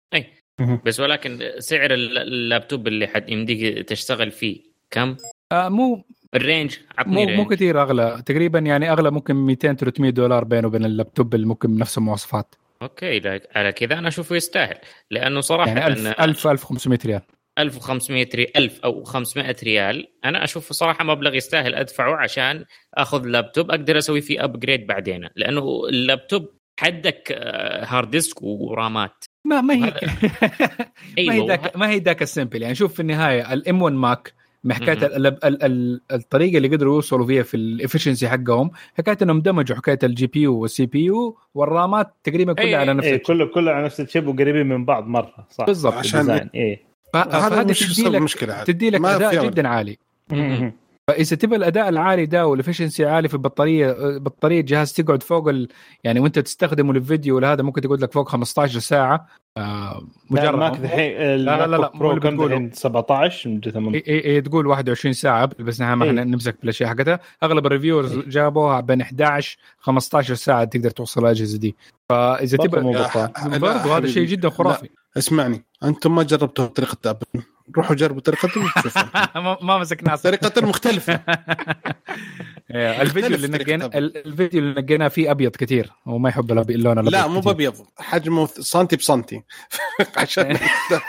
بس 0.85 0.99
ولكن 0.99 1.39
سعر 1.59 1.93
ال- 1.93 2.18
اللابتوب 2.18 2.88
اللي 2.88 3.07
حد 3.07 3.30
يمديك 3.30 3.89
تشتغل 3.89 4.31
فيه 4.31 4.61
كم؟ 4.91 5.15
آه 5.51 5.69
مو 5.69 6.03
ال 6.35 6.43
range 6.43 6.77
عطني 6.97 7.13
مو 7.13 7.19
range 7.26 7.39
مو 7.39 7.45
كثير 7.45 7.81
أغلى. 7.81 8.23
تقريبا 8.26 8.59
يعني 8.59 8.91
أغلى 8.91 9.11
ممكن 9.11 9.35
200 9.35 9.73
300 9.73 10.09
دولار 10.11 10.43
بينه 10.43 10.68
وبين 10.68 10.85
اللابتوب 10.85 11.35
اللي 11.35 11.45
ممكن 11.45 11.76
بنفس 11.76 11.97
المواصفات. 11.97 12.55
okay 12.81 13.19
لا- 13.19 13.41
على 13.55 13.72
كذا 13.72 13.97
أنا 13.99 14.07
أشوفه 14.07 14.35
يستاهل. 14.35 14.76
لأنه 15.11 15.41
صراحة 15.41 15.69
يعني 15.72 15.88
1000 15.88 16.07
1000 16.19 16.47
1500 16.47 16.99
ريال. 17.05 17.22
1500 17.59 18.30
ريال 18.35 18.57
1000 18.57 18.80
أو 18.80 19.03
500 19.03 19.55
ريال. 19.63 20.07
أنا 20.26 20.43
أشوفه 20.43 20.73
صراحة 20.73 21.03
مبلغ 21.05 21.35
يستاهل 21.35 21.76
أدفعه 21.76 22.15
عشان 22.15 22.65
أخذ 22.93 23.26
لابتوب. 23.26 23.72
أقدر 23.72 23.97
أسوي 23.97 24.22
فيه 24.22 24.43
upgrade 24.43 24.88
بعدين. 24.88 25.30
لأنه 25.35 25.81
اللابتوب 25.89 26.49
حدك 26.82 27.32
آه، 27.32 27.86
hard 27.85 28.11
disk 28.11 28.41
ورامات 28.44 29.26
ما 29.45 29.62
ما 29.62 29.74
هي 29.74 29.80
وهذا- 29.82 30.02
ما 31.28 31.34
هي 31.34 31.48
ذاك 31.48 31.78
ما 31.78 31.90
هي 31.90 31.98
ذاك 31.99 32.22
ال 32.22 32.27
simple 32.27 32.61
يعني 32.62 32.76
شوف 32.76 32.94
في 32.94 32.99
النهاية 32.99 33.53
ال 33.53 33.81
M1 33.81 33.95
Mac 33.95 34.34
حكاية 34.72 34.95
مهم. 34.95 35.06
ال- 35.06 35.28
ال- 35.45 35.64
ال- 35.64 36.02
الطريقة 36.12 36.58
اللي 36.58 36.68
قدروا 36.68 36.95
يوصلوا 36.95 37.26
فيها 37.28 37.44
في 37.44 37.58
ال 37.57 37.64
efficiency 37.64 38.30
حقهم 38.30 38.72
حكاية 38.98 39.18
إنهم 39.22 39.41
دمجوا 39.41 39.78
حكاية 39.78 39.99
ال 40.03 40.27
GPU 40.27 40.56
وال 40.57 40.85
CPU 40.85 41.38
والرامات 41.56 42.14
تقريبا 42.24 42.53
كلها 42.53 42.72
أي- 42.72 42.74
على 42.76 42.94
نفس 42.94 43.08
إيه 43.08 43.14
الشيء. 43.16 43.26
كله 43.28 43.45
كله 43.45 43.72
على 43.72 43.86
نفس 43.86 43.99
ال 44.02 44.07
chip 44.07 44.27
وقريبين 44.28 44.66
من 44.66 44.86
بعض 44.86 45.08
مرة 45.08 45.48
صح 45.49 45.66
بالضبط. 45.66 45.94
عشان- 45.94 46.49
إيه 46.56 46.82
هذا 47.16 47.49
فهذه 47.49 47.70
مش 47.70 47.80
تدي 47.95 48.10
لك. 48.10 48.64
تدي 48.68 48.90
لك 48.90 49.06
أداء. 49.06 49.45
جدا 49.45 49.68
عالي. 49.68 49.98
فإذا 51.11 51.35
تبغى 51.35 51.55
الأداء 51.55 51.89
العالي 51.89 52.25
ده 52.25 52.47
وال 52.48 52.57
efficiency 52.57 53.06
عالي 53.05 53.27
في 53.27 53.33
البطارية 53.33 53.95
بطارية 54.17 54.61
جهاز 54.61 54.93
تقعد 54.93 55.23
فوق 55.23 55.47
ال... 55.49 55.67
يعني 56.03 56.19
وأنت 56.19 56.39
تستخدمه 56.39 56.93
للفيديو 56.93 57.39
لهذا 57.39 57.63
ممكن 57.63 57.81
تقعد 57.81 58.01
لك 58.01 58.11
فوق 58.11 58.29
15 58.29 58.79
ساعة 58.79 59.27
آه 59.57 59.61
لا 60.31 60.41
مجرد 60.41 60.53
ال 60.53 60.60
Mac 60.60 60.77
دحين 60.77 61.11
لا، 61.35 61.67
لا، 61.67 61.77
لا، 61.77 61.91
مو 61.93 61.99
Pro 61.99 62.19
كم 62.19 62.29
بتقوله. 62.29 62.55
دحين 62.55 62.71
17 62.71 63.49
مدري 63.49 63.71
ثمانية. 63.71 64.03
إي 64.07 64.25
إي 64.25 64.41
تقول 64.41 64.67
21 64.67 65.13
ساعة 65.13 65.49
بس 65.59 65.81
نحن 65.81 65.93
ما 65.93 66.03
إيه. 66.05 66.11
إحنا 66.11 66.23
نمسك 66.23 66.55
بالاشياء 66.61 66.89
حقتها 66.89 67.19
أغلب 67.43 67.65
ال 67.65 67.71
reviewers 67.71 68.18
جابوها 68.27 68.79
بين 68.79 69.01
11 69.01 69.57
15 69.79 70.33
ساعة 70.33 70.63
تقدر 70.63 70.89
توصل 70.89 71.21
الاجهزه 71.21 71.57
دي 71.57 71.75
فإذا 72.09 72.57
تبغى 72.57 72.91
لا 72.93 73.57
برضو 73.57 73.93
هذا. 73.93 74.07
شيء 74.07 74.25
جدا 74.27 74.49
خرافي 74.49 74.89
اسمعني 75.17 75.63
أنتم 75.83 76.15
ما 76.15 76.23
جربتوا 76.23 76.65
طريقه 76.65 77.09
Apple 77.10 77.26
روحوا 77.77 77.95
جربوا 77.95 78.22
طريقتهم 78.22 78.65
وتشوفوا 78.65 79.02
ما. 79.41 80.15
طريقه 80.15 80.61
مختلفة. 80.68 81.14
إيه، 82.72 83.02
الفيديو 83.02 83.35
اللي 83.35 83.48
نقينا 83.48 83.88
طريقة 83.88 83.98
ال- 83.98 84.27
الفيديو 84.27 84.61
اللي 84.61 84.81
نقيناه 84.81 85.07
فيه 85.07 85.31
أبيض 85.31 85.52
كثير 85.56 85.91
هو 86.07 86.18
ما 86.18 86.30
يحب 86.30 86.52
اللون 86.52 86.93
الأبيض 86.99 87.11
لا 87.14 87.27
مو. 87.27 87.39
بأبيض 87.39 87.73
حجمه 87.99 88.45
سنتي 88.48 88.95
بسنتي. 88.95 89.43
عشان 90.18 90.48
ما 90.48 90.53
يست- 90.53 91.02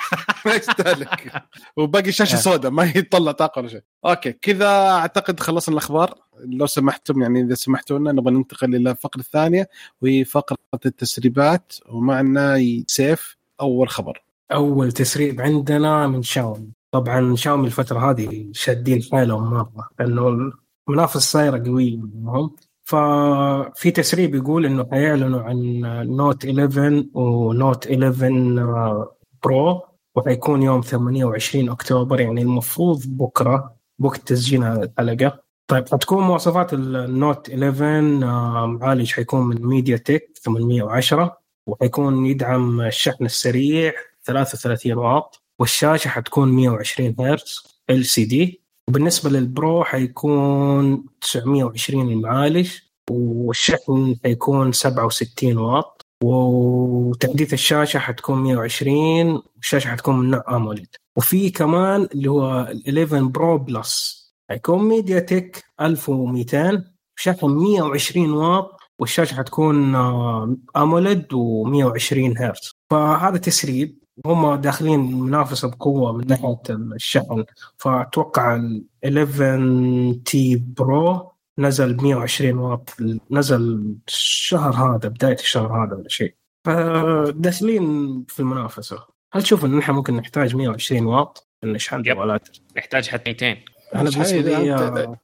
ما 0.47 0.55
يستهلك. 0.55 1.43
وباقي 1.77 2.13
شاشة. 2.13 2.37
سوداء 2.37 2.71
ما 2.71 2.85
يطلع 2.97 3.33
طاقة 3.33 3.59
ولا 3.59 3.69
شيء. 3.69 3.83
okay 4.07 4.33
كذا 4.33 4.67
أعتقد 4.91 5.41
خلصنا 5.41 5.73
الأخبار. 5.73 6.15
لو 6.45 6.67
سمحتم 6.67 7.23
يعني 7.23 7.41
إذا 7.41 7.55
سمحتوا 7.55 7.99
لنا 7.99 8.13
نبغى 8.13 8.35
ننتقل 8.35 8.75
إلى 8.75 8.91
الفقرة 8.91 9.21
الثانية 9.21 9.69
وهي 10.03 10.25
فقرة 10.25 10.57
التسريبات 10.87 11.73
ومعنا 11.89 12.57
سيف 12.87 13.37
أول 13.61 13.89
خبر. 13.89 14.23
أول 14.53 14.93
تسريب 14.93 15.41
عندنا 15.41 16.07
من 16.07 16.23
شاومي. 16.23 16.73
طبعا 16.91 17.37
شاومي 17.37 17.67
الفترة 17.67 18.11
هذه 18.11 18.49
شادين 18.53 19.03
حيلهم 19.13 19.51
مرة 19.51 19.89
لأنه 19.99 20.53
المنافسه 20.89 21.21
صايرة 21.21 21.63
قويه 21.67 21.97
منهم 21.97 22.57
ففي 22.85 23.91
تسريب 23.91 24.35
يقول 24.35 24.67
إنه 24.67 24.89
حيعلنوا 24.91 25.43
عن 25.43 25.81
Note 26.17 26.45
11 26.45 27.05
و 27.15 27.29
Note 27.29 27.87
11 27.87 29.09
Pro 29.45 29.83
وحيكون 30.15 30.63
يوم 30.63 30.81
28 30.81 31.69
أكتوبر 31.69 32.21
يعني 32.21 32.43
المفروض 32.43 33.03
بكرة 33.07 33.77
وقت 34.01 34.29
تسجيل 34.29 34.65
الحلقة. 34.65 35.43
طيب 35.67 35.89
حتكون 35.89 36.25
مواصفات 36.25 36.75
النوت 36.75 37.51
11 37.51 37.85
آه، 38.25 38.67
معالج 38.67 39.13
حيكون 39.13 39.47
من 39.47 39.67
MediaTek 39.67 40.31
810 40.45 41.37
وحيكون 41.67 42.27
يدعم 42.27 42.81
الشحن 42.81 43.25
السريع 43.25 43.93
33 44.25 44.93
واط 44.93 45.43
والشاشة 45.59 46.09
حتكون 46.09 46.53
120 46.53 47.15
هرتز 47.19 47.63
LCD 47.91 48.63
وبالنسبة 48.89 49.31
لل 49.31 49.52
Pro 49.52 49.85
حيكون 49.85 51.05
920 51.21 52.13
المعالج 52.13 52.71
والشحن 53.11 54.17
حيكون 54.25 54.73
67 54.73 55.57
واط 55.57 56.07
وتحديث 56.25 57.53
الشاشة 57.53 57.99
حتكون 57.99 58.39
120 58.39 59.43
والشاشة 59.57 59.89
حتكون 59.89 60.19
من 60.19 60.31
نوع 60.31 60.45
AMOLED 60.57 60.97
وفي 61.17 61.51
كمان 61.51 62.09
اللي 62.15 62.31
هو 62.31 62.61
ال 62.61 62.99
11 62.99 63.25
Pro 63.25 63.59
Plus. 63.59 64.23
حيكون 64.51 64.89
MediaTek 64.89 65.65
1200 65.81 66.85
شحن 67.17 67.47
120 67.47 68.33
واط 68.33 68.81
والشاشة 68.99 69.35
حتكون 69.35 69.95
آه، 69.95 70.57
AMOLED 70.77 71.27
و120 71.35 72.41
هرتز. 72.41 72.73
فهذا 72.91 73.37
تسريب. 73.39 74.02
هم 74.27 74.55
داخلين 74.55 75.21
منافسه 75.21 75.69
بقوة 75.69 76.13
من 76.13 76.27
ناحية 76.27 76.63
الشحن. 76.71 77.45
فأتوقع 77.79 78.57
ال 78.57 78.85
11T 79.05 80.57
Pro 80.57 81.33
نزل 81.59 81.95
ب 81.95 82.03
120 82.03 82.59
واط 82.59 82.97
نزل 83.31 83.95
الشهر 84.09 84.75
هذا 84.75 85.09
بداية 85.09 85.35
الشهر 85.35 85.85
هذا 85.85 85.97
ولا 85.97 86.09
شيء. 86.09 86.35
فداخلين 86.67 88.25
في 88.29 88.41
المنافسة. 88.41 89.05
هل 89.33 89.43
تشوف 89.43 89.65
إن 89.65 89.77
نحن 89.79 89.93
ممكن 89.93 90.17
نحتاج 90.17 90.57
120 90.57 91.07
واط؟ 91.07 91.49
نشحن. 91.65 92.03
جوالات؟ 92.03 92.49
نحتاج 92.77 93.09
حتى 93.09 93.31
200 93.31 93.57
أنا 93.95 94.11
بالنسبة 94.11 94.41
لي 94.41 94.71
عادي، 94.73 95.01
آه،. 95.01 95.17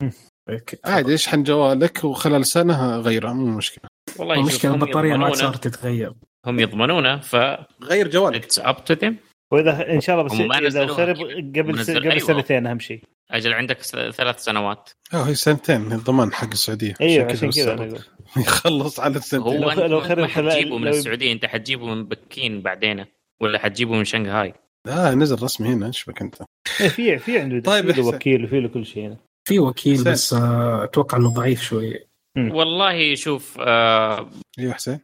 عادي 0.84 1.14
اشحن 1.14 1.42
جوالك 1.42 2.04
وخلال 2.04 2.46
سنة 2.46 2.96
غيره 2.96 3.32
مو 3.32 3.46
مشكلة. 3.46 3.90
والله 4.18 4.34
المشكلة 4.34 4.74
البطارية 4.74 5.16
ما 5.16 5.34
صارت 5.34 5.68
تتغير. 5.68 6.14
هم 6.48 6.60
يضمنونه 6.60 7.16
ف 7.20 7.36
غير 7.82 8.08
جوالك. 8.08 8.44
اتس 8.44 8.58
اب 8.58 8.84
تو 8.84 8.94
ذيم 8.94 9.16
وإذا 9.52 9.92
إن 9.94 10.00
شاء 10.00 10.16
الله 10.20 10.26
بس 10.28 10.62
إذا 10.76 10.86
خرب 10.86 11.16
كذا. 11.16 11.24
قبل 11.62 11.72
قبل 11.82 12.10
أيوة. 12.10 12.18
سنتين 12.18 12.66
أهم 12.66 12.78
شيء. 12.78 13.00
أجل 13.30 13.52
عندك 13.52 13.82
س- 13.82 13.90
ثلاث 13.96 14.44
سنوات. 14.44 14.90
آه 15.14 15.22
هي 15.22 15.34
سنتين 15.34 15.92
الضمان 15.92 16.32
حق 16.32 16.50
السعودية. 16.50 16.94
إيوه 17.00 17.24
عشان 17.32 17.50
كذا. 17.50 17.98
يخلص 18.36 19.00
على 19.00 19.16
السنتين. 19.16 19.46
هو 19.46 19.52
لو- 19.62 19.70
أنت 19.70 19.78
لو 19.80 19.98
ما 20.00 20.04
خرب 20.08 20.24
حتجيبه 20.26 20.78
من 20.78 20.88
السعودية 20.88 21.32
أنت 21.32 21.46
حتجيبه 21.46 21.86
من 21.86 22.04
بكين 22.04 22.62
بعدين 22.62 23.04
ولا 23.40 23.58
حتجيبه 23.58 23.92
من 23.94 24.04
شنغهاي؟ 24.04 24.54
آه 24.88 25.14
نزل 25.14 25.42
رسمي 25.42 25.68
هنا 25.68 25.86
إيش 25.86 26.04
بك 26.04 26.22
أنت؟ 26.22 26.34
إيه، 26.80 26.88
في 26.88 27.18
في 27.18 27.38
عنده 27.38 27.60
طيب، 27.72 27.92
في. 27.92 28.00
وكيل 28.00 28.44
وفي 28.44 28.60
له 28.60 28.68
كل 28.68 28.86
شيء 28.86 29.06
هنا. 29.06 29.16
في 29.48 29.58
وكيل 29.58 29.94
حسين. 29.98 30.12
بس 30.12 30.32
آه، 30.32 30.84
أتوقع 30.84 31.18
إنه 31.18 31.28
ضعيف 31.28 31.62
شوية. 31.62 32.08
مم. 32.36 32.52
والله 32.54 33.14
شوف 33.14 33.56
آه 33.60 34.30
إيوه 34.58 34.72
حسين. 34.72 35.00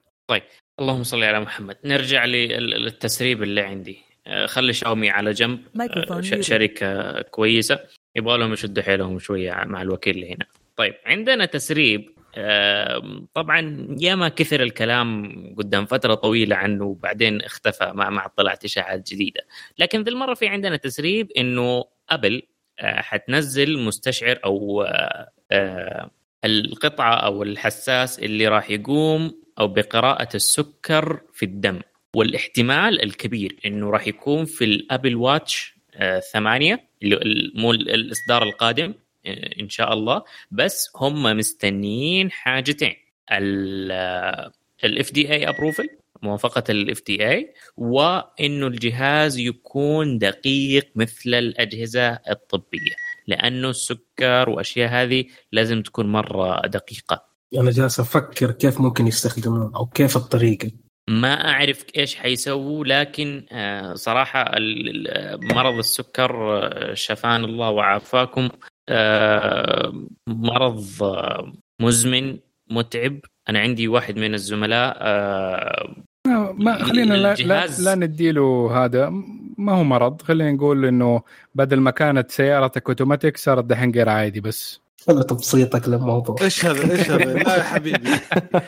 اللهم 0.81 1.03
صل 1.03 1.23
على 1.25 1.41
محمد. 1.41 1.77
نرجع 1.85 2.25
لل- 2.25 2.71
للتسريب 2.71 3.43
اللي 3.43 3.61
عندي. 3.61 3.99
آه، 4.27 4.47
خلي 4.47 4.73
شاومي 4.73 5.11
على 5.11 5.33
جنب. 5.33 5.61
آه،. 6.11 6.21
شركة 6.41 7.23
كويسة. 7.23 7.79
يبغى 8.17 8.39
لهم 8.39 8.53
يشدوا 8.53 8.83
حيلهم 8.83 9.19
شوية 9.19 9.53
مع 9.67 9.83
الوكيل 9.83 10.15
اللي 10.15 10.35
هنا. 10.35 10.47
طيب 10.77 10.95
عندنا 11.07 11.45
تسريب. 11.45 12.11
طبعا 13.35 13.87
ياما 14.01 14.29
كثر 14.29 14.63
الكلام 14.63 15.33
قدام 15.59 15.87
فترة 15.87 16.15
طويلة 16.15 16.57
عنه 16.57 16.85
وبعدين 16.85 17.43
اختفى 17.43 17.93
مع 17.95 18.11
مع 18.11 18.27
طلعت 18.27 18.65
اشاعات 18.65 19.13
جديدة. 19.13 19.41
لكن 19.79 20.03
ذي 20.03 20.11
المرة 20.11 20.35
في 20.35 20.49
عندنا 20.49 20.77
تسريب 20.77 21.33
إنه 21.33 21.85
أبل 22.11 22.43
آه، 22.81 23.01
حتنزل 23.01 23.79
مستشعر 23.79 24.39
أو 24.45 24.87
القطعة 26.45 27.15
أو 27.15 27.43
الحساس 27.43 28.19
اللي 28.19 28.49
راح 28.49 28.71
يقوم 28.71 29.35
أو 29.61 29.69
بقراءة 29.69 30.29
السكر 30.37 31.21
في 31.33 31.45
الدم 31.45 31.81
والاحتمال 32.17 33.03
الكبير 33.03 33.57
إنه 33.67 33.91
راح 33.91 34.07
يكون 34.09 34.45
في 34.45 34.65
الأبل 34.65 35.17
واتش 35.17 35.75
آه، 35.95 36.21
ثمانية 36.21 36.89
اللي 37.03 37.17
ال- 37.17 37.53
مو 37.55 37.71
ال- 37.73 37.91
الإصدار 37.91 38.43
القادم 38.43 38.95
آه، 39.27 39.51
إن 39.61 39.69
شاء 39.69 39.93
الله 39.93 40.23
بس 40.51 40.91
هم 40.97 41.23
مستنيين 41.23 42.31
حاجتين 42.31 42.95
ال 44.85 45.13
FDA 45.13 45.33
approval 45.33 45.89
موافقة 46.23 46.65
ال 46.71 47.03
FDA 47.07 47.53
وإنه 47.77 48.67
الجهاز 48.67 49.39
يكون 49.39 50.19
دقيق 50.19 50.89
مثل 50.95 51.35
الأجهزة 51.35 52.09
الطبية. 52.31 52.95
لأنه 53.27 53.71
السكر 53.71 54.51
وأشياء 54.51 54.89
هذه 54.91 55.25
لازم 55.53 55.83
تكون 55.83 56.07
مرة 56.13 56.67
دقيقة. 56.67 57.25
أنا 57.59 57.71
جالس 57.71 58.01
أفكر 58.01 58.51
كيف 58.51 58.81
ممكن 58.81 59.07
يستخدمون 59.07 59.75
أو 59.75 59.87
كيف 59.87 60.17
الطريقة. 60.17 60.71
ما 61.09 61.49
أعرف 61.51 61.85
إيش 61.97 62.15
حيسووا 62.17 62.85
لكن 62.85 63.47
آه، 63.53 63.95
صراحة 63.95 64.41
ال- 64.57 65.09
ال- 65.09 65.55
مرض 65.55 65.79
السكر 65.79 66.59
آه، 66.63 66.95
شفانا 66.95 67.45
الله 67.45 67.71
وعافاكم 67.71 68.49
آه، 68.89 69.93
مرض 70.29 70.85
مزمن 71.83 72.39
متعب. 72.71 73.19
أنا 73.49 73.59
عندي 73.59 73.89
واحد 73.89 74.17
من 74.17 74.35
الزملاء 74.35 74.99
ما, 76.27 76.53
ما 76.53 76.85
خلينا 76.85 77.15
لا, 77.15 77.21
لا, 77.23 77.33
الجهاز- 77.33 77.85
لا 77.89 77.95
نديله 77.95 78.71
هذا. 78.85 79.13
ما 79.59 79.73
هو 79.73 79.85
مرض. 79.85 80.23
خلينا 80.23 80.53
نقول 80.53 80.85
إنه 80.85 81.23
بدل 81.55 81.81
ما 81.81 81.91
كانت 81.91 82.31
سيارتك 82.31 82.89
أوتوماتيك 82.89 83.37
صارت 83.37 83.65
دحين 83.65 83.91
غير 83.91 84.09
عادي 84.09 84.41
بس. 84.41 84.81
هذا 85.09 85.23
تبسيطك 85.23 85.89
للموضوع. 85.89 86.37
إيش 86.43 86.65
هذا؟ 86.65 86.93
إيش 86.93 87.11
هذا؟ 87.11 87.25
لا 87.35 87.57
يا 87.57 87.63
حبيبي. 87.63 88.11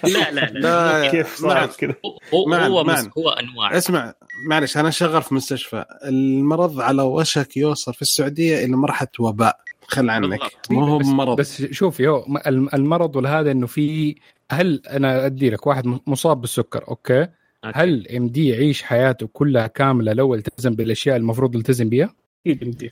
لا 0.04 0.30
لا 0.30 0.40
لا. 0.40 1.02
لا 1.02 1.10
كيف. 1.10 1.36
صارت 1.36 1.76
كذا؟ 1.76 1.94
هو 2.34 2.46
معن- 2.48 2.70
هو, 2.70 2.84
معن. 2.84 3.10
هو 3.18 3.28
أنواع. 3.28 3.76
اسمع 3.76 4.14
معلش 4.48 4.76
أنا 4.76 4.90
شغال 4.90 5.22
في 5.22 5.34
مستشفى. 5.34 5.84
المرض 6.04 6.80
على 6.80 7.02
وشك 7.02 7.56
يوصل 7.56 7.94
في 7.94 8.02
السعودية 8.02 8.64
إلى 8.64 8.76
مرحلة 8.76 9.08
وباء. 9.20 9.56
خل 9.88 10.10
عنك. 10.10 10.40
مو 10.70 10.84
هو 10.84 10.98
مرض. 10.98 11.36
بس 11.36 11.62
شوفي 11.62 12.08
هو 12.08 12.24
م- 12.28 12.36
الم- 12.46 12.68
المرض 12.74 13.16
والهذا 13.16 13.50
إنه 13.50 13.66
في 13.66 14.16
هل 14.50 14.82
أنا 14.90 15.26
أدي 15.26 15.50
لك 15.50 15.66
واحد 15.66 15.98
مصاب 16.06 16.40
بالسكر 16.40 16.84
أوكي؟ 16.88 17.26
أوكي. 17.64 17.78
هل 17.78 18.08
يمديه 18.16 18.48
يعيش 18.48 18.82
حياته 18.82 19.28
كلها 19.32 19.66
كاملة 19.66 20.12
لو 20.12 20.34
التزم 20.34 20.74
بالأشياء 20.74 21.16
المفروض 21.16 21.54
يلتزم 21.54 21.88
بها؟ 21.88 22.14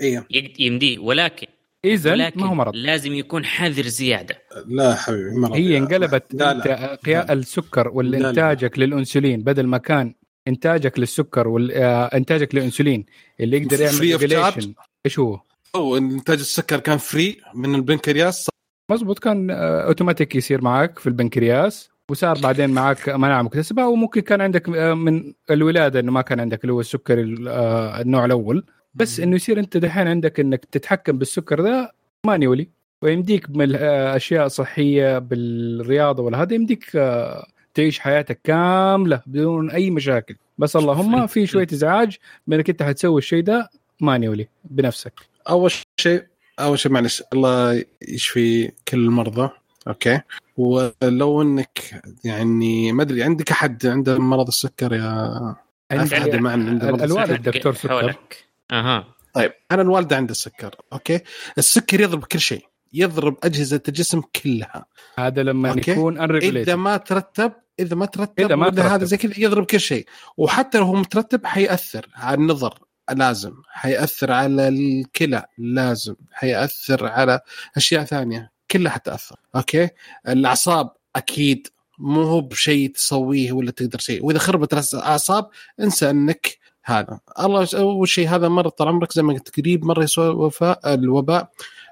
أيوه 0.00 0.26
يق- 0.30 0.60
يمديه 0.60 0.98
ولكن 0.98 1.46
اذا 1.84 2.14
ما 2.36 2.46
هو 2.46 2.54
مرض. 2.54 2.72
لازم 2.76 3.12
يكون 3.14 3.44
حذر 3.44 3.82
زيادة. 3.82 4.38
لا 4.66 4.94
حبيبي 4.94 5.30
مرض 5.36 5.52
هي 5.52 5.78
انقلبت 5.78 6.34
لا 6.34 6.50
أنت 6.52 6.66
لا. 7.06 7.32
السكر 7.32 7.84
لا. 7.88 7.92
وإنتاجك 7.94 8.78
للأنسولين. 8.78 9.42
بدل 9.42 9.66
ما 9.66 9.78
كان 9.78 10.14
إنتاجك 10.48 10.98
للسكر 10.98 11.48
وانتاجك 11.48 12.54
للأنسولين 12.54 13.06
اللي 13.40 13.56
يقدر 14.02 14.32
يعمل. 14.32 14.74
إيش 15.06 15.18
هو؟ 15.18 15.40
هو 15.76 15.96
إنتاج 15.96 16.38
السكر 16.38 16.80
كان 16.80 16.98
free 16.98 17.36
من 17.54 17.74
البنكرياس؟ 17.74 18.48
مزبوط 18.90 19.18
كان 19.18 19.50
آه، 19.50 19.80
اوتوماتيك 19.86 20.34
يصير 20.36 20.62
معك 20.62 20.98
في 20.98 21.06
البنكرياس. 21.06 21.90
وصار 22.10 22.38
بعدين 22.38 22.70
معك 22.70 23.08
مناعه 23.08 23.42
مكتسبه 23.42 23.86
وممكن 23.86 24.20
كان 24.20 24.40
عندك 24.40 24.68
آه، 24.68 24.94
من 24.94 25.32
الولاده 25.50 26.00
إنه 26.00 26.12
ما 26.12 26.22
كان 26.22 26.40
عندك 26.40 26.60
اللي 26.62 26.72
هو 26.72 26.80
السكر 26.80 27.20
ال- 27.20 27.48
آه، 27.48 28.00
النوع 28.00 28.24
الأول. 28.24 28.64
بس 28.94 29.20
إنه 29.20 29.36
يصير 29.36 29.58
أنت 29.58 29.76
دحين 29.76 30.08
عندك 30.08 30.40
إنك 30.40 30.64
تتحكم 30.64 31.18
بالسكر 31.18 31.60
ده 31.60 31.92
manually 32.26 32.68
ويمديك 33.02 33.50
من 33.50 33.62
الاشياء 33.62 34.48
صحية 34.48 35.18
بالرياضة 35.18 36.22
ولا 36.22 36.42
هذا 36.42 36.54
يمديك 36.54 36.90
آه، 36.96 37.46
تعيش 37.74 37.98
حياتك 37.98 38.40
كاملة 38.44 39.22
بدون 39.26 39.70
أي 39.70 39.90
مشاكل. 39.90 40.36
بس 40.58 40.76
اللهم 40.76 41.26
في 41.26 41.46
شوية 41.46 41.66
إزعاج 41.72 42.16
بإنك 42.46 42.70
أنت 42.70 42.82
حتسوي 42.82 43.18
الشيء 43.18 43.42
ده 43.42 43.70
manually 44.00 44.48
بنفسك. 44.64 45.12
أول 45.48 45.70
شيء 46.00 46.22
أول 46.60 46.78
شيء 46.78 46.92
معلش 46.92 47.22
الله 47.32 47.84
يشفي 48.08 48.68
كل 48.88 48.98
المرضى 48.98 49.50
أوكي. 49.88 50.20
ولو 50.56 51.42
إنك 51.42 52.02
يعني 52.24 52.92
ما 52.92 53.02
أدري 53.02 53.22
عندك 53.22 53.50
أحد 53.50 53.86
عنده 53.86 54.18
مرض 54.18 54.46
السكر 54.46 54.92
يا 54.92 55.56
عندي- 55.90 56.38
معنا 56.38 56.70
عنده 56.70 56.86
مرض 56.90 57.02
الوالد؟ 57.02 57.48
دكتور 57.48 57.74
سكر. 57.74 57.88
حولك 57.88 58.44
أها. 58.72 59.04
طيب 59.34 59.52
أنا 59.72 59.82
الوالده 59.82 60.16
عندها 60.16 60.30
السكر 60.32 60.74
أوكي؟ 60.92 61.20
السكر 61.58 62.00
يضرب 62.00 62.24
كل 62.24 62.40
شيء 62.40 62.66
يضرب 62.92 63.36
أجهزة 63.44 63.80
الجسم 63.88 64.20
كلها. 64.20 64.86
هذا 65.18 65.42
لما 65.42 65.70
أوكي. 65.70 65.90
يكون 65.90 66.34
إذا 66.36 66.76
ما 66.76 66.96
ترتب 66.96 67.52
إذا 67.80 67.96
ما 67.96 68.06
ترتب 68.06 68.44
إذا 68.44 68.56
ما 68.56 68.66
ولا 68.66 68.82
هذا 68.82 68.88
ترتب. 68.90 69.04
زي 69.04 69.16
كذا 69.16 69.32
يضرب 69.38 69.64
كل 69.64 69.80
شيء. 69.80 70.06
وحتى 70.36 70.78
لو 70.78 70.84
هو 70.84 70.94
مترتب 70.94 71.46
حيأثر 71.46 72.06
على 72.14 72.34
النظر 72.34 72.78
لازم. 73.14 73.52
حيأثر 73.68 74.32
على 74.32 74.68
الكلى 74.68 75.44
لازم. 75.58 76.14
حيأثر 76.32 77.06
على 77.06 77.40
أشياء 77.76 78.04
ثانية. 78.04 78.53
كلها 78.70 78.92
حتأثر 78.92 79.36
أوكي؟ 79.56 79.88
الأعصاب 80.28 80.90
أكيد 81.16 81.66
مو 81.98 82.22
هو 82.22 82.40
بشيء 82.40 82.90
تسويه 82.90 83.52
ولا 83.52 83.70
تقدر 83.70 83.98
شيء. 83.98 84.24
وإذا 84.24 84.38
خربت 84.38 84.94
الأعصاب 84.94 85.48
انسى 85.80 86.10
إنك 86.10 86.58
هذا. 86.84 87.20
الله 87.40 87.68
أول 87.74 88.08
شيء 88.08 88.28
هذا 88.28 88.48
مرض 88.48 88.70
طال 88.70 88.88
عمرك 88.88 89.12
زي 89.12 89.22
ما 89.22 89.32
قلت 89.32 89.60
قريب 89.60 89.84
مره 89.84 90.02
يسوى 90.02 90.28
وباء 90.28 90.94
الوباء. 90.94 91.50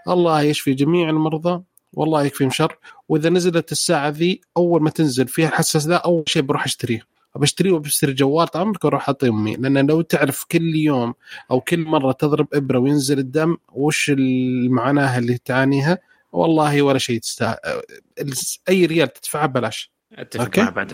الله 0.09 0.43
يشفي 0.43 0.75
جميع 0.75 1.11
المرضى. 1.11 1.63
والله 1.93 2.25
يكفيهم 2.25 2.51
شر. 2.51 2.77
وإذا 3.09 3.31
نزلت 3.31 3.73
الساعة 3.73 4.09
ذي 4.09 4.41
أول 4.57 4.83
ما 4.83 4.91
تنزل 4.91 5.29
فيها 5.29 5.49
الحساس 5.49 5.87
ذا 5.87 5.97
أول 5.97 6.25
شيء 6.27 6.43
بروح 6.43 6.65
أشتريه. 6.65 7.13
بشتريه 7.37 7.73
وبشتري 7.73 8.13
جوال 8.13 8.49
طال 8.49 8.63
عمرك 8.63 8.85
وأروح 8.85 9.09
اعطيه 9.09 9.29
امي 9.29 9.57
لأن 9.57 9.87
لو 9.87 10.01
تعرف 10.01 10.45
كل 10.45 10.77
يوم 10.77 11.15
أو 11.51 11.61
كل 11.61 11.81
مرة 11.81 12.13
تضرب 12.13 12.49
إبرة 12.55 12.79
وينزل 12.79 13.19
الدم 13.19 13.57
وش 13.73 14.11
المعاناه 14.11 15.19
اللي 15.19 15.39
تعانيها؟ 15.39 15.99
والله 16.33 16.83
ولا 16.83 16.99
شيء 16.99 17.21
تستاهل 17.21 17.57
أي 18.69 18.87
ريال 18.87 19.13
تدفعه 19.13 19.47
ببلاش 19.47 19.93
أتفق 20.13 20.43
أوكي. 20.45 20.63
مع 20.63 20.71
بعد. 20.71 20.93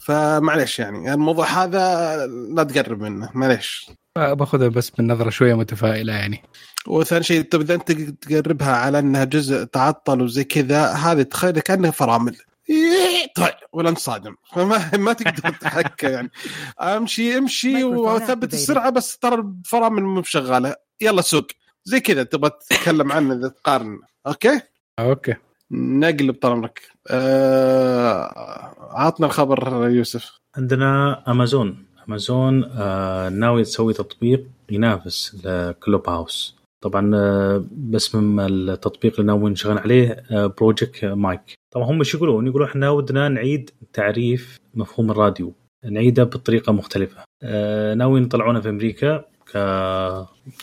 فمعليش 0.00 0.78
يعني 0.78 1.14
الموضوع 1.14 1.46
هذا 1.46 2.26
لا 2.26 2.62
تقرب 2.62 3.00
منه 3.00 3.30
معليش. 3.34 3.90
باخذها 4.16 4.68
بس 4.68 4.90
بالنظرة 4.90 5.30
شوية 5.30 5.54
متفائلة 5.54 6.12
يعني. 6.12 6.42
وثاني 6.86 7.24
شيء 7.24 7.42
طب 7.42 7.60
إذا 7.60 7.74
أنت 7.74 7.92
تقربها 7.92 8.76
على 8.76 8.98
إنها 8.98 9.24
جزء 9.24 9.64
تعطل 9.64 10.22
وزي 10.22 10.44
كذا 10.44 10.86
هذه 10.92 11.22
تخيل 11.22 11.60
كأنها 11.60 11.90
فرامل. 11.90 12.36
إيه، 12.70 13.32
طيب 13.36 13.54
ولا 13.72 13.88
انصادم 13.88 14.34
فما 14.52 14.96
ما 14.96 15.12
تقدر 15.12 15.50
تحكى 15.50 16.06
يعني. 16.06 16.30
أمشي 16.80 17.38
أمشي 17.38 17.82
activated. 17.92 18.44
السرعة 18.44 18.90
بس 18.90 19.18
ترى 19.18 19.34
الفرامل 19.34 20.02
مو 20.02 20.22
شغاله 20.22 20.74
يلا 21.00 21.22
سوق. 21.22 21.46
زي 21.84 22.00
كذا 22.00 22.22
تبغى 22.22 22.50
تتكلم 22.70 23.12
عنه 23.12 23.34
إذا 23.34 23.48
تقارن. 23.48 23.98
أوكي؟ 24.26 24.60
أوكي. 24.98 25.34
نقلب 25.70 26.34
طال 26.34 26.52
عمرك 26.52 26.80
آه... 27.10 28.74
عطنا 28.90 29.26
الخبر 29.26 29.88
يوسف. 29.88 30.38
عندنا 30.56 31.22
أمازون. 31.30 31.84
أمازون 32.08 32.64
آه 32.64 33.28
ناوي 33.28 33.62
تسوي 33.62 33.92
تطبيق 33.92 34.46
ينافس 34.70 35.36
ل 35.44 36.08
Clubhouse. 36.08 36.58
طبعا 36.80 37.10
آه، 37.14 37.64
باسم 37.70 38.40
التطبيق 38.40 39.20
اللي 39.20 39.32
ناويين 39.32 39.52
نشتغل 39.52 39.78
عليه 39.78 40.22
Project 40.30 41.04
Mic 41.04 41.40
طبعا 41.74 41.86
هم 41.90 41.98
إيش 41.98 42.14
يقولون؟ 42.14 42.46
يقولون 42.46 42.68
إحنا 42.68 42.90
ودنا 42.90 43.28
نعيد 43.28 43.70
تعريف 43.92 44.58
مفهوم 44.74 45.10
الراديو. 45.10 45.52
نعيده 45.84 46.24
بطريقة 46.24 46.72
مختلفة. 46.72 47.24
آه، 47.42 47.94
ناويين 47.94 48.24
يطلعونه 48.24 48.60
في 48.60 48.68
أمريكا 48.68 49.24
ك 49.52 49.54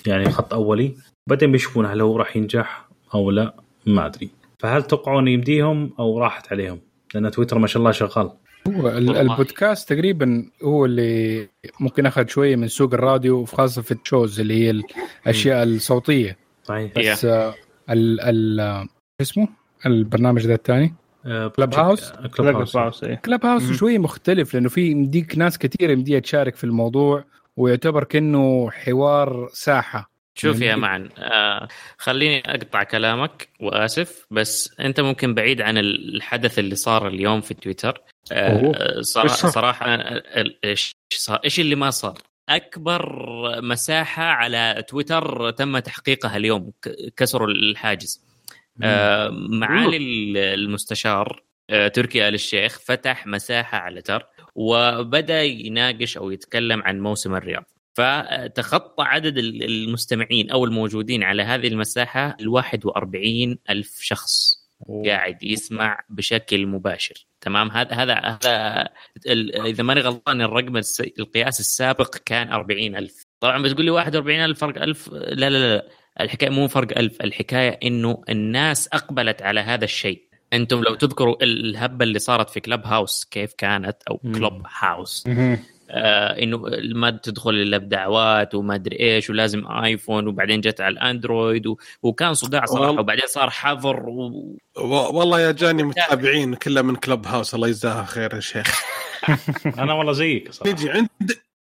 يعني 0.07 0.29
خط 0.29 0.53
أولي. 0.53 0.95
بعدين 1.29 1.51
بيشوفون 1.51 1.85
هل 1.85 2.01
هو 2.01 2.17
راح 2.17 2.37
ينجح 2.37 2.89
أو 3.13 3.31
لا. 3.31 3.64
ما 3.85 4.05
أدري. 4.05 4.29
فهل 4.59 4.83
توقعون 4.83 5.27
يمديهم 5.27 5.93
أو 5.99 6.19
راحت 6.19 6.51
عليهم؟ 6.51 6.79
لأن 7.13 7.31
تويتر 7.31 7.59
ما 7.59 7.67
شاء 7.67 7.79
الله 7.79 7.91
شغال. 7.91 8.31
هو. 8.67 8.89
البودكاست 8.89 9.93
تقريبا 9.93 10.45
هو 10.63 10.85
اللي 10.85 11.47
ممكن 11.79 12.05
أخذ 12.05 12.27
شوية 12.27 12.55
من 12.55 12.67
سوق 12.67 12.93
الراديو 12.93 13.45
خاصه 13.45 13.81
في 13.81 13.91
ال 13.91 13.99
shows 13.99 14.39
اللي 14.39 14.53
هي 14.53 14.81
الأشياء 15.25 15.63
الصوتية. 15.63 16.37
صحيح. 16.63 16.91
بس 16.97 17.25
آه، 17.25 17.53
ال 17.89 18.21
ال 18.21 18.87
اسمه؟ 19.21 19.47
البرنامج 19.85 20.45
ذا 20.47 20.53
الثاني؟ 20.53 20.95
Clubhouse؟ 21.25 22.11
Clubhouse 22.11 23.03
إيه. 23.03 23.15
Clubhouse. 23.15 23.71
شوية 23.71 23.97
مختلف 23.97 24.53
لأنه 24.53 24.69
في 24.69 24.87
يمديك 24.87 25.37
ناس 25.37 25.57
كثير 25.57 25.89
يمديها 25.89 26.19
تشارك 26.19 26.55
في 26.55 26.63
الموضوع 26.63 27.23
ويعتبر 27.57 28.03
كأنه 28.03 28.71
حوار 28.71 29.49
ساحة. 29.53 30.14
شوف 30.35 30.61
يا 30.61 30.75
معن 30.75 31.09
آه 31.17 31.67
خليني 31.97 32.39
أقطع 32.45 32.83
كلامك 32.83 33.49
وآسف 33.59 34.25
بس 34.31 34.75
أنت 34.79 34.99
ممكن 34.99 35.33
بعيد 35.33 35.61
عن 35.61 35.77
الحدث 35.77 36.59
اللي 36.59 36.75
صار 36.75 37.07
اليوم 37.07 37.41
في 37.41 37.53
تويتر. 37.53 38.01
آه 38.31 39.01
صراحة؟ 39.01 39.49
صراحة 39.49 39.95
ال- 39.95 40.57
إيش 40.65 40.91
إيش 41.45 41.59
اللي 41.59 41.75
ما 41.75 41.89
صار؟ 41.89 42.17
أكبر 42.49 43.11
مساحة 43.61 44.23
على 44.23 44.83
تويتر 44.87 45.49
تم 45.51 45.79
تحقيقها 45.79 46.37
اليوم 46.37 46.71
كسروا 47.17 47.47
الحاجز. 47.47 48.21
آه 48.83 49.29
معالي 49.29 49.97
ال- 49.97 50.37
المستشار 50.37 51.43
آه 51.69 51.87
تركي 51.87 52.27
آل 52.27 52.33
الشيخ 52.33 52.79
فتح 52.79 53.27
مساحة 53.27 53.77
على 53.77 54.01
تر 54.01 54.25
وبدأ 54.55 55.43
يناقش 55.43 56.17
أو 56.17 56.31
يتكلم 56.31 56.83
عن 56.83 56.99
موسم 56.99 57.35
الرياض. 57.35 57.63
فتخطى 57.95 59.03
عدد 59.03 59.37
ال- 59.37 59.63
المستمعين 59.63 60.51
أو 60.51 60.65
الموجودين 60.65 61.23
على 61.23 61.43
هذه 61.43 61.67
المساحة 61.67 62.37
ال 62.39 62.47
41 62.47 63.57
ألف 63.69 63.97
شخص 64.01 64.65
قاعد 65.05 65.43
يسمع 65.43 65.99
بشكل 66.09 66.67
مباشر. 66.67 67.25
تمام؟ 67.41 67.71
هذا 67.71 67.93
هذا 67.95 68.13
هذا 68.13 68.89
إذا 69.65 69.83
ماني 69.83 70.01
غلطان 70.01 70.41
الرقم 70.41 70.81
القياس 71.19 71.59
السابق 71.59 72.15
كان 72.25 72.51
40 72.51 72.95
ألف. 72.95 73.23
طبعا 73.39 73.61
بتقول 73.63 73.85
لي 73.85 73.91
41 73.91 74.39
ألف 74.39 74.59
فرق 74.59 74.81
ألف؟ 74.81 75.09
لا 75.13 75.49
لا 75.49 75.75
لا 75.75 75.87
الحكاية 76.21 76.49
مو 76.49 76.67
فرق 76.67 76.97
ألف 76.97 77.21
الحكاية 77.21 77.79
إنه 77.83 78.21
الناس 78.29 78.87
أقبلت 78.87 79.41
على 79.41 79.59
هذا 79.59 79.83
الشيء. 79.85 80.25
أنتم 80.53 80.81
لو 80.83 80.95
تذكروا 80.95 81.43
الهبة 81.43 82.03
اللي 82.05 82.19
صارت 82.19 82.49
في 82.49 82.59
كلب 82.59 82.85
هاوس 82.85 83.25
كيف 83.31 83.53
كانت؟ 83.53 83.97
أو 84.09 84.19
مم. 84.23 84.33
كلوب 84.35 84.63
هاوس. 84.79 85.27
آه 85.89 86.43
إنه 86.43 86.57
ما 86.95 87.09
تدخل 87.23 87.49
إلا 87.49 87.77
بدعوات 87.77 88.55
وما 88.55 88.75
أدري 88.75 88.99
إيش 88.99 89.29
ولازم 89.29 89.67
آيفون 89.67 90.27
وبعدين 90.27 90.61
جت 90.61 90.81
على 90.81 90.93
الأندرويد 90.93 91.67
و... 91.67 91.77
وكان 92.03 92.33
صداع 92.33 92.65
صراحة. 92.65 92.99
وبعدين 92.99 93.27
صار 93.27 93.49
حظر 93.49 93.99
و... 94.09 94.11
و- 94.77 95.17
والله 95.17 95.39
يا 95.41 95.51
جاني 95.51 95.83
متابعين 95.89 96.55
كلها 96.55 96.81
من 96.81 96.95
كلب 96.95 97.25
هاوس 97.27 97.55
الله 97.55 97.67
يجزاها 97.67 98.05
خير 98.05 98.33
يا 98.35 98.39
شيخ. 98.39 98.81
أنا 99.79 99.93
والله 99.93 100.13
زيك 100.13 100.51
صراحة. 100.51 100.71
نجي 100.71 100.89
عند 100.89 101.09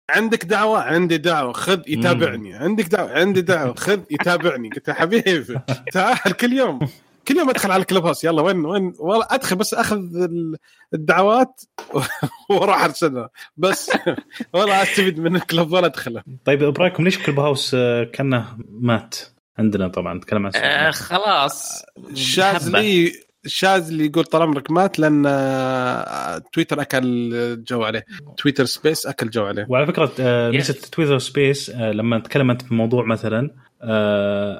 عندك 0.09 0.45
دعوة؟ 0.45 0.79
عندي 0.81 1.17
دعوة 1.17 1.53
خذ 1.53 1.79
يتابعني. 1.87 2.53
عندك 2.53 2.85
دعوة؟ 2.85 3.11
عندي 3.11 3.41
دعوة 3.41 3.73
خذ 3.75 3.99
يتابعني. 4.11 4.69
قلت 4.69 4.87
يا 4.87 4.93
حبيبي 4.93 5.59
تعال 5.93 6.17
كل 6.39 6.53
يوم. 6.53 6.79
كل 7.27 7.37
يوم 7.37 7.49
أدخل 7.49 7.71
على 7.71 7.81
الكلب 7.81 8.05
هاوس 8.05 8.23
يلا 8.23 8.41
وين 8.41 8.65
وين؟ 8.65 8.93
والله 8.99 9.27
أدخل 9.29 9.55
بس 9.55 9.73
أخذ 9.73 9.97
ال- 9.97 10.57
الدعوات 10.93 11.61
وأروح 12.49 12.83
أرسلها. 12.83 13.29
بس 13.57 13.91
ولا 14.53 14.83
أستفيد 14.83 15.19
من 15.19 15.35
الكلب 15.35 15.71
ولا 15.71 15.85
أدخله. 15.85 16.23
طيب 16.45 16.63
برايكم 16.63 17.03
ليش 17.03 17.17
Clubhouse 17.19 17.71
آه، 17.75 18.03
كأنه 18.03 18.57
مات 18.69 19.15
عندنا 19.59 19.87
طبعا؟ 19.87 20.13
نتكلم 20.13 20.45
عن 20.45 20.51
آه 20.55 20.91
خلاص. 20.91 21.83
شاذلي 22.13 23.11
شاذلي 23.45 24.05
يقول 24.05 24.23
طال 24.25 24.41
عمرك 24.41 24.71
مات 24.71 24.99
لأن 24.99 25.23
آه، 25.27 26.37
تويتر 26.53 26.81
أكل 26.81 27.63
جو 27.63 27.83
عليه. 27.83 28.05
تويتر 28.37 28.65
space 28.65 29.05
أكل 29.05 29.29
جو 29.29 29.45
عليه. 29.45 29.65
وعلى 29.69 29.87
فكرة. 29.87 30.11
ميزه 30.49 30.73
تويتر 30.91 31.17
space 31.19 31.69
لما 31.69 32.19
تتكلم 32.19 32.51
انت 32.51 32.61
في 32.61 32.73
موضوع 32.73 33.05
مثلا 33.05 33.49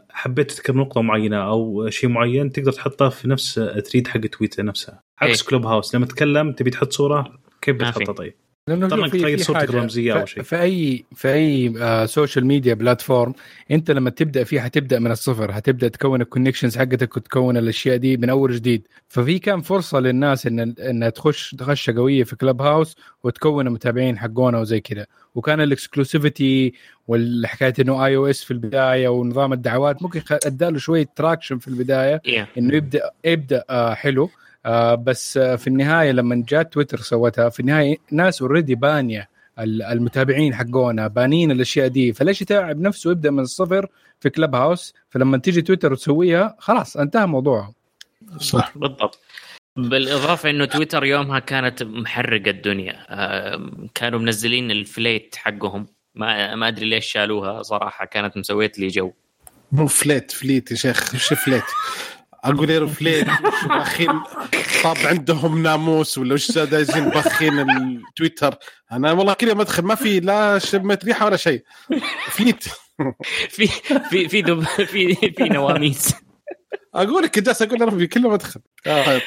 حبيت 0.09 0.51
تذكر 0.51 0.75
نقطة 0.75 1.01
معينة 1.01 1.37
أو 1.49 1.89
شيء 1.89 2.09
معين 2.09 2.51
تقدر 2.51 2.71
تحطه 2.71 3.09
في 3.09 3.29
نفس 3.29 3.57
ال 3.57 3.64
thread 3.64 4.07
حق 4.07 4.19
تويتر 4.19 4.65
نفسها 4.65 5.03
عكس 5.19 5.41
إيه. 5.41 5.49
Clubhouse 5.49 5.95
لما 5.95 6.05
تتكلم 6.05 6.51
تبي 6.51 6.69
تحط 6.69 6.93
صورة 6.93 7.39
كيف. 7.61 7.75
بتحطها 7.75 8.13
طيب؟ 8.13 8.33
لأنه 8.67 8.87
طبعاً 8.87 9.07
تغير 9.09 9.37
في 9.37 9.43
صورتك 9.43 9.61
أو 10.11 10.25
ف- 10.25 10.29
شيء. 10.29 10.43
في 10.43 10.61
اي 10.61 11.05
في 11.15 11.33
أي 11.33 11.73
آه 11.81 12.05
social 12.05 12.45
media 12.45 12.73
platform 12.73 13.33
أنت 13.71 13.91
لما 13.91 14.09
تبدأ 14.09 14.43
فيه 14.43 14.59
حتبدا 14.61 14.99
من 14.99 15.11
الصفر. 15.11 15.51
حتبدا 15.53 15.87
تكون 15.87 16.21
ال 16.21 16.26
connections 16.26 16.77
حقتك 16.77 17.17
وتكون 17.17 17.57
الأشياء 17.57 17.97
دي 17.97 18.17
من 18.17 18.29
أول 18.29 18.55
جديد. 18.55 18.87
ففي 19.07 19.39
كان 19.39 19.61
فرصة 19.61 19.99
للناس 19.99 20.45
ان 20.47 20.59
إنها 20.79 21.09
تخش 21.09 21.55
خشه 21.61 21.93
قوية 21.95 22.23
في 22.23 22.35
Clubhouse 22.35 22.95
وتكون 23.23 23.67
المتابعين 23.67 24.17
حقونا 24.19 24.59
وزي 24.59 24.79
كذا 24.81 25.05
وكان 25.35 25.61
ال 25.61 25.71
exclusivity 25.71 26.73
والحكاية 27.07 27.73
إنه 27.79 28.05
iOS 28.05 28.43
في 28.43 28.51
البداية 28.51 29.07
ونظام 29.07 29.53
الدعوات 29.53 30.03
ممكن 30.03 30.21
أداله 30.45 30.77
شوية 30.77 31.07
traction 31.15 31.57
في 31.57 31.67
البداية. 31.67 32.21
إنه 32.57 32.75
يبدا 32.75 33.11
يبدأ 33.25 33.63
آه 33.69 33.93
حلو. 33.93 34.29
آه 34.65 34.95
بس 34.95 35.37
آه 35.37 35.55
في 35.55 35.67
النهاية 35.67 36.11
لما 36.11 36.43
جات 36.49 36.73
تويتر 36.73 36.97
سوتها 36.99 37.49
في 37.49 37.59
النهاية 37.59 37.97
ناس 38.11 38.41
already 38.41 38.75
بانية 38.75 39.29
ال- 39.59 39.81
المتابعين 39.83 40.55
حقونا 40.55 41.07
بانين 41.07 41.51
الأشياء 41.51 41.87
دي. 41.87 42.13
فليش 42.13 42.41
يتعب 42.41 42.79
نفسه 42.79 43.07
ويبدأ 43.07 43.31
من 43.31 43.39
الصفر 43.39 43.87
في 44.19 44.29
Clubhouse 44.29 44.93
فلما 45.09 45.37
تيجي 45.37 45.61
تويتر 45.61 45.91
وتسويها 45.93 46.55
خلاص 46.59 46.97
انتهى 46.97 47.25
موضوعها 47.25 47.73
صح. 48.37 48.71
بالضبط. 48.77 49.19
بالإضافة 49.77 50.49
إنه 50.49 50.65
تويتر 50.65 51.05
يومها 51.05 51.39
كانت 51.39 51.83
محرقة 51.83 52.49
الدنيا. 52.49 53.05
آه، 53.09 53.69
كانوا 53.95 54.19
منزلين 54.19 54.71
ال 54.71 54.82
Fleet 54.82 55.35
حقهم. 55.35 55.87
ما 56.15 56.55
ما 56.55 56.67
أدري 56.67 56.85
ليش 56.89 57.05
شالوها. 57.05 57.61
صراحة 57.63 58.05
كانت 58.05 58.37
مسوية 58.37 58.79
لي 58.79 58.87
جو. 58.87 59.11
مو 59.71 59.87
فليت 59.87 60.31
فليت 60.31 60.71
يا 60.71 60.75
شيخ. 60.75 61.15
وش 61.15 61.33
فليت؟ 61.33 61.63
أقول 62.43 62.69
يا 62.69 62.85
فليت 62.85 63.27
وش 63.27 63.65
باخين 63.67 64.21
طاب 64.83 64.97
عندهم 65.05 65.63
ناموس 65.63 66.17
ولا 66.17 66.33
وش 66.33 66.51
دايزين 66.51 67.09
باخين 67.09 67.59
التويتر. 67.59 68.55
أنا 68.91 69.11
والله 69.11 69.33
كل 69.33 69.47
يوم 69.47 69.61
أدخل 69.61 69.83
ما 69.83 69.95
في 69.95 70.19
لا 70.19 70.59
شمة 70.59 70.99
ريحه 71.03 71.25
ولا 71.25 71.37
شيء. 71.37 71.63
فليت 72.29 72.63
في 73.49 73.67
في 74.09 74.29
في 74.29 74.41
ذب 74.41 74.63
في 74.63 75.15
في 75.15 75.43
نواميس. 75.43 76.13
أقول 76.95 77.23
لك 77.23 77.39
جالس 77.39 77.61
أقول 77.61 77.81
يا 77.81 77.85
ربي 77.85 78.07
كل 78.07 78.23
يوم 78.23 78.33
أدخل. 78.33 78.61
آه، 78.87 79.21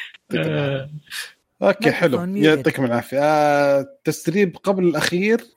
أوكي 1.61 1.91
حلو. 1.91 2.35
يعطيكم 2.35 2.85
العافية. 2.85 3.19
آه، 3.21 3.79
التسريب 3.79 4.57
قبل 4.63 4.83
الأخير. 4.83 5.39
آه، 5.39 5.54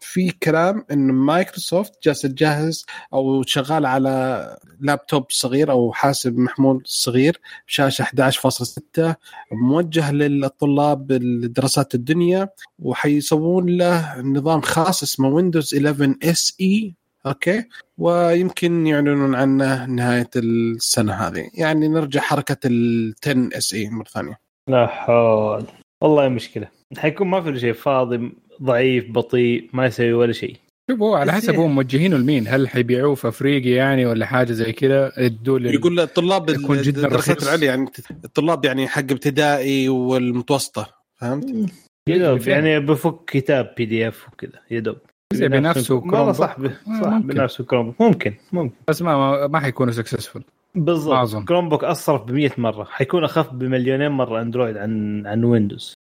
في 0.00 0.30
كلام 0.42 0.84
إن 0.90 1.12
مايكروسوفت 1.12 1.92
جالسة 2.02 2.28
تجهز 2.28 2.86
أو 3.12 3.42
شغال 3.42 3.86
على 3.86 4.56
لابتوب 4.80 5.24
صغير 5.28 5.70
أو 5.70 5.92
حاسب 5.92 6.38
محمول 6.38 6.82
صغير 6.84 7.40
بشاشة 7.66 8.04
11.6 8.04 9.14
موجه 9.52 10.12
للطلاب 10.12 11.12
الدراسات 11.12 11.94
الدنيا 11.94 12.48
وحيسوون 12.78 13.66
له 13.66 14.20
نظام 14.20 14.60
خاص 14.60 15.02
اسمه 15.02 15.28
ويندوز 15.28 15.74
11 15.74 16.14
SE 16.22 16.56
okay؟ 16.60 17.64
ويمكن 17.98 18.86
يعلنون 18.86 19.34
عنه 19.34 19.86
نهاية 19.86 20.30
السنة 20.36 21.12
هذه. 21.12 21.50
يعني 21.54 21.88
نرجع 21.88 22.20
حركة 22.20 22.56
ال 22.64 23.14
10 23.24 23.48
SE 23.58 23.90
مرة 23.90 24.04
ثانية. 24.04 24.38
لا 24.68 24.86
حول. 24.86 25.64
والله 26.00 26.28
مشكلة. 26.28 26.68
حيكون 26.98 27.26
ما 27.26 27.40
في 27.40 27.60
شيء 27.60 27.72
فاضي. 27.72 28.32
ضعيف 28.62 29.10
بطيء 29.10 29.70
ما 29.72 29.86
يسوي 29.86 30.12
ولا 30.12 30.32
شيء 30.32 30.56
شوف 30.90 31.00
هو 31.00 31.14
على 31.14 31.32
حسب 31.32 31.54
هم 31.54 31.74
موجهينه 31.74 32.16
لمين 32.16 32.48
هل 32.48 32.68
حيبيعوه 32.68 33.14
في 33.14 33.28
أفريقيا 33.28 33.76
يعني 33.76 34.06
ولا 34.06 34.26
حاجة 34.26 34.52
زي 34.52 34.72
كذا 34.72 35.12
لل- 35.18 35.74
يقول 35.74 36.00
الطلاب 36.00 36.50
يكون 36.50 36.82
جداً 36.82 37.04
الدراسات 37.06 37.36
رخيص. 37.36 37.48
العليا 37.48 37.66
يعني 37.68 37.90
الطلاب 38.24 38.64
يعني 38.64 38.88
حق 38.88 38.98
ابتدائي 39.00 39.88
والمتوسطة 39.88 40.88
فهمت؟ 41.14 41.70
يدوب 42.08 42.48
يعني 42.48 42.80
بفك 42.80 43.14
كتاب 43.26 43.74
PDF 43.76 44.28
وكذا 44.32 44.60
يدوب 44.70 44.96
زي 45.32 45.48
بنفسه 45.48 45.94
والله 45.94 46.10
كروم 46.10 46.32
صح. 46.32 46.60
ب- 46.60 46.70
صح. 47.02 47.16
بنفسه 47.18 47.64
كروم. 47.64 47.94
ممكن 48.00 48.34
ممكن 48.52 48.74
بس 48.88 49.02
ما 49.02 49.46
ما, 49.46 49.60
حيكونوا 49.60 49.92
successful 49.92 50.42
بالضبط. 50.74 51.44
Chromebook 51.48 51.84
أصرف 51.84 52.22
ب 52.22 52.30
100 52.32 52.50
مرة 52.58 52.84
حيكون 52.84 53.24
أخف 53.24 53.50
بمليونين 53.52 54.10
مرة 54.10 54.42
اندرويد 54.42 54.76
عن 54.76 55.22
عن 55.26 55.44
ويندوز 55.44 55.94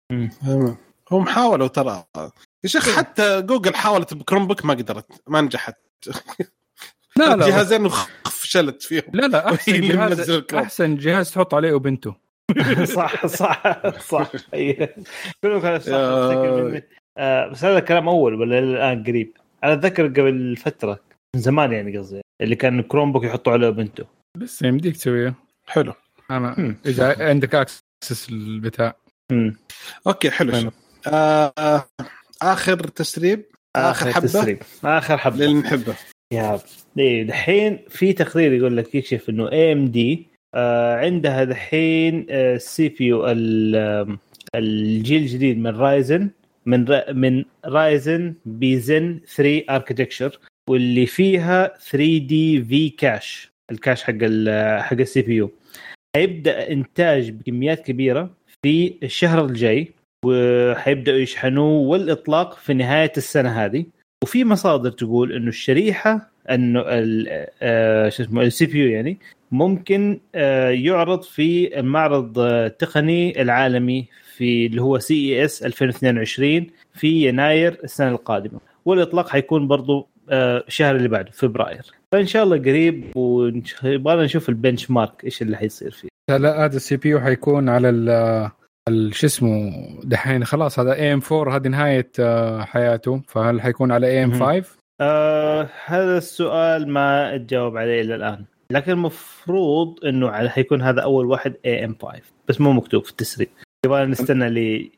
تمام. 0.42 0.76
هم 1.14 1.26
حاولوا 1.26 1.68
ترى 1.68 2.04
يا 2.18 2.32
شيخ 2.66 2.96
حتى 2.98 3.42
جوجل 3.42 3.76
حاولت 3.76 4.14
ب 4.14 4.48
Chromebook 4.48 4.66
ما 4.66 4.74
قدرت 4.74 5.22
ما 5.28 5.42
نجحت 5.42 5.78
لا 7.18 7.36
لا 7.36 7.48
جهازين 7.48 7.90
فشلت 8.26 8.82
فيهم 8.82 9.04
لا 9.14 9.28
لا 9.28 9.54
أحسن 9.54 9.82
جهاز. 9.82 10.32
أحسن 10.54 10.96
جهاز 10.96 11.32
تحط 11.32 11.54
عليه 11.54 11.72
أوبنتو 11.72 12.14
صح 12.84 13.26
صح 13.26 13.64
صح. 14.00 14.32
كلهم 15.44 15.62
كانوا 15.62 15.80
صح. 15.80 16.84
آه، 17.18 17.48
بس 17.48 17.64
هذا 17.66 17.78
الكلام 17.78 18.10
أول 18.10 18.34
ولا 18.34 18.60
الآن 18.60 19.04
قريب 19.04 19.38
أنا 19.64 19.74
أتذكر 19.74 20.08
قبل 20.08 20.58
فترة 20.58 21.00
من 21.36 21.42
زمان 21.42 21.72
يعني 21.72 21.98
قصدي 21.98 22.22
اللي 22.42 22.56
كان 22.56 22.82
Chromebook 22.82 23.24
يحطوا 23.24 23.54
عليه 23.54 23.68
أوبنتو 23.68 24.04
لسه 24.38 24.68
يمديك 24.68 24.96
تسويه 24.96 25.36
حلو 25.68 25.94
أنا. 26.32 26.76
إذا 26.86 27.30
عندك 27.30 27.56
access 27.56 28.30
البتاع. 28.30 28.96
okay 30.08 30.32
حلو. 30.32 30.72
آه 31.08 31.86
آخر 32.42 32.80
تسريب 32.88 33.46
آخر 33.76 34.12
حبة. 34.12 34.26
تسريب. 34.28 34.58
آخر 34.86 35.18
حبة. 35.18 35.36
للي 35.46 35.54
نحبه 35.54 35.96
يا 36.34 36.60
دحين 37.24 37.80
في 37.90 38.14
تقرير 38.14 38.54
يقول 38.54 38.78
لك 38.78 38.96
يكشف 38.96 39.30
إنه 39.30 39.52
AMD 39.52 40.28
عندها 40.56 41.44
دحين 41.44 42.26
ال 42.30 42.90
CPU 42.90 43.28
الجيل 44.56 45.22
الجديد 45.22 45.58
من 45.58 45.68
Ryzen 45.76 46.30
من 46.66 46.86
را 46.86 47.12
من 47.12 47.44
Ryzen 47.66 48.34
ب 48.46 48.64
Zen 48.64 49.20
3 49.36 49.64
architecture 49.70 50.40
واللي 50.70 51.06
فيها 51.06 51.78
3D 51.92 52.64
V-Cache 52.64 53.52
ال 53.72 53.77
cache 53.77 54.04
حق 54.04 54.14
حق 54.80 54.94
ال 55.00 55.22
CPU 55.22 55.52
حيبدا 56.16 56.72
إنتاج 56.72 57.30
بكميات 57.30 57.86
كبيرة 57.86 58.30
في 58.64 58.94
الشهر 59.04 59.46
الجاي. 59.46 59.94
وحيبدأوا 60.24 61.18
يشحنوه 61.18 61.88
والإطلاق 61.88 62.54
في 62.54 62.74
نهاية 62.74 63.12
السنة 63.18 63.50
هذه. 63.50 63.86
وفي 64.24 64.46
مصادر 64.46 64.92
تقول 64.92 65.34
إنه 65.34 65.48
الشريحة 65.48 66.32
إنه 66.50 66.84
آه، 67.62 68.10
شو 68.10 68.24
اسمه 68.24 68.42
ال 68.42 68.66
CPU 68.66 68.92
يعني 68.92 69.18
ممكن 69.52 70.20
آه، 70.36 70.70
يعرض 70.70 71.22
في 71.22 71.80
المعرض 71.80 72.40
آه، 72.40 72.68
التقني 72.68 73.42
العالمي 73.42 74.08
في 74.36 74.66
اللي 74.66 74.82
هو 74.82 75.00
CES 75.00 75.64
2022 75.64 76.68
في 76.94 77.28
يناير 77.28 77.80
السنة 77.84 78.10
القادمة. 78.10 78.60
والإطلاق 78.86 79.30
حيكون 79.30 79.68
برضو 79.68 80.08
آه، 80.30 80.64
الشهر 80.68 80.96
اللي 80.96 81.08
بعده 81.08 81.32
فبراير. 81.32 81.82
فإن 82.12 82.26
شاء 82.26 82.44
الله 82.44 82.58
قريب 82.58 83.12
ونبغى 83.16 84.26
نشوف 84.26 84.50
ال 84.50 84.92
benchmark 84.92 85.24
إيش 85.24 85.42
اللي 85.42 85.58
حيصير 85.58 85.92
فيه. 85.92 86.08
لا 86.30 86.66
هذا 86.66 86.76
ال 86.76 86.98
CPU 86.98 87.20
حيكون 87.20 87.70
على 87.70 87.90
شو 88.90 89.28
اسمه 89.28 89.72
دحين 90.04 90.46
خلاص 90.46 90.80
هذا 90.80 90.94
AM 90.94 91.22
4 91.32 91.56
هذه 91.56 91.68
نهاية 91.68 92.12
آه، 92.20 92.62
حياته. 92.62 93.22
فهل 93.28 93.62
حيكون 93.62 93.92
على 93.92 94.08
AM 94.08 94.30
مهم. 94.30 94.40
5 94.40 94.78
آه 95.02 95.70
هذا 95.86 96.18
السؤال 96.18 96.90
ما 96.90 97.38
تجاوب 97.38 97.78
عليه 97.78 98.02
إلى 98.02 98.16
الآن. 98.16 98.46
لكن 98.72 98.92
المفروض 98.92 100.06
إنه 100.06 100.30
على 100.30 100.50
حيكون 100.50 100.82
هذا 100.82 101.02
أول 101.02 101.26
واحد 101.26 101.54
AM 101.66 101.96
5 102.02 102.22
بس 102.48 102.62
مو 102.62 102.72
مكتوب 102.72 103.04
في 103.04 103.12
التسريب. 103.12 103.50
يبغى 103.86 104.06
نستنى 104.06 104.50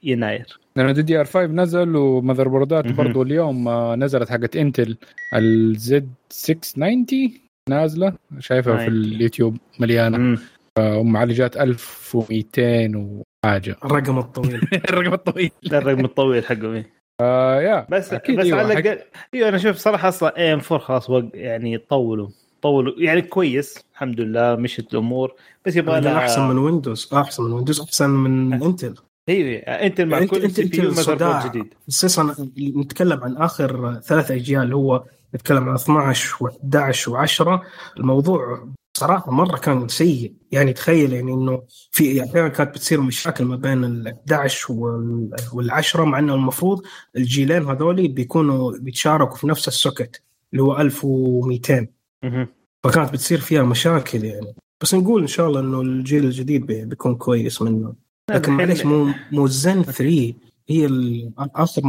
ليناير. 0.03 0.59
لأنه 0.75 0.91
DDR 0.91 1.25
5 1.25 1.45
نزل 1.45 1.95
و 1.95 1.99
motherboard 1.99 2.47
ات. 2.47 2.91
برضو 2.91 3.23
اليوم 3.23 3.67
آه، 3.67 3.95
نزلت 3.95 4.29
حقت 4.29 4.55
Intel 4.55 4.97
ال 5.35 5.72
Z 5.72 6.09
690 6.29 7.33
نازلة. 7.69 8.13
شايفها 8.39 8.77
في 8.77 8.85
90. 8.85 9.01
اليوتيوب 9.03 9.57
مليانة. 9.79 10.17
مم. 10.17 10.37
ومعالجات 10.79 11.57
1200 11.57 13.23
وحاجه 13.45 13.75
الرقم 13.85 14.17
الطويل. 14.17 14.61
الرقم 14.73 15.13
الطويل. 15.13 15.51
الرقم 15.73 16.05
الطويل 16.05 16.45
حقهم 16.45 16.73
إيه. 16.73 16.95
آه 17.21 17.61
يا 17.61 17.87
بس 17.89 18.13
أكيد 18.13 18.39
بس 18.39 18.53
على 18.53 18.79
الاقل 18.79 18.99
أيوه 19.33 19.49
أنا 19.49 19.57
شوف 19.57 19.77
صراحة 19.77 20.07
أصلا 20.07 20.37
AM 20.37 20.59
4 20.71 20.79
خلاص 20.79 21.09
وق... 21.09 21.29
يعني 21.33 21.77
طولوا 21.77 22.27
طولوا. 22.61 22.93
يعني 22.97 23.21
كويس 23.21 23.85
الحمد 23.93 24.21
لله 24.21 24.55
مشت 24.55 24.93
الأمور. 24.93 25.33
بس 25.65 25.75
يبغى 25.75 26.01
لها 26.01 26.17
أحسن 26.17 26.47
من 26.47 26.57
ويندوز 26.57 27.09
أحسن 27.13 27.43
من 27.43 27.51
ويندوز 27.51 27.81
أحسن 27.81 28.09
من 28.09 28.63
Intel 28.63 28.95
أيوه 29.29 29.59
انت 29.59 30.01
مع 30.01 30.25
كل 30.25 30.51
صداع. 30.95 31.41
board 31.41 31.51
جديد. 31.51 31.73
خصيصا 31.87 32.35
نتكلم 32.59 33.23
عن 33.23 33.37
آخر 33.37 33.99
ثلاث 33.99 34.31
أجيال 34.31 34.63
اللي 34.63 34.75
هو 34.75 35.03
نتكلم 35.35 35.69
عن 35.69 35.75
12 35.75 36.35
و11 36.35 37.11
و10 37.11 37.59
الموضوع 37.97 38.67
صراحة 38.97 39.31
مرة 39.31 39.57
كان 39.57 39.87
سيء. 39.87 40.33
يعني 40.51 40.73
تخيل 40.73 41.13
يعني 41.13 41.33
إنه 41.33 41.63
في 41.91 42.23
أحيانا 42.23 42.47
كانت 42.47 42.69
بتصير 42.75 43.01
مشاكل 43.01 43.45
ما 43.45 43.55
بين 43.55 43.83
ال 43.83 44.07
11 44.07 44.73
وال- 44.73 45.35
والعشرة 45.53 46.03
مع 46.03 46.19
إنه 46.19 46.33
المفروض 46.35 46.81
الجيلين 47.17 47.65
هذول 47.65 48.07
بيكونوا 48.07 48.71
بيتشاركوا 48.79 49.37
في 49.37 49.47
نفس 49.47 49.67
ال 49.67 49.75
socket 49.75 50.21
اللي 50.53 50.63
هو 50.63 50.77
1200 50.77 51.87
مهم. 52.23 52.47
فكانت 52.83 53.13
بتصير 53.13 53.39
فيها 53.39 53.63
مشاكل 53.63 54.23
يعني. 54.23 54.55
بس 54.81 54.93
نقول 54.95 55.21
إن 55.21 55.27
شاء 55.27 55.47
الله 55.47 55.59
إنه 55.59 55.81
الجيل 55.81 56.25
الجديد 56.25 56.65
بي- 56.65 56.85
بيكون 56.85 57.15
كويس 57.15 57.61
منه. 57.61 57.93
لكن 58.31 58.51
معليش 58.51 58.85
مو 58.85 59.09
مو 59.31 59.45
الزن 59.45 59.83
3 59.83 60.33
هي 60.69 60.85
ال- 60.85 61.31
اخر 61.37 61.81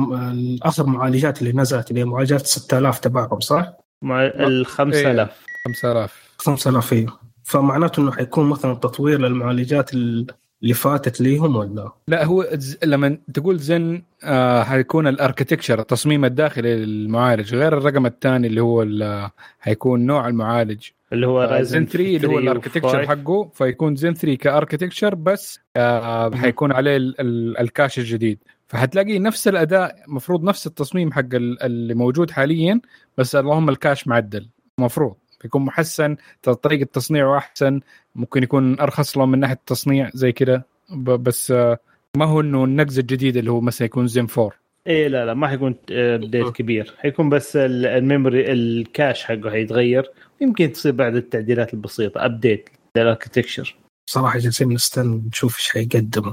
اخر 0.63 0.87
معالجات 0.87 1.43
اللي 1.43 1.53
نزلت 1.53 1.91
اللي 1.91 2.01
هي 2.01 2.05
معالجات 2.05 2.47
6000 2.47 2.99
تبعهم 2.99 3.41
صح؟ 3.41 3.73
مع 4.03 4.27
ال 4.27 4.67
5000 4.67 5.31
5000 5.67 6.26
5000 6.51 6.93
هي 6.95 7.07
فمعناته 7.45 8.01
إنه 8.03 8.13
حيكون 8.13 8.49
مثلا 8.49 8.75
تطوير 8.75 9.21
للمعالجات 9.21 9.95
ال- 9.95 10.27
اللي 10.63 10.75
فاتت 10.75 11.21
ليهم 11.21 11.57
ولا؟ 11.57 11.91
لا 12.09 12.25
هو 12.25 12.49
ز- 12.55 12.77
لما 12.85 13.19
تقول 13.35 13.59
زن 13.59 14.03
آه 14.25 14.63
حيكون 14.63 15.07
ال 15.07 15.12
architecture 15.12 15.79
التصميم 15.81 16.25
الداخلي 16.25 16.75
للمعالج 16.85 17.55
غير 17.55 17.79
الرقم 17.79 18.07
الثاني 18.07 18.47
اللي 18.47 18.61
هو 18.63 18.83
ال- 18.83 19.31
حيكون 19.61 20.07
نوع 20.07 20.29
المعالج. 20.29 20.85
اللي 21.13 21.27
هو 21.27 21.43
Ryzen 21.43 21.81
Zen 21.81 21.87
3 21.87 22.17
اللي 22.17 22.29
هو 22.29 22.39
ال 22.39 22.44
architecture 22.44 23.07
حقه 23.07 23.51
فيكون 23.55 23.97
زن 23.97 24.15
3 24.15 24.35
ك 24.37 24.43
architecture 24.43 25.15
بس 25.15 25.61
آه 25.77 26.31
حيكون 26.35 26.73
عليه 26.73 26.97
ال- 26.97 27.21
ال- 27.21 27.59
ال 27.59 27.65
cache 27.65 27.99
الجديد. 27.99 28.39
فحتلاقي 28.69 29.19
نفس 29.19 29.49
الأداء 29.49 29.97
مفروض 30.09 30.45
نفس 30.45 30.67
التصميم 30.67 31.13
حق 31.13 31.35
ال- 31.35 31.63
اللي 31.63 31.95
موجود 31.95 32.31
حاليا 32.31 32.81
بس 33.19 33.37
اللهم 33.37 33.69
ال 33.69 33.75
cache 33.75 34.09
معدل. 34.09 34.49
مفروض. 34.79 35.15
يكون 35.47 35.63
محسن 35.65 36.17
طريقة 36.63 36.89
تصنيعه 36.93 37.37
أحسن 37.39 37.81
ممكن 38.15 38.43
يكون 38.43 38.81
أرخص 38.81 39.19
له 39.19 39.27
من 39.27 39.39
ناحية 39.41 39.55
التصنيع 39.55 40.11
زي 40.15 40.33
كذا 40.33 40.63
بس 40.97 41.51
آه 41.51 41.79
ما 42.17 42.25
هو 42.25 42.41
إنه 42.41 42.65
النقز 42.65 42.99
الجديد 42.99 43.37
اللي 43.37 43.51
هو 43.51 43.61
مثلا 43.61 43.87
يكون 43.87 44.07
زين 44.07 44.27
4 44.39 44.51
إيه 44.87 45.09
لا 45.09 45.27
لا 45.27 45.35
ما 45.35 45.49
حيكون 45.49 45.75
update 45.91 46.49
كبير. 46.49 46.95
حيكون 46.99 47.29
بس 47.29 47.57
ال- 47.57 47.87
ال 47.87 47.96
memory 47.96 48.53
ال 48.53 48.65
cache 48.65 49.25
حقه 49.25 49.51
حيتغير 49.51 50.11
يمكن 50.41 50.73
تصير 50.73 50.93
بعد 50.93 51.17
التعديلات 51.17 51.75
البسيطة 51.75 52.25
update 52.25 52.69
لل 52.97 53.08
architecture 53.08 53.75
صراحة 54.11 54.39
جالسين 54.39 54.69
نستنى 54.73 55.23
نشوف 55.29 55.57
إيش 55.59 55.71
حيقدموا. 55.71 56.33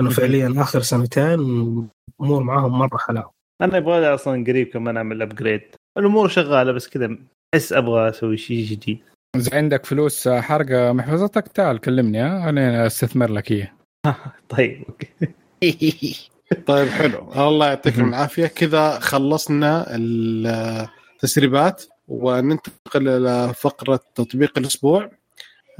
إنه 0.00 0.10
فعليا 0.10 0.54
آخر 0.58 0.80
سنتين 0.80 1.38
امور 2.20 2.42
معاهم 2.42 2.78
مرة 2.78 2.96
حلاوه 2.98 3.30
أنا 3.62 3.76
يبغى 3.76 4.00
لي 4.00 4.14
أصلا 4.14 4.44
قريب 4.46 4.66
كمان 4.66 4.96
أعمل 4.96 5.22
upgrade 5.22 5.62
الأمور 5.98 6.28
شغالة 6.28 6.72
بس 6.72 6.88
كذا 6.88 7.16
أحس 7.54 7.72
أبغى 7.72 8.08
أسوي 8.08 8.36
شيء 8.36 8.64
جديد. 8.64 8.98
إذا 9.36 9.56
عندك 9.56 9.86
فلوس 9.86 10.26
آه، 10.26 10.40
حرقة 10.40 10.92
محفظتك 10.92 11.48
تعال 11.48 11.80
كلمني 11.80 12.18
ها 12.18 12.48
أنا 12.48 12.86
أستثمر 12.86 13.30
لك 13.30 13.52
اياه 13.52 13.72
طيب 14.56 14.84
okay. 14.88 15.08
طيب 16.66 16.88
حلو. 16.88 17.32
الله 17.36 17.66
يعطيكم 17.66 18.08
العافية. 18.08 18.46
كذا 18.46 18.98
خلصنا 18.98 19.86
التسريبات 19.90 21.84
وننتقل 22.08 23.08
إلى 23.08 23.54
فقرة 23.54 24.00
تطبيق 24.14 24.58
الأسبوع. 24.58 25.10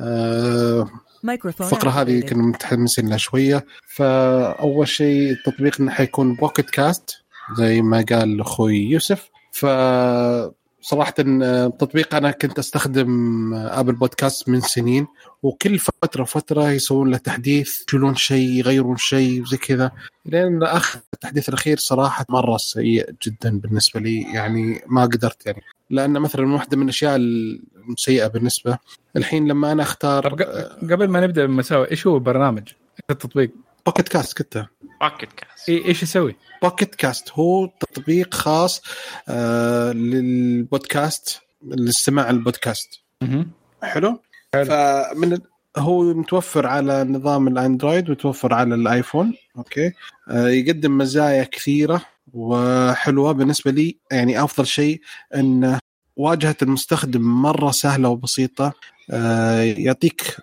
آه، 0.01 0.89
الفقرة 1.25 1.91
هذه. 1.91 2.21
كنا 2.21 2.43
متحمسين 2.43 3.09
لها 3.09 3.17
شوية. 3.17 3.67
فأول 3.87 4.89
شيء 4.89 5.35
تطبيقنا 5.47 5.91
حيكون 5.91 6.35
Pocket 6.35 6.71
Cast 6.71 7.25
زي 7.57 7.83
ما 7.83 8.05
قال 8.11 8.41
أخوي 8.41 8.77
يوسف. 8.77 9.34
ف 9.55 9.67
صراحة 10.81 11.15
آه، 11.43 11.67
تطبيق 11.67 12.15
أنا 12.15 12.31
كنت 12.31 12.59
أستخدم 12.59 13.55
آه، 13.55 13.81
Apple 13.81 13.93
Podcast 13.93 14.49
من 14.49 14.61
سنين 14.61 15.07
وكل 15.43 15.79
فترة 15.79 16.25
فترة 16.25 16.71
يسوون 16.71 17.11
له 17.11 17.17
تحديث 17.17 17.81
يشيلون 17.89 18.15
شيء 18.15 18.49
يغيرون 18.51 18.97
شيء 18.97 19.43
وزي 19.43 19.57
كذا 19.57 19.91
لأن 20.25 20.63
آخر 20.63 21.01
التحديث 21.15 21.49
الأخير 21.49 21.79
صراحة 21.79 22.27
مرة 22.29 22.57
سيء 22.57 23.11
جدا 23.27 23.59
بالنسبة 23.61 24.01
لي 24.01 24.23
يعني 24.35 24.81
ما 24.87 25.03
قدرت 25.03 25.47
يعني 25.47 25.63
لأن 25.91 26.13
مثلا 26.13 26.53
واحدة 26.55 26.77
من 26.77 26.83
الأشياء 26.83 27.17
السيئة 27.17 28.27
بالنسبة 28.27 28.79
الحين 29.17 29.49
لما 29.49 29.73
أنا 29.73 29.83
أختار 29.83 30.31
طب 30.31 30.43
ق- 30.43 30.93
قبل 30.93 31.09
ما 31.09 31.21
نبدأ 31.21 31.47
بالمساوئ 31.47 31.91
إيش 31.91 32.07
هو 32.07 32.15
البرنامج؟ 32.15 32.63
إيش 32.69 33.01
التطبيق؟ 33.11 33.51
Pocket 33.87 34.09
Cast 34.09 34.39
كنت 34.39 34.67
Pocket 35.09 35.33
Cast 35.33 35.67
إيه- 35.71 35.87
إيش 35.87 36.03
يسوي؟ 36.03 36.37
Pocket 36.63 36.95
Cast 36.95 37.31
هو 37.33 37.67
تطبيق 37.67 38.35
خاص 38.35 38.83
آه 39.29 39.93
للبودكاست 39.93 41.41
لاستماع 41.63 42.31
البودكاست. 42.31 43.01
حلو, 43.83 44.21
حلو. 44.55 44.65
فمن 44.65 45.33
ال- 45.33 45.43
هو 45.77 46.03
متوفر 46.15 46.67
على 46.67 47.05
نظام 47.05 47.49
الأندرويد 47.49 48.11
وتوفر 48.11 48.55
على 48.55 48.75
الآيفون 48.75 49.35
أوكي 49.57 49.93
آه 50.31 50.49
يقدم 50.49 50.99
مزايا 50.99 51.45
كثيرة 51.45 52.03
وحلوة 52.35 53.33
بالنسبة 53.33 53.71
لي 53.71 53.97
يعني 54.13 54.45
أفضل 54.45 54.67
شيء 54.67 55.01
انه 55.35 55.79
واجهة 56.17 56.57
المستخدم 56.63 57.21
مرة 57.23 57.71
سهلة 57.71 58.09
وبسيطة 58.09 58.73
آه، 59.11 59.61
يعطيك 59.63 60.37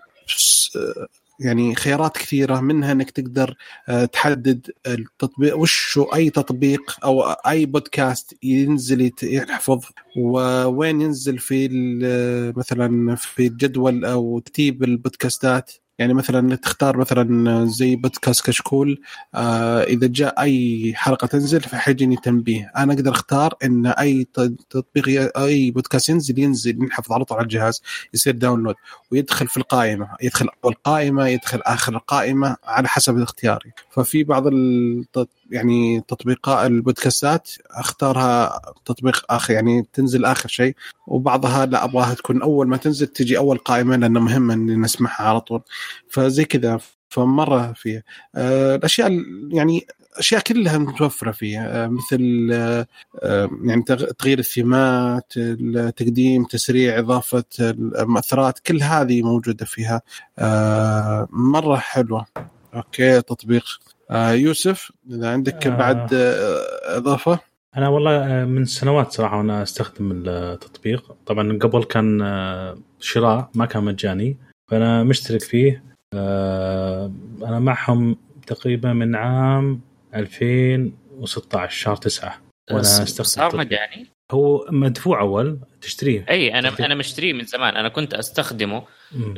يعني 1.40 1.74
خيارات 1.74 2.16
كثيرة 2.16 2.60
منها 2.60 2.92
إنك 2.92 3.10
تقدر 3.10 3.54
آه، 3.88 4.04
تحدد 4.04 4.70
التطبيق 4.86 5.58
وش 5.58 5.98
أي 6.14 6.30
تطبيق 6.30 6.96
أو 7.04 7.22
أي 7.22 7.66
بودكاست 7.66 8.34
ينزل 8.42 9.10
يحفظ 9.22 9.80
ووين 10.16 11.00
ينزل 11.00 11.38
في 11.38 11.66
ال- 11.66 12.58
مثلا 12.58 13.14
في 13.14 13.46
الجدول 13.46 14.04
أو 14.04 14.38
ترتيب 14.38 14.84
البودكاستات. 14.84 15.72
يعني 15.98 16.14
مثلا 16.14 16.56
تختار 16.56 16.96
مثلا 16.96 17.66
زي 17.66 17.96
بودكاست 17.96 18.46
كشكول 18.46 19.00
آه 19.34 19.82
إذا 19.82 20.06
جاء 20.06 20.40
أي 20.42 20.92
حلقة 20.96 21.26
تنزل 21.26 21.60
فحيجيني 21.60 22.16
تنبيه. 22.16 22.72
أنا 22.76 22.92
أقدر 22.92 23.10
أختار 23.10 23.54
إن 23.64 23.86
أي 23.86 24.26
تطبيق 24.70 25.38
أي 25.38 25.70
بودكاست 25.70 26.08
ينزل 26.08 26.38
ينزل 26.38 26.82
ينحفظ 26.82 27.12
على 27.12 27.24
طول 27.24 27.38
على 27.38 27.44
الجهاز 27.44 27.82
يصير 28.14 28.34
داونلود 28.34 28.74
ويدخل 29.10 29.48
في 29.48 29.56
القائمة 29.56 30.08
يدخل 30.22 30.48
أول 30.64 30.74
قائمة 30.74 31.28
يدخل 31.28 31.60
آخر 31.62 31.96
القائمة 31.96 32.56
على 32.64 32.88
حسب 32.88 33.18
اختياري. 33.18 33.72
ففي 33.90 34.24
بعض 34.24 34.46
التط... 34.46 35.28
يعني 35.52 36.00
تطبيقات 36.08 36.66
البودكاستات 36.66 37.50
أختارها 37.70 38.60
تطبيق 38.84 39.24
آخر 39.30 39.52
يعني 39.54 39.86
تنزل 39.92 40.24
آخر 40.24 40.48
شيء 40.48 40.74
وبعضها 41.06 41.66
لا 41.66 41.84
أبغاها 41.84 42.14
تكون 42.14 42.42
أول 42.42 42.68
ما 42.68 42.76
تنزل 42.76 43.06
تجي 43.06 43.38
أول 43.38 43.58
قائمة 43.58 43.96
لأنه 43.96 44.20
مهم 44.20 44.50
ان 44.50 44.80
نسمعها 44.80 45.22
على 45.22 45.40
طول. 45.40 45.62
فزي 46.08 46.44
كذا 46.44 46.78
فمرة 47.08 47.72
فيها. 47.76 48.02
آه، 48.34 48.74
الأشياء 48.76 49.06
ال- 49.08 49.48
يعني 49.52 49.86
أشياء 50.16 50.40
كلها 50.40 50.78
متوفرة 50.78 51.30
فيها. 51.32 51.84
آه، 51.84 51.86
مثل 51.86 52.50
آه، 52.52 52.86
آه، 53.22 53.50
يعني 53.64 53.82
تغ- 53.90 54.12
تغيير 54.18 54.38
الثيمات 54.38 55.32
التقديم 55.36 56.44
تسريع 56.44 56.98
إضافة 56.98 57.44
المؤثرات 57.60 58.58
كل 58.58 58.82
هذه 58.82 59.22
موجودة 59.22 59.64
فيها. 59.66 60.02
آه، 60.38 61.28
مرة 61.30 61.76
حلوة. 61.76 62.26
أوكي 62.74 63.20
تطبيق. 63.22 63.64
آه، 64.12 64.32
يوسف 64.32 64.92
إذا 65.10 65.30
عندك 65.30 65.66
آه. 65.66 65.76
بعد 65.76 66.14
آه، 66.14 66.62
إضافة. 66.96 67.38
أنا 67.76 67.88
والله 67.88 68.10
آه، 68.16 68.44
من 68.44 68.64
سنوات 68.64 69.12
صراحة 69.12 69.38
وأنا 69.38 69.62
أستخدم 69.62 70.22
التطبيق. 70.26 71.12
طبعا 71.26 71.58
قبل 71.58 71.84
كان 71.84 72.22
آه، 72.22 72.78
شراء 73.00 73.50
ما 73.54 73.66
كان 73.66 73.84
مجاني. 73.84 74.36
فأنا 74.70 75.04
مشترك 75.04 75.42
فيه. 75.42 75.84
آه، 76.14 77.12
أنا 77.42 77.58
معهم 77.60 78.16
تقريبا 78.46 78.92
من 78.92 79.16
عام 79.16 79.80
2016 80.14 81.70
شهر 81.70 81.96
9 81.96 82.40
وأنا 82.70 82.80
أستخدم 82.80 83.24
صار. 83.24 83.56
مجاني؟ 83.56 84.06
هو 84.30 84.66
مدفوع 84.70 85.20
أول 85.20 85.58
تشتريه. 85.80 86.24
أي 86.30 86.58
أنا 86.58 86.70
تطبيق. 86.70 86.86
أنا 86.86 86.94
مشتريه 86.94 87.32
من 87.32 87.44
زمان. 87.44 87.76
أنا 87.76 87.88
كنت 87.88 88.14
أستخدمه. 88.14 88.82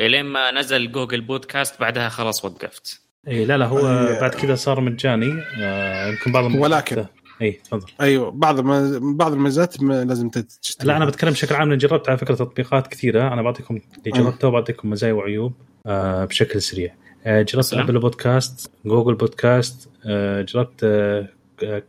إلين 0.00 0.24
ما 0.24 0.50
نزل 0.50 0.92
جوجل 0.92 1.20
بودكاست 1.20 1.80
بعدها 1.80 2.08
خلاص 2.08 2.44
وقفت. 2.44 3.03
اي 3.28 3.44
لا 3.44 3.56
لا 3.58 3.66
هو 3.66 3.78
أي- 3.80 4.20
بعد 4.20 4.30
كذا 4.34 4.54
صار 4.54 4.80
مجاني. 4.80 5.32
آه، 5.62 6.08
يمكن 6.10 6.32
بعض 6.32 6.54
ولكن- 6.54 7.04
اي 7.42 7.52
تفضل. 7.52 7.86
أيوه 8.00 8.30
بعض 8.30 8.60
بعض 9.00 9.32
الميزات 9.32 9.82
ما 9.82 10.04
لازم 10.04 10.28
تشتري 10.28 10.88
لا 10.88 10.96
أنا 10.96 11.04
بتكلم 11.04 11.30
بشكل 11.30 11.54
عام 11.54 11.68
لأن 11.68 11.78
جربت 11.78 12.08
على 12.08 12.18
فكرة 12.18 12.34
تطبيقات 12.34 12.86
كثيرة. 12.86 13.32
أنا 13.32 13.42
بعطيكم 13.42 13.76
اللي 14.06 14.10
جربته 14.18 14.48
وبعطيكم 14.48 14.90
مزايا 14.90 15.12
وعيوب 15.12 15.52
آه 15.86 16.24
بشكل 16.24 16.62
سريع. 16.62 16.94
آه 17.26 17.42
جربت. 17.42 17.74
Apple 17.74 17.98
Podcast 17.98 18.70
Google 18.86 19.14
Podcast 19.14 19.88
آه 20.06 20.42
جربت 20.42 20.80
آه 20.84 21.28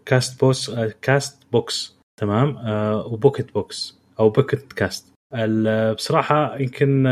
Cast 0.06 0.40
بوس 0.40 0.70
آه 0.70 0.94
Castbox 1.02 1.96
تمام؟ 2.18 2.58
آه 2.58 3.06
و 3.08 3.14
Pocket 3.14 3.54
Box 3.54 3.98
أو 4.20 4.30
Pocket 4.30 4.74
Cast 4.74 5.06
بصراحة 5.94 6.58
يمكن 6.60 7.04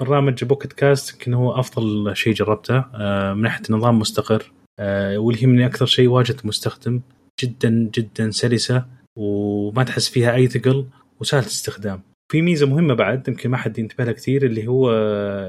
برنامج 0.00 0.44
بوكيت 0.44 0.72
كاست 0.72 1.12
يمكن 1.12 1.34
هو 1.34 1.52
أفضل 1.60 2.16
شيء 2.16 2.34
جربته. 2.34 2.84
آه 2.94 3.34
من 3.34 3.42
ناحية 3.42 3.62
نظام 3.70 3.98
مستقر. 3.98 4.52
آه 4.78 5.18
واللي 5.18 5.42
يهمني 5.42 5.66
أكثر 5.66 5.86
شيء 5.86 6.08
واجهه 6.08 6.36
المستخدم 6.44 7.00
جدا 7.42 7.90
جدا 7.94 8.30
سلسة 8.30 8.84
وما 9.16 9.84
تحس 9.84 10.08
فيها 10.08 10.34
أي 10.34 10.46
ثقل 10.46 10.86
وسهل 11.20 11.40
الاستخدام. 11.40 12.02
في 12.32 12.42
ميزة 12.42 12.66
مهمة 12.66 12.94
بعد 12.94 13.28
يمكن 13.28 13.50
ما 13.50 13.56
حد 13.56 13.78
ينتبه 13.78 14.04
لها 14.04 14.12
كثير 14.12 14.46
اللي 14.46 14.66
هو 14.66 14.92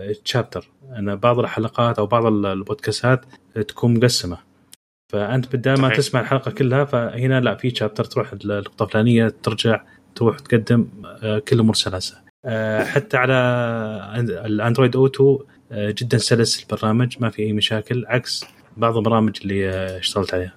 التشابتر 0.10 0.70
ان 0.98 1.16
بعض 1.16 1.40
الحلقات 1.40 2.00
أو 2.00 2.06
بعض 2.06 2.26
البودكاستات 2.26 3.26
تكون 3.68 3.94
مقسمة. 3.94 4.38
فأنت 5.14 5.56
بدال 5.56 5.82
ما. 5.82 5.90
تسمع 5.90 6.22
الحلقة 6.22 6.52
كلها 6.52 6.86
فهنا 6.86 7.40
لا 7.40 7.56
في 7.56 7.72
تشابتر 7.72 8.04
تروح 8.04 8.34
النقطه 8.34 8.84
الفلانية 8.84 9.34
ترجع 9.44 9.84
تروح 10.16 10.40
تقدم 10.40 10.88
آه، 11.06 11.40
كل 11.40 11.76
سلاسه 11.76 12.18
آه، 12.18 12.23
حتى 12.84 13.18
على 13.18 13.34
الأندرويد 14.46 14.96
أوتو 14.96 15.44
آه، 15.72 15.92
جدا 15.98 16.18
سلس 16.18 16.64
البرنامج 16.64 17.16
ما 17.20 17.30
في 17.30 17.42
أي 17.44 17.54
مشاكل 17.54 18.06
عكس 18.08 18.46
بعض 18.78 18.98
البرامج 18.98 19.38
اللي 19.42 19.70
آه، 19.70 20.00
اشتغلت 20.00 20.34
عليها. 20.34 20.54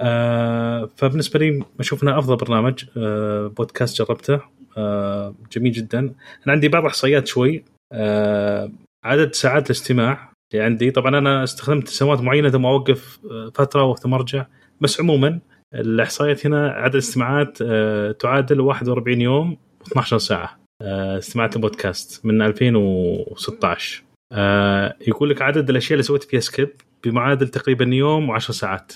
آه، 0.00 0.90
فبالنسبة 0.96 1.38
لي 1.40 1.62
أشوف 1.80 2.02
انه 2.02 2.18
أفضل 2.18 2.36
برنامج 2.36 2.84
آه، 2.96 3.46
بودكاست 3.46 3.98
جربته 4.02 4.40
آه، 4.76 5.34
جميل 5.52 5.72
جدا. 5.72 5.98
أنا 6.00 6.14
عندي 6.52 6.68
بعض 6.68 6.84
احصائيات 6.86 7.26
شوي 7.26 7.64
آه، 7.92 8.70
عدد 9.04 9.34
ساعات 9.34 9.66
الاستماع 9.66 10.32
اللي 10.52 10.64
عندي. 10.64 10.90
طبعا 10.90 11.18
أنا 11.18 11.44
استخدمت 11.44 11.88
سنوات 11.88 12.20
معينة 12.20 12.50
ثم 12.50 12.66
أوقف 12.66 13.18
آه، 13.30 13.50
فترة 13.54 13.94
ثم 13.94 14.14
أرجع. 14.14 14.46
بس 14.80 15.00
عموما 15.00 15.40
الأحصائيات 15.74 16.46
هنا 16.46 16.70
عدد 16.70 16.96
استماعات 16.96 17.58
آه، 17.62 18.12
تعادل 18.12 18.60
41 18.60 19.20
يوم 19.20 19.56
و12 19.84 20.16
ساعة. 20.16 20.44
آه، 20.44 20.59
استمعت 20.82 21.56
البودكاست 21.56 22.26
من 22.26 22.42
2016 22.42 24.02
آه، 24.32 24.96
يقول 25.08 25.30
لك 25.30 25.42
عدد 25.42 25.70
الأشياء 25.70 25.92
اللي 25.92 26.02
سويت 26.02 26.22
فيها 26.24 26.40
skip 26.40 26.70
بمعادل 27.04 27.48
تقريبا 27.48 27.84
يوم 27.84 28.38
و10 28.38 28.38
ساعات. 28.38 28.92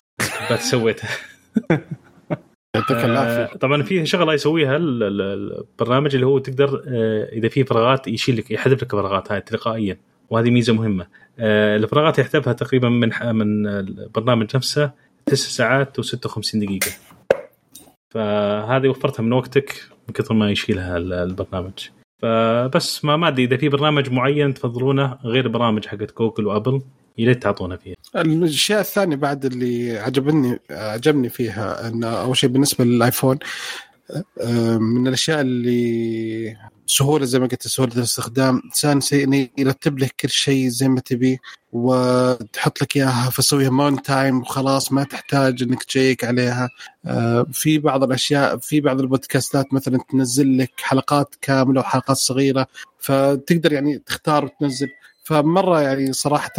بس 0.52 0.70
سويتها 0.70 1.08
آه، 2.90 3.46
طبعا 3.46 3.82
في 3.82 4.06
شغلة 4.06 4.34
يسويها 4.34 4.76
ال- 4.76 5.02
ال- 5.02 5.22
البرنامج 5.80 6.14
اللي 6.14 6.26
هو 6.26 6.38
تقدر 6.38 6.82
آه، 6.88 7.28
إذا 7.32 7.48
في 7.48 7.64
فراغات 7.64 8.08
يشيل 8.08 8.36
لك 8.36 8.50
يحذف 8.50 8.82
لك 8.82 8.92
فراغات 8.92 9.32
هاي 9.32 9.40
تلقائيا. 9.40 9.98
وهذه 10.30 10.50
ميزة 10.50 10.72
مهمة. 10.74 11.06
آه، 11.38 11.76
الفراغات 11.76 12.18
يحذفها 12.18 12.52
تقريبا 12.52 12.88
من 12.88 13.10
من 13.32 13.66
البرنامج 13.66 14.56
نفسه 14.56 14.90
9 15.26 15.36
ساعات 15.50 16.00
و56 16.00 16.40
دقيقة. 16.54 16.90
فهذه 18.14 18.88
وفرتها 18.88 19.22
من 19.22 19.32
وقتك. 19.32 19.93
من 20.08 20.14
كثر 20.14 20.34
ما 20.34 20.50
يشيلها 20.50 20.96
ال- 20.96 21.12
البرنامج. 21.12 21.72
فبس 22.22 23.04
ما 23.04 23.16
ما 23.16 23.28
أدري 23.28 23.44
إذا 23.44 23.56
في 23.56 23.68
برنامج 23.68 24.10
معين 24.10 24.54
تفضلونه 24.54 25.18
غير 25.24 25.48
برامج 25.48 25.86
حقت 25.86 26.18
جوجل 26.18 26.46
وأبل 26.46 26.82
يا 27.18 27.26
ريت 27.28 27.42
تعطونا 27.42 27.76
فيها. 27.76 27.94
الاشياء 28.16 28.80
الثانية 28.80 29.16
بعد 29.16 29.44
اللي 29.44 29.98
عجبني 29.98 30.58
عجبني 30.70 31.28
فيها 31.28 31.88
انه 31.88 32.06
أول 32.08 32.36
شيء 32.36 32.50
بالنسبة 32.50 32.84
للآيفون 32.84 33.38
آه، 34.40 34.78
من 34.78 35.06
الأشياء 35.06 35.40
اللي 35.40 36.56
سهولة 36.86 37.24
زي 37.24 37.38
ما 37.38 37.46
قلت 37.46 37.66
سهولة 37.68 37.92
الاستخدام. 37.96 38.62
انسان 38.64 39.00
سي- 39.00 39.24
إنه 39.24 39.48
يرتب 39.58 39.98
لك 39.98 40.14
كل 40.20 40.28
شيء 40.28 40.68
زي 40.68 40.88
ما 40.88 41.00
تبي 41.00 41.38
وتحط 41.72 42.82
لك 42.82 42.96
إياها 42.96 43.30
فسويها 43.30 43.70
one 43.70 44.02
time 44.02 44.40
وخلاص 44.40 44.92
ما 44.92 45.04
تحتاج 45.04 45.62
إنك 45.62 45.82
تشيك 45.82 46.24
عليها. 46.24 46.68
آه، 47.06 47.46
في 47.52 47.78
بعض 47.78 48.02
الأشياء 48.04 48.56
في 48.58 48.80
بعض 48.80 49.00
البودكاستات 49.00 49.74
مثلا 49.74 49.98
تنزل 50.10 50.58
لك 50.58 50.72
حلقات 50.80 51.34
كاملة 51.42 51.80
وحلقات 51.80 52.16
صغيرة 52.16 52.66
فتقدر 52.98 53.72
يعني 53.72 53.98
تختار 53.98 54.44
وتنزل. 54.44 54.88
فمرة 55.26 55.80
يعني 55.80 56.12
صراحة 56.12 56.52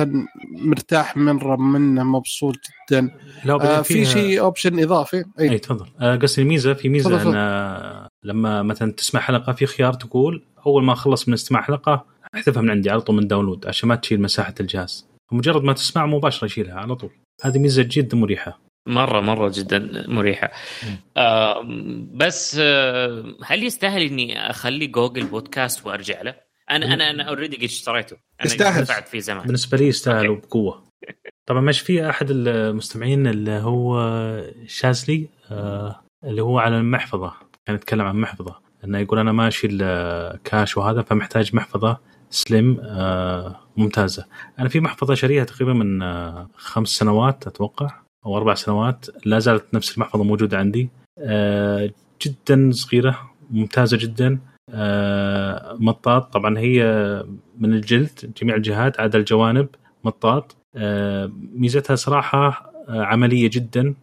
مرتاح 0.51 1.17
مره 1.17 1.55
منه 1.55 2.03
مبسوط 2.03 2.55
جدا. 2.91 3.09
لا 3.45 3.53
آه 3.53 3.81
في 3.81 4.05
شيء 4.05 4.39
option 4.39 4.79
إضافي؟ 4.79 5.17
إي. 5.39 5.49
إي 5.51 5.57
تفضل. 5.59 5.85
آه، 6.01 6.15
قصدي 6.15 6.41
الميزة 6.41 6.73
في 6.73 6.89
ميزة 6.89 7.09
أن 7.21 8.07
لما 8.25 8.63
مثلا 8.63 8.91
تسمع 8.91 9.21
حلقة 9.21 9.53
في 9.53 9.65
خيار 9.65 9.93
تقول 9.93 10.45
أول 10.65 10.83
ما 10.83 10.93
أخلص 10.93 11.27
من 11.27 11.33
استماع 11.33 11.61
حلقة 11.61 12.05
احذفها 12.35 12.61
من 12.61 12.69
عندي 12.69 12.89
على 12.89 13.01
طول 13.01 13.15
من 13.15 13.27
download 13.27 13.67
عشان 13.67 13.89
ما 13.89 13.95
تشيل 13.95 14.21
مساحة 14.21 14.55
الجهاز. 14.59 15.07
مجرد 15.31 15.63
ما 15.63 15.73
تسمع 15.73 16.05
مباشرة 16.05 16.45
يشيلها 16.45 16.75
على 16.75 16.95
طول. 16.95 17.09
هذه 17.43 17.57
ميزة 17.59 17.85
جدا 17.91 18.17
مريحة. 18.17 18.59
مرة 18.87 19.19
مرة 19.19 19.51
جدا 19.55 20.05
مريحة. 20.07 20.51
آه 21.17 21.61
بس 22.13 22.57
آه 22.61 23.35
هل 23.43 23.63
يستاهل 23.63 24.01
إني 24.01 24.49
أخلي 24.49 24.87
Google 24.87 25.25
Podcast 25.25 25.85
وأرجع 25.85 26.21
له؟ 26.21 26.35
أنا 26.71 26.93
أنا 26.93 27.09
أنا 27.09 27.23
already 27.23 27.57
قد 27.57 27.63
اشتريته. 27.63 28.13
أنا 28.13 28.45
يستاهل. 28.45 28.83
دفعت 28.83 29.07
فيه 29.07 29.19
زمان. 29.19 29.45
بالنسبة 29.45 29.77
لي 29.77 29.87
يستاهل 29.87 30.25
okay. 30.25 30.47
بقوة. 30.47 30.83
طبعا 31.45 31.61
مش 31.61 31.79
في 31.79 32.09
أحد 32.09 32.27
المستمعين 32.31 33.27
اللي 33.27 33.51
هو 33.51 33.97
شازلي 34.67 35.29
آه، 35.51 36.01
اللي 36.23 36.41
هو 36.41 36.59
على 36.59 36.77
المحفظة. 36.77 37.33
كان 37.65 37.75
يتكلم 37.75 38.05
عن 38.05 38.15
محفظة. 38.15 38.55
إنه 38.83 38.97
يقول 38.97 39.19
أنا 39.19 39.31
ما 39.31 39.47
اشيل 39.47 39.79
آه، 39.81 40.39
كاش 40.43 40.77
وهذا 40.77 41.01
فمحتاج 41.01 41.55
محفظة 41.55 41.97
سليم 42.29 42.77
آه، 42.83 43.59
ممتازة. 43.77 44.25
أنا 44.59 44.69
في 44.69 44.79
محفظة 44.79 45.13
شاريها 45.13 45.43
تقريبا 45.43 45.73
من 45.73 46.01
آه، 46.01 46.49
خمس 46.55 46.89
سنوات 46.89 47.47
أتوقع 47.47 47.89
أو 48.25 48.37
أربع 48.37 48.53
سنوات. 48.53 49.05
لا 49.25 49.39
زالت 49.39 49.65
نفس 49.73 49.95
المحفظة 49.95 50.23
موجودة 50.23 50.57
عندي. 50.57 50.89
آه، 51.19 51.91
جدا 52.21 52.71
صغيرة 52.71 53.31
ممتازة 53.51 53.97
جدا. 53.97 54.39
مطاط. 55.79 56.33
طبعا 56.33 56.57
هي 56.59 56.83
من 57.59 57.73
الجلد 57.73 58.33
جميع 58.41 58.55
الجهات 58.55 58.99
عدا 58.99 59.19
الجوانب 59.19 59.67
مطاط. 60.03 60.55
ميزتها 61.55 61.95
صراحة 61.95 62.71
عملية 62.89 63.49
جدا. 63.53 63.95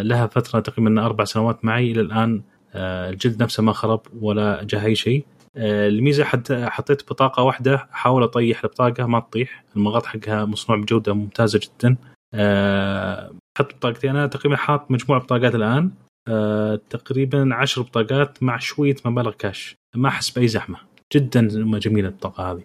لها 0.00 0.26
فترة 0.26 0.60
تقريبا 0.60 1.06
أربع 1.06 1.24
سنوات 1.24 1.64
معي. 1.64 1.92
إلى 1.92 2.00
الآن 2.00 2.42
الجلد 2.74 3.42
نفسه 3.42 3.62
ما 3.62 3.72
خرب 3.72 4.00
ولا 4.20 4.62
جاه 4.64 4.84
أي 4.84 4.94
شيء. 4.94 5.24
آه، 5.56 5.88
الميزة 5.88 6.24
حتى 6.24 6.66
حطيت 6.66 7.10
بطاقة 7.10 7.42
واحدة 7.42 7.88
أحاول 7.92 8.22
أطيح 8.22 8.64
البطاقة 8.64 9.06
ما 9.06 9.20
تطيح. 9.20 9.64
المغط 9.76 10.06
حقها 10.06 10.44
مصنوع 10.44 10.78
بجودة 10.78 11.14
ممتازة 11.14 11.60
جدا. 11.62 11.96
آه، 12.34 13.32
حط 13.58 13.74
بطاقتي 13.74 14.10
أنا 14.10 14.26
تقريبا 14.26 14.56
حاط 14.56 14.90
مجموعة 14.90 15.20
بطاقات 15.20 15.54
الآن. 15.54 15.90
آه، 16.28 16.80
تقريبا 16.90 17.54
عشر 17.54 17.82
بطاقات 17.82 18.42
مع 18.42 18.58
شوية 18.58 18.96
مبالغ 19.04 19.30
كاش. 19.30 19.76
ما 19.94 20.08
أحس 20.08 20.30
بأي 20.30 20.48
زحمة. 20.48 20.76
جدا 21.14 21.48
جميلة 21.78 22.08
البطاقة 22.08 22.52
هذه 22.52 22.62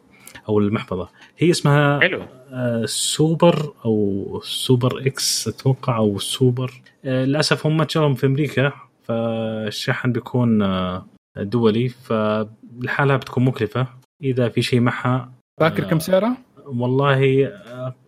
أو 0.50 0.60
المحفظة. 0.60 1.10
هي 1.38 1.52
اسمها 1.52 2.00
حلو. 2.00 2.22
آه، 2.52 2.86
سوبر 2.86 3.74
أو 3.86 4.42
سوبر 4.44 5.08
إكس 5.08 5.48
أتوقع 5.48 5.98
أو 5.98 6.20
سوبر. 6.20 6.82
آه، 7.06 7.26
للأسف 7.26 7.66
هم 7.66 7.86
شغلهم 7.90 8.16
في 8.16 8.26
أمريكا. 8.26 8.72
فالشحن 9.08 10.12
بيكون 10.12 10.62
آه، 10.62 11.06
دولي 11.38 11.90
فلحالها 11.90 13.18
بتكون 13.18 13.46
مكلفة. 13.46 13.88
إذا 14.24 14.50
في 14.50 14.62
شيء 14.62 14.80
معها 14.80 15.32
فاكر 15.60 15.84
آه، 15.86 15.88
كم 15.88 16.00
سعرها؟ 16.00 16.38
والله 16.66 17.48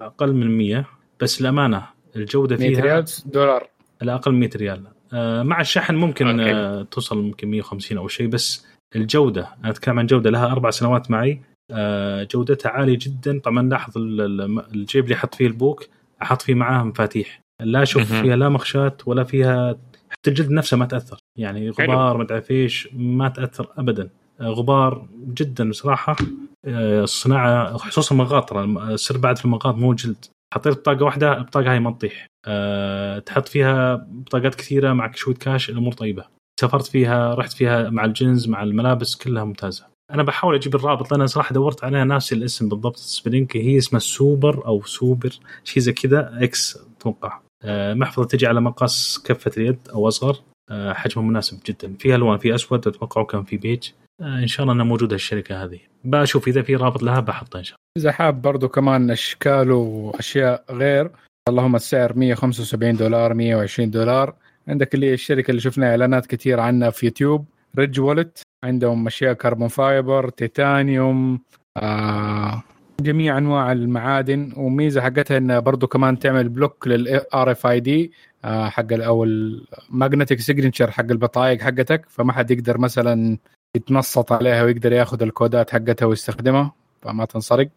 أقل 0.01 0.33
من 0.33 0.57
100 0.57 0.85
بس 1.21 1.41
الامانه 1.41 1.83
الجودة 2.15 2.57
100 2.57 2.69
فيها 2.75 2.81
ريال 2.83 3.05
دولار. 3.25 3.67
لا 4.01 4.15
أقل 4.15 4.31
من 4.31 4.39
100 4.39 4.49
ريال. 4.55 4.83
آه، 5.13 5.43
مع 5.43 5.61
الشحن 5.61 5.95
ممكن 5.95 6.27
okay. 6.39 6.51
آه، 6.55 6.81
توصل 6.83 7.21
ممكن 7.21 7.47
150 7.47 7.97
أو 7.97 8.07
شيء 8.07 8.27
بس 8.27 8.65
الجودة 8.95 9.49
أنا 9.63 9.69
أتكلم 9.69 9.99
عن 9.99 10.05
جودة 10.05 10.29
لها 10.29 10.45
أربع 10.51 10.69
سنوات 10.69 11.11
معي. 11.11 11.41
آه، 11.71 12.27
جودتها 12.31 12.69
عالية 12.69 12.97
جدا. 13.01 13.39
طبعا 13.39 13.69
لاحظ 13.69 13.97
ال- 13.97 14.21
ال- 14.41 14.65
الجيب 14.75 15.03
اللي 15.03 15.15
أحط 15.15 15.35
فيه 15.35 15.47
البوك 15.47 15.85
أحط 16.21 16.41
فيه 16.41 16.53
معاه 16.55 16.83
مفاتيح. 16.83 17.41
لا 17.61 17.83
أشوف. 17.83 18.13
فيها 18.13 18.35
لا 18.35 18.49
مخشات 18.49 19.07
ولا 19.07 19.23
فيها 19.23 19.75
حتى 20.19 20.29
الجلد 20.29 20.51
نفسه 20.51 20.77
ما 20.77 20.85
تأثر. 20.85 21.17
يعني 21.37 21.69
غبار 21.69 22.17
ما 22.17 22.23
أدري 22.23 22.41
فيش 22.41 22.89
ما 22.93 23.29
تأثر 23.29 23.67
ابدا. 23.77 24.09
آه، 24.41 24.49
غبار 24.49 25.07
جدا 25.27 25.69
بصراحه 25.69 26.15
آه، 26.65 27.03
الصناعة 27.03 27.77
خصوصا 27.77 28.15
المغاط 28.15 28.53
السر 28.53 29.17
بعد 29.17 29.37
في 29.37 29.45
المغاط 29.45 29.75
مو 29.75 29.93
جلد. 29.93 30.25
حطيت 30.53 30.73
بطاقة 30.73 31.05
واحدة 31.05 31.37
البطاقه 31.37 31.71
هاي 31.71 31.79
ما 31.79 31.91
تطيح. 31.91 32.27
أه 32.47 33.19
تحط 33.19 33.47
فيها 33.47 33.95
بطاقات 33.95 34.55
كثيرة 34.55 34.93
معك 34.93 35.15
شوية 35.15 35.35
كاش 35.35 35.69
الأمور 35.69 35.93
طيبة. 35.93 36.25
سافرت 36.59 36.85
فيها 36.85 37.35
رحت 37.35 37.53
فيها 37.53 37.89
مع 37.89 38.05
الجنز 38.05 38.47
مع 38.49 38.63
الملابس 38.63 39.15
كلها 39.15 39.43
ممتازة. 39.43 39.85
أنا 40.13 40.23
بحاول 40.23 40.55
أجيب 40.55 40.75
الرابط 40.75 41.11
لأن 41.11 41.27
صراحة 41.27 41.53
دورت 41.53 41.83
عليها 41.83 42.03
ناسي 42.03 42.35
الاسم 42.35 42.69
بالضبط. 42.69 42.95
سبرينك 42.95 43.57
هي 43.57 43.77
اسمها 43.77 43.99
سوبر 43.99 44.65
أو 44.65 44.83
سوبر 44.83 45.39
شيء 45.63 45.83
زي 45.83 45.93
كذا 45.93 46.43
إكس 46.43 46.79
أتوقع. 46.97 47.39
محفظة 47.65 48.27
تجي 48.27 48.47
على 48.47 48.61
مقاس 48.61 49.23
كفة 49.25 49.51
اليد 49.57 49.79
أو 49.93 50.07
أصغر. 50.07 50.37
أه 50.69 50.93
حجمها 50.93 51.25
مناسب 51.27 51.59
جدا. 51.65 51.95
فيها 51.99 52.15
ألوان 52.15 52.37
في 52.37 52.55
أسود 52.55 52.87
أتوقع 52.87 53.21
وكان 53.21 53.43
في 53.43 53.57
بيج. 53.57 53.89
أه 54.21 54.39
إن 54.39 54.47
شاء 54.47 54.63
الله 54.63 54.73
إنها 54.73 54.85
موجودة 54.85 55.15
الشركة 55.15 55.63
هذه. 55.63 55.79
بشوف 56.03 56.47
إذا 56.47 56.61
في 56.61 56.75
رابط 56.75 57.03
لها 57.03 57.19
بحطه 57.19 57.59
إن 57.59 57.63
شاء 57.63 57.77
إذا 57.97 58.11
حاب 58.11 58.41
برضو 58.41 58.67
كمان 58.67 59.11
أشكال 59.11 59.71
وأشياء 59.71 60.63
غير 60.69 61.11
اللهم 61.49 61.75
السعر 61.75 62.13
175 62.17 62.95
دولار 62.95 63.33
120 63.33 63.89
دولار. 63.91 64.33
عندك 64.67 64.95
اللي 64.95 65.13
الشركة 65.13 65.51
اللي 65.51 65.61
شفنا 65.61 65.89
إعلانات 65.89 66.25
كثير 66.25 66.59
عنها 66.59 66.89
في 66.89 67.05
يوتيوب 67.05 67.45
Ridge 67.77 67.99
Wallet 67.99 68.41
عندهم 68.63 69.07
أشياء 69.07 69.33
carbon 69.33 69.67
fiber 69.67 70.29
تيتانيوم 70.29 71.39
آه 71.77 72.63
جميع 73.01 73.37
أنواع 73.37 73.71
المعادن 73.71 74.53
وميزة 74.57 75.01
حقتها 75.01 75.37
إنها 75.37 75.59
برضو 75.59 75.87
كمان 75.87 76.19
تعمل 76.19 76.49
block 76.49 76.87
لل 76.87 77.51
RFID 77.51 78.11
حق 78.45 78.93
أو 78.93 79.23
ال 79.23 79.36
magnetic 79.36 80.39
signature 80.39 80.91
حق 80.91 81.05
البطايق 81.11 81.61
حقتك 81.61 82.05
فما 82.09 82.33
حد 82.33 82.51
يقدر 82.51 82.77
مثلا 82.77 83.37
يتنصت 83.77 84.31
عليها 84.31 84.63
ويقدر 84.63 84.93
ياخذ 84.93 85.23
الكودات 85.23 85.69
حقتها 85.69 86.05
ويستخدمها 86.05 86.73
فما 87.01 87.25
تنسرق 87.25 87.69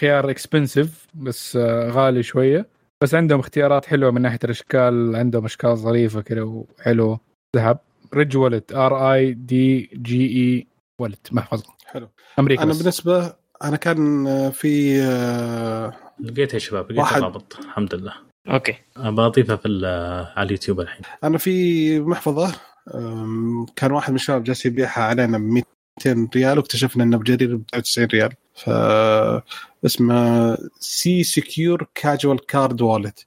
خيار 0.00 0.30
expensive 0.30 1.06
بس 1.14 1.56
آه، 1.56 1.90
غالي 1.90 2.22
شوية. 2.22 2.66
بس 3.02 3.14
عندهم 3.14 3.40
اختيارات 3.40 3.86
حلوة 3.86 4.10
من 4.10 4.22
ناحية 4.22 4.38
الأشكال 4.44 5.16
عندهم 5.16 5.44
أشكال 5.44 5.76
ظريفة 5.76 6.20
كده 6.20 6.44
وحلوه 6.44 7.20
ذهب. 7.56 7.78
Ridge 8.14 8.36
Wallet 8.36 8.72
R 8.72 9.12
I 9.12 9.32
D 9.32 9.90
G 9.94 10.26
E 10.26 10.66
Wallet 11.00 11.32
محفظة. 11.32 11.72
حلو. 11.86 12.08
أمريكا 12.38 12.62
أنا 12.62 12.70
بس. 12.70 12.78
بالنسبة 12.78 13.34
أنا 13.64 13.76
كان 13.76 14.24
في 14.50 15.02
آه، 15.02 15.92
لقيتها 16.20 16.54
يا 16.54 16.58
شباب 16.58 16.84
لقيت 16.84 16.98
واحد. 16.98 17.16
الرابط. 17.16 17.56
الحمد 17.64 17.94
لله. 17.94 18.12
okay. 18.50 18.74
بضيفها 18.96 19.56
في 19.56 19.68
ال- 19.68 20.26
على 20.36 20.46
اليوتيوب 20.46 20.80
الحين. 20.80 21.02
أنا 21.24 21.38
في 21.38 22.00
محفظة 22.00 22.54
كان 23.76 23.92
واحد 23.92 24.10
من 24.10 24.16
الشباب 24.16 24.44
جالس 24.44 24.66
يبيعها 24.66 25.02
علينا 25.02 25.38
ب 25.38 25.40
200 25.40 26.28
ريال 26.36 26.58
واكتشفنا 26.58 27.04
إنه 27.04 27.16
بجرير 27.18 27.56
ب 27.56 27.62
99 27.66 28.06
ريال. 28.08 28.32
ف 28.54 28.70
اسمه 29.86 30.58
سي 30.80 31.22
secure 31.24 31.86
casual 31.94 32.46
card 32.46 32.82
wallet 32.82 33.26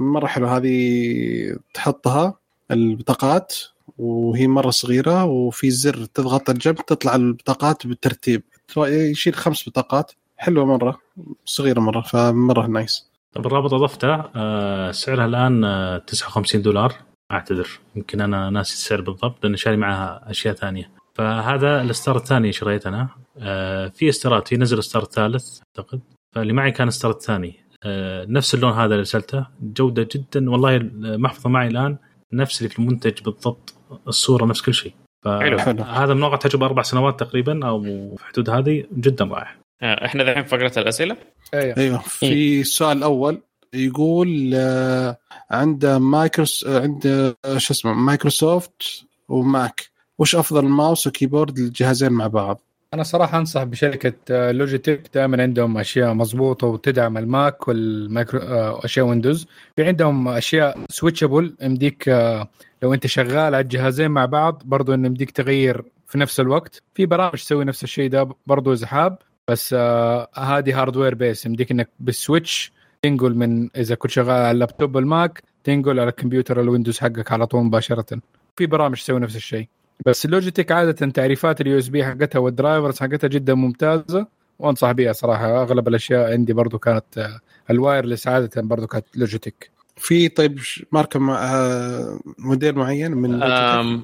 مرة 0.00 0.26
حلو 0.26 0.46
هذه 0.46 1.56
تحطها 1.74 2.34
البطاقات 2.70 3.54
وهي 4.00 4.46
مرة 4.46 4.70
صغيرة 4.70 5.24
وفي 5.24 5.70
زر 5.70 6.04
تضغط 6.04 6.50
الجنب 6.50 6.76
تطلع 6.76 7.14
البطاقات 7.14 7.86
بالترتيب. 7.86 8.42
يشيل 8.78 9.34
خمس 9.34 9.68
بطاقات. 9.68 10.12
حلوة 10.36 10.64
مرة. 10.64 10.98
صغيرة 11.44 11.80
مرة. 11.80 12.00
فمرة 12.00 12.66
nice. 12.66 13.10
طب 13.32 13.46
الرابط 13.46 13.74
أضفته 13.74 14.24
آه، 14.36 14.90
سعرها 14.90 15.26
الآن 15.26 15.64
آه، 15.64 15.98
59 15.98 16.62
دولار 16.62 16.94
أعتذر. 17.32 17.68
يمكن 17.96 18.20
أنا 18.20 18.50
ناسي 18.50 18.74
السعر 18.74 19.00
بالضبط 19.00 19.44
لأن 19.44 19.56
شاري 19.56 19.76
معها 19.76 20.30
أشياء 20.30 20.54
ثانية. 20.54 20.90
فهذا 21.14 21.82
الاستار 21.82 22.16
الثاني 22.16 22.52
شريت 22.52 22.86
أنا. 22.86 23.08
آه، 23.38 23.88
في 23.88 24.08
إصدارات. 24.08 24.48
في 24.48 24.56
نزل 24.56 24.78
إصدار 24.78 25.04
ثالث 25.04 25.60
أعتقد. 25.78 26.00
فاللي 26.34 26.52
معي 26.52 26.70
كان 26.70 26.88
الإصدار 26.88 27.10
الثاني. 27.10 27.54
آه، 27.84 28.26
نفس 28.28 28.54
اللون 28.54 28.72
هذا 28.72 28.84
اللي 28.84 28.98
ارسلته 28.98 29.46
جودة 29.62 30.08
جدا. 30.14 30.50
والله 30.50 30.76
المحفظه 30.76 31.50
معي 31.50 31.68
الآن 31.68 31.96
نفس 32.32 32.58
اللي 32.58 32.68
في 32.68 32.78
المنتج 32.78 33.22
بالضبط. 33.22 33.79
الصورة 34.08 34.44
نفس 34.44 34.60
كل 34.60 34.74
شيء. 34.74 34.92
فهذا 35.22 36.14
من 36.14 36.22
واقع 36.22 36.36
تجربة 36.36 36.66
أربع 36.66 36.82
سنوات 36.82 37.20
تقريبا 37.20 37.66
أو 37.68 37.82
في 38.16 38.24
حدود 38.24 38.50
هذه 38.50 38.84
جدا 38.92 39.24
رائع. 39.24 39.56
آه، 39.82 40.06
إحنا 40.06 40.24
ذحين 40.24 40.42
في 40.42 40.48
فقرة 40.48 40.72
الأسئلة؟ 40.78 41.16
أيوه. 41.54 41.76
أيوه. 41.78 41.98
في 41.98 42.60
السؤال 42.60 42.98
الأول 42.98 43.42
يقول 43.74 44.52
آه، 44.54 45.16
عنده 45.50 45.98
مايكروس 45.98 46.66
عنده 46.66 47.36
آه، 47.44 47.58
شو 47.58 47.72
اسمه 47.72 47.92
مايكروسوفت 47.92 49.04
وماك 49.28 49.90
وش 50.18 50.36
أفضل 50.36 50.64
ماوس 50.64 51.06
وكيبورد 51.06 51.58
للجهازين 51.58 52.12
مع 52.12 52.26
بعض؟ 52.26 52.60
أنا 52.94 53.02
صراحة 53.02 53.38
أنصح 53.38 53.62
بشركة 53.62 54.12
آه، 54.30 54.52
لوجيتك 54.52 55.02
دائما 55.14 55.42
عندهم 55.42 55.78
أشياء 55.78 56.14
مضبوطة 56.14 56.66
وتدعم 56.66 57.18
الماك 57.18 57.68
والمايكرو 57.68 58.40
آه، 58.40 58.84
أشياء 58.84 59.06
ويندوز. 59.06 59.46
في 59.76 59.84
عندهم 59.84 60.28
أشياء 60.28 60.78
switchable 60.88 61.56
يمديك 61.62 62.08
آه، 62.08 62.48
لو 62.82 62.94
أنت 62.94 63.06
شغال 63.06 63.38
على 63.38 63.60
الجهازين 63.60 64.10
مع 64.10 64.26
بعض 64.26 64.62
برضو 64.64 64.94
إنه 64.94 65.06
يمديك 65.06 65.30
تغير 65.30 65.84
في 66.06 66.18
نفس 66.18 66.40
الوقت. 66.40 66.82
في 66.94 67.06
برامج 67.06 67.32
تسوي 67.32 67.64
نفس 67.64 67.84
الشيء 67.84 68.10
ده 68.10 68.28
برضو 68.46 68.76
حاب. 68.86 69.18
بس 69.48 69.74
آه 69.78 70.28
هذه 70.36 70.80
hardware 70.80 71.14
based 71.14 71.46
يمديك 71.46 71.70
إنك 71.70 71.88
بال 72.00 72.18
switch 72.18 72.72
تنقل 73.02 73.34
من 73.34 73.70
إذا 73.76 73.94
كنت 73.94 74.10
شغال 74.10 74.30
على 74.30 74.50
اللابتوب 74.50 74.98
الماك 74.98 75.42
تنقل 75.64 76.00
على 76.00 76.08
الكمبيوتر 76.08 76.60
الويندوز 76.60 76.98
حقك 76.98 77.32
على 77.32 77.46
طول 77.46 77.64
مباشرة. 77.64 78.20
في 78.56 78.66
برامج 78.66 78.96
تسوي 78.96 79.20
نفس 79.20 79.36
الشيء. 79.36 79.68
بس 80.06 80.26
لوجيتك 80.26 80.72
عادة 80.72 81.06
تعريفات 81.10 81.60
ال 81.60 81.78
USB 81.78 82.04
حقتها 82.04 82.38
وال 82.38 82.52
drivers 82.52 83.00
حقتها 83.00 83.28
جدا 83.28 83.54
ممتازة 83.54 84.26
وأنصح 84.58 84.90
بيها 84.92 85.12
صراحة. 85.12 85.62
أغلب 85.62 85.88
الأشياء 85.88 86.32
عندي 86.32 86.52
برضو 86.52 86.78
كانت 86.78 87.18
آه، 87.18 87.40
ال 87.70 87.76
wireless 87.76 88.28
عادة 88.28 88.62
برضو 88.62 88.86
كانت 88.86 89.04
لوجيتك. 89.16 89.70
في 89.96 90.28
طيب 90.28 90.58
ش- 90.58 90.84
ماركة 90.92 91.20
مع 91.20 91.54
آه، 91.54 92.20
موديل 92.38 92.74
معين 92.74 93.12
من 93.12 93.42
آه، 93.42 94.00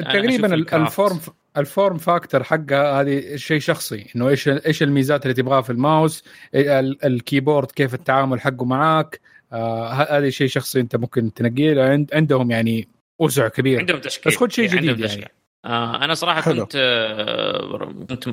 تقريبا. 0.00 0.54
الفورم 0.54 1.18
الفورم 1.56 1.98
فاكتور 1.98 2.42
حقها 2.42 3.00
هذه 3.00 3.36
شيء 3.36 3.58
شخصي 3.58 4.06
إنه 4.16 4.28
إيش 4.28 4.48
إيش 4.48 4.82
الميزات 4.82 5.22
اللي 5.22 5.34
تبغاها 5.34 5.60
في 5.62 5.70
الماوس 5.70 6.24
ال- 6.54 7.04
الكيبورد 7.04 7.70
كيف 7.70 7.94
التعامل 7.94 8.40
حقه 8.40 8.64
معاك 8.64 9.20
آه، 9.52 9.88
هذا 9.92 10.30
شيء 10.30 10.46
شخصي 10.48 10.80
أنت 10.80 10.96
ممكن 10.96 11.32
تنقيه 11.34 11.82
عند- 11.84 12.10
عندهم 12.14 12.50
يعني 12.50 12.88
وسع 13.18 13.48
كبير 13.48 13.78
عندهم 13.78 13.98
تشكيل 14.00 14.32
بس 14.32 14.38
خد 14.38 14.52
شيء 14.52 14.64
إيه، 14.64 14.70
عندهم 14.78 14.94
جديد 14.94 15.06
تشكيل. 15.06 15.20
يعني. 15.22 15.34
آه 15.64 16.04
أنا 16.04 16.14
صراحة 16.14 16.40
حلو. 16.40 16.62
كنت 16.62 16.72
آه 16.76 18.04
كنت 18.08 18.28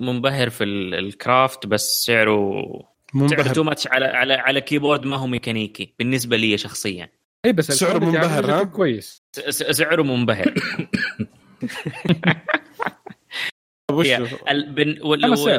منبهر 0.00 0.50
في 0.50 0.64
ال- 0.64 0.94
الكرافت 0.94 1.66
بس 1.66 2.04
سعره 2.04 2.62
سعره 2.62 2.88
منبهر 3.14 3.54
تو 3.54 3.62
ماتش 3.62 3.86
على 3.86 4.04
على 4.04 4.34
على 4.34 4.60
كيبورد 4.60 5.06
ما 5.06 5.16
هو 5.16 5.26
ميكانيكي 5.26 5.94
بالنسبة 5.98 6.36
لي 6.36 6.58
شخصيا 6.58 7.08
اي 7.44 7.52
بس 7.52 7.72
سعره 7.72 7.90
على 7.90 8.06
منبهر، 8.06 8.50
ها؟ 8.60 8.62
كويس 8.64 9.22
س- 9.32 9.40
س- 9.40 9.62
سعره 9.76 10.02
منبهر؟ 10.02 10.54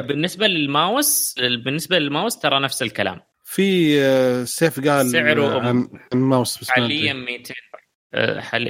بالنسبة 0.06 0.46
للماوس 0.46 1.34
بالنسبة 1.38 1.98
للماوس 1.98 2.38
ترى 2.38 2.60
نفس 2.60 2.82
الكلام 2.82 3.20
في 3.44 4.00
آه، 4.02 4.44
سيف 4.44 4.88
قال 4.88 5.10
سعره 5.10 5.56
آه، 5.56 5.60
عن 5.60 5.88
الماوس 6.12 6.58
بس. 6.58 6.70
حاليا 6.70 7.12
200 7.12 7.54
آه، 7.54 7.54
حالي- 7.54 7.69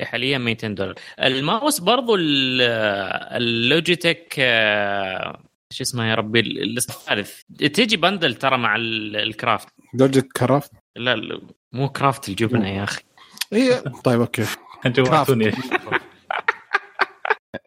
حاليا 0.02 0.38
200 0.38 0.68
دولار. 0.68 0.94
الماوس 1.20 1.80
برضو 1.80 2.14
ال- 2.14 2.60
اللوجيتك 3.36 4.34
آه، 4.38 5.42
شو 5.72 5.82
اسمه 5.82 6.10
يا 6.10 6.14
ربي 6.14 6.40
ال- 6.40 6.76
الثالث. 6.78 7.40
تيجي 7.58 7.96
بندل 7.96 8.34
ترى 8.34 8.58
مع 8.58 8.76
ال- 8.76 9.16
الكرافت. 9.16 9.68
لوجيك 9.94 10.32
كرافت؟ 10.32 10.70
لا 10.96 11.40
مو 11.72 11.88
كرافت 11.88 12.28
الجبنة 12.28 12.68
يا 12.68 12.84
أخي. 12.84 13.02
هي 13.52 13.80
طيب 14.04 14.20
أوكي. 14.20 14.44
جوعتوني 14.86 15.52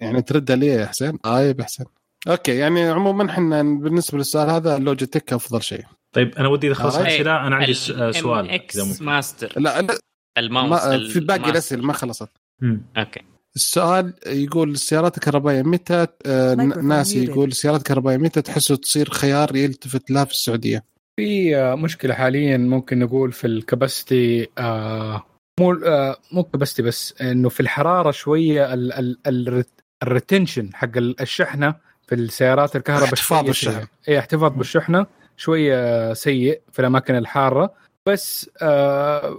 يعني 0.02 0.22
ترد 0.22 0.52
علي 0.52 0.68
يا 0.68 0.86
حسين؟ 0.86 1.18
طيب 1.18 1.60
يا 1.60 1.66
حسين. 1.66 1.86
أوكي 2.28 2.58
يعني 2.58 2.84
عموما 2.84 3.32
إحنا 3.32 3.62
بالنسبة 3.64 4.18
للسؤال 4.18 4.50
هذا 4.50 4.78
اللوجيتك 4.78 5.34
أفضل 5.34 5.62
شيء. 5.64 5.84
طيب 6.16 6.36
أنا 6.38 6.48
ودي 6.48 6.68
إذا 6.68 6.76
خلص 6.76 6.96
آه. 6.96 7.02
الاسئله 7.02 7.48
أنا 7.48 7.56
عندي 7.56 7.72
آه، 7.72 8.12
سؤال 8.12 8.50
MX 8.50 8.78
ممكن. 8.78 9.06
ماستر 9.06 9.54
لا, 9.58 9.82
لا. 9.82 9.98
الماوس 10.38 10.86
ما 10.86 11.08
في 11.10 11.20
باقي. 11.20 11.50
الأسئلة 11.50 11.82
ما 11.84 11.94
خلصت 11.94 12.30
مم. 12.62 12.82
أوكي 12.98 13.22
السؤال 13.56 14.14
يقول 14.28 14.72
السيارات 14.72 15.16
الكهربائيه 15.18 15.62
متى 15.62 16.08
آه 16.26 16.54
ناسي. 16.56 17.24
يقول 17.24 17.48
السيارات 17.50 17.80
الكهربائيه 17.80 18.18
متى 18.18 18.42
تحسوا 18.42 18.76
تصير 18.76 19.10
خيار 19.10 19.56
يلتفت 19.56 20.12
لها 20.12 20.26
في 20.26 20.32
السعودية؟ 20.32 20.84
في 21.20 21.56
آه، 21.58 21.76
مشكلة 21.76 22.14
حاليا 22.14 22.58
ممكن 22.58 23.00
نقول 23.00 23.32
في 23.32 23.48
ال 23.48 23.59
capacity 23.59 24.48
آه 24.58 25.24
مو 25.60 25.74
آه 25.74 26.18
مو 26.32 26.44
capacity 26.44 26.82
بس 26.82 27.22
إنه 27.22 27.50
في 27.50 27.60
الحرارة 27.60 28.12
شوية 28.12 28.74
ال- 28.74 28.94
ال- 28.94 29.18
ال- 29.28 29.66
ال 30.04 30.10
retention 30.10 30.70
حق 30.74 30.98
ال- 30.98 31.22
الشحنة 31.22 31.76
في 32.08 32.16
السيارات 32.16 32.76
الكهرباء 32.76 33.06
احتفاظ 33.06 33.38
شوية 33.40 33.48
بالشحن. 33.48 33.74
سيء. 33.74 33.88
اي 34.10 34.20
احتفاظ 34.20 34.52
بالشحنة 34.52 35.06
شوية 35.38 36.14
سيء 36.14 36.62
في 36.72 36.80
الأماكن 36.80 37.16
الحارة 37.16 37.74
بس 38.06 38.50
آه 38.62 39.38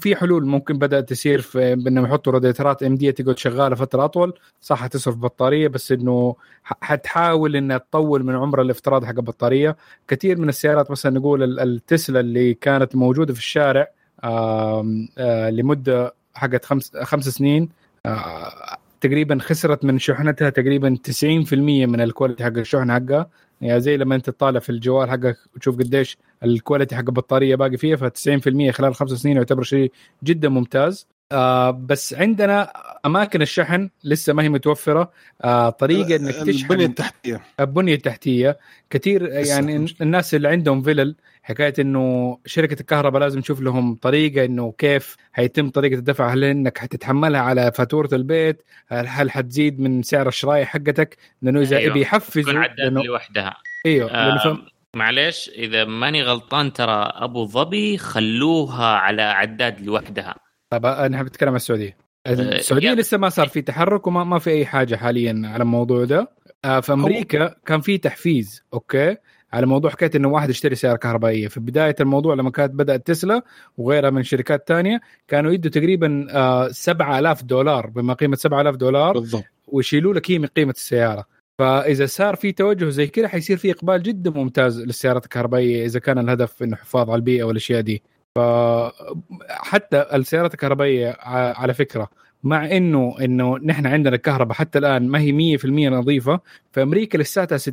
في 0.00 0.16
حلول 0.16 0.46
ممكن 0.46 0.78
بدأت 0.78 1.08
تصير 1.08 1.40
في 1.40 1.74
بأنهم 1.74 2.04
يحطوا 2.04 2.32
راديترات 2.32 2.82
ام 2.82 2.94
دي 2.94 3.12
تقعد 3.12 3.38
شغالة 3.38 3.74
فترة 3.76 4.04
أطول. 4.04 4.38
صح 4.60 4.82
حتصرف 4.82 5.16
بطارية 5.16 5.68
بس 5.68 5.92
إنه 5.92 6.36
حتحاول 6.64 7.56
إنها 7.56 7.78
تطول 7.78 8.24
من 8.24 8.34
عمر 8.34 8.60
الافتراضي 8.62 9.06
حق 9.06 9.14
البطارية. 9.18 9.76
كثير 10.08 10.38
من 10.38 10.48
السيارات 10.48 10.90
مثلا 10.90 11.12
نقول 11.18 11.42
ال- 11.42 11.60
التسلا 11.60 12.20
اللي 12.20 12.54
كانت 12.54 12.96
موجودة 12.96 13.32
في 13.32 13.38
الشارع 13.38 13.88
آم، 14.24 15.08
آه، 15.18 15.50
لمدة 15.50 16.14
حقت 16.34 16.64
خمس 16.64 16.96
خمس 16.96 17.28
سنين 17.28 17.68
آه، 18.06 18.76
تقريبا 19.00 19.38
خسرت 19.40 19.84
من 19.84 19.98
شحنتها 19.98 20.50
تقريبا 20.50 20.96
90% 21.04 21.86
من 21.86 22.00
ال 22.00 22.06
quality 22.06 22.44
حق 22.44 22.52
الشحن 22.56 22.92
حقها. 22.92 23.28
يعني 23.64 23.80
زي 23.80 23.96
لما 23.96 24.14
انت 24.14 24.30
تطالع 24.30 24.60
في 24.60 24.70
الجوال 24.70 25.10
حقك 25.10 25.38
وتشوف 25.56 25.78
قديش 25.78 26.16
ال 26.44 26.51
quality 26.51 26.96
حق 26.96 27.04
البطارية 27.08 27.56
باقي 27.56 27.76
فيها 27.76 27.96
ف 27.96 28.04
90% 28.04 28.70
خلال 28.70 28.94
خمس 28.94 29.10
سنين 29.10 29.36
يعتبر 29.36 29.62
شيء 29.62 29.92
جدا 30.24 30.48
ممتاز. 30.48 31.06
آه 31.32 31.70
بس 31.70 32.14
عندنا 32.14 32.72
أماكن 33.06 33.42
الشحن 33.42 33.90
لسه 34.04 34.32
ما 34.32 34.42
هي 34.42 34.48
متوفرة. 34.48 35.12
آه 35.44 35.70
طريقة 35.70 36.16
إنك 36.16 36.34
البنية 36.34 36.52
تشحن 36.52 36.80
التحتية. 36.80 37.40
البنية 37.60 37.94
التحتية. 37.94 38.58
كثير 38.90 39.28
يعني. 39.28 39.86
الناس 40.00 40.34
اللي 40.34 40.48
عندهم 40.48 40.82
فيلل 40.82 41.16
حكاية 41.42 41.74
إنه 41.78 42.38
شركة 42.46 42.80
الكهرباء 42.80 43.20
لازم 43.20 43.40
تشوف 43.40 43.60
لهم 43.60 43.94
طريقة 43.94 44.44
إنه 44.44 44.74
كيف 44.78 45.16
حيتم 45.32 45.70
طريقة 45.70 45.94
الدفع. 45.94 46.32
هل 46.32 46.44
إنك 46.44 46.78
حتتحملها 46.78 47.40
على 47.40 47.72
فاتورة 47.72 48.08
البيت؟ 48.12 48.62
هل, 48.88 49.06
هل 49.08 49.30
حتزيد 49.30 49.80
من 49.80 50.02
سعر 50.02 50.28
الشرايح 50.28 50.68
حقتك؟ 50.68 51.16
لأنه 51.42 51.60
إذا. 51.60 51.76
أيوه. 51.76 51.94
بيحفزوا 51.94 52.42
تكون 52.42 52.56
عداد 52.56 52.80
لأنه 52.80 53.02
لوحدها. 53.02 53.56
أيوه 53.86 54.10
آه 54.10 54.58
معلش 54.96 55.50
إذا 55.54 55.84
ماني 55.84 56.22
غلطان 56.22 56.72
ترى 56.72 57.10
أبو 57.14 57.46
ظبي 57.46 57.98
خلوها 57.98 58.86
على 58.86 59.22
عداد 59.22 59.80
لوحدها. 59.80 60.34
طب 60.70 60.86
أنا 60.86 61.22
بتكلم 61.22 61.48
عن 61.48 61.56
السعودية. 61.56 61.96
السعودية 62.26 62.88
يا- 62.88 62.94
لسه 62.94 63.18
ما 63.18 63.28
صار 63.28 63.48
في 63.48 63.62
تحرك 63.62 64.06
وما 64.06 64.24
ما 64.24 64.38
في 64.38 64.50
أي 64.50 64.66
حاجة 64.66 64.96
حاليا 64.96 65.42
على 65.44 65.62
الموضوع 65.62 66.04
ده. 66.04 66.30
آه، 66.64 66.80
في 66.80 66.92
أمريكا 66.92 67.54
كان 67.66 67.80
في 67.80 67.98
تحفيز 67.98 68.62
أوكي 68.74 69.16
على 69.52 69.66
موضوع 69.66 69.90
حكاية 69.90 70.10
إنه 70.16 70.28
واحد 70.28 70.50
يشتري 70.50 70.74
سيارة 70.74 70.96
كهربائية. 70.96 71.48
في 71.48 71.60
بداية 71.60 71.94
الموضوع 72.00 72.34
لما 72.34 72.50
كانت 72.50 72.74
بدأت 72.74 73.06
تسلا 73.06 73.42
وغيرها 73.78 74.10
من 74.10 74.22
شركات 74.22 74.68
تانية 74.68 75.00
كانوا 75.28 75.52
يدوا 75.52 75.70
تقريبا 75.70 76.26
آه، 76.30 76.68
7000 76.68 77.42
دولار 77.42 77.86
بما 77.86 78.14
قيمة 78.14 78.36
7000 78.36 78.76
دولار 78.76 79.12
بالضبط. 79.12 79.44
ويشيلوا 79.68 80.14
لك 80.14 80.30
هي 80.30 80.38
من 80.38 80.46
قيمة 80.46 80.70
السيارة. 80.76 81.24
فإذا 81.58 82.06
صار 82.06 82.36
في 82.36 82.52
توجه 82.52 82.88
زي 82.88 83.06
كذا 83.06 83.28
حيصير 83.28 83.56
في 83.56 83.70
إقبال 83.70 84.02
جدا 84.02 84.30
ممتاز 84.30 84.80
للسيارات 84.80 85.24
الكهربائية 85.24 85.84
إذا 85.86 86.00
كان 86.00 86.18
الهدف 86.18 86.62
إنه 86.62 86.76
حفاظ 86.76 87.10
على 87.10 87.16
البيئة 87.18 87.44
والأشياء 87.44 87.80
دي. 87.80 88.02
فحتى 88.34 90.06
السيارات 90.14 90.54
الكهربائية 90.54 91.16
على 91.56 91.74
فكرة 91.74 92.08
مع 92.42 92.66
إنه 92.76 93.16
إنه 93.20 93.58
نحن 93.58 93.86
عندنا 93.86 94.16
الكهرباء 94.16 94.54
حتى 94.56 94.78
الآن 94.78 95.08
ما 95.08 95.20
هي 95.20 95.56
100% 95.58 95.64
نظيفة 95.66 96.40
في 96.72 96.82
أمريكا 96.82 97.18
لساتها 97.18 97.58
60% 97.58 97.64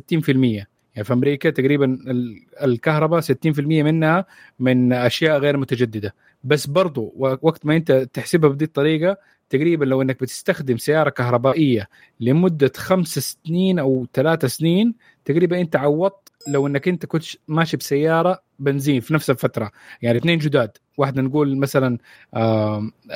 يعني 0.94 1.04
في 1.04 1.12
أمريكا 1.12 1.50
تقريبا 1.50 1.84
ال- 1.84 2.42
الكهرباء 2.62 3.20
60% 3.20 3.82
منها 3.82 4.26
من 4.58 4.92
أشياء 4.92 5.38
غير 5.38 5.56
متجددة. 5.56 6.14
بس 6.44 6.66
برضو 6.66 7.14
وقت 7.16 7.66
ما 7.66 7.76
أنت 7.76 7.92
تحسبها 7.92 8.50
بهذه 8.50 8.64
الطريقة 8.64 9.16
تقريبا 9.50 9.84
لو 9.84 10.02
إنك 10.02 10.20
بتستخدم 10.22 10.76
سيارة 10.76 11.10
كهربائية 11.10 11.88
لمدة 12.20 12.72
خمس 12.76 13.18
سنين 13.46 13.78
أو 13.78 14.06
ثلاث 14.14 14.44
سنين 14.44 14.94
تقريبا 15.24 15.60
أنت 15.60 15.76
عوضت 15.76 16.28
لو 16.48 16.66
إنك 16.66 16.88
أنت 16.88 17.06
كنت 17.06 17.24
ماشي 17.48 17.76
بسيارة 17.76 18.42
بنزين 18.62 19.00
في 19.00 19.14
نفس 19.14 19.30
الفترة. 19.30 19.70
يعني 20.02 20.18
اثنين 20.18 20.38
جداد. 20.38 20.70
واحدة 20.98 21.22
نقول 21.22 21.56
مثلا 21.56 21.98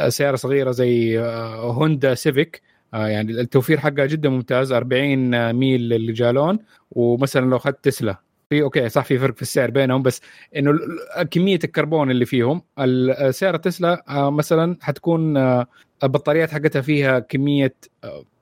سيارة 0.08 0.36
صغيرة 0.36 0.70
زي 0.70 1.20
آه، 1.20 1.72
هوندا 1.72 2.14
سيفيك. 2.14 2.62
آه، 2.94 3.06
يعني 3.08 3.32
التوفير 3.32 3.78
حقها 3.80 4.06
جدا 4.06 4.28
ممتاز 4.28 4.72
40 4.72 5.52
ميل 5.52 5.80
للجالون. 5.88 6.58
ومثلا 6.90 7.50
لو 7.50 7.56
أخذت 7.56 7.84
تسلا 7.84 8.16
في 8.50 8.62
أوكي 8.62 8.88
صح 8.88 9.04
في 9.04 9.18
فرق 9.18 9.36
في 9.36 9.42
السعر 9.42 9.70
بينهم 9.70 10.02
بس 10.02 10.20
إنه 10.56 10.72
كمية 11.30 11.58
الكربون 11.64 12.10
اللي 12.10 12.24
فيهم. 12.24 12.62
ال- 12.78 13.34
سيارة 13.34 13.56
تسلا 13.56 14.04
آه، 14.08 14.30
مثلا 14.30 14.76
حتكون 14.80 15.36
البطاريات 16.04 16.50
حقتها 16.50 16.82
فيها 16.82 17.18
كمية 17.18 17.74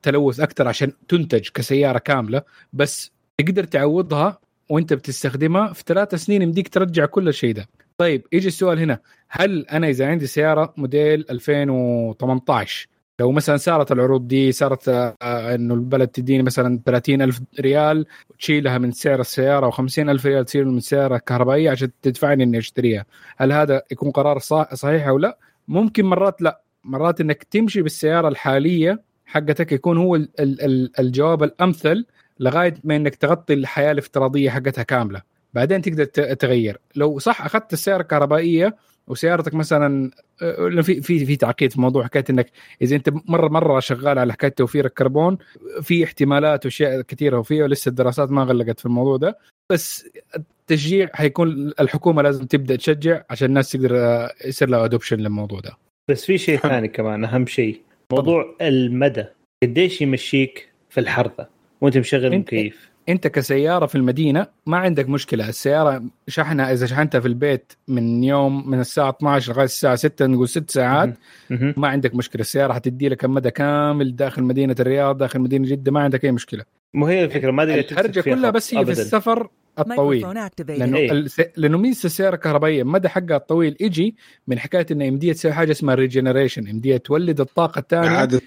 تلوث 0.01 0.39
أكثر 0.39 0.67
عشان 0.67 0.91
تنتج 1.07 1.49
كسيارة 1.53 1.97
كاملة. 1.97 2.41
بس 2.73 3.11
تقدر 3.37 3.63
تعوضها 3.63 4.39
وانت 4.69 4.93
بتستخدمها 4.93 5.73
في 5.73 5.83
ثلاث 5.87 6.15
سنين 6.15 6.41
يمديك 6.41 6.67
ترجع 6.67 7.05
كل 7.05 7.27
الشيء 7.27 7.53
ده. 7.53 7.67
طيب 7.97 8.27
يجي 8.33 8.47
السؤال 8.47 8.79
هنا. 8.79 8.99
هل 9.29 9.65
أنا 9.67 9.87
إذا 9.89 10.07
عندي 10.07 10.27
سيارة 10.27 10.73
موديل 10.77 11.25
2018 11.29 12.87
لو 13.19 13.31
مثلا 13.31 13.57
صارت 13.57 13.91
العروض 13.91 14.27
دي 14.27 14.51
صارت 14.51 14.89
آه، 14.89 15.15
إنه 15.55 15.73
البلد 15.73 16.07
تديني 16.07 16.43
مثلا 16.43 16.79
30 16.85 17.21
ألف 17.21 17.41
ريال 17.59 18.05
وتشيلها 18.29 18.77
من 18.77 18.91
سعر 18.91 19.19
السيارة 19.19 19.69
و50 19.71 19.99
ألف 19.99 20.25
ريال 20.25 20.45
تشيل 20.45 20.67
من 20.67 20.79
سياره 20.79 21.17
كهربائيه 21.17 21.69
عشان 21.71 21.89
تدفعني 22.01 22.43
إني 22.43 22.57
أشتريها. 22.57 23.05
هل 23.37 23.51
هذا 23.51 23.81
يكون 23.91 24.11
قرار 24.11 24.39
صح 24.39 24.73
صحيح 24.73 25.07
أو 25.07 25.17
لا؟ 25.17 25.37
ممكن 25.67 26.05
مرات 26.05 26.41
لا. 26.41 26.61
مرات 26.83 27.21
إنك 27.21 27.43
تمشي 27.43 27.81
بالسيارة 27.81 28.27
الحالية 28.27 29.01
حقتك 29.25 29.71
يكون 29.71 29.97
هو 29.97 30.15
ال- 30.15 30.29
ال- 30.39 30.61
ال- 30.61 30.91
الجواب 30.99 31.43
الأمثل 31.43 32.05
لغاية 32.39 32.73
ما 32.83 32.95
إنك 32.95 33.15
تغطي 33.15 33.53
الحياة 33.53 33.91
الافتراضية 33.91 34.49
حقتها 34.49 34.83
كاملة. 34.83 35.21
بعدين 35.53 35.81
تقدر 35.81 36.05
تغير. 36.35 36.77
لو 36.95 37.19
صح 37.19 37.45
أخذت 37.45 37.73
السيارة 37.73 38.01
الكهربائية 38.01 38.75
وسيارتك 39.07 39.53
مثلا 39.53 40.11
آه، 40.41 40.81
في 40.81 41.01
في 41.01 41.25
في 41.25 41.35
تعقيد 41.35 41.71
في 41.71 41.81
موضوع 41.81 42.03
حكايه 42.03 42.23
إنك 42.29 42.51
إذا 42.81 42.95
أنت 42.95 43.09
مرة 43.25 43.47
مرة 43.47 43.79
شغال 43.79 44.19
على 44.19 44.33
حكاية 44.33 44.51
توفير 44.51 44.85
الكربون 44.85 45.37
في 45.81 46.03
احتمالات 46.03 46.65
وأشياء 46.65 47.01
كثيرة 47.01 47.39
وفيها 47.39 47.63
ولسه 47.63 47.89
الدراسات 47.89 48.31
ما 48.31 48.43
غلقت 48.43 48.79
في 48.79 48.85
الموضوع 48.85 49.17
ده. 49.17 49.37
بس 49.71 50.09
التشجيع 50.35 51.09
حيكون 51.13 51.73
الحكومة 51.79 52.21
لازم 52.21 52.45
تبدأ 52.45 52.75
تشجع 52.75 53.23
عشان 53.29 53.47
الناس 53.47 53.71
تقدر 53.71 53.97
آه، 53.97 54.31
يصير 54.45 54.69
لها 54.69 54.85
adoption 54.85 55.17
للموضوع 55.17 55.59
ده. 55.59 55.77
بس 56.11 56.25
في 56.25 56.37
شيء 56.37 56.57
ثاني 56.57 56.87
كمان 56.87 57.25
أهم 57.25 57.45
شيء 57.45 57.81
موضوع 58.11 58.55
المدى. 58.61 59.25
قديش 59.63 60.01
يمشيك 60.01 60.69
في 60.89 60.99
الحر 60.99 61.31
ذا 61.37 61.49
وانت 61.85 61.97
مشغل 61.97 62.29
أنت- 62.31 62.35
مكيف. 62.35 62.89
انت 63.09 63.27
كسيارة 63.27 63.85
في 63.85 63.95
المدينة 63.95 64.47
ما 64.65 64.77
عندك 64.77 65.09
مشكلة. 65.09 65.49
السيارة 65.49 66.03
شحنها 66.27 66.73
إذا 66.73 66.85
شحنتها 66.85 67.19
في 67.19 67.27
البيت 67.27 67.73
من 67.87 68.23
يوم 68.23 68.69
من 68.69 68.79
الساعة 68.79 69.09
12 69.09 69.51
لغاية 69.53 69.65
الساعة 69.65 69.95
6 69.95 70.25
نقول 70.25 70.49
6 70.49 70.71
ساعات. 70.71 71.13
ما 71.49 71.87
عندك 71.87 72.15
مشكلة. 72.15 72.41
السيارة 72.41 72.73
حتدي 72.73 73.09
لك 73.09 73.25
المدى 73.25 73.51
كامل 73.51 74.15
داخل 74.15 74.43
مدينة 74.43 74.75
الرياض 74.79 75.17
داخل 75.17 75.39
مدينة 75.39 75.67
جدة 75.67 75.91
ما 75.91 75.99
عندك 75.99 76.25
أي 76.25 76.31
مشكلة. 76.31 76.63
مو 76.93 77.05
هي 77.05 77.23
الفكرة 77.23 77.51
ما 77.51 77.81
تمسك 77.81 78.19
فيها 78.21 78.35
كلها 78.35 78.49
بس 78.49 78.73
هي 78.73 78.85
في. 78.85 78.91
السفر 78.91 79.47
الطويل. 79.79 80.27
لأنه 80.67 80.97
إيه. 80.97 81.27
لأنه 81.57 81.77
ميزة 81.77 82.05
السيارة 82.05 82.35
الكهربائية 82.35 82.81
المدى 82.81 83.09
حقها 83.09 83.37
الطويل 83.37 83.77
يجي 83.79 84.15
من 84.47 84.59
حكاية 84.59 84.85
انه 84.91 85.05
يمديها 85.05 85.33
تسوي 85.33 85.53
حاجة 85.53 85.71
اسمها 85.71 85.95
ريجنريشن 85.95 86.67
يمديها 86.67 86.97
تولد 86.97 87.39
الطاقة 87.41 87.79
الثانية. 87.79 88.07
إعادة 88.07 88.41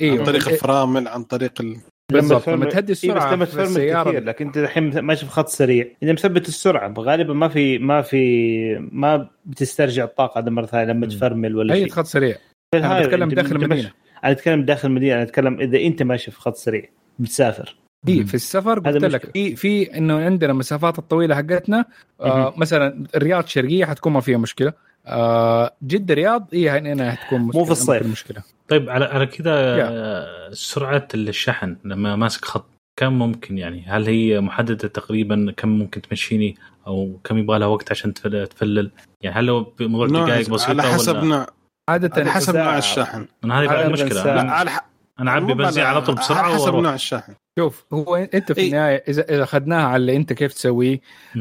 أيوه 0.00 0.18
عن 0.18 0.24
طريق 0.24 0.46
إيه، 0.48 0.54
الفرامل 0.54 1.08
عن 1.08 1.24
طريق 1.24 1.60
ال... 1.60 1.76
بالضبط 2.12 2.48
لما 2.48 2.64
تهدي 2.64 2.92
إيه 2.92 2.92
بس 2.92 3.04
السرعة 3.04 3.34
لما 3.34 3.44
تفرمل 3.44 3.66
السيارة 3.66 4.10
كثير 4.10 4.24
لكن 4.24 4.46
إنت 4.46 4.56
الحين 4.56 4.98
ماشي 4.98 5.26
في 5.26 5.32
خط 5.32 5.48
سريع 5.48 5.86
إذا 6.02 6.12
مثبت 6.12 6.48
السرعة 6.48 6.94
غالبا 6.98 7.34
ما 7.34 7.48
في 7.48 7.78
ما 7.78 8.02
في 8.02 8.88
ما 8.92 9.28
بتسترجع 9.46 10.04
الطاقة 10.04 10.38
هذا 10.38 10.50
مرة 10.50 10.66
ثانية 10.66 10.92
لما. 10.92 11.06
تفرمل 11.06 11.56
ولا 11.56 11.74
أي 11.74 11.80
شيء 11.80 11.92
خط 11.92 12.06
سريع 12.06 12.36
في 12.74 12.78
أنا 12.78 13.00
بتكلم 13.00 13.28
داخل 13.28 13.56
المدينة 13.56 13.90
أنا 14.24 14.32
أتكلم 14.32 14.64
داخل 14.64 14.88
المدينة 14.88 15.14
أنا 15.14 15.22
أتكلم 15.22 15.60
إذا 15.60 15.78
أنت 15.78 16.02
ماشي 16.02 16.30
في 16.30 16.40
خط 16.40 16.56
سريع 16.56 16.84
بتسافر 17.18 17.76
اي 18.08 18.18
مم. 18.18 18.24
في 18.24 18.34
السفر 18.34 18.78
قلت 18.78 19.04
لك. 19.04 19.30
في 19.32 19.56
في 19.56 19.96
إنه 19.98 20.24
عندنا 20.24 20.52
المسافات 20.52 20.98
الطويلة 20.98 21.34
حقتنا 21.34 21.84
آه. 22.20 22.54
مثلا 22.56 23.04
الرياض 23.16 23.46
شرقية 23.46 23.84
حتكون 23.84 24.12
ما 24.12 24.20
فيها 24.20 24.38
مشكلة 24.38 24.72
آه 25.06 25.76
جدة 25.82 26.14
رياض 26.14 26.48
هي 26.52 26.70
هنا 26.70 27.12
حتكون 27.12 27.40
مشكلة 27.40 27.60
مو 27.60 27.64
في 27.64 27.72
الصيف. 27.72 28.06
مشكلة 28.06 28.42
طيب 28.72 28.90
على 28.90 29.04
على 29.04 29.26
كذا 29.26 30.52
سرعة 30.52 31.08
الشحن 31.14 31.76
لما 31.84 32.16
ماسك 32.16 32.44
خط 32.44 32.66
كم 32.96 33.12
ممكن 33.18 33.58
يعني 33.58 33.84
هل 33.88 34.06
هي 34.06 34.40
محددة 34.40 34.88
تقريبا 34.88 35.54
كم 35.56 35.68
ممكن 35.68 36.02
تمشيني 36.02 36.56
أو 36.86 37.20
كم 37.24 37.38
يبغى 37.38 37.58
لها 37.58 37.66
وقت 37.68 37.90
عشان 37.90 38.14
تفل- 38.14 38.46
تفلل 38.46 38.90
يعني 39.20 39.36
هل 39.36 39.50
هو 39.50 39.60
بموضوع 39.62 40.06
نوع 40.06 40.26
دقائق 40.26 40.50
بسيطة 40.50 40.70
على 40.70 40.82
حسب 40.82 41.16
ولا 41.16 41.24
نوع 41.24 41.46
عادة 41.88 42.10
على 42.20 42.30
حسب. 42.30 42.56
نوع 42.56 42.78
الشحن 42.78 43.26
أنا 43.44 43.60
هذه 43.60 43.66
بعد. 43.66 44.12
لا 44.12 44.40
أنا 44.40 44.52
على 44.52 44.70
ح... 44.70 44.86
أنا 45.20 45.30
أعبي 45.30 45.54
بنزين 45.54 45.84
على 45.84 46.02
طول 46.02 46.14
بسرعة 46.14 46.42
على 46.42 46.54
حسب. 46.54 46.74
نوع 46.74 46.94
الشحن 46.94 47.34
شوف 47.58 47.84
هو 47.92 48.16
أنت 48.16 48.52
في 48.52 48.60
إي. 48.60 48.66
النهاية 48.66 49.04
اذا 49.08 49.22
إذا 49.22 49.42
اخذناها 49.42 49.86
على 49.86 49.96
اللي 49.96 50.16
أنت 50.16 50.32
كيف 50.32 50.52
تسويه 50.52 51.00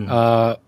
آه، 0.10 0.60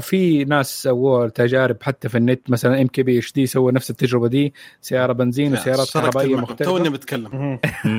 في 0.00 0.44
ناس 0.44 0.82
سووا 0.82 1.28
تجارب 1.28 1.76
حتى 1.82 2.08
في 2.08 2.18
النت 2.18 2.50
مثلا 2.50 2.82
إم 2.82 2.86
كي 2.86 3.02
بي 3.02 3.18
إتش 3.18 3.32
دي 3.32 3.46
سوى 3.46 3.72
نفس 3.72 3.90
التجربة 3.90 4.28
دي 4.28 4.54
سيارة 4.80 5.12
بنزين 5.12 5.52
وسيارات 5.52 5.90
كهربائية. 5.94 6.36
مختلفة 6.36 6.64
توني 6.64 6.88
بتكلم. 6.88 7.58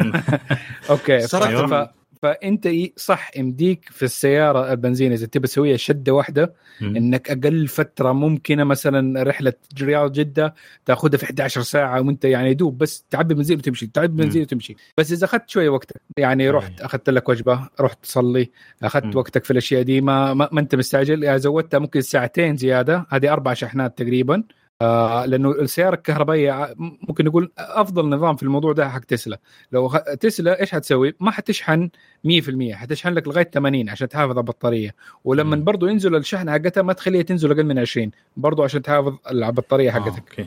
أوكي 0.90 1.20
سرقت. 1.22 1.97
فأنت 2.22 2.66
ي- 2.66 2.94
صح 2.96 3.32
يمديك 3.38 3.86
في 3.92 4.04
السيارة 4.06 4.72
البنزين 4.72 5.12
إذا 5.12 5.26
تبي 5.26 5.48
تسويها 5.48 5.78
شدة 5.78 6.12
واحدة. 6.14 6.54
إنك 6.98 7.32
أقل 7.32 7.68
فترة 7.68 8.12
ممكنة 8.12 8.64
مثلا 8.64 9.24
رحلة 9.24 9.54
رياض 9.82 10.12
جدة 10.12 10.54
تاخذها 10.86 11.18
في 11.18 11.24
11 11.24 11.62
ساعة 11.62 12.02
وأنت 12.02 12.26
يعني 12.26 12.54
دوب 12.54 12.78
بس 12.78 13.06
تعبي 13.10 13.34
بنزين 13.34 13.58
وتمشي 13.58 13.88
تعبي 13.88 14.08
بنزين 14.24 14.42
وتمشي 14.42 14.76
بس 14.98 15.12
إذا 15.12 15.26
أخذت 15.26 15.50
شوية 15.50 15.70
وقتك 15.70 16.02
يعني 16.18 16.50
رحت 16.50 16.82
أخذت 16.82 17.10
لك 17.10 17.30
وجبة 17.30 17.70
رحت 17.82 18.04
تصلي 18.04 18.50
أخذت. 18.84 19.16
وقتك 19.16 19.44
في 19.46 19.52
الأشياء 19.52 19.82
دي 19.82 20.02
ما 20.02 20.34
ما, 20.34 20.50
ما 20.52 20.60
أنت 20.60 20.76
مستعجل 20.76 21.24
يعني 21.24 21.40
زودتها 21.40 21.80
ممكن 21.80 22.02
ساعتين 22.02 22.58
زيادة 22.58 23.06
هذه 23.10 23.34
أربع 23.34 23.54
شحنات 23.54 23.98
تقريبا 23.98 24.44
آه 24.82 25.26
لأنه 25.26 25.52
السيارة 25.52 25.96
الكهربائية 25.96 26.74
ممكن 26.78 27.26
نقول 27.26 27.52
أفضل 27.58 28.10
نظام 28.10 28.36
في 28.36 28.44
الموضوع 28.44 28.74
ده 28.74 28.90
حق 28.90 29.00
تسلا. 29.00 29.40
لو 29.72 29.90
تسلا 30.20 30.60
إيش 30.62 30.72
حتسوي؟ 30.72 31.14
ما 31.20 31.32
حتشحن 31.32 31.90
100% 32.28 32.74
حتشحن 32.74 33.10
لك 33.14 33.28
لغاية 33.28 33.44
80 33.54 33.90
عشان 33.90 34.08
تحافظ 34.10 34.32
على 34.32 34.40
البطارية. 34.40 34.96
ولما 35.24 35.56
مم. 35.56 35.64
برضو 35.64 35.88
ينزل 35.88 36.16
الشحن 36.16 36.52
حقتها 36.52 36.82
ما 36.84 36.94
تخليها 36.94 37.22
تنزل 37.22 37.52
أقل 37.52 37.64
من 37.64 37.80
20 37.80 38.12
برضو 38.38 38.64
عشان 38.64 38.82
تحافظ 38.82 39.14
على 39.26 39.46
البطارية 39.48 39.90
آه، 39.90 39.94
حقتك. 39.94 40.46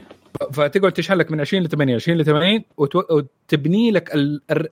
فتقعد 0.53 0.93
تشحن 0.93 1.15
لك 1.15 1.31
من 1.31 1.41
20 1.41 1.63
ل 1.63 1.69
80 1.69 1.95
20 1.95 2.19
ل 2.19 2.25
80 2.25 2.65
وتو- 2.81 3.11
وتبني 3.13 3.91
لك 3.91 4.13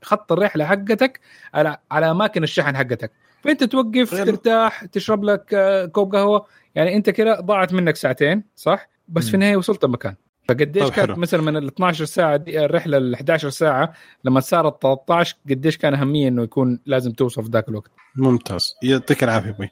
خط 0.03 0.33
الرحلة 0.33 0.65
حقتك 0.65 1.21
على 1.55 1.77
على 1.91 2.11
أماكن 2.11 2.43
الشحن 2.43 2.77
حقتك. 2.77 3.11
فأنت 3.45 3.65
توقف 3.65 4.11
ترتاح 4.11 4.85
تشرب 4.85 5.25
لك 5.25 5.55
آه، 5.55 5.87
كوب 5.87 6.15
قهوة. 6.15 6.47
يعني 6.75 6.97
أنت 6.97 7.11
كده 7.11 7.41
ضاعت 7.41 7.73
منك 7.73 7.97
ساعتين 7.97 8.45
صح؟ 8.57 8.89
بس 9.09 9.25
مم. 9.25 9.29
في 9.31 9.35
النهاية 9.35 9.57
وصلت 9.57 9.85
المكان. 9.85 10.15
فقديش 10.49 10.83
طيب 10.83 10.93
كانت 10.93 11.11
حلو. 11.11 11.21
مثلا 11.21 11.43
من 11.43 11.57
ال 11.57 11.67
12 11.67 12.05
ساعة 12.05 12.37
دي 12.37 12.65
الرحلة 12.65 12.99
ل 12.99 13.15
11 13.15 13.51
ساعة 13.51 13.93
لما 14.25 14.41
صارت 14.41 14.83
13 14.83 15.37
قديش 15.51 15.77
كان 15.79 15.95
أهمية 15.95 16.29
إنه 16.29 16.43
يكون 16.43 16.81
لازم 16.87 17.13
توصل 17.13 17.45
في 17.45 17.51
ذاك 17.51 17.69
الوقت؟ 17.69 17.91
ممتاز. 18.17 18.75
يعطيك 18.83 19.25
العافية 19.25 19.51
أبوي. 19.51 19.71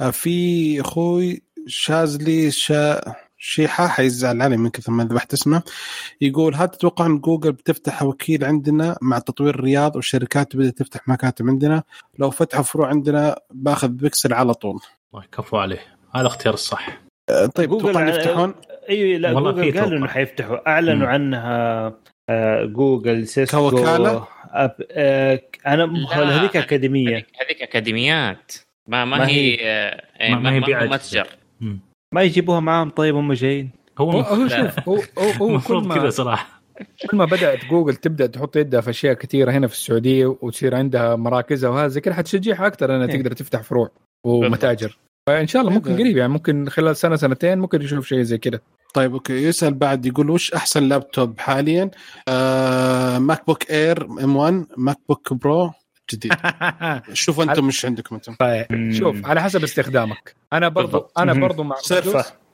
آه، 0.00 0.10
في 0.10 0.80
أخوي 0.80 1.42
شاذلي 1.66 2.50
شا 2.50 3.00
شيحة 3.38 3.86
حيزعل 3.86 4.42
علي 4.42 4.56
من 4.56 4.70
كثر 4.70 4.92
ما 4.92 5.04
ذبحت 5.04 5.32
اسمه 5.32 5.62
يقول 6.20 6.54
هل 6.54 6.68
تتوقع 6.68 7.06
إن 7.06 7.18
جوجل 7.18 7.52
بتفتح 7.52 8.02
وكيل 8.02 8.44
عندنا 8.44 8.96
مع 9.02 9.18
تطوير 9.18 9.54
الرياض 9.54 9.96
والشركات 9.96 10.56
بدات 10.56 10.78
تفتح 10.78 11.08
مكاتب 11.08 11.48
عندنا؟ 11.48 11.82
لو 12.18 12.30
فتحوا 12.30 12.62
فروع 12.62 12.88
عندنا 12.88 13.38
بأخذ 13.50 13.88
بيكسل 13.88 14.32
على 14.32 14.54
طول. 14.54 14.80
الله 15.14 15.24
يكفو 15.24 15.56
عليه. 15.56 15.80
هذا 16.14 16.20
الاختيار 16.20 16.54
الصح. 16.54 17.00
آه، 17.30 17.46
طيب 17.46 17.70
جوجل 17.70 18.08
يفتحون؟ 18.08 18.54
إي 18.88 19.18
لا 19.18 19.32
جوجل 19.32 19.80
قالوا. 19.80 19.98
إنه 19.98 20.06
حيفتحوا 20.06 20.68
أعلنوا 20.68 20.96
مم. 20.96 21.12
عنها 21.12 21.92
آه، 22.30 22.64
جوجل 22.64 23.26
سيسكو 23.26 23.70
كوكالة؟ 23.70 24.26
أب 24.50 24.74
آه، 24.90 25.40
أنا 25.66 26.06
هذيك 26.12 26.56
أكاديمية 26.56 27.14
هذيك 27.16 27.62
أكاديميات 27.62 28.52
ما 28.88 29.04
ما, 29.04 29.18
ما 29.18 29.28
هي 29.28 29.32
هي- 29.32 29.58
آه، 29.70 30.02
إيه، 30.20 30.34
ما- 30.34 30.40
ما 30.40 30.52
هي 30.52 30.60
ما. 30.60 30.86
متجر. 30.86 31.26
ما 32.14 32.22
يجيبوها 32.22 32.60
معاهم 32.60 32.90
طيب 32.90 33.14
هم 33.16 33.32
جايين 33.32 33.70
هو 33.98 34.10
هو, 34.10 34.20
هو. 34.20 34.48
شوف 34.48 34.88
هو 34.88 34.94
هو, 34.94 35.30
هو 35.30 35.32
كل 35.38 35.44
المفروض 35.50 35.92
كذا 35.94 36.02
ما 36.02 36.10
صراحة 36.10 36.60
كل 37.10 37.16
ما 37.16 37.24
بدأت 37.24 37.64
جوجل 37.64 37.94
تبدأ 37.94 38.26
تحط 38.26 38.56
يدها 38.56 38.80
في 38.80 38.90
أشياء 38.90 39.14
كثيرة 39.14 39.50
هنا 39.50 39.66
في 39.66 39.72
السعودية 39.72 40.26
وتصير 40.26 40.74
عندها 40.74 41.16
مراكزها 41.16 41.70
وهذا 41.70 41.88
زي 41.88 42.00
كذا 42.00 42.14
حتشجعها 42.14 42.66
أكثر 42.66 42.96
إنها 42.96 43.06
إيه. 43.06 43.16
تقدر 43.16 43.32
تفتح 43.32 43.62
فروع 43.62 43.90
ومتاجر 44.26 44.98
فإن 45.28 45.46
شاء 45.46 45.62
الله 45.62 45.72
ممكن 45.74 45.92
قريب 45.94 46.16
يعني 46.16 46.32
ممكن 46.32 46.68
خلال 46.68 46.96
سنة 46.96 47.16
سنتين 47.16 47.58
ممكن 47.58 47.78
نشوف 47.78 48.06
شيء 48.06 48.22
زي 48.22 48.38
كذا 48.38 48.60
طيب 48.94 49.12
أوكي 49.12 49.32
يسأل 49.42 49.74
بعد 49.74 50.06
يقول 50.06 50.30
وش 50.30 50.52
أحسن 50.52 50.88
لابتوب 50.88 51.38
حاليا 51.40 51.90
آه 52.28 53.18
MacBook 53.18 53.70
Air 53.70 54.04
M1 54.04 54.36
MacBook 54.36 55.32
Pro 55.32 55.72
جديد 56.12 56.32
شوف 57.12 57.40
أنتم 57.40 57.64
مش 57.64 57.84
عندكم 57.84 58.14
أنتم 58.14 58.34
طيب. 58.34 58.92
شوف 58.92 59.26
على 59.26 59.42
حسب 59.42 59.62
استخدامك 59.62 60.34
أنا 60.52 60.68
برضو. 60.68 61.06
أنا. 61.18 61.32
برضو 61.32 61.62
مع 61.62 61.76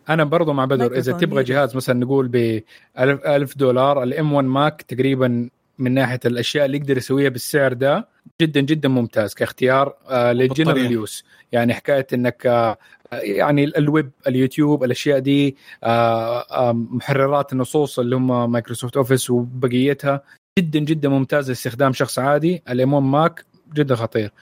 أنا 0.09 0.25
برضو 0.25 0.53
مع 0.53 0.65
بدر 0.65 0.97
إذا 0.99 1.13
تبغى. 1.13 1.43
جهاز 1.43 1.77
مثلا 1.77 2.01
نقول 2.01 2.29
ب 2.29 2.63
1000 2.99 3.57
دولار 3.57 4.03
ال 4.03 4.33
M1 4.33 4.47
Mac 4.49 4.83
تقريبا 4.83 5.49
من 5.79 5.95
ناحية 5.95 6.21
الأشياء 6.27 6.65
اللي 6.67 6.77
يقدر 6.77 6.97
يسويها 6.97 7.29
بالسعر 7.29 7.73
ده 7.73 8.09
جدا 8.41 8.61
جدا 8.61 8.89
ممتاز 8.89 9.35
كاختيار 9.35 9.95
آه 10.09 10.33
للجنرال 10.33 10.75
بطارية. 10.75 10.91
use 10.91 11.25
يعني 11.53 11.75
حكاية 11.75 12.07
إنك 12.15 12.47
آه 12.47 12.79
يعني 13.23 13.65
ال 13.65 13.76
web 13.76 14.11
ال 14.27 14.34
YouTube 14.34 14.85
الأشياء 14.85 15.19
دي 15.19 15.57
آه 15.85 16.41
آه 16.41 16.73
محررات 16.73 17.53
النصوص 17.53 17.99
اللي 17.99 18.17
هم 18.17 18.53
Microsoft 18.53 18.97
Office 18.97 19.31
وبقيتها. 19.31 20.23
جدا 20.59 20.79
جدا 20.79 21.09
ممتازه 21.09 21.49
لاستخدام 21.49 21.93
شخص 21.93 22.19
عادي. 22.19 22.63
ال 22.69 22.93
M1 22.93 23.07
Mac 23.07 23.45
جدا 23.75 23.95
خطير. 23.95 24.33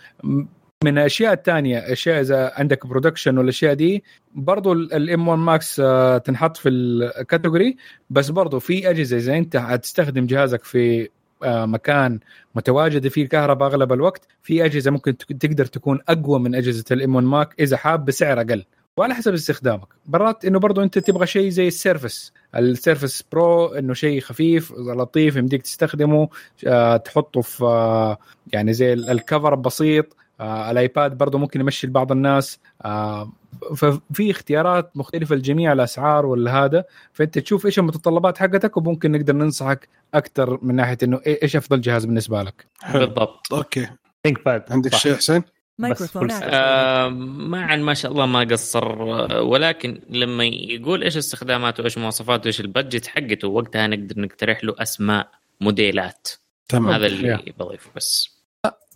من 0.84 0.98
الأشياء 0.98 1.32
الثانية 1.32 1.78
أشياء 1.78 2.20
إذا 2.20 2.52
عندك 2.54 2.86
production 2.86 3.38
والأشياء 3.38 3.74
دي 3.74 4.04
برضو 4.34 4.72
ال 4.72 5.28
M1 5.28 5.40
Max 5.40 5.80
آه، 5.80 6.18
تنحط 6.18 6.56
في 6.56 6.68
ال 6.68 6.80
category 6.80 7.76
بس 8.10 8.30
برضو 8.30 8.58
في 8.58 8.90
أجهزة 8.90 9.16
إذا 9.16 9.36
أنت 9.38 9.56
حتستخدم 9.56 10.26
جهازك 10.26 10.64
في 10.64 11.08
مكان 11.46 12.20
متواجد 12.54 13.08
فيه 13.08 13.28
كهرباء 13.28 13.68
أغلب 13.68 13.92
الوقت 13.92 14.26
في 14.42 14.64
أجهزة 14.64 14.90
ممكن 14.90 15.16
تقدر 15.16 15.66
تكون 15.66 15.98
أقوى 16.08 16.38
من 16.38 16.54
أجهزة 16.54 16.84
ال 16.90 17.14
M1 17.14 17.26
Mac 17.26 17.54
إذا 17.60 17.76
حاب 17.76 18.04
بسعر 18.04 18.40
أقل 18.40 18.64
وعلى 18.96 19.14
حسب 19.14 19.32
استخدامك. 19.34 19.88
برضو 20.06 20.44
إنه 20.44 20.58
برضو 20.58 20.82
أنت 20.82 20.98
تبغى 20.98 21.26
شيء 21.26 21.48
زي 21.48 21.68
ال 21.68 21.76
Surface 21.76 22.32
ال 22.56 22.65
Surface 22.65 23.22
Pro 23.32 23.66
إنه 23.66 23.94
شيء 23.94 24.20
خفيف 24.20 24.72
لطيف 24.72 25.36
يمديك 25.36 25.62
تستخدمه 25.62 26.28
آه، 26.66 26.96
تحطه 26.96 27.40
في 27.40 27.64
آه، 27.64 28.18
يعني 28.52 28.72
زي 28.72 28.92
ال- 28.92 29.10
ال 29.10 29.18
cover 29.18 29.54
بسيط 29.54 30.16
آه، 30.42 30.70
ال 30.70 30.80
iPad 30.80 31.18
برضو 31.18 31.38
ممكن 31.38 31.60
يمشي 31.60 31.86
لبعض 31.86 32.12
الناس. 32.12 32.58
آه، 32.84 33.32
ففي 33.76 34.30
اختيارات 34.30 34.96
مختلفة 34.96 35.36
لجميع 35.36 35.72
الأسعار 35.72 36.26
ولا 36.26 36.64
هذا. 36.64 36.84
فأنت 37.12 37.38
تشوف 37.38 37.66
إيش 37.66 37.78
المتطلبات 37.78 38.38
حقتك 38.38 38.76
وممكن 38.76 39.12
نقدر 39.12 39.32
ننصحك 39.32 39.88
أكثر 40.14 40.58
من 40.62 40.74
ناحية 40.74 40.98
إنه 41.02 41.16
إيه- 41.16 41.42
إيش 41.42 41.56
أفضل 41.56 41.80
جهاز 41.80 42.04
بالنسبة 42.04 42.42
لك. 42.42 42.66
حلو. 42.82 43.06
بالضبط. 43.06 43.54
أوكي. 43.54 43.88
ThinkPad 44.24 44.64
عندك 44.70 44.94
شيء 44.94 45.14
حسين؟ 45.14 45.42
Activated. 45.82 46.32
آه 46.42 47.08
معا 47.08 47.76
ما 47.76 47.94
شاء 47.94 48.12
الله 48.12 48.26
ما 48.26 48.40
قصر. 48.40 49.02
ولكن 49.42 50.00
لما 50.10 50.44
يقول 50.44 51.02
إيش 51.02 51.16
استخداماته 51.16 51.80
وإيش 51.80 51.98
مواصفاته 51.98 52.42
وإيش 52.44 52.60
ال 52.60 52.67
budget 52.67 53.06
حقته 53.06 53.48
وقتها 53.48 53.86
نقدر 53.86 54.20
نقترح 54.20 54.64
له 54.64 54.74
أسماء 54.78 55.28
موديلات. 55.60 56.28
تمام. 56.68 56.92
هذا 56.92 57.06
اللي 57.06 57.52
بضيفه 57.58 57.90
بس. 57.96 58.31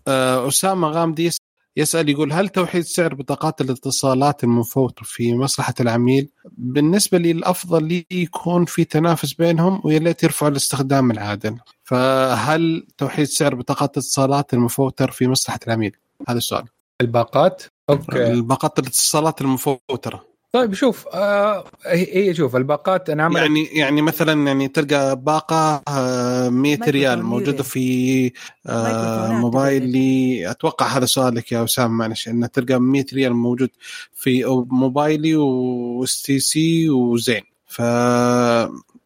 أسامة 0.08 0.88
غامدي 0.88 1.24
يس- 1.26 1.38
يسأل 1.76 2.08
يقول 2.08 2.32
هل 2.32 2.48
توحيد 2.48 2.82
سعر 2.82 3.14
بطاقات 3.14 3.60
الاتصالات 3.60 4.44
المفوترة 4.44 5.02
في 5.04 5.34
مصلحة 5.34 5.74
العميل؟ 5.80 6.28
بالنسبة 6.58 7.18
لي 7.18 7.30
الأفضل 7.30 7.84
لي 7.84 8.06
يكون 8.10 8.64
في 8.64 8.84
تنافس 8.84 9.32
بينهم 9.32 9.80
ويا 9.84 9.98
ليت 9.98 10.22
يرفعوا 10.22 10.50
الاستخدام 10.50 11.10
العادل. 11.10 11.58
فهل 11.84 12.86
توحيد 12.98 13.24
سعر 13.26 13.54
بطاقات 13.54 13.96
الاتصالات 13.96 14.54
المفوتر 14.54 15.10
في 15.10 15.28
مصلحة 15.28 15.60
العميل؟ 15.66 15.96
هذا 16.28 16.38
السؤال. 16.38 16.64
الباقات 17.00 17.62
أوكي 17.90 18.26
الباقات 18.32 18.78
الاتصالات 18.78 19.40
المفوتره 19.40 20.24
طيب 20.56 20.74
شوف 20.74 21.08
آه 21.08 21.64
هي 21.86 22.34
شوف 22.34 22.56
الباقات 22.56 23.10
أنا 23.10 23.24
عملت 23.24 23.40
يعني 23.40 23.64
يعني 23.64 24.02
مثلا 24.02 24.46
يعني 24.46 24.68
تلقى 24.68 25.16
باقة 25.16 25.82
آه، 25.88 26.48
100 26.48 26.50
مايكروفون 26.50 26.94
ريال 26.94 27.22
موجودة. 27.22 27.62
في 27.62 28.32
آه، 28.66 29.32
موبايلي 29.32 30.50
أتوقع 30.50 30.86
هذا 30.86 31.06
سؤالك 31.06 31.52
يا 31.52 31.64
أسامة 31.64 31.94
معلش 31.94 32.28
انه 32.28 32.46
تلقى 32.46 32.80
100 32.80 33.04
ريال 33.12 33.34
موجود 33.34 33.70
في 34.12 34.44
موبايلي 34.70 35.36
و 35.36 36.22
STC 36.22 36.90
وزين. 36.90 37.42
ف 37.66 37.82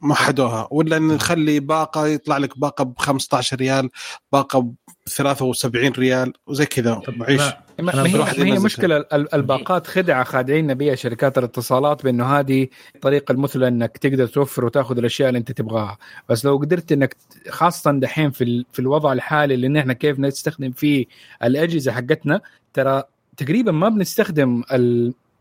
موحدوها 0.01 0.69
ولا 0.71 0.99
نخلي 0.99 1.61
باقة 1.61 2.07
يطلع 2.07 2.39
لك 2.39 2.59
باقة 2.59 2.85
ب 2.85 2.99
15 2.99 3.57
ريال 3.57 3.91
باقة 4.33 4.61
ب 4.61 4.75
73 5.09 5.93
ريال 5.93 6.33
وزي 6.47 6.67
كذا. 6.67 6.95
طب 6.95 7.23
إيش 7.23 7.41
لا، 7.41 7.61
ما 7.81 7.93
هي, 8.07 8.13
هي 8.45 8.59
مشكلة 8.65 8.97
ال- 8.97 9.35
الباقات 9.35 9.87
خدعة 9.87 10.25
خادعين 10.25 10.75
بها 10.75 10.95
شركات 10.95 11.39
الاتصالات 11.39 12.05
بأنه 12.05 12.25
هذه 12.39 12.69
الطريقة 12.95 13.33
المثلى 13.33 13.69
إنك 13.69 13.99
تقدر 13.99 14.27
توفر 14.27 14.65
وتأخذ 14.65 14.99
الأشياء 14.99 15.29
اللي 15.29 15.39
أنت 15.39 15.53
تبغاها. 15.53 15.99
بس 16.29 16.45
لو 16.45 16.57
قدرت 16.57 16.93
إنك 16.93 17.17
خاصة 17.49 17.91
دحين 17.93 18.31
في 18.31 18.45
ال- 18.45 18.67
في 18.73 18.79
الوضع 18.79 19.13
الحالي 19.13 19.55
اللي 19.55 19.69
نحن 19.69 19.93
كيف 19.93 20.19
نستخدم 20.19 20.71
فيه 20.73 21.07
الأجهزة 21.45 21.93
حقتنا 21.93 22.41
ترى 22.75 23.03
تقريبا 23.37 23.73
ما 23.73 23.89
بنستخدم 23.89 24.63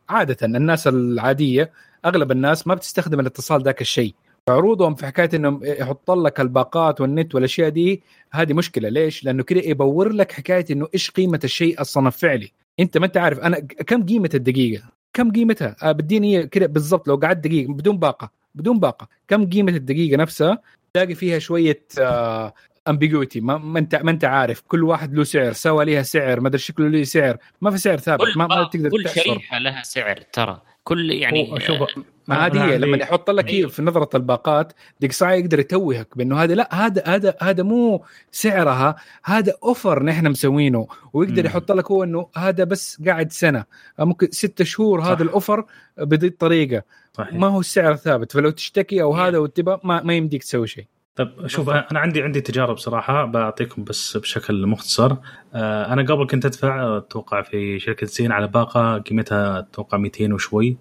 عادة 0.10 0.38
الناس 0.44 0.88
العادية 0.88 1.72
أغلب 2.06 2.32
الناس 2.32 2.68
ما 2.68 2.76
بتستخدم 2.76 3.20
الاتصال 3.20 3.64
ذاك 3.64 3.82
الشيء. 3.82 4.14
فعروضهم 4.50 4.96
في 4.96 5.06
حكاية 5.06 5.30
إنهم 5.34 5.60
يحط 5.64 6.12
لك 6.12 6.40
الباقات 6.40 7.02
والنت 7.02 7.36
والأشياء 7.36 7.70
دي 7.70 8.04
هذه 8.32 8.54
مشكلة. 8.54 8.90
ليش؟ 8.90 9.24
لأنه 9.24 9.44
كده 9.44 9.62
يبور 9.66 10.10
لك 10.12 10.32
حكاية 10.32 10.66
إنه 10.72 10.88
إيش 10.94 11.12
قيمة 11.12 11.40
الشيء 11.44 11.82
أصلا 11.82 12.08
الفعلي 12.08 12.52
أنت 12.80 12.98
ما 12.98 13.06
أنت 13.06 13.18
عارف 13.18 13.40
أنا 13.40 13.60
كم 13.60 14.06
قيمة 14.06 14.30
الدقيقة؟ 14.34 14.84
كم 15.14 15.32
قيمتها؟ 15.32 15.76
آه 15.84 15.92
بديني 15.92 16.38
هي 16.38 16.48
كده 16.48 16.66
بالضبط. 16.66 17.08
لو 17.08 17.16
قعدت 17.16 17.48
دقيقة 17.48 17.74
بدون 17.74 17.98
باقة 17.98 18.32
بدون 18.56 18.80
باقة. 18.80 19.08
كم 19.28 19.50
قيمة 19.50 19.72
الدقيقة 19.72 20.18
نفسها؟ 20.18 20.62
تلاقي 20.94 21.16
فيها 21.16 21.40
شوية 21.40 21.84
آه 22.00 22.54
امبيجوتي 22.88 23.42
ما, 23.42 23.58
ما 23.58 23.80
أنت 23.80 23.96
ما 23.96 24.12
أنت 24.12 24.26
عارف. 24.26 24.62
كل 24.62 24.84
واحد 24.84 25.14
له 25.14 25.24
سعر 25.24 25.54
سوا 25.54 25.84
ليها 25.84 26.02
سعر 26.02 26.40
ما 26.40 26.48
أدري 26.48 26.60
شكله 26.60 26.88
له 26.88 27.04
سعر. 27.04 27.38
ما 27.62 27.72
في 27.72 27.78
سعر 27.78 27.98
ثابت 27.98 28.38
ما, 28.38 28.48
ما 28.48 28.70
تقدر 28.74 28.90
كل 28.90 29.10
شريحة 29.10 29.58
لها 29.60 29.84
سعر 29.84 30.18
ترى. 30.34 30.62
كل 30.90 31.12
يعني 31.12 31.60
شوف 31.60 31.78
عندي- 32.30 32.78
لما 32.78 32.98
يحط 32.98 33.30
لك 33.30 33.50
هي 33.50 33.58
أيوه. 33.58 33.70
في 33.70 33.82
نظرة 33.82 34.10
الباقات 34.16 34.74
ديك 35.00 35.12
ساعه 35.12 35.32
يقدر 35.34 35.60
يتوهك 35.60 36.18
بأنه 36.18 36.44
هذا 36.44 36.54
لا 36.56 36.86
هذا 36.86 37.04
هذا 37.06 37.36
هذا 37.42 37.64
مو 37.64 38.04
سعرها 38.32 38.96
هذا 39.24 39.54
اوفر 39.64 40.04
نحن 40.04 40.28
مسوينه 40.28 40.88
ويقدر. 41.14 41.46
يحط 41.46 41.72
لك 41.72 41.92
هو 41.92 42.04
إنه 42.04 42.28
هذا 42.38 42.64
بس 42.64 43.02
قاعد 43.06 43.32
سنة 43.32 43.66
ممكن 44.00 44.28
ستة 44.32 44.64
شهور. 44.66 45.02
هذا 45.02 45.24
الاوفر 45.24 45.66
بذي 45.98 46.28
الطريقة 46.28 46.84
صحيح 47.14 47.34
ما 47.34 47.48
هو 47.48 47.60
السعر 47.60 47.96
ثابت 47.96 48.32
فلو 48.32 48.50
تشتكي 48.50 49.02
أو 49.02 49.14
هذا 49.14 49.38
وتبى 49.38 49.78
ما, 49.84 50.04
ما 50.04 50.14
يمديك 50.14 50.44
تسوي 50.44 50.68
شيء 50.68 50.86
طيب 51.20 51.48
شوف 51.48 51.70
أنا 51.70 52.00
عندي 52.00 52.22
عندي 52.22 52.42
تجارب 52.42 52.78
صراحة 52.78 53.26
بعطيكم 53.26 53.84
بس 53.84 54.18
بشكل 54.18 54.66
مختصر. 54.68 55.16
آه، 55.54 55.94
أنا 55.94 56.02
قبل 56.02 56.28
كنت 56.28 56.46
أدفع 56.46 56.98
أتوقع 56.98 57.42
في 57.42 57.80
شركة 57.80 58.08
زين 58.08 58.32
على 58.32 58.48
باقة 58.48 58.98
قيمتها 58.98 59.60
أتوقع 59.60 59.98
200 59.98 60.34
وشوي. 60.34 60.78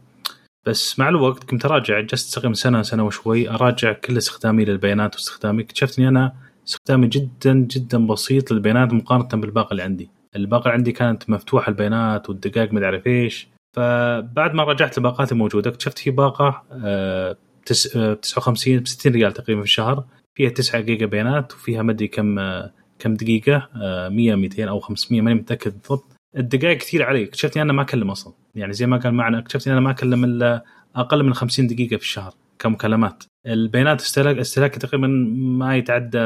بس 0.66 0.98
مع 0.98 1.09
الوقت 1.09 1.44
كنت 1.44 1.65
أراجع 1.65 2.01
جلست 2.01 2.35
تقريبا 2.35 2.55
سنة 2.55 2.82
سنة 2.82 3.05
وشوي 3.06 3.51
أراجع 3.51 3.93
كل 3.93 4.16
استخدامي 4.19 4.65
للبيانات 4.65 5.15
واستخدامي. 5.15 5.62
اكتشفت 5.62 5.98
إني 5.98 6.09
أنا 6.09 6.32
استخدامي 6.69 7.06
جدا 7.06 7.55
جدا 7.55 8.06
بسيط 8.06 8.51
للبيانات 8.52 8.93
مقارنة 8.93 9.28
بالباقة 9.43 9.70
اللي 9.73 9.82
عندي. 9.82 10.10
الباقة 10.36 10.62
اللي 10.62 10.73
عندي 10.74 10.93
كانت 10.93 11.31
مفتوحة 11.31 11.70
البيانات 11.70 12.28
والدقائق 12.28 12.73
ما 12.73 12.85
اعرف 12.85 13.06
إيش. 13.06 13.48
فبعد 13.77 14.55
ما 14.55 14.65
رجعت 14.65 14.98
الباقات 14.98 15.32
الموجوده 15.32 15.70
اكتشفت 15.70 15.98
في 15.98 16.10
باقة 16.10 16.62
آه، 16.85 17.36
تس- 17.66 17.97
آه، 17.97 18.15
59 18.15 18.78
ب 18.81 18.86
60 18.86 19.12
ريال 19.12 19.32
تقريبا 19.32 19.60
في 19.60 19.66
الشهر. 19.66 20.05
فيها 20.39 20.51
9 20.51 20.81
جيجا 20.81 21.06
بيانات 21.06 21.52
وفيها 21.55 21.82
مدري 21.82 22.09
كم 22.09 22.39
آه، 22.39 22.73
كم 22.98 23.15
دقيقة 23.15 23.69
آه، 23.82 24.09
100 24.09 24.35
200 24.35 24.69
أو 24.69 24.81
500 24.81 25.20
ماني 25.23 25.40
متأكد 25.40 25.73
بالضبط. 25.73 26.05
الدقائق 26.36 26.78
كثير 26.78 27.02
علي 27.02 27.24
اكتشفت 27.24 27.56
إني 27.56 27.62
أنا 27.62 27.73
ما 27.73 27.82
أكلم 27.82 28.10
أصلا. 28.10 28.32
يعني 28.55 28.73
زي 28.73 28.86
ما 28.86 28.97
قال 28.97 29.15
معنا 29.15 29.39
اكتشفت 29.39 29.66
إني 29.69 29.73
أنا 29.78 29.85
ما 29.85 29.90
أكلم 29.90 30.24
إلا 30.24 30.65
أقل 30.97 31.23
من 31.23 31.35
50 31.35 31.66
دقيقة 31.66 31.97
في 31.97 32.02
الشهر 32.02 32.35
كمكالمات. 32.59 33.24
البيانات 33.47 34.01
استهلاك 34.01 34.36
استهلاكي 34.39 34.78
تقريبا 34.78 35.06
ما 35.36 35.77
يتعدى 35.77 36.19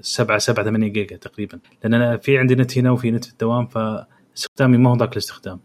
7 0.00 0.38
7 0.38 0.64
8 0.64 0.88
جيجا 0.88 1.16
تقريبا. 1.16 1.58
لأن 1.82 1.94
أنا 1.94 2.16
في 2.16 2.38
عندي 2.38 2.54
نت 2.54 2.78
هنا 2.78 2.90
وفي 2.90 3.10
نت 3.10 3.24
في 3.24 3.32
الدوام 3.32 3.66
فاستخدامي 3.66 4.76
ما 4.78 4.90
هو 4.90 4.96
ذاك 4.96 5.12
الاستخدام. 5.12 5.60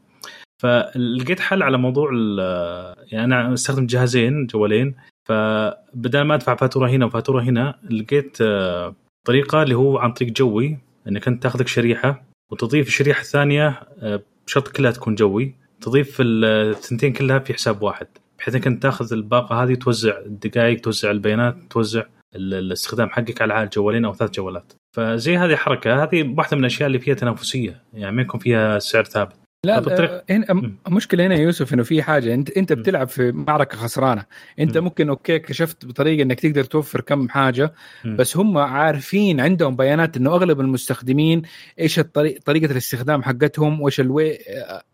فلقيت 0.61 1.39
حل 1.39 1.63
على 1.63 1.77
موضوع 1.77 2.09
ال- 2.13 2.95
يعني 3.11 3.25
أنا 3.25 3.53
أستخدم 3.53 3.85
جهازين 3.85 4.45
جوالين. 4.47 4.95
فبدل 5.29 6.21
ما 6.21 6.35
أدفع 6.35 6.55
فاتورة 6.55 6.89
هنا 6.89 7.05
وفاتورة 7.05 7.41
هنا 7.41 7.75
لقيت 7.91 8.37
آه، 8.41 8.95
طريقة 9.27 9.63
اللي 9.63 9.75
هو 9.75 9.97
عن 9.97 10.11
طريق 10.13 10.31
جوي 10.31 10.77
إنك 11.07 11.27
أنت 11.27 11.43
تاخذ 11.43 11.59
لك 11.59 11.67
شريحة 11.67 12.23
وتضيف 12.51 12.87
الشريحة 12.87 13.21
الثانية 13.21 13.79
آه، 13.99 14.21
بشرط 14.47 14.67
كلها 14.67 14.91
تكون 14.91 15.15
جوي 15.15 15.55
تضيف 15.81 16.17
الثنتين 16.21 17.13
كلها 17.13 17.39
في 17.39 17.53
حساب 17.53 17.81
واحد 17.83 18.07
بحيث 18.39 18.55
إنك 18.55 18.67
أنت 18.67 18.83
تاخذ 18.83 19.13
الباقة 19.13 19.63
هذه 19.63 19.73
توزع 19.73 20.17
الدقائق 20.17 20.81
توزع 20.81 21.11
البيانات 21.11 21.55
توزع 21.69 22.03
ال- 22.35 22.53
الاستخدام 22.53 23.09
حقك 23.09 23.41
على 23.41 23.69
جوالين 23.73 24.05
أو 24.05 24.13
ثلاث 24.13 24.31
جوالات. 24.31 24.73
فزي 24.95 25.37
هذه 25.37 25.55
حركه 25.55 26.03
هذه 26.03 26.33
واحدة 26.37 26.57
من 26.57 26.61
الأشياء 26.63 26.87
اللي 26.87 26.99
فيها 26.99 27.13
تنافسية 27.15 27.81
يعني 27.93 28.15
ما 28.15 28.21
يكون 28.21 28.39
فيها 28.39 28.79
سعر 28.79 29.03
ثابت. 29.03 29.35
لا 29.65 29.77
آه، 29.77 30.23
هنا. 30.29 30.71
المشكلة 30.87 31.25
هنا 31.25 31.35
يا 31.35 31.39
يوسف 31.39 31.73
إنه 31.73 31.83
في 31.83 32.03
حاجة 32.03 32.33
انت 32.33 32.49
أنت. 32.49 32.73
بتلعب 32.73 33.07
في 33.07 33.31
معركة 33.31 33.77
خسرانة 33.77 34.25
أنت 34.59 34.77
مم. 34.77 34.83
ممكن 34.83 35.09
أوكي 35.09 35.39
كشفت 35.39 35.85
بطريقة 35.85 36.21
إنك 36.23 36.39
تقدر 36.39 36.63
توفر 36.63 37.01
كم 37.01 37.29
حاجة 37.29 37.73
مم. 38.05 38.15
بس 38.15 38.37
هم 38.37 38.57
عارفين 38.57 39.39
عندهم 39.39 39.75
بيانات 39.75 40.17
إنه 40.17 40.29
أغلب 40.29 40.59
المستخدمين 40.59 41.41
إيش 41.79 41.99
الطريق 41.99 42.39
طريقة 42.45 42.71
الاستخدام 42.71 43.23
حقتهم 43.23 43.81
وإيش 43.81 43.99
الوي 43.99 44.37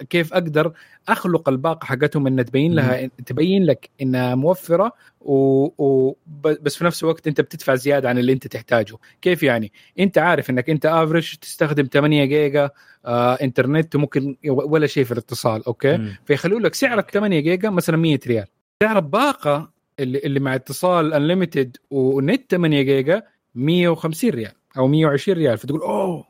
كيف 0.10 0.34
أقدر 0.34 0.74
أخلق 1.08 1.50
الباقة 1.50 1.86
حقتهم 1.86 2.28
ان 2.28 2.46
تبين 2.46 2.74
لها 2.74 3.10
تبين 3.26 3.66
لك 3.66 3.90
إنها 4.02 4.36
موفرة 4.36 4.92
و... 5.26 5.66
و... 5.78 6.16
بس 6.44 6.76
في 6.76 6.86
نفس 6.86 7.04
الوقت 7.04 7.28
انت 7.28 7.42
بتدفع 7.42 7.76
زيادة 7.76 8.10
عن 8.10 8.18
اللي 8.18 8.34
انت 8.34 8.48
تحتاجه. 8.48 8.98
كيف 9.22 9.44
يعني؟ 9.44 9.72
انت 10.00 10.18
عارف 10.18 10.50
انك 10.50 10.70
انت 10.70 10.86
average 10.86 11.36
تستخدم 11.36 11.88
8 11.94 12.26
جيجا 12.26 12.70
آه 13.06 13.34
إنترنت 13.34 13.96
وممكن 13.96 14.38
ولا 14.46 14.88
شيء 14.88 15.04
في 15.04 15.12
الاتصال 15.12 15.66
أوكي؟ 15.66 15.98
مم. 15.98 16.16
فيخلوا 16.26 16.60
لك 16.60 16.76
سعر 16.76 17.00
ال 17.00 17.08
8 17.08 17.40
جيجا 17.40 17.70
مثلا 17.70 17.98
100 17.98 18.20
ريال. 18.28 18.46
سعر 18.84 18.98
الباقة 18.98 19.72
اللي, 20.00 20.20
اللي 20.20 20.40
مع 20.40 20.56
اتصال 20.56 21.14
unlimited 21.14 21.78
و 21.92 22.07
net 22.07 22.52
8 22.52 22.82
جيجا 22.82 23.24
150 23.56 24.30
ريال 24.30 24.52
أو 24.78 24.88
120 24.88 25.38
ريال 25.38 25.58
فتقول 25.58 25.82
أوه 25.82 26.26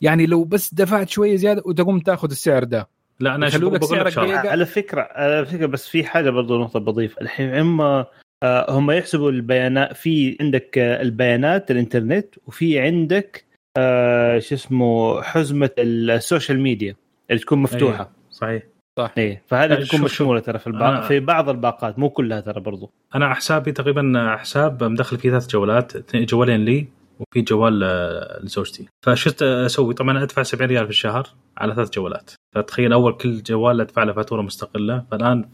يعني 0.00 0.26
لو 0.26 0.44
بس 0.44 0.74
دفعت 0.74 1.08
شوية 1.08 1.36
زيادة 1.36 1.62
وتقوم 1.66 2.00
تاخذ 2.00 2.30
السعر 2.30 2.64
ده. 2.64 2.88
لا 3.20 3.34
أنا 3.34 3.46
يخلوا 3.46 3.70
شوف 3.70 3.74
لك 3.74 3.80
بقول 3.80 3.98
لك 3.98 4.08
سعرك 4.08 4.12
شغله 4.12 4.26
جيجا. 4.26 4.50
على 4.50 4.66
فكرة 4.66 5.08
على 5.12 5.46
فكرة 5.46 5.66
بس 5.66 5.88
في 5.88 6.04
حاجة 6.04 6.30
برضو 6.30 6.60
نقطة 6.60 6.80
بضيف. 6.80 7.18
الحين 7.18 7.54
هم 7.54 8.04
آه، 8.44 8.66
هم 8.68 8.90
يحسبوا 8.90 9.30
البيانات 9.30 9.96
في 9.96 10.36
عندك 10.40 10.78
آه، 10.78 11.02
البيانات 11.02 11.70
الإنترنت 11.70 12.34
وفي 12.46 12.78
عندك 12.78 13.44
آه، 13.78 14.38
شو 14.38 14.54
اسمه 14.54 15.22
حزمة 15.22 15.70
ال 15.78 15.90
social 15.90 16.60
media 16.60 16.96
اللي 17.30 17.42
تكون 17.42 17.58
مفتوحة. 17.58 18.02
أيه. 18.02 18.10
صحيح 18.30 18.62
إيه 19.18 19.42
فهذه 19.46 19.84
تكون 19.84 20.00
مشمولة 20.00 20.40
ترى 20.40 20.58
في 20.58 20.66
البعض 20.66 20.92
آه. 20.92 21.08
في 21.08 21.20
بعض 21.20 21.48
الباقات 21.48 21.98
مو 21.98 22.10
كلها 22.10 22.40
ترى 22.40 22.60
برضو. 22.60 22.90
أنا 23.14 23.34
حسابي 23.34 23.72
تقريبا 23.72 24.36
حساب 24.38 24.84
مدخل 24.84 25.18
فيه 25.18 25.30
ثلاث 25.30 25.48
جوالات 25.48 26.14
جوالين 26.14 26.64
لي 26.64 26.86
وفي 27.20 27.42
جوال 27.42 27.80
لزوجتي. 28.42 28.88
فشفت 29.02 29.42
أسوي؟ 29.42 29.94
طبعا 29.94 30.22
أدفع 30.22 30.42
70 30.42 30.70
ريال 30.70 30.84
في 30.84 30.90
الشهر 30.90 31.28
على 31.58 31.74
ثلاث 31.74 31.90
جوالات. 31.90 32.30
فتخيل 32.54 32.92
أول 32.92 33.12
كل 33.16 33.42
جوال 33.42 33.80
أدفع 33.80 34.02
له 34.02 34.12
فاتورة 34.12 34.42
مستقلة. 34.42 35.04
فالآن 35.10 35.48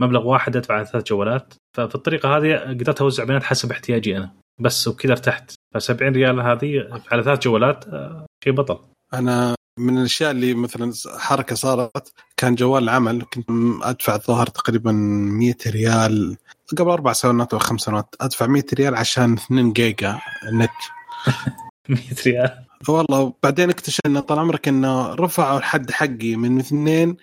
مبلغ 0.00 0.26
واحد 0.26 0.56
أدفع 0.56 0.74
على 0.74 0.86
ثلاث 0.86 1.04
جوالات. 1.04 1.54
ففي 1.76 1.94
الطريقة 1.94 2.36
هذه 2.36 2.56
قدرت 2.56 3.00
أوزع 3.00 3.24
بيانات 3.24 3.42
حسب 3.42 3.70
احتياجي 3.70 4.16
أنا. 4.16 4.30
بس 4.60 4.88
وبكذا 4.88 5.12
ارتحت. 5.12 5.52
ف 5.74 5.82
70 5.82 6.12
ريال 6.12 6.40
هذه 6.40 7.02
على 7.12 7.22
ثلاث 7.22 7.38
جوالات 7.38 7.88
آه، 7.88 8.26
شيء 8.44 8.52
بطل. 8.52 8.78
أنا 9.14 9.54
من 9.78 9.98
الأشياء 9.98 10.30
اللي 10.30 10.54
مثلا 10.54 10.92
حركة 11.18 11.56
صارت 11.56 12.12
كان 12.36 12.54
جوال 12.54 12.82
العمل 12.82 13.22
كنت 13.22 13.50
أدفع 13.82 14.14
الظاهر 14.14 14.46
تقريبا 14.46 14.92
100 14.92 15.54
ريال 15.66 16.36
قبل 16.78 16.90
أربع 16.90 17.12
سنوات 17.12 17.52
أو 17.52 17.58
خمس 17.58 17.80
سنوات 17.80 18.14
أدفع 18.20 18.46
100 18.46 18.62
ريال 18.74 18.94
عشان 18.94 19.32
2 19.32 19.72
جيجا 19.72 20.18
نت. 20.52 20.70
100 21.88 21.98
ريال. 22.26 22.69
والله 22.88 23.34
بعدين 23.42 23.70
اكتشفنا 23.70 24.20
طال 24.20 24.38
عمرك 24.38 24.68
انه 24.68 25.14
رفعوا 25.14 25.58
الحد 25.58 25.90
حقي 25.90 26.36
من 26.36 26.58
2 26.58 27.16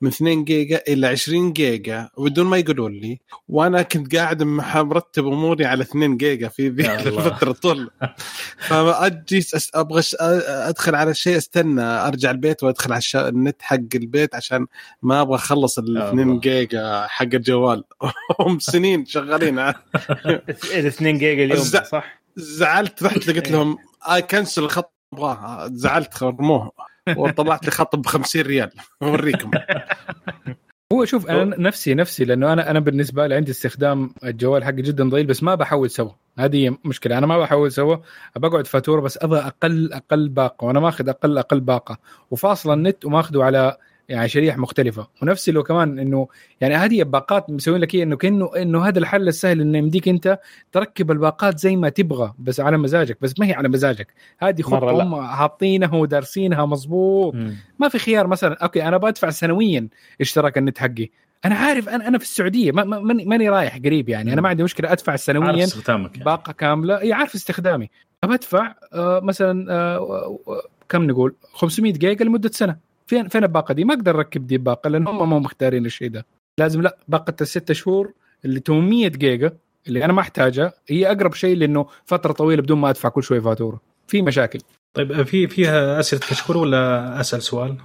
من 0.00 0.08
2 0.08 0.44
جيجا 0.44 0.82
إلى 0.88 1.06
20 1.06 1.52
جيجا 1.52 2.08
وبدون 2.16 2.46
ما 2.46 2.56
يقولوا 2.58 2.88
لي 2.88 3.20
وأنا 3.48 3.82
كنت 3.82 4.16
قاعد 4.16 4.42
مرتب 4.42 5.26
أموري 5.26 5.64
على 5.64 5.82
2 5.82 6.16
جيجا 6.16 6.48
في 6.48 6.68
ذيك. 6.68 6.90
الفترة 7.06 7.52
طول 7.52 7.90
فأجي 8.68 9.46
أبغى 9.74 10.02
أدخل 10.20 10.94
على 10.94 11.14
شيء 11.14 11.36
أستنى 11.36 11.82
أرجع 11.82 12.30
البيت 12.30 12.62
وأدخل 12.62 12.92
على 12.92 13.28
النت 13.28 13.62
حق 13.62 13.78
البيت 13.94 14.34
عشان 14.34 14.66
ما 15.02 15.20
أبغى 15.20 15.34
أخلص 15.36 15.78
ال 15.78 15.96
يا 15.96 16.08
2 16.08 16.28
الله. 16.28 16.40
جيجا 16.40 17.06
حق 17.06 17.22
الجوال 17.22 17.84
هم 18.40 18.58
سنين 18.58 19.06
شغالين 19.06 19.58
ال 19.58 19.74
2 20.86 21.18
جيجا 21.18 21.44
اليوم 21.44 21.64
صح؟ 21.64 22.20
زعلت 22.36 23.02
رحت 23.02 23.30
قلت 23.30 23.50
لهم 23.50 23.78
اي 24.10 24.22
cancel 24.22 24.64
الخط 24.64 24.94
ابغاه 25.14 25.68
زعلت 25.72 26.22
رموه 26.22 26.72
وطلعت 27.16 27.64
لي 27.64 27.70
خط 27.70 27.96
ب 27.96 28.06
50 28.06 28.42
ريال. 28.42 28.70
أوريكم. 29.02 29.50
هو 30.92 31.04
شوف 31.04 31.26
أنا 31.30 31.56
نفسي 31.58 31.94
نفسي 31.94 32.24
لأنه 32.24 32.52
أنا 32.52 32.70
أنا 32.70 32.80
بالنسبة 32.80 33.26
لي 33.26 33.34
عندي 33.34 33.50
استخدام 33.50 34.14
الجوال 34.24 34.64
حقي 34.64 34.82
جدا 34.82 35.08
ضئيل 35.08 35.26
بس 35.26 35.42
ما 35.42 35.54
بحول 35.54 35.90
سوا. 35.90 36.10
هذه 36.38 36.78
مشكلة. 36.84 37.18
أنا 37.18 37.26
ما 37.26 37.38
بحول 37.38 37.72
سوا. 37.72 37.96
بقعد 38.36 38.66
فاتورة 38.66 39.00
بس 39.00 39.18
أبغى 39.22 39.40
أقل 39.40 39.92
أقل 39.92 40.28
باقة. 40.28 40.64
وأنا 40.64 40.80
ماخذ 40.80 41.08
أقل 41.08 41.38
أقل 41.38 41.60
باقة. 41.60 41.98
وفاصل 42.30 42.72
النت 42.72 43.04
وماخذه 43.04 43.44
على 43.44 43.76
يعني 44.08 44.28
شريحة 44.28 44.58
مختلفة. 44.60 45.08
ونفسي 45.22 45.52
لو 45.52 45.62
كمان 45.62 45.98
إنه 45.98 46.28
يعني 46.60 46.74
هذه 46.74 47.02
باقات 47.02 47.50
مسوين 47.50 47.80
لك 47.80 47.96
إنه 47.96 48.16
كأنه 48.16 48.50
إنه 48.56 48.86
هذا 48.88 48.98
الحل 48.98 49.28
السهل 49.28 49.60
إنه 49.60 49.78
يمديك 49.78 50.08
أنت 50.08 50.38
تركب 50.72 51.10
الباقات 51.10 51.58
زي 51.58 51.76
ما 51.76 51.88
تبغى 51.88 52.34
بس 52.38 52.60
على 52.60 52.78
مزاجك. 52.78 53.18
بس 53.20 53.34
ما 53.40 53.46
هي 53.46 53.52
على 53.52 53.68
مزاجك. 53.68 54.06
هذه 54.38 54.62
خطه. 54.62 55.02
هم 55.02 55.22
حاطينها 55.26 55.94
ودارسينها 55.94 56.66
مظبوط. 56.66 57.34
ما 57.78 57.88
في 57.88 57.98
خيار 57.98 58.26
مثلا. 58.26 58.56
okay 58.62 58.88
أنا 58.88 58.96
بدفع 58.96 59.30
سنويا 59.30 59.88
اشتراك 60.20 60.58
النت 60.58 60.78
حقي. 60.78 61.08
أنا 61.44 61.54
عارف 61.54 61.88
أنا 61.88 62.08
أنا 62.08 62.18
في 62.18 62.24
السعودية. 62.24 62.72
ما 62.72 62.84
ما- 62.84 63.00
ماني 63.00 63.24
ماني 63.24 63.48
رايح 63.48 63.78
قريب 63.78 64.08
يعني. 64.08 64.32
أنا 64.32 64.40
ما 64.40 64.48
عندي 64.48 64.62
مشكلة 64.62 64.92
أدفع 64.92 65.12
عارف 65.12 65.22
سنويا 65.22 65.64
استخدامك 65.64 66.12
يعني. 66.12 66.24
باقة 66.24 66.52
كاملة. 66.52 67.00
إي 67.00 67.12
عارف 67.12 67.34
استخدامي. 67.34 67.90
بدفع 68.24 68.74
آه 68.92 69.20
مثلا 69.20 69.72
آه، 69.72 70.38
كم 70.88 71.02
نقول؟ 71.02 71.34
500 71.52 71.92
جيجا 71.92 72.24
لمدة 72.24 72.50
سنة. 72.52 72.76
فين 73.06 73.28
فين 73.28 73.42
الباقة 73.44 73.74
دي؟ 73.74 73.84
ما 73.84 73.94
أقدر 73.94 74.16
أركب 74.16 74.46
دي 74.46 74.58
باقه 74.58 74.88
لأن 74.90 75.08
هم 75.08 75.30
ما 75.30 75.38
مختارين 75.38 75.86
الشيء 75.86 76.10
ده. 76.10 76.26
لازم 76.58 76.82
لا 76.82 76.96
باقة 77.08 77.34
الست 77.40 77.72
شهور 77.72 78.12
اللي 78.44 78.60
800 78.66 79.08
جيجا 79.08 79.52
اللي 79.88 80.04
أنا 80.04 80.12
ما 80.12 80.20
أحتاجها 80.20 80.72
هي 80.88 81.06
أقرب 81.12 81.34
شيء 81.34 81.56
لأنه 81.56 81.86
فترة 82.04 82.32
طويلة 82.32 82.62
بدون 82.62 82.78
ما 82.78 82.90
أدفع 82.90 83.08
كل 83.08 83.22
شوي 83.22 83.40
فاتورة. 83.40 83.80
في 84.08 84.22
مشاكل. 84.22 84.58
طيب 84.94 85.22
في 85.22 85.48
فيها 85.48 86.00
أسئلة 86.00 86.20
كشكول 86.30 86.56
ولا 86.56 87.20
أسأل 87.20 87.42
سؤال؟ 87.42 87.76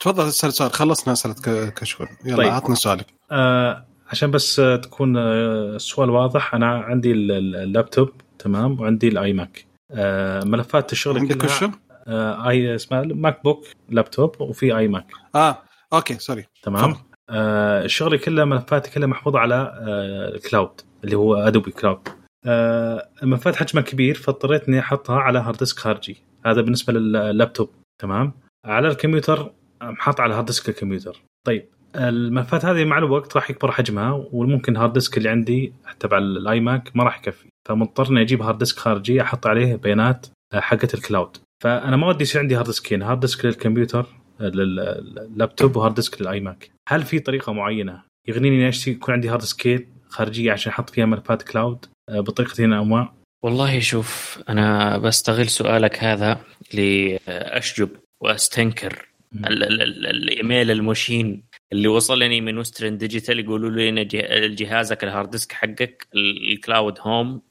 تفضل 0.00 0.28
أسأل 0.28 0.52
سؤال. 0.52 0.70
خلصنا 0.72 1.12
أسئلة 1.12 1.34
ك- 1.34 1.74
كشكول. 1.74 2.08
يلا 2.24 2.36
طيب. 2.36 2.48
عطنا 2.48 2.74
سؤالك. 2.74 3.06
آه 3.30 3.84
عشان 4.10 4.30
بس 4.30 4.60
آه، 4.60 4.76
تكون 4.76 5.16
آه، 5.16 5.76
السؤال 5.76 6.10
واضح 6.10 6.54
أنا 6.54 6.66
عندي 6.66 7.12
ال- 7.12 7.30
ال- 7.32 7.56
اللابتوب 7.56 8.08
تمام 8.38 8.80
وعندي 8.80 9.08
ال 9.08 9.32
iMac 9.32 9.64
آه 9.90 10.44
ملفات 10.44 10.92
الشغل 10.92 11.18
عندك 11.18 11.36
كلها؟ 11.36 11.64
آه 11.64 11.72
اي 12.08 12.74
اسمها 12.74 13.02
MacBook 13.02 13.66
laptop 13.88 14.40
وفي 14.40 14.76
iMac 14.76 15.06
آه 15.34 15.58
okay 15.92 16.14
sorry 16.14 16.44
تمام. 16.62 16.94
آه 17.30 17.86
شغلي 17.86 18.18
كله 18.18 18.44
ملفاتي 18.44 18.90
كلها 18.90 19.08
محفوظه 19.08 19.38
على 19.38 19.54
آه 19.54 20.34
ال 20.34 20.42
cloud 20.42 20.80
اللي 21.04 21.16
هو 21.16 21.34
Adobe 21.34 21.70
Cloud 21.70 22.08
آه 22.46 23.08
الملفات 23.22 23.56
حجمها 23.56 23.84
كبير 23.84 24.14
فاضطريت 24.14 24.68
اني 24.68 24.80
أحطها 24.80 25.16
على 25.18 25.38
hard 25.38 25.58
disk 25.58 25.78
خارجي. 25.78 26.22
هذا 26.46 26.60
بالنسبة 26.60 26.92
لللابتوب 26.92 27.70
تمام؟ 28.02 28.32
على 28.64 28.88
الكمبيوتر 28.88 29.52
محط 29.82 30.20
على 30.20 30.34
hard 30.34 30.44
disk 30.44 30.68
الكمبيوتر. 30.68 31.22
طيب 31.46 31.68
الملفات 31.96 32.64
هذه 32.64 32.84
مع 32.84 32.98
الوقت 32.98 33.36
راح 33.36 33.50
يكبر 33.50 33.72
حجمها 33.72 34.28
وممكن 34.32 34.76
hard 34.76 34.92
disk 34.92 35.18
اللي 35.18 35.28
عندي 35.28 35.72
تبع 36.00 36.18
ال 36.18 36.60
iMac 36.60 36.96
ما 36.96 37.04
راح 37.04 37.18
يكفي. 37.18 37.48
فمضطر 37.68 38.08
اني 38.10 38.20
أجيب 38.20 38.42
hard 38.42 38.58
disk 38.58 38.78
خارجي 38.78 39.22
أحط 39.22 39.46
عليه 39.46 39.76
بيانات 39.76 40.26
آه، 40.54 40.60
حقة 40.60 40.88
ال 40.94 41.01
cloud 41.01 41.36
فأنا 41.64 41.96
ما 41.96 42.06
ودي 42.08 42.22
يصير 42.22 42.40
عندي 42.40 42.56
hard 42.56 42.66
disk 42.66 42.90
ين 42.90 43.02
hard 43.02 43.20
disk 43.20 43.44
للكمبيوتر 43.44 44.06
لل 44.40 44.74
laptop 44.74 45.76
و 45.76 45.80
hard 45.80 45.94
disk 45.94 46.20
لل 46.22 46.40
iMac 46.40 46.70
هل 46.88 47.02
في 47.02 47.18
طريقة 47.18 47.52
معينة 47.52 48.02
يغنيني 48.28 48.56
إني 48.56 48.68
أشتري 48.68 48.94
يكون 48.94 49.14
عندي 49.14 49.28
hard 49.28 49.40
disk 49.40 49.71
ين 49.71 49.86
خارجية 50.08 50.52
عشان 50.52 50.72
أحط 50.72 50.90
فيها 50.90 51.06
ملفات 51.06 51.42
cloud 51.42 51.86
آه، 52.08 52.20
بطريقتين 52.20 52.72
أو 52.72 52.84
ما؟ 52.84 53.12
والله 53.42 53.80
شوف 53.80 54.42
أنا 54.48 54.98
بستغل 54.98 55.48
سؤالك 55.48 56.04
هذا 56.04 56.40
لأشجب 56.74 57.88
وأستنكر. 58.20 59.08
ال- 59.34 59.62
ال- 59.64 59.82
ال- 59.82 60.06
الإيميل 60.06 60.70
المشين 60.70 61.42
اللي 61.72 61.88
وصلني 61.88 62.40
من 62.40 62.58
Western 62.58 62.96
Digital 62.98 63.38
يقولوا 63.40 63.70
لي 63.70 63.88
إن 63.88 64.06
جه- 64.06 64.46
جهازك 64.54 65.04
ال 65.04 65.09
hard 65.09 65.30
disk 65.30 65.52
حقك 65.52 66.06
ال- 66.14 66.52
ال 66.52 66.60
Cloud 66.60 66.98
Home 67.00 67.42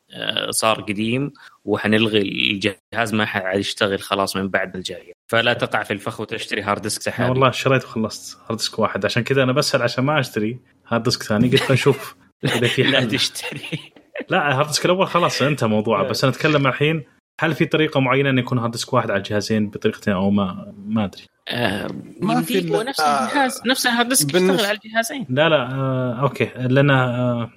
صار 0.49 0.81
قديم 0.81 1.33
وحنلغي 1.65 2.21
الجهاز 2.21 3.13
ما 3.13 3.25
حد 3.25 3.57
يشتغل 3.59 3.99
خلاص 3.99 4.35
من 4.35 4.47
بعد 4.49 4.75
الجاية. 4.75 5.13
فلا 5.31 5.53
تقع 5.53 5.83
في 5.83 5.93
الفخ 5.93 6.19
وتشتري 6.19 6.61
hard 6.61 6.81
disk 6.81 7.01
سحابي. 7.01 7.29
والله 7.29 7.51
شريت 7.51 7.83
وخلصت 7.83 8.37
hard 8.49 8.57
disk 8.57 8.79
واحد. 8.79 9.05
عشان 9.05 9.23
كذا 9.23 9.43
أنا 9.43 9.51
بسأل 9.51 9.81
عشان 9.81 10.03
ما 10.03 10.19
أشتري 10.19 10.59
hard 10.87 11.03
disk 11.03 11.23
ثاني. 11.23 11.49
قلت 11.49 11.71
نشوف 11.71 12.15
إذا 12.43 12.67
في 12.67 12.83
لا 12.91 12.99
حل. 12.99 13.07
تشتري. 13.07 13.79
لا 14.29 14.57
hard 14.57 14.67
disk 14.67 14.85
الأول 14.85 15.07
خلاص 15.07 15.41
انتهى 15.41 15.67
موضوعه 15.69 16.03
بس 16.07 16.23
أنا 16.23 16.33
أتكلم 16.33 16.67
الحين 16.67 17.03
هل 17.41 17.53
في 17.53 17.65
طريقة 17.65 17.99
معينة 17.99 18.29
إن 18.29 18.37
يكون 18.37 18.57
hard 18.57 18.71
disk 18.71 18.93
واحد 18.93 19.11
على 19.11 19.17
الجهازين 19.17 19.69
بطريقتين 19.69 20.13
أو 20.13 20.29
ما 20.29 20.73
ما 20.85 21.03
أدري. 21.05 21.21
آه، 21.49 21.87
ما 22.21 22.41
في 22.41 22.61
نفس 22.61 22.99
الجهاز 22.99 23.61
نفس 23.67 23.85
ال 23.87 23.92
hard 23.92 24.09
disk 24.09 24.27
يشتغل 24.35 24.65
على 24.65 24.77
الجهازين. 24.85 25.25
لا 25.29 25.49
لا 25.49 25.71
آه 25.71 26.21
okay. 26.21 26.49
لأن 26.55 26.89
آه 26.89 27.49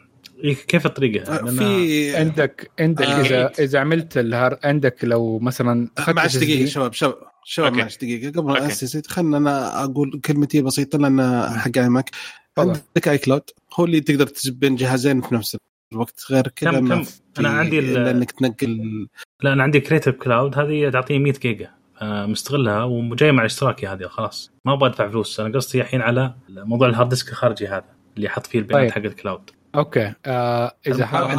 كيف 0.68 0.86
الطريقة؟ 0.86 1.32
آه، 1.38 1.44
في 1.50 2.16
عندك 2.16 2.70
عندك 2.80 3.04
آه. 3.06 3.20
إذا 3.20 3.52
إذا 3.58 3.78
عملت 3.78 4.18
ال 4.18 4.26
har- 4.26 4.58
عندك 4.64 4.96
لو 5.04 5.38
مثلا 5.38 5.88
أخذت 5.98 6.16
معلش 6.16 6.36
دقيقة 6.36 6.66
شباب 6.66 6.92
شباب 6.92 7.14
شباب. 7.44 7.72
معلش 7.72 7.96
دقيقة 7.96 8.40
قبل 8.40 8.50
okay. 8.50 8.66
اساسي 8.66 9.02
خلنا 9.08 9.36
أنا 9.36 9.84
أقول 9.84 10.20
كلمتي 10.24 10.62
بسيطة 10.62 10.98
لأن 10.98 11.48
حق 11.58 11.70
iMac 11.78 12.10
تفضل. 12.56 12.68
عندك 12.70 13.08
iCloud 13.08 13.42
هو 13.80 13.84
اللي 13.84 14.00
تقدر 14.00 14.26
تجيب 14.26 14.60
بين 14.60 14.76
جهازين 14.76 15.20
في 15.20 15.34
نفس 15.34 15.56
الوقت 15.92 16.24
غير 16.30 16.48
كذا 16.48 16.70
كم- 16.70 16.88
كم؟ 16.88 17.04
أنا 17.38 17.48
عندي 17.48 17.78
ال- 17.78 17.96
إلا 17.96 18.10
انك 18.10 18.30
تنقل 18.32 19.06
لا 19.42 19.52
أنا 19.52 19.62
عندي 19.62 19.80
كريتيف 19.80 20.14
كلاود 20.14 20.58
هذه 20.58 20.90
تعطيني 20.90 21.24
100 21.24 21.32
جيجا 21.32 21.70
آه، 22.02 22.26
مستغلها 22.26 22.84
وجاي 22.84 23.32
مع 23.32 23.44
اشتراكي 23.44 23.86
هذه 23.86 24.02
خلاص 24.04 24.52
ما 24.64 24.72
أبغى 24.72 24.88
أدفع 24.88 25.08
فلوس 25.08 25.40
أنا 25.40 25.54
قصدي 25.58 25.80
الحين 25.80 26.00
على 26.00 26.34
موضوع 26.48 26.88
ال 26.88 26.92
hard 26.92 27.08
disk 27.08 27.28
الخارجي 27.30 27.68
هذا 27.68 27.84
اللي 28.16 28.28
أحط 28.28 28.46
فيه 28.46 28.58
البيانات 28.58 28.92
طيب. 28.94 29.04
حق 29.04 29.10
الكلاود 29.10 29.50
أوكي. 29.76 30.12
آه 30.26 30.72
إذا 30.86 31.04
hard 31.04 31.38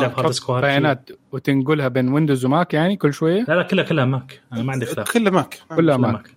و 0.49 0.52
hard 0.52 0.61
بيانات 0.65 1.09
وتنقلها 1.31 1.87
بين 1.87 2.09
Windows 2.09 2.45
و 2.45 2.52
Mac 2.52 2.73
يعني 2.73 2.95
كل 2.97 3.13
شوية؟ 3.13 3.45
لا 3.47 3.53
لا 3.53 3.63
كلها 3.63 3.83
كلها 3.83 4.05
Mac 4.05 4.41
أنا 4.53 4.63
ما 4.63 4.71
عندي 4.73 4.85
خلاف 4.85 5.11
كله 5.11 5.31
Mac 5.31 5.59
كلها 5.75 5.97
Mac 5.97 6.29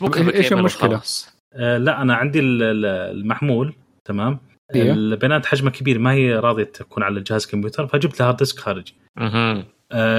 بكيبل 0.00 0.58
المشكلة؟ 0.58 0.88
وخلاص. 0.90 1.36
آه، 1.54 1.78
لا 1.78 2.02
أنا 2.02 2.14
عندي 2.14 2.40
ال- 2.40 2.62
ال- 2.62 2.86
المحمول 3.16 3.74
تمام؟ 4.04 4.38
إيه. 4.74 4.92
البيانات 4.92 5.46
حجمها 5.46 5.72
كبير 5.72 5.98
ما 5.98 6.12
هي 6.12 6.34
راضية 6.34 6.64
تكون 6.64 7.02
على 7.02 7.18
الجهاز 7.18 7.46
كمبيوتر 7.46 7.86
فجبت 7.86 8.20
لها 8.20 8.28
hard 8.28 8.36
disk 8.36 8.58
خارجي. 8.58 8.94
آه، 9.18 9.64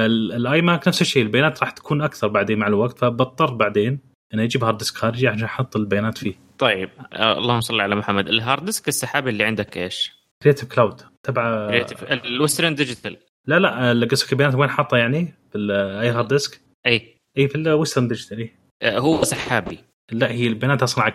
ال- 0.06 0.32
ال 0.34 0.62
iMac 0.62 0.88
نفس 0.88 1.02
الشيء 1.02 1.24
البيانات 1.24 1.60
راح 1.62 1.72
تكون 1.72 2.02
أكثر 2.02 2.28
بعدين 2.28 2.60
مع 2.60 2.68
الوقت 2.68 3.00
فبضطر 3.00 3.54
بعدين 3.54 4.00
إني 4.34 4.44
أجيب 4.44 4.64
hard 4.64 4.78
disk 4.78 4.96
خارجي 4.96 5.28
عشان 5.28 5.44
أحط 5.44 5.76
البيانات 5.76 6.18
فيه. 6.18 6.34
طيب 6.58 6.90
آه، 7.14 7.38
اللهم 7.38 7.62
صل 7.62 7.82
على 7.82 7.96
محمد. 7.96 8.28
ال 8.28 8.35
hard 8.35 8.66
disk 8.66 8.88
السحابي 8.88 9.30
اللي 9.30 9.44
عندك 9.44 9.78
إيش؟ 9.78 10.14
Creative 10.44 10.70
Cloud 10.76 11.02
تبع 11.24 11.70
ال 12.12 12.20
Western 12.20 12.76
Digital. 12.76 13.18
لا 13.48 13.60
لا 13.60 13.92
اللي 13.92 14.06
قصدك 14.06 14.32
البيانات 14.32 14.56
وين 14.56 14.70
حاطه 14.70 14.98
يعني؟ 14.98 15.34
في 15.52 15.58
أي 16.02 16.10
hard 16.10 16.28
disk؟ 16.28 16.62
إي. 16.86 17.16
إي 17.38 17.48
في 17.48 17.56
ال 17.56 17.62
Western 17.62 18.08
Digital. 18.08 18.50
آه، 18.82 19.00
هو 19.00 19.24
سحابي. 19.24 19.80
لا 20.12 20.32
هي 20.32 20.48
البيانات 20.48 20.84
أصلا 20.84 21.04
على 21.04 21.12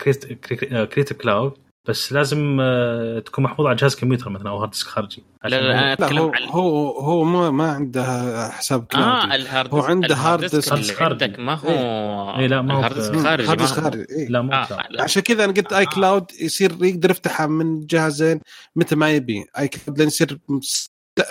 Creative 0.87 1.13
Cloud 1.13 1.53
بس 1.85 2.13
لازم 2.13 2.59
آه، 2.61 3.19
تكون 3.19 3.45
محفوظه 3.45 3.69
على 3.69 3.77
جهاز 3.77 3.97
كمبيوتر 3.97 4.31
مثلا 4.31 4.51
أو 4.51 4.59
hard 4.59 4.71
disk 4.71 4.87
خارجي. 4.87 5.25
لا 5.45 5.49
لا 5.49 5.59
أنا 5.61 5.81
لا 5.81 5.93
أتكلم 5.93 6.19
هو 6.19 6.33
عن 6.35 6.43
هو 6.43 6.91
هو 7.01 7.25
ما 7.25 7.51
ما 7.51 7.73
عنده 7.73 8.03
حساب 8.51 8.81
آه 8.81 8.87
cloud 8.87 9.21
ي. 9.21 9.35
ال 9.35 9.43
hard 9.43 9.75
هو 9.75 9.81
عنده 9.81 10.15
hard 10.15 10.41
disk 10.41 10.73
اللي. 10.73 10.95
عندك 11.01 11.39
ما 11.39 11.55
هو 11.55 11.69
إيه، 12.39 12.47
لا، 12.47 12.63
ما 12.63 12.75
هو 12.75 12.79
ال 12.79 12.82
hard 12.82 12.95
disk 12.95 13.17
خارجي 13.17 13.47
hard 13.49 13.59
disk 13.59 13.81
خارجي 13.81 14.07
إيه. 14.11 14.29
لا 14.29 14.43
مو 14.43 14.53
آه، 14.53 14.67
cloud. 14.67 15.01
عشان 15.01 15.23
كذا 15.23 15.45
أنا 15.45 15.53
قلت 15.53 15.73
iCloud 15.73 16.25
يصير 16.41 16.73
يقدر 16.85 17.11
يفتحها 17.11 17.47
من 17.47 17.87
جهازين 17.87 18.41
متى 18.77 18.95
ما 18.97 19.11
يبي. 19.11 19.45
iCloud 19.59 19.99
لين 19.99 20.07
يصير 20.09 20.39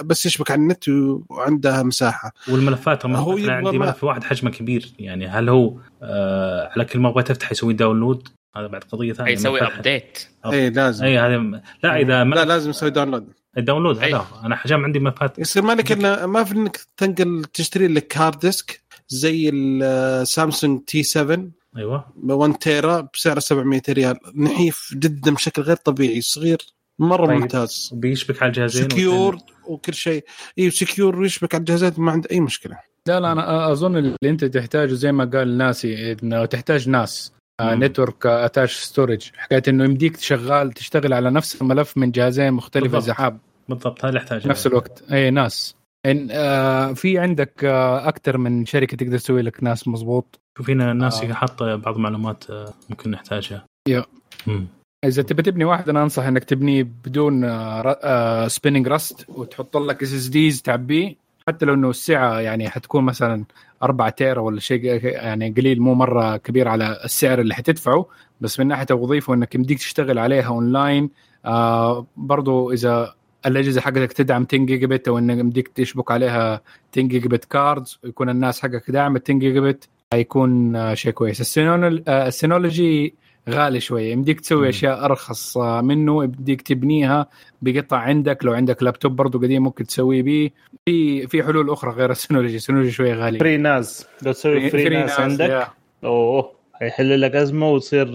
بس 0.04 0.26
يشبك 0.26 0.52
على 0.52 0.62
النت 0.62 0.84
وعنده 1.30 1.84
مساحة. 1.84 2.32
والملفات 2.50 3.06
هو 3.06 3.38
عندي 3.38 3.78
ملف 3.80 4.04
واحد 4.04 4.24
حجمه 4.24 4.52
كبير 4.52 4.94
يعني 5.00 5.28
هل 5.28 5.50
هو 5.50 5.78
آه 6.04 6.70
على 6.76 6.86
كل 6.86 7.00
ما 7.00 7.12
بغيت 7.12 7.32
أفتح 7.32 7.52
يسوي 7.52 7.74
download 7.74 8.28
هذا 8.56 8.68
بعد 8.68 8.84
قضية 8.84 9.14
ثانية 9.14 9.32
يسوي 9.32 9.62
update 9.62 10.28
اي 10.46 10.70
لازم. 10.70 11.06
أي 11.06 11.18
هذا 11.18 11.62
لا 11.84 11.98
إذا 11.98 12.04
لا 12.04 12.24
ما 12.24 12.36
لازم 12.36 12.70
يسوي 12.70 12.90
download 12.90 13.34
ال 13.58 13.62
download. 13.62 13.98
هذا 13.98 14.18
هو. 14.18 14.46
أنا 14.46 14.56
حجم 14.56 14.84
عندي 14.84 15.00
ملفات 15.00 15.40
يصير 15.40 15.64
مالك 15.64 15.92
الا 15.92 16.26
ما 16.26 16.44
في 16.44 16.54
إنك 16.56 16.78
تنقل 16.98 17.44
تشتري 17.54 17.88
لك 17.88 18.18
hard 18.18 18.40
disk 18.40 18.82
زي 19.08 19.50
ال 19.54 20.82
Samsung 20.84 21.04
T7 21.04 21.48
أيوه. 21.78 22.06
1 22.24 22.54
tera 22.58 23.08
بسعر 23.14 23.40
700 23.40 23.82
ريال. 23.90 24.18
نحيف 24.36 24.94
جدا 24.94 25.34
بشكل 25.34 25.62
غير 25.62 25.76
طبيعي 25.76 26.22
صغير 26.22 26.58
مرة 27.00 27.28
طيب. 27.28 27.38
ممتاز. 27.38 27.90
بيشبك 27.94 28.44
على 28.44 28.50
الجهازين 28.50 28.90
secure 28.90 29.38
وكل 29.68 29.94
شيء. 29.94 30.26
إي 30.60 30.72
secure 30.72 31.20
ويشبك 31.20 31.56
على 31.56 31.60
الجهازات 31.60 32.00
ما 32.00 32.12
عنده 32.12 32.30
أي 32.32 32.40
مشكلة. 32.40 32.80
لا 33.08 33.20
لا 33.20 33.32
أنا 33.32 33.72
أظن 33.72 33.98
اللي 33.98 34.16
أنت 34.26 34.46
تحتاجه 34.46 34.94
زي 34.94 35.12
ما 35.12 35.26
قال 35.26 35.58
NAS 35.58 35.98
ي 35.98 36.12
انه 36.12 36.46
تحتاج 36.46 36.90
NAS. 36.90 37.34
network 37.62 38.26
attached 38.26 38.76
storage 38.76 39.32
حكاية 39.38 39.64
إنه 39.68 39.84
يمديك 39.84 40.18
تشغال 40.18 40.72
تشتغل 40.72 41.14
على 41.14 41.32
نفس 41.32 41.62
الملف 41.62 41.98
من 41.98 42.12
جهازين 42.12 42.54
مختلفة 42.54 42.88
بالضبط. 42.88 43.04
اذا 43.04 43.14
حاب 43.14 43.38
بالضبط 43.70 44.06
هذا 44.06 44.40
في 44.40 44.50
نفس 44.50 44.68
الوقت. 44.68 45.04
اي 45.12 45.30
NAS. 45.30 45.76
إن 46.06 46.28
آه 46.32 46.94
في 46.94 47.20
عندك 47.20 47.66
آه 47.66 48.08
أكثر 48.08 48.38
من 48.38 48.66
شركة 48.66 48.98
تقدر 48.98 49.18
تسوي 49.18 49.42
لك 49.42 49.64
NAS 49.64 49.88
مظبوط 49.88 50.40
فينا 50.64 50.92
ال 50.92 51.00
NAS 51.00 51.24
آه. 51.24 51.34
حاطه 51.34 51.76
بعض 51.76 51.96
المعلومات 51.96 52.50
آه، 52.50 52.74
ممكن 52.90 53.12
نحتاجها. 53.12 53.66
يا. 53.90 54.06
مم. 54.48 54.68
إذا 55.06 55.22
تبي 55.22 55.42
تبني 55.44 55.66
واحد 55.66 55.90
أنا 55.90 56.04
أنصح 56.04 56.24
إنك 56.24 56.44
تبنيه 56.44 56.84
بدون 56.84 57.44
آه 57.44 58.48
spinning 58.48 58.88
rust 58.88 59.26
وتحط 59.30 59.78
لك 59.78 60.04
SSDs 60.04 60.62
تعبيه. 60.62 61.16
حتى 61.48 61.66
لو 61.66 61.74
إنه 61.74 61.90
السعة 61.90 62.40
يعني 62.40 62.70
حتكون 62.70 63.04
مثلا 63.04 63.46
4 63.84 64.10
tera 64.10 64.40
ولا 64.42 64.60
شيء 64.60 64.84
يعني 65.04 65.50
قليل 65.50 65.82
مو 65.82 65.94
مرة 65.94 66.38
كبير 66.38 66.68
على 66.68 67.02
السعر 67.06 67.42
اللي 67.42 67.54
حتدفعه. 67.54 68.06
بس 68.42 68.60
من 68.60 68.68
ناحية 68.68 68.86
الوظيفه 68.92 69.32
وانك 69.32 69.56
يمديك 69.56 69.78
تشتغل 69.78 70.20
عليها 70.20 70.48
اونلاين 70.48 71.10
آه 71.46 72.08
برضو 72.18 72.72
إذا 72.72 73.14
الأجهزة 73.46 73.82
حقتك 73.82 74.14
تدعم 74.14 74.46
10 74.50 74.58
جيجا 74.58 74.88
بت 74.88 75.08
أو 75.08 75.18
إنك 75.18 75.38
يمديك 75.38 75.68
تشبك 75.68 76.12
عليها 76.12 76.62
10 76.94 77.02
gigabit 77.04 77.46
cards 77.46 78.00
ويكون 78.04 78.30
ال 78.30 78.38
NAS 78.38 78.62
حقك 78.62 78.92
داعمه 78.92 79.22
10 79.26 79.34
جيجا 79.34 79.60
بت 79.60 79.90
حيكون 80.14 80.76
آه 80.76 80.94
شيء 80.94 81.12
كويس. 81.12 81.58
آه، 81.58 82.28
ال 82.28 82.38
Synology 82.38 83.16
غالي 83.50 83.80
شوية 83.80 84.12
يمديك 84.12 84.40
تسوي. 84.42 84.70
أشياء 84.70 85.06
أرخص 85.06 85.58
آه، 85.58 85.82
منه 85.82 86.24
يمديك 86.24 86.62
تبنيها 86.62 87.28
بقطع 87.62 87.98
عندك 87.98 88.46
لو 88.46 88.54
عندك 88.54 88.84
لابتوب 88.84 89.16
برضو 89.16 89.40
قديم 89.40 89.64
ممكن 89.64 89.86
تسويه 89.86 90.22
بيه 90.24 90.50
في 90.86 91.28
في 91.28 91.44
حلول 91.44 91.70
أخرى 91.70 91.92
غير 91.92 92.12
ال 92.18 92.22
Synology 92.22 92.56
ال 92.56 92.60
Synology 92.60 92.92
شوية 92.92 93.14
غالي 93.14 93.40
FreeNAS 93.40 94.08
لو 94.22 94.32
تسوي 94.32 94.70
FreeNAS 94.70 95.20
عندك 95.20 95.50
يا. 95.50 95.68
أوه 96.04 96.52
حيحل 96.74 97.22
لك 97.22 97.36
أزمة 97.36 97.72
وتصير 97.72 98.08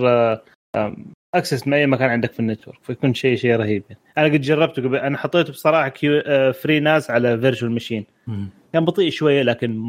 access 1.34 1.66
من 1.66 1.74
أي 1.74 1.86
مكان 1.86 2.10
عندك 2.10 2.32
في 2.32 2.40
ال 2.40 2.45
network 2.45 2.78
فيكون 2.82 3.14
شيء 3.14 3.36
شيء 3.36 3.56
رهيب 3.56 3.82
يعني. 3.90 4.00
أنا 4.18 4.26
قد 4.26 4.40
جربته 4.40 4.82
قبل 4.82 4.96
أنا 4.96 5.18
حطيته 5.18 5.52
بصراحة 5.52 5.88
كيو 5.88 6.22
آه، 6.26 6.50
FreeNAS 6.50 7.10
على 7.10 7.38
virtual 7.40 7.72
machine. 7.72 8.04
كان 8.72 8.84
بطيء 8.84 9.10
شوية 9.10 9.42
لكن 9.42 9.82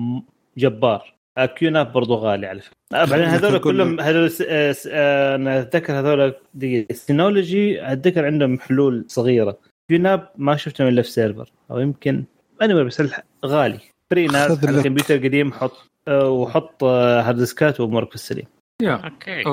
جبار 0.57 1.12
آه، 1.38 1.46
QNAP 1.45 1.94
برضو 1.94 2.16
غالي 2.16 2.48
على 2.48 2.62
فكرة. 2.62 2.76
آه، 2.94 3.06
بعدين 3.06 3.26
هذول 3.36 3.60
كلهم 3.68 4.00
هذول 4.00 4.32
س- 4.32 4.44
آه، 4.48 4.76
آه، 4.90 5.36
أنا 5.36 5.60
أتذكر 5.62 6.00
هذول 6.00 6.34
دقيقة. 6.54 6.88
ال 6.91 7.03
Synology 7.03 7.91
أتذكر 7.94 8.26
عندهم 8.26 8.60
حلول 8.60 9.06
صغيرة. 9.08 9.58
QNAP 9.90 10.30
ما 10.38 10.56
شفتهم 10.56 10.88
إلا 10.88 11.02
في 11.02 11.12
server 11.12 11.52
أو 11.72 11.80
يمكن 11.80 12.24
anyway 12.64 12.68
بس 12.74 13.04
غالي. 13.46 13.80
FreeNAS 14.12 14.66
على 14.66 14.78
لك. 14.78 14.84
كمبيوتر 14.84 15.18
قديم 15.18 15.54
حط 15.54 15.72
آه، 16.08 16.30
وحط 16.30 16.84
آه، 16.84 17.22
هارد 17.22 17.38
ديسكات 17.38 17.80
وأمورك 17.80 18.10
في 18.10 18.16
السليم. 18.16 18.46
يا. 18.82 18.94
okay 18.94 19.44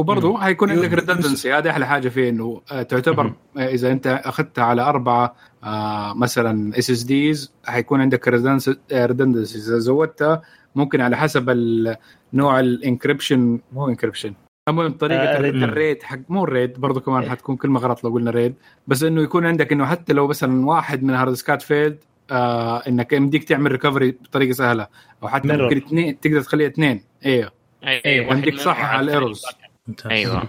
وبرضه 0.00 0.38
حيكون 0.38 0.70
عندك 0.70 0.92
redundancy 0.92 1.52
هذه 1.52 1.70
أحلى 1.70 1.86
حاجة 1.86 2.08
فيه 2.08 2.28
إنه 2.28 2.60
تعتبر. 2.68 3.32
آه، 3.56 3.66
إذا 3.68 3.92
أنت 3.92 4.06
أخذتها 4.06 4.64
على 4.64 4.82
اربعه 4.82 5.34
مثلا 6.14 6.78
SSDs 6.78 7.52
حيكون 7.66 8.00
عندك 8.00 8.28
redundancy 8.92 9.58
إذا 9.58 9.78
زودتها 9.78 10.42
ممكن 10.78 11.00
على 11.00 11.16
حسب 11.16 11.50
ال- 11.50 11.96
نوع 12.32 12.60
ال 12.60 12.69
encryption 12.69 13.60
مو 13.72 13.88
encryption 13.88 14.34
المهم 14.68 14.92
طريقة 14.92 15.22
آه، 15.22 15.40
RAID. 15.40 15.54
ال 15.62 15.70
RAID 15.70 16.02
حق 16.02 16.18
مو 16.28 16.44
ال 16.44 16.51
RAID 16.51 16.80
برضه 16.80 17.00
كمان 17.00 17.22
إيه. 17.22 17.28
حتكون 17.30 17.56
كلمة 17.56 17.80
غلط 17.80 18.04
لو 18.04 18.10
قلنا 18.10 18.30
RAID 18.30 18.54
بس 18.86 19.02
إنه 19.02 19.22
يكون 19.22 19.46
عندك 19.46 19.72
إنه 19.72 19.86
حتى 19.86 20.12
لو 20.12 20.26
مثلا 20.26 20.66
واحد 20.66 21.02
من 21.02 21.14
هارد 21.14 21.30
ديسكات 21.30 21.62
failed 21.62 21.98
آه 22.30 22.78
إنك 22.88 23.12
يمديك 23.12 23.44
تعمل 23.44 23.72
recovery 23.72 24.10
بطريقة 24.10 24.52
سهلة. 24.52 24.86
أو 25.22 25.28
حتى. 25.28 25.56
ممكن 25.56 25.76
اثنين 25.76 26.20
تقدر 26.20 26.40
تخليها 26.42 26.68
اثنين. 26.68 27.02
أيوه. 27.26 27.50
أيوه 27.84 28.26
واحد 28.26 28.36
يمديك 28.38 28.54
منهم 28.54 28.64
صح 28.66 28.80
على 28.84 29.00
ال 29.04 29.09
errors 29.09 29.42
ممتاز 29.88 30.12
أيوه. 30.12 30.48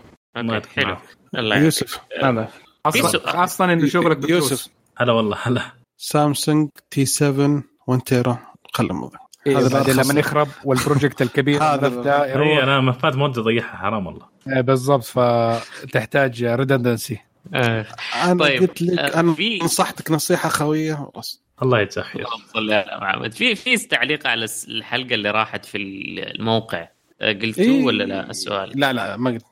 حلو. 0.76 0.98
الله. 1.38 1.58
يوسف. 1.58 2.00
هذا. 2.24 2.50
أصلا 2.86 3.74
إنه 3.74 3.88
شغلك 3.88 4.18
بفلوس 4.18 4.52
يوسف. 4.52 4.68
هلا 4.98 5.14
والله 5.14 5.38
هلا. 5.44 5.62
سامسونج 5.98 6.70
تي 6.92 7.06
7 7.06 7.64
1 7.88 8.02
تيرا 8.02 8.38
خلى 8.74 8.90
الموضوع. 8.90 9.29
إيه 9.48 9.58
هذا 9.60 9.70
بعدين. 9.80 9.96
لما 9.96 10.20
يخرب 10.20 10.48
والبروجكت 10.66 11.22
الكبير 11.26 11.64
هذا 11.64 11.88
ده 11.88 12.24
اي 12.26 12.64
أنا 12.64 12.80
ما 12.82 12.92
فات 12.92 13.16
مده 13.16 13.42
اضيعها 13.42 13.78
حرام 13.78 14.08
والله. 14.08 14.26
آه، 14.58 14.62
بالضبط 14.62 15.04
فتحتاج 15.04 16.44
ريدندنسي 16.44 17.20
آه، 17.54 17.86
أنا 18.24 18.40
طيب، 18.44 18.62
قلت 18.62 18.82
لك 18.82 19.00
آه، 19.00 19.20
أنا 19.20 19.34
في- 19.34 19.60
نصحتك 19.64 20.12
نصيحة 20.12 20.50
خوية 20.50 21.10
بس. 21.18 21.42
الله 21.62 21.86
خير. 21.86 22.22
اللهم 22.26 22.42
صل 22.54 22.72
على 22.74 23.00
محمد 23.02 23.34
في 23.34 23.56
في 23.56 23.78
تعليق 23.78 24.28
على 24.28 24.48
الحلقة 24.68 25.14
اللي 25.16 25.32
راحت 25.32 25.66
في 25.66 25.78
الموقع 25.78 26.88
آه، 27.22 27.34
قلتوا 27.34 27.64
إيه. 27.64 27.84
ولا 27.86 28.04
لا؟ 28.04 28.30
السؤال. 28.30 28.80
لا 28.80 28.94
لا 28.94 29.18
ما 29.18 29.30
قلت. 29.32 29.44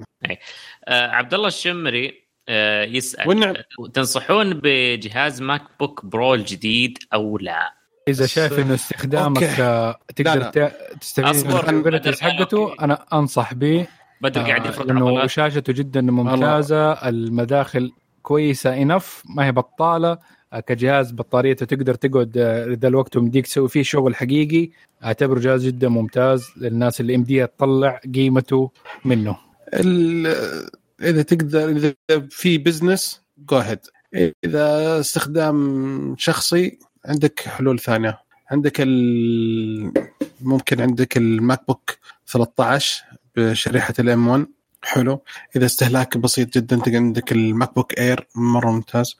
آه، 0.87 1.07
عبد 1.07 1.33
الله 1.33 1.47
الشمري 1.47 2.23
آه، 2.49 2.83
يسأل 2.85 3.27
والنعم. 3.29 3.53
تنصحون 3.93 4.53
بجهاز 4.63 5.41
MacBook 5.41 6.05
Pro 6.05 6.33
الجديد 6.33 6.97
أو 7.13 7.37
لا؟ 7.37 7.73
إذا 8.07 8.25
شايف 8.25 8.59
إنه 8.59 8.73
استخدامك 8.73 9.43
okay. 9.43 9.61
آه، 9.61 9.99
تقدر 10.15 10.71
تستفيد 11.01 11.47
من 11.47 12.15
حقته. 12.21 12.75
أنا 12.81 13.05
أنصح 13.13 13.53
به 13.53 13.87
بدر 14.21 14.41
قاعد 14.41 14.65
آه، 14.65 14.69
يفرق 14.69 14.85
لأنه 14.85 15.27
شاشته 15.27 15.73
جدا 15.73 16.01
ممتازة. 16.01 16.91
المداخل 16.91 17.91
كويسة 18.21 18.81
enough 18.81 19.23
ما 19.35 19.45
هي 19.45 19.51
بطالة. 19.51 20.17
آه، 20.53 20.59
كجهاز 20.59 21.11
بطاريته 21.11 21.65
تقدر 21.65 21.93
تقعد 21.95 22.37
آه، 22.37 22.65
ذا 22.81 22.87
الوقت 22.87 23.17
ومديك 23.17 23.47
تسوي 23.47 23.69
فيه 23.69 23.83
شغل 23.83 24.15
حقيقي. 24.15 24.69
أعتبره 25.03 25.39
جهاز 25.39 25.65
جدا 25.65 25.89
ممتاز 25.89 26.47
للناس 26.57 27.01
اللي 27.01 27.13
يمديها 27.13 27.45
تطلع 27.45 28.01
قيمته 28.15 28.71
منه. 29.05 29.37
ال- 29.73 30.67
إذا 31.01 31.21
تقدر 31.21 31.69
إذا 31.69 31.93
في 32.29 32.57
business 32.57 33.21
go 33.37 33.61
إذا 34.43 34.99
استخدام 34.99 36.15
شخصي 36.17 36.79
عندك 37.07 37.39
حلول 37.39 37.79
ثانية. 37.79 38.19
عندك. 38.51 38.81
ممكن 40.41 40.81
عندك 40.81 41.17
ال 41.17 41.67
MacBook 41.67 41.97
13 42.27 43.03
بشريحة 43.35 43.93
ال 43.99 44.13
M 44.13 44.27
1 44.27 44.47
حلو. 44.83 45.23
إذا 45.55 45.65
استهلاك 45.65 46.17
بسيط 46.17 46.57
جدا 46.57 46.75
تلقى 46.75 46.95
عندك 46.95 47.31
ال 47.31 47.75
MacBook 47.75 47.99
Air 47.99 48.27
مرة 48.35 48.71
ممتاز. 48.71 49.15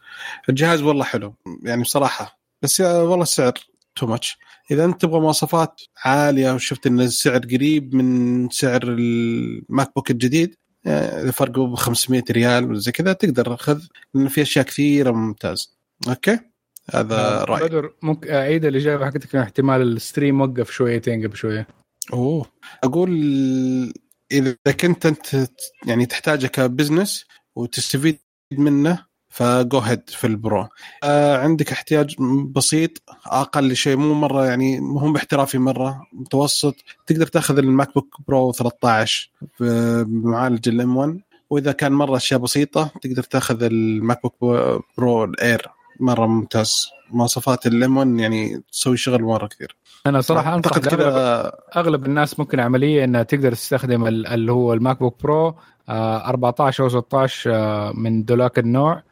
الجهاز 0.50 0.82
والله 0.82 1.04
حلو 1.04 1.36
يعني 1.64 1.82
بصراحة. 1.82 2.40
بس 2.62 2.82
والله 2.82 3.24
السعر 3.24 3.54
too 3.96 4.08
much 4.08 4.38
إذا 4.72 4.86
أنت 4.86 5.02
تبغى 5.02 5.20
مواصفات 5.20 5.82
عالية 6.06 6.54
وشفت 6.54 6.88
إن 6.88 7.00
السعر 7.00 7.40
قريب 7.40 7.96
من 7.96 8.50
سعر 8.50 8.84
ال 8.84 9.92
MacBook 9.96 10.12
الجديد 10.12 10.56
اذا 10.88 11.32
فرقه 11.32 11.68
ب 11.68 11.76
500 11.76 12.24
ريال 12.32 12.66
ولا 12.66 12.80
زي 12.80 12.92
كذا 12.92 13.14
تقدر. 13.14 13.56
خذ 13.58 13.82
لأن 14.14 14.28
في 14.28 14.42
أشياء 14.42 14.66
كثيرة 14.66 15.12
ممتاز. 15.12 15.78
okay؟ 16.08 16.40
هذا 16.94 17.44
رأيي. 17.44 17.68
بدر 17.68 17.94
ممكن 18.02 18.32
اعيد 18.32 18.66
الاجابه 18.66 19.06
حقتك 19.06 19.36
احتمال 19.36 19.82
ال 19.82 19.90
stream 19.90 20.42
وقف 20.42 20.72
شويتين 20.72 21.28
قبل 21.28 21.38
شوية. 21.38 21.68
أوه. 22.14 22.46
أقول 22.84 23.12
إذا 24.32 24.56
كنت 24.80 25.06
أنت 25.06 25.50
يعني 25.86 26.06
تحتاجه 26.06 26.48
ك 26.48 26.57
business 26.57 27.26
وتستفيد 27.56 28.20
منه 28.52 29.08
ف 29.30 29.47
go 29.47 29.80
ahead 29.80 30.10
في 30.10 30.28
ال 30.28 30.36
Pro. 30.36 30.68
آه 31.04 31.38
عندك 31.38 31.72
احتياج 31.72 32.16
بسيط 32.52 32.92
أقل 33.26 33.76
شيء 33.76 33.98
مو 33.98 34.14
مرة 34.14 34.46
يعني 34.46 34.80
مو 34.80 35.12
باحترافي 35.12 35.58
مرة. 35.58 36.02
متوسط 36.14 36.76
تقدر 37.06 37.28
تأخذ 37.28 37.58
ال 37.58 37.94
MacBook 37.94 38.16
Pro 38.28 38.52
13 38.52 39.32
بمعالج 39.60 40.70
ال 40.70 40.84
M 40.84 40.98
1 40.98 41.20
وإذا 41.50 41.72
كان 41.72 41.92
مرة 41.92 42.18
أشياء 42.18 42.40
بسيطة 42.40 42.92
تقدر 43.02 43.24
تأخذ 43.24 43.64
ال 43.64 44.22
MacBook 44.24 44.36
Pro 44.98 45.24
ال 45.24 45.35
Air 45.35 45.68
مرة 46.00 46.26
ممتاز. 46.26 46.90
مواصفات 47.12 47.68
1 47.68 48.08
يعني 48.20 48.64
تسوي 48.72 48.98
شغل 48.98 49.24
مرة 49.24 49.48
كثير. 49.48 49.76
أنا 50.06 50.22
صراحة 50.22 50.56
أنصح 50.56 50.78
كذا 50.78 51.52
أغلب 51.76 52.06
الناس 52.06 52.40
ممكن 52.40 52.60
عملية 52.60 53.04
إنها 53.04 53.24
تقدر 53.24 53.52
تستخدم 53.52 54.08
ال- 54.08 54.28
اللي 54.28 54.52
هو 54.52 54.74
ال 54.74 55.00
MacBook 55.00 55.24
Pro 55.24 55.56
آه 55.90 56.30
14 56.30 56.84
أو 56.84 56.90
16 56.90 57.52
آه 57.54 57.92
من 57.96 58.24
ذولاك 58.24 58.60
النوع. 58.60 59.04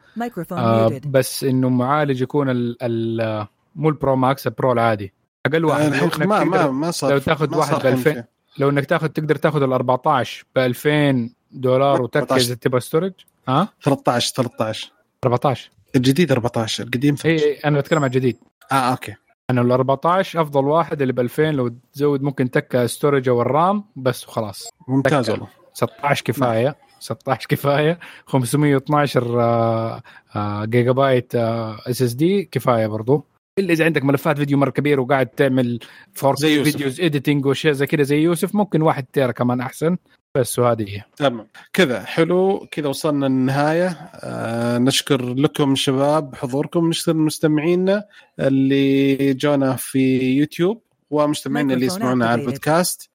آه. 0.52 1.00
بس 1.06 1.44
إنه 1.44 1.68
معالج 1.68 2.20
يكون 2.22 2.50
ال 2.50 2.76
ال 2.82 3.46
مو 3.76 3.88
ال 3.88 3.95
Pro 3.95 4.16
Max 4.16 4.46
ال 4.46 4.52
Pro 4.52 4.72
العادي. 4.72 5.12
أقل 5.46 5.64
واحد. 5.64 5.92
إنك 5.92 6.20
ما 6.20 6.44
ما 6.44 6.70
ما 6.70 6.90
صار 6.90 7.10
لو 7.12 7.18
تاخذ 7.18 7.56
واحد 7.56 7.74
ب 7.82 7.86
2000 7.86 8.10
الحين 8.10 8.24
لو 8.58 8.68
إنك 8.68 8.86
تاخذ 8.86 9.08
تقدر 9.08 9.34
تاخذ 9.36 9.62
ال 9.62 9.72
14 9.72 10.44
ب 10.56 10.58
2000 10.58 11.30
دولار 11.52 12.02
وتركز 12.02 12.26
14. 12.32 12.46
اذا 12.46 12.54
تبغى 12.54 12.80
storage 12.80 13.12
ها؟ 13.48 13.68
13 13.82 14.32
13 14.34 14.92
14 15.24 15.70
الجديد 15.96 16.32
14 16.32 16.84
القديم 16.84 17.14
إي 17.24 17.38
13 17.38 17.46
إي، 17.46 17.58
أنا 17.64 17.78
بتكلم 17.80 17.98
عن 17.98 18.04
الجديد. 18.04 18.36
آه 18.72 18.74
okay. 18.74 19.14
أنا 19.50 19.60
ال 19.60 19.72
14 19.72 20.40
أفضل 20.42 20.64
واحد 20.64 21.00
اللي 21.02 21.12
ب 21.12 21.20
2000 21.20 21.50
لو 21.50 21.68
تزود 21.92 22.22
ممكن 22.22 22.50
تكه 22.50 22.86
storage 22.86 23.28
أو 23.28 23.42
ال 23.42 23.52
RAM 23.52 23.84
بس 23.96 24.28
وخلاص. 24.28 24.68
ممتاز. 24.88 25.30
والله. 25.30 25.48
16 25.74 26.24
كفاية 26.24 26.76
16 27.00 27.46
كفاية. 27.48 27.98
512 28.26 29.40
آه، 29.40 30.02
آه، 30.36 30.64
جيجا 30.64 30.92
بايت 30.92 31.34
SSD 31.34 32.44
كفاية 32.44 32.86
برضو. 32.86 33.24
إلا 33.58 33.72
إذا 33.72 33.84
عندك 33.84 34.04
ملفات 34.04 34.38
فيديو 34.38 34.58
مرة 34.58 34.70
كبيرة 34.70 35.02
وقاعد 35.02 35.26
تعمل 35.26 35.78
four 36.12 36.36
زي 36.36 36.56
يوسف. 36.56 36.72
videos 36.72 37.00
editing 37.00 37.46
وأشياء 37.46 37.72
زي 37.72 37.86
كذا 37.86 38.02
زي 38.02 38.18
يوسف 38.18 38.54
ممكن 38.54 38.82
واحد 38.82 39.04
tera 39.12 39.32
كمان 39.32 39.60
أحسن. 39.60 39.96
بس 40.36 40.58
وهذه 40.58 40.84
هي. 40.88 41.02
تمام. 41.16 41.46
كذا 41.72 42.04
حلو. 42.04 42.66
كذا 42.70 42.88
وصلنا 42.88 43.26
للنهايه 43.26 43.88
آه 44.14 44.78
نشكر 44.78 45.34
لكم 45.34 45.74
شباب 45.74 46.34
حضوركم 46.34 46.88
نشكر 46.88 47.14
مستمعينا 47.14 48.04
اللي 48.40 49.34
جونا 49.34 49.76
في 49.76 50.18
يوتيوب 50.38 50.82
ومستمعينا 51.10 51.74
اللي 51.74 51.86
يسمعونا 51.86 52.26
على. 52.26 52.40
البودكاست. 52.40 53.10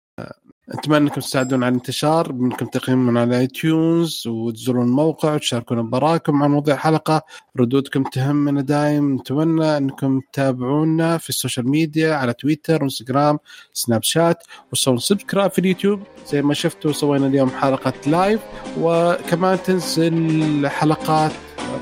أتمنى 0.72 0.98
أنكم 0.98 1.22
تساعدونا 1.22 1.66
على 1.66 1.74
الانتشار 1.74 2.32
بانكم 2.32 2.66
تقيمون 2.66 3.18
على 3.18 3.40
iTunes 3.40 4.28
وتزورون 4.28 4.86
الموقع 4.86 5.34
وتشاركونا 5.34 5.82
بآراءكم 5.82 6.44
عن 6.44 6.52
مواضيع 6.52 6.76
الحلقة. 6.76 7.22
ردودكم 7.60 8.04
تهمنا 8.04 8.62
دايم. 8.62 9.16
نتمنى 9.16 9.78
أنكم 9.78 10.22
تتابعونا 10.34 11.18
في 11.18 11.30
ال 11.30 11.35
social 11.35 11.70
media 11.70 12.14
على 12.14 12.34
تويتر 12.34 12.82
وانستغرام 12.82 13.40
سناب 13.74 14.04
شات 14.04 14.44
وتسوون 14.72 14.98
subscribe 14.98 15.52
في 15.52 15.60
اليوتيوب. 15.60 16.00
زي 16.28 16.42
ما 16.42 16.54
شفتوا 16.54 16.92
سوينا 16.92 17.28
اليوم 17.28 17.50
حلقة 17.50 17.94
live 18.08 18.40
وكمان 18.80 19.64
تنزل 19.64 20.68
حلقات 20.68 21.32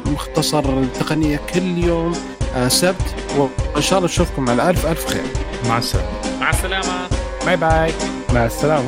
مختصر 0.06 0.86
تقنية 0.86 1.40
كل 1.54 1.78
يوم 1.78 2.14
آه، 2.56 2.68
سبت. 2.68 3.16
وإن 3.38 3.82
شاء 3.82 4.00
الله 4.00 4.10
نشوفكم 4.10 4.50
على 4.50 4.70
ألف 4.70 4.86
ألف 4.86 5.06
خير. 5.06 5.24
مع 5.70 5.78
السلامة. 5.78 6.40
مع 6.40 6.50
السلامة. 6.50 7.08
باي 7.46 7.58
باي. 7.58 8.19
مع 8.34 8.46
السلامه 8.46 8.88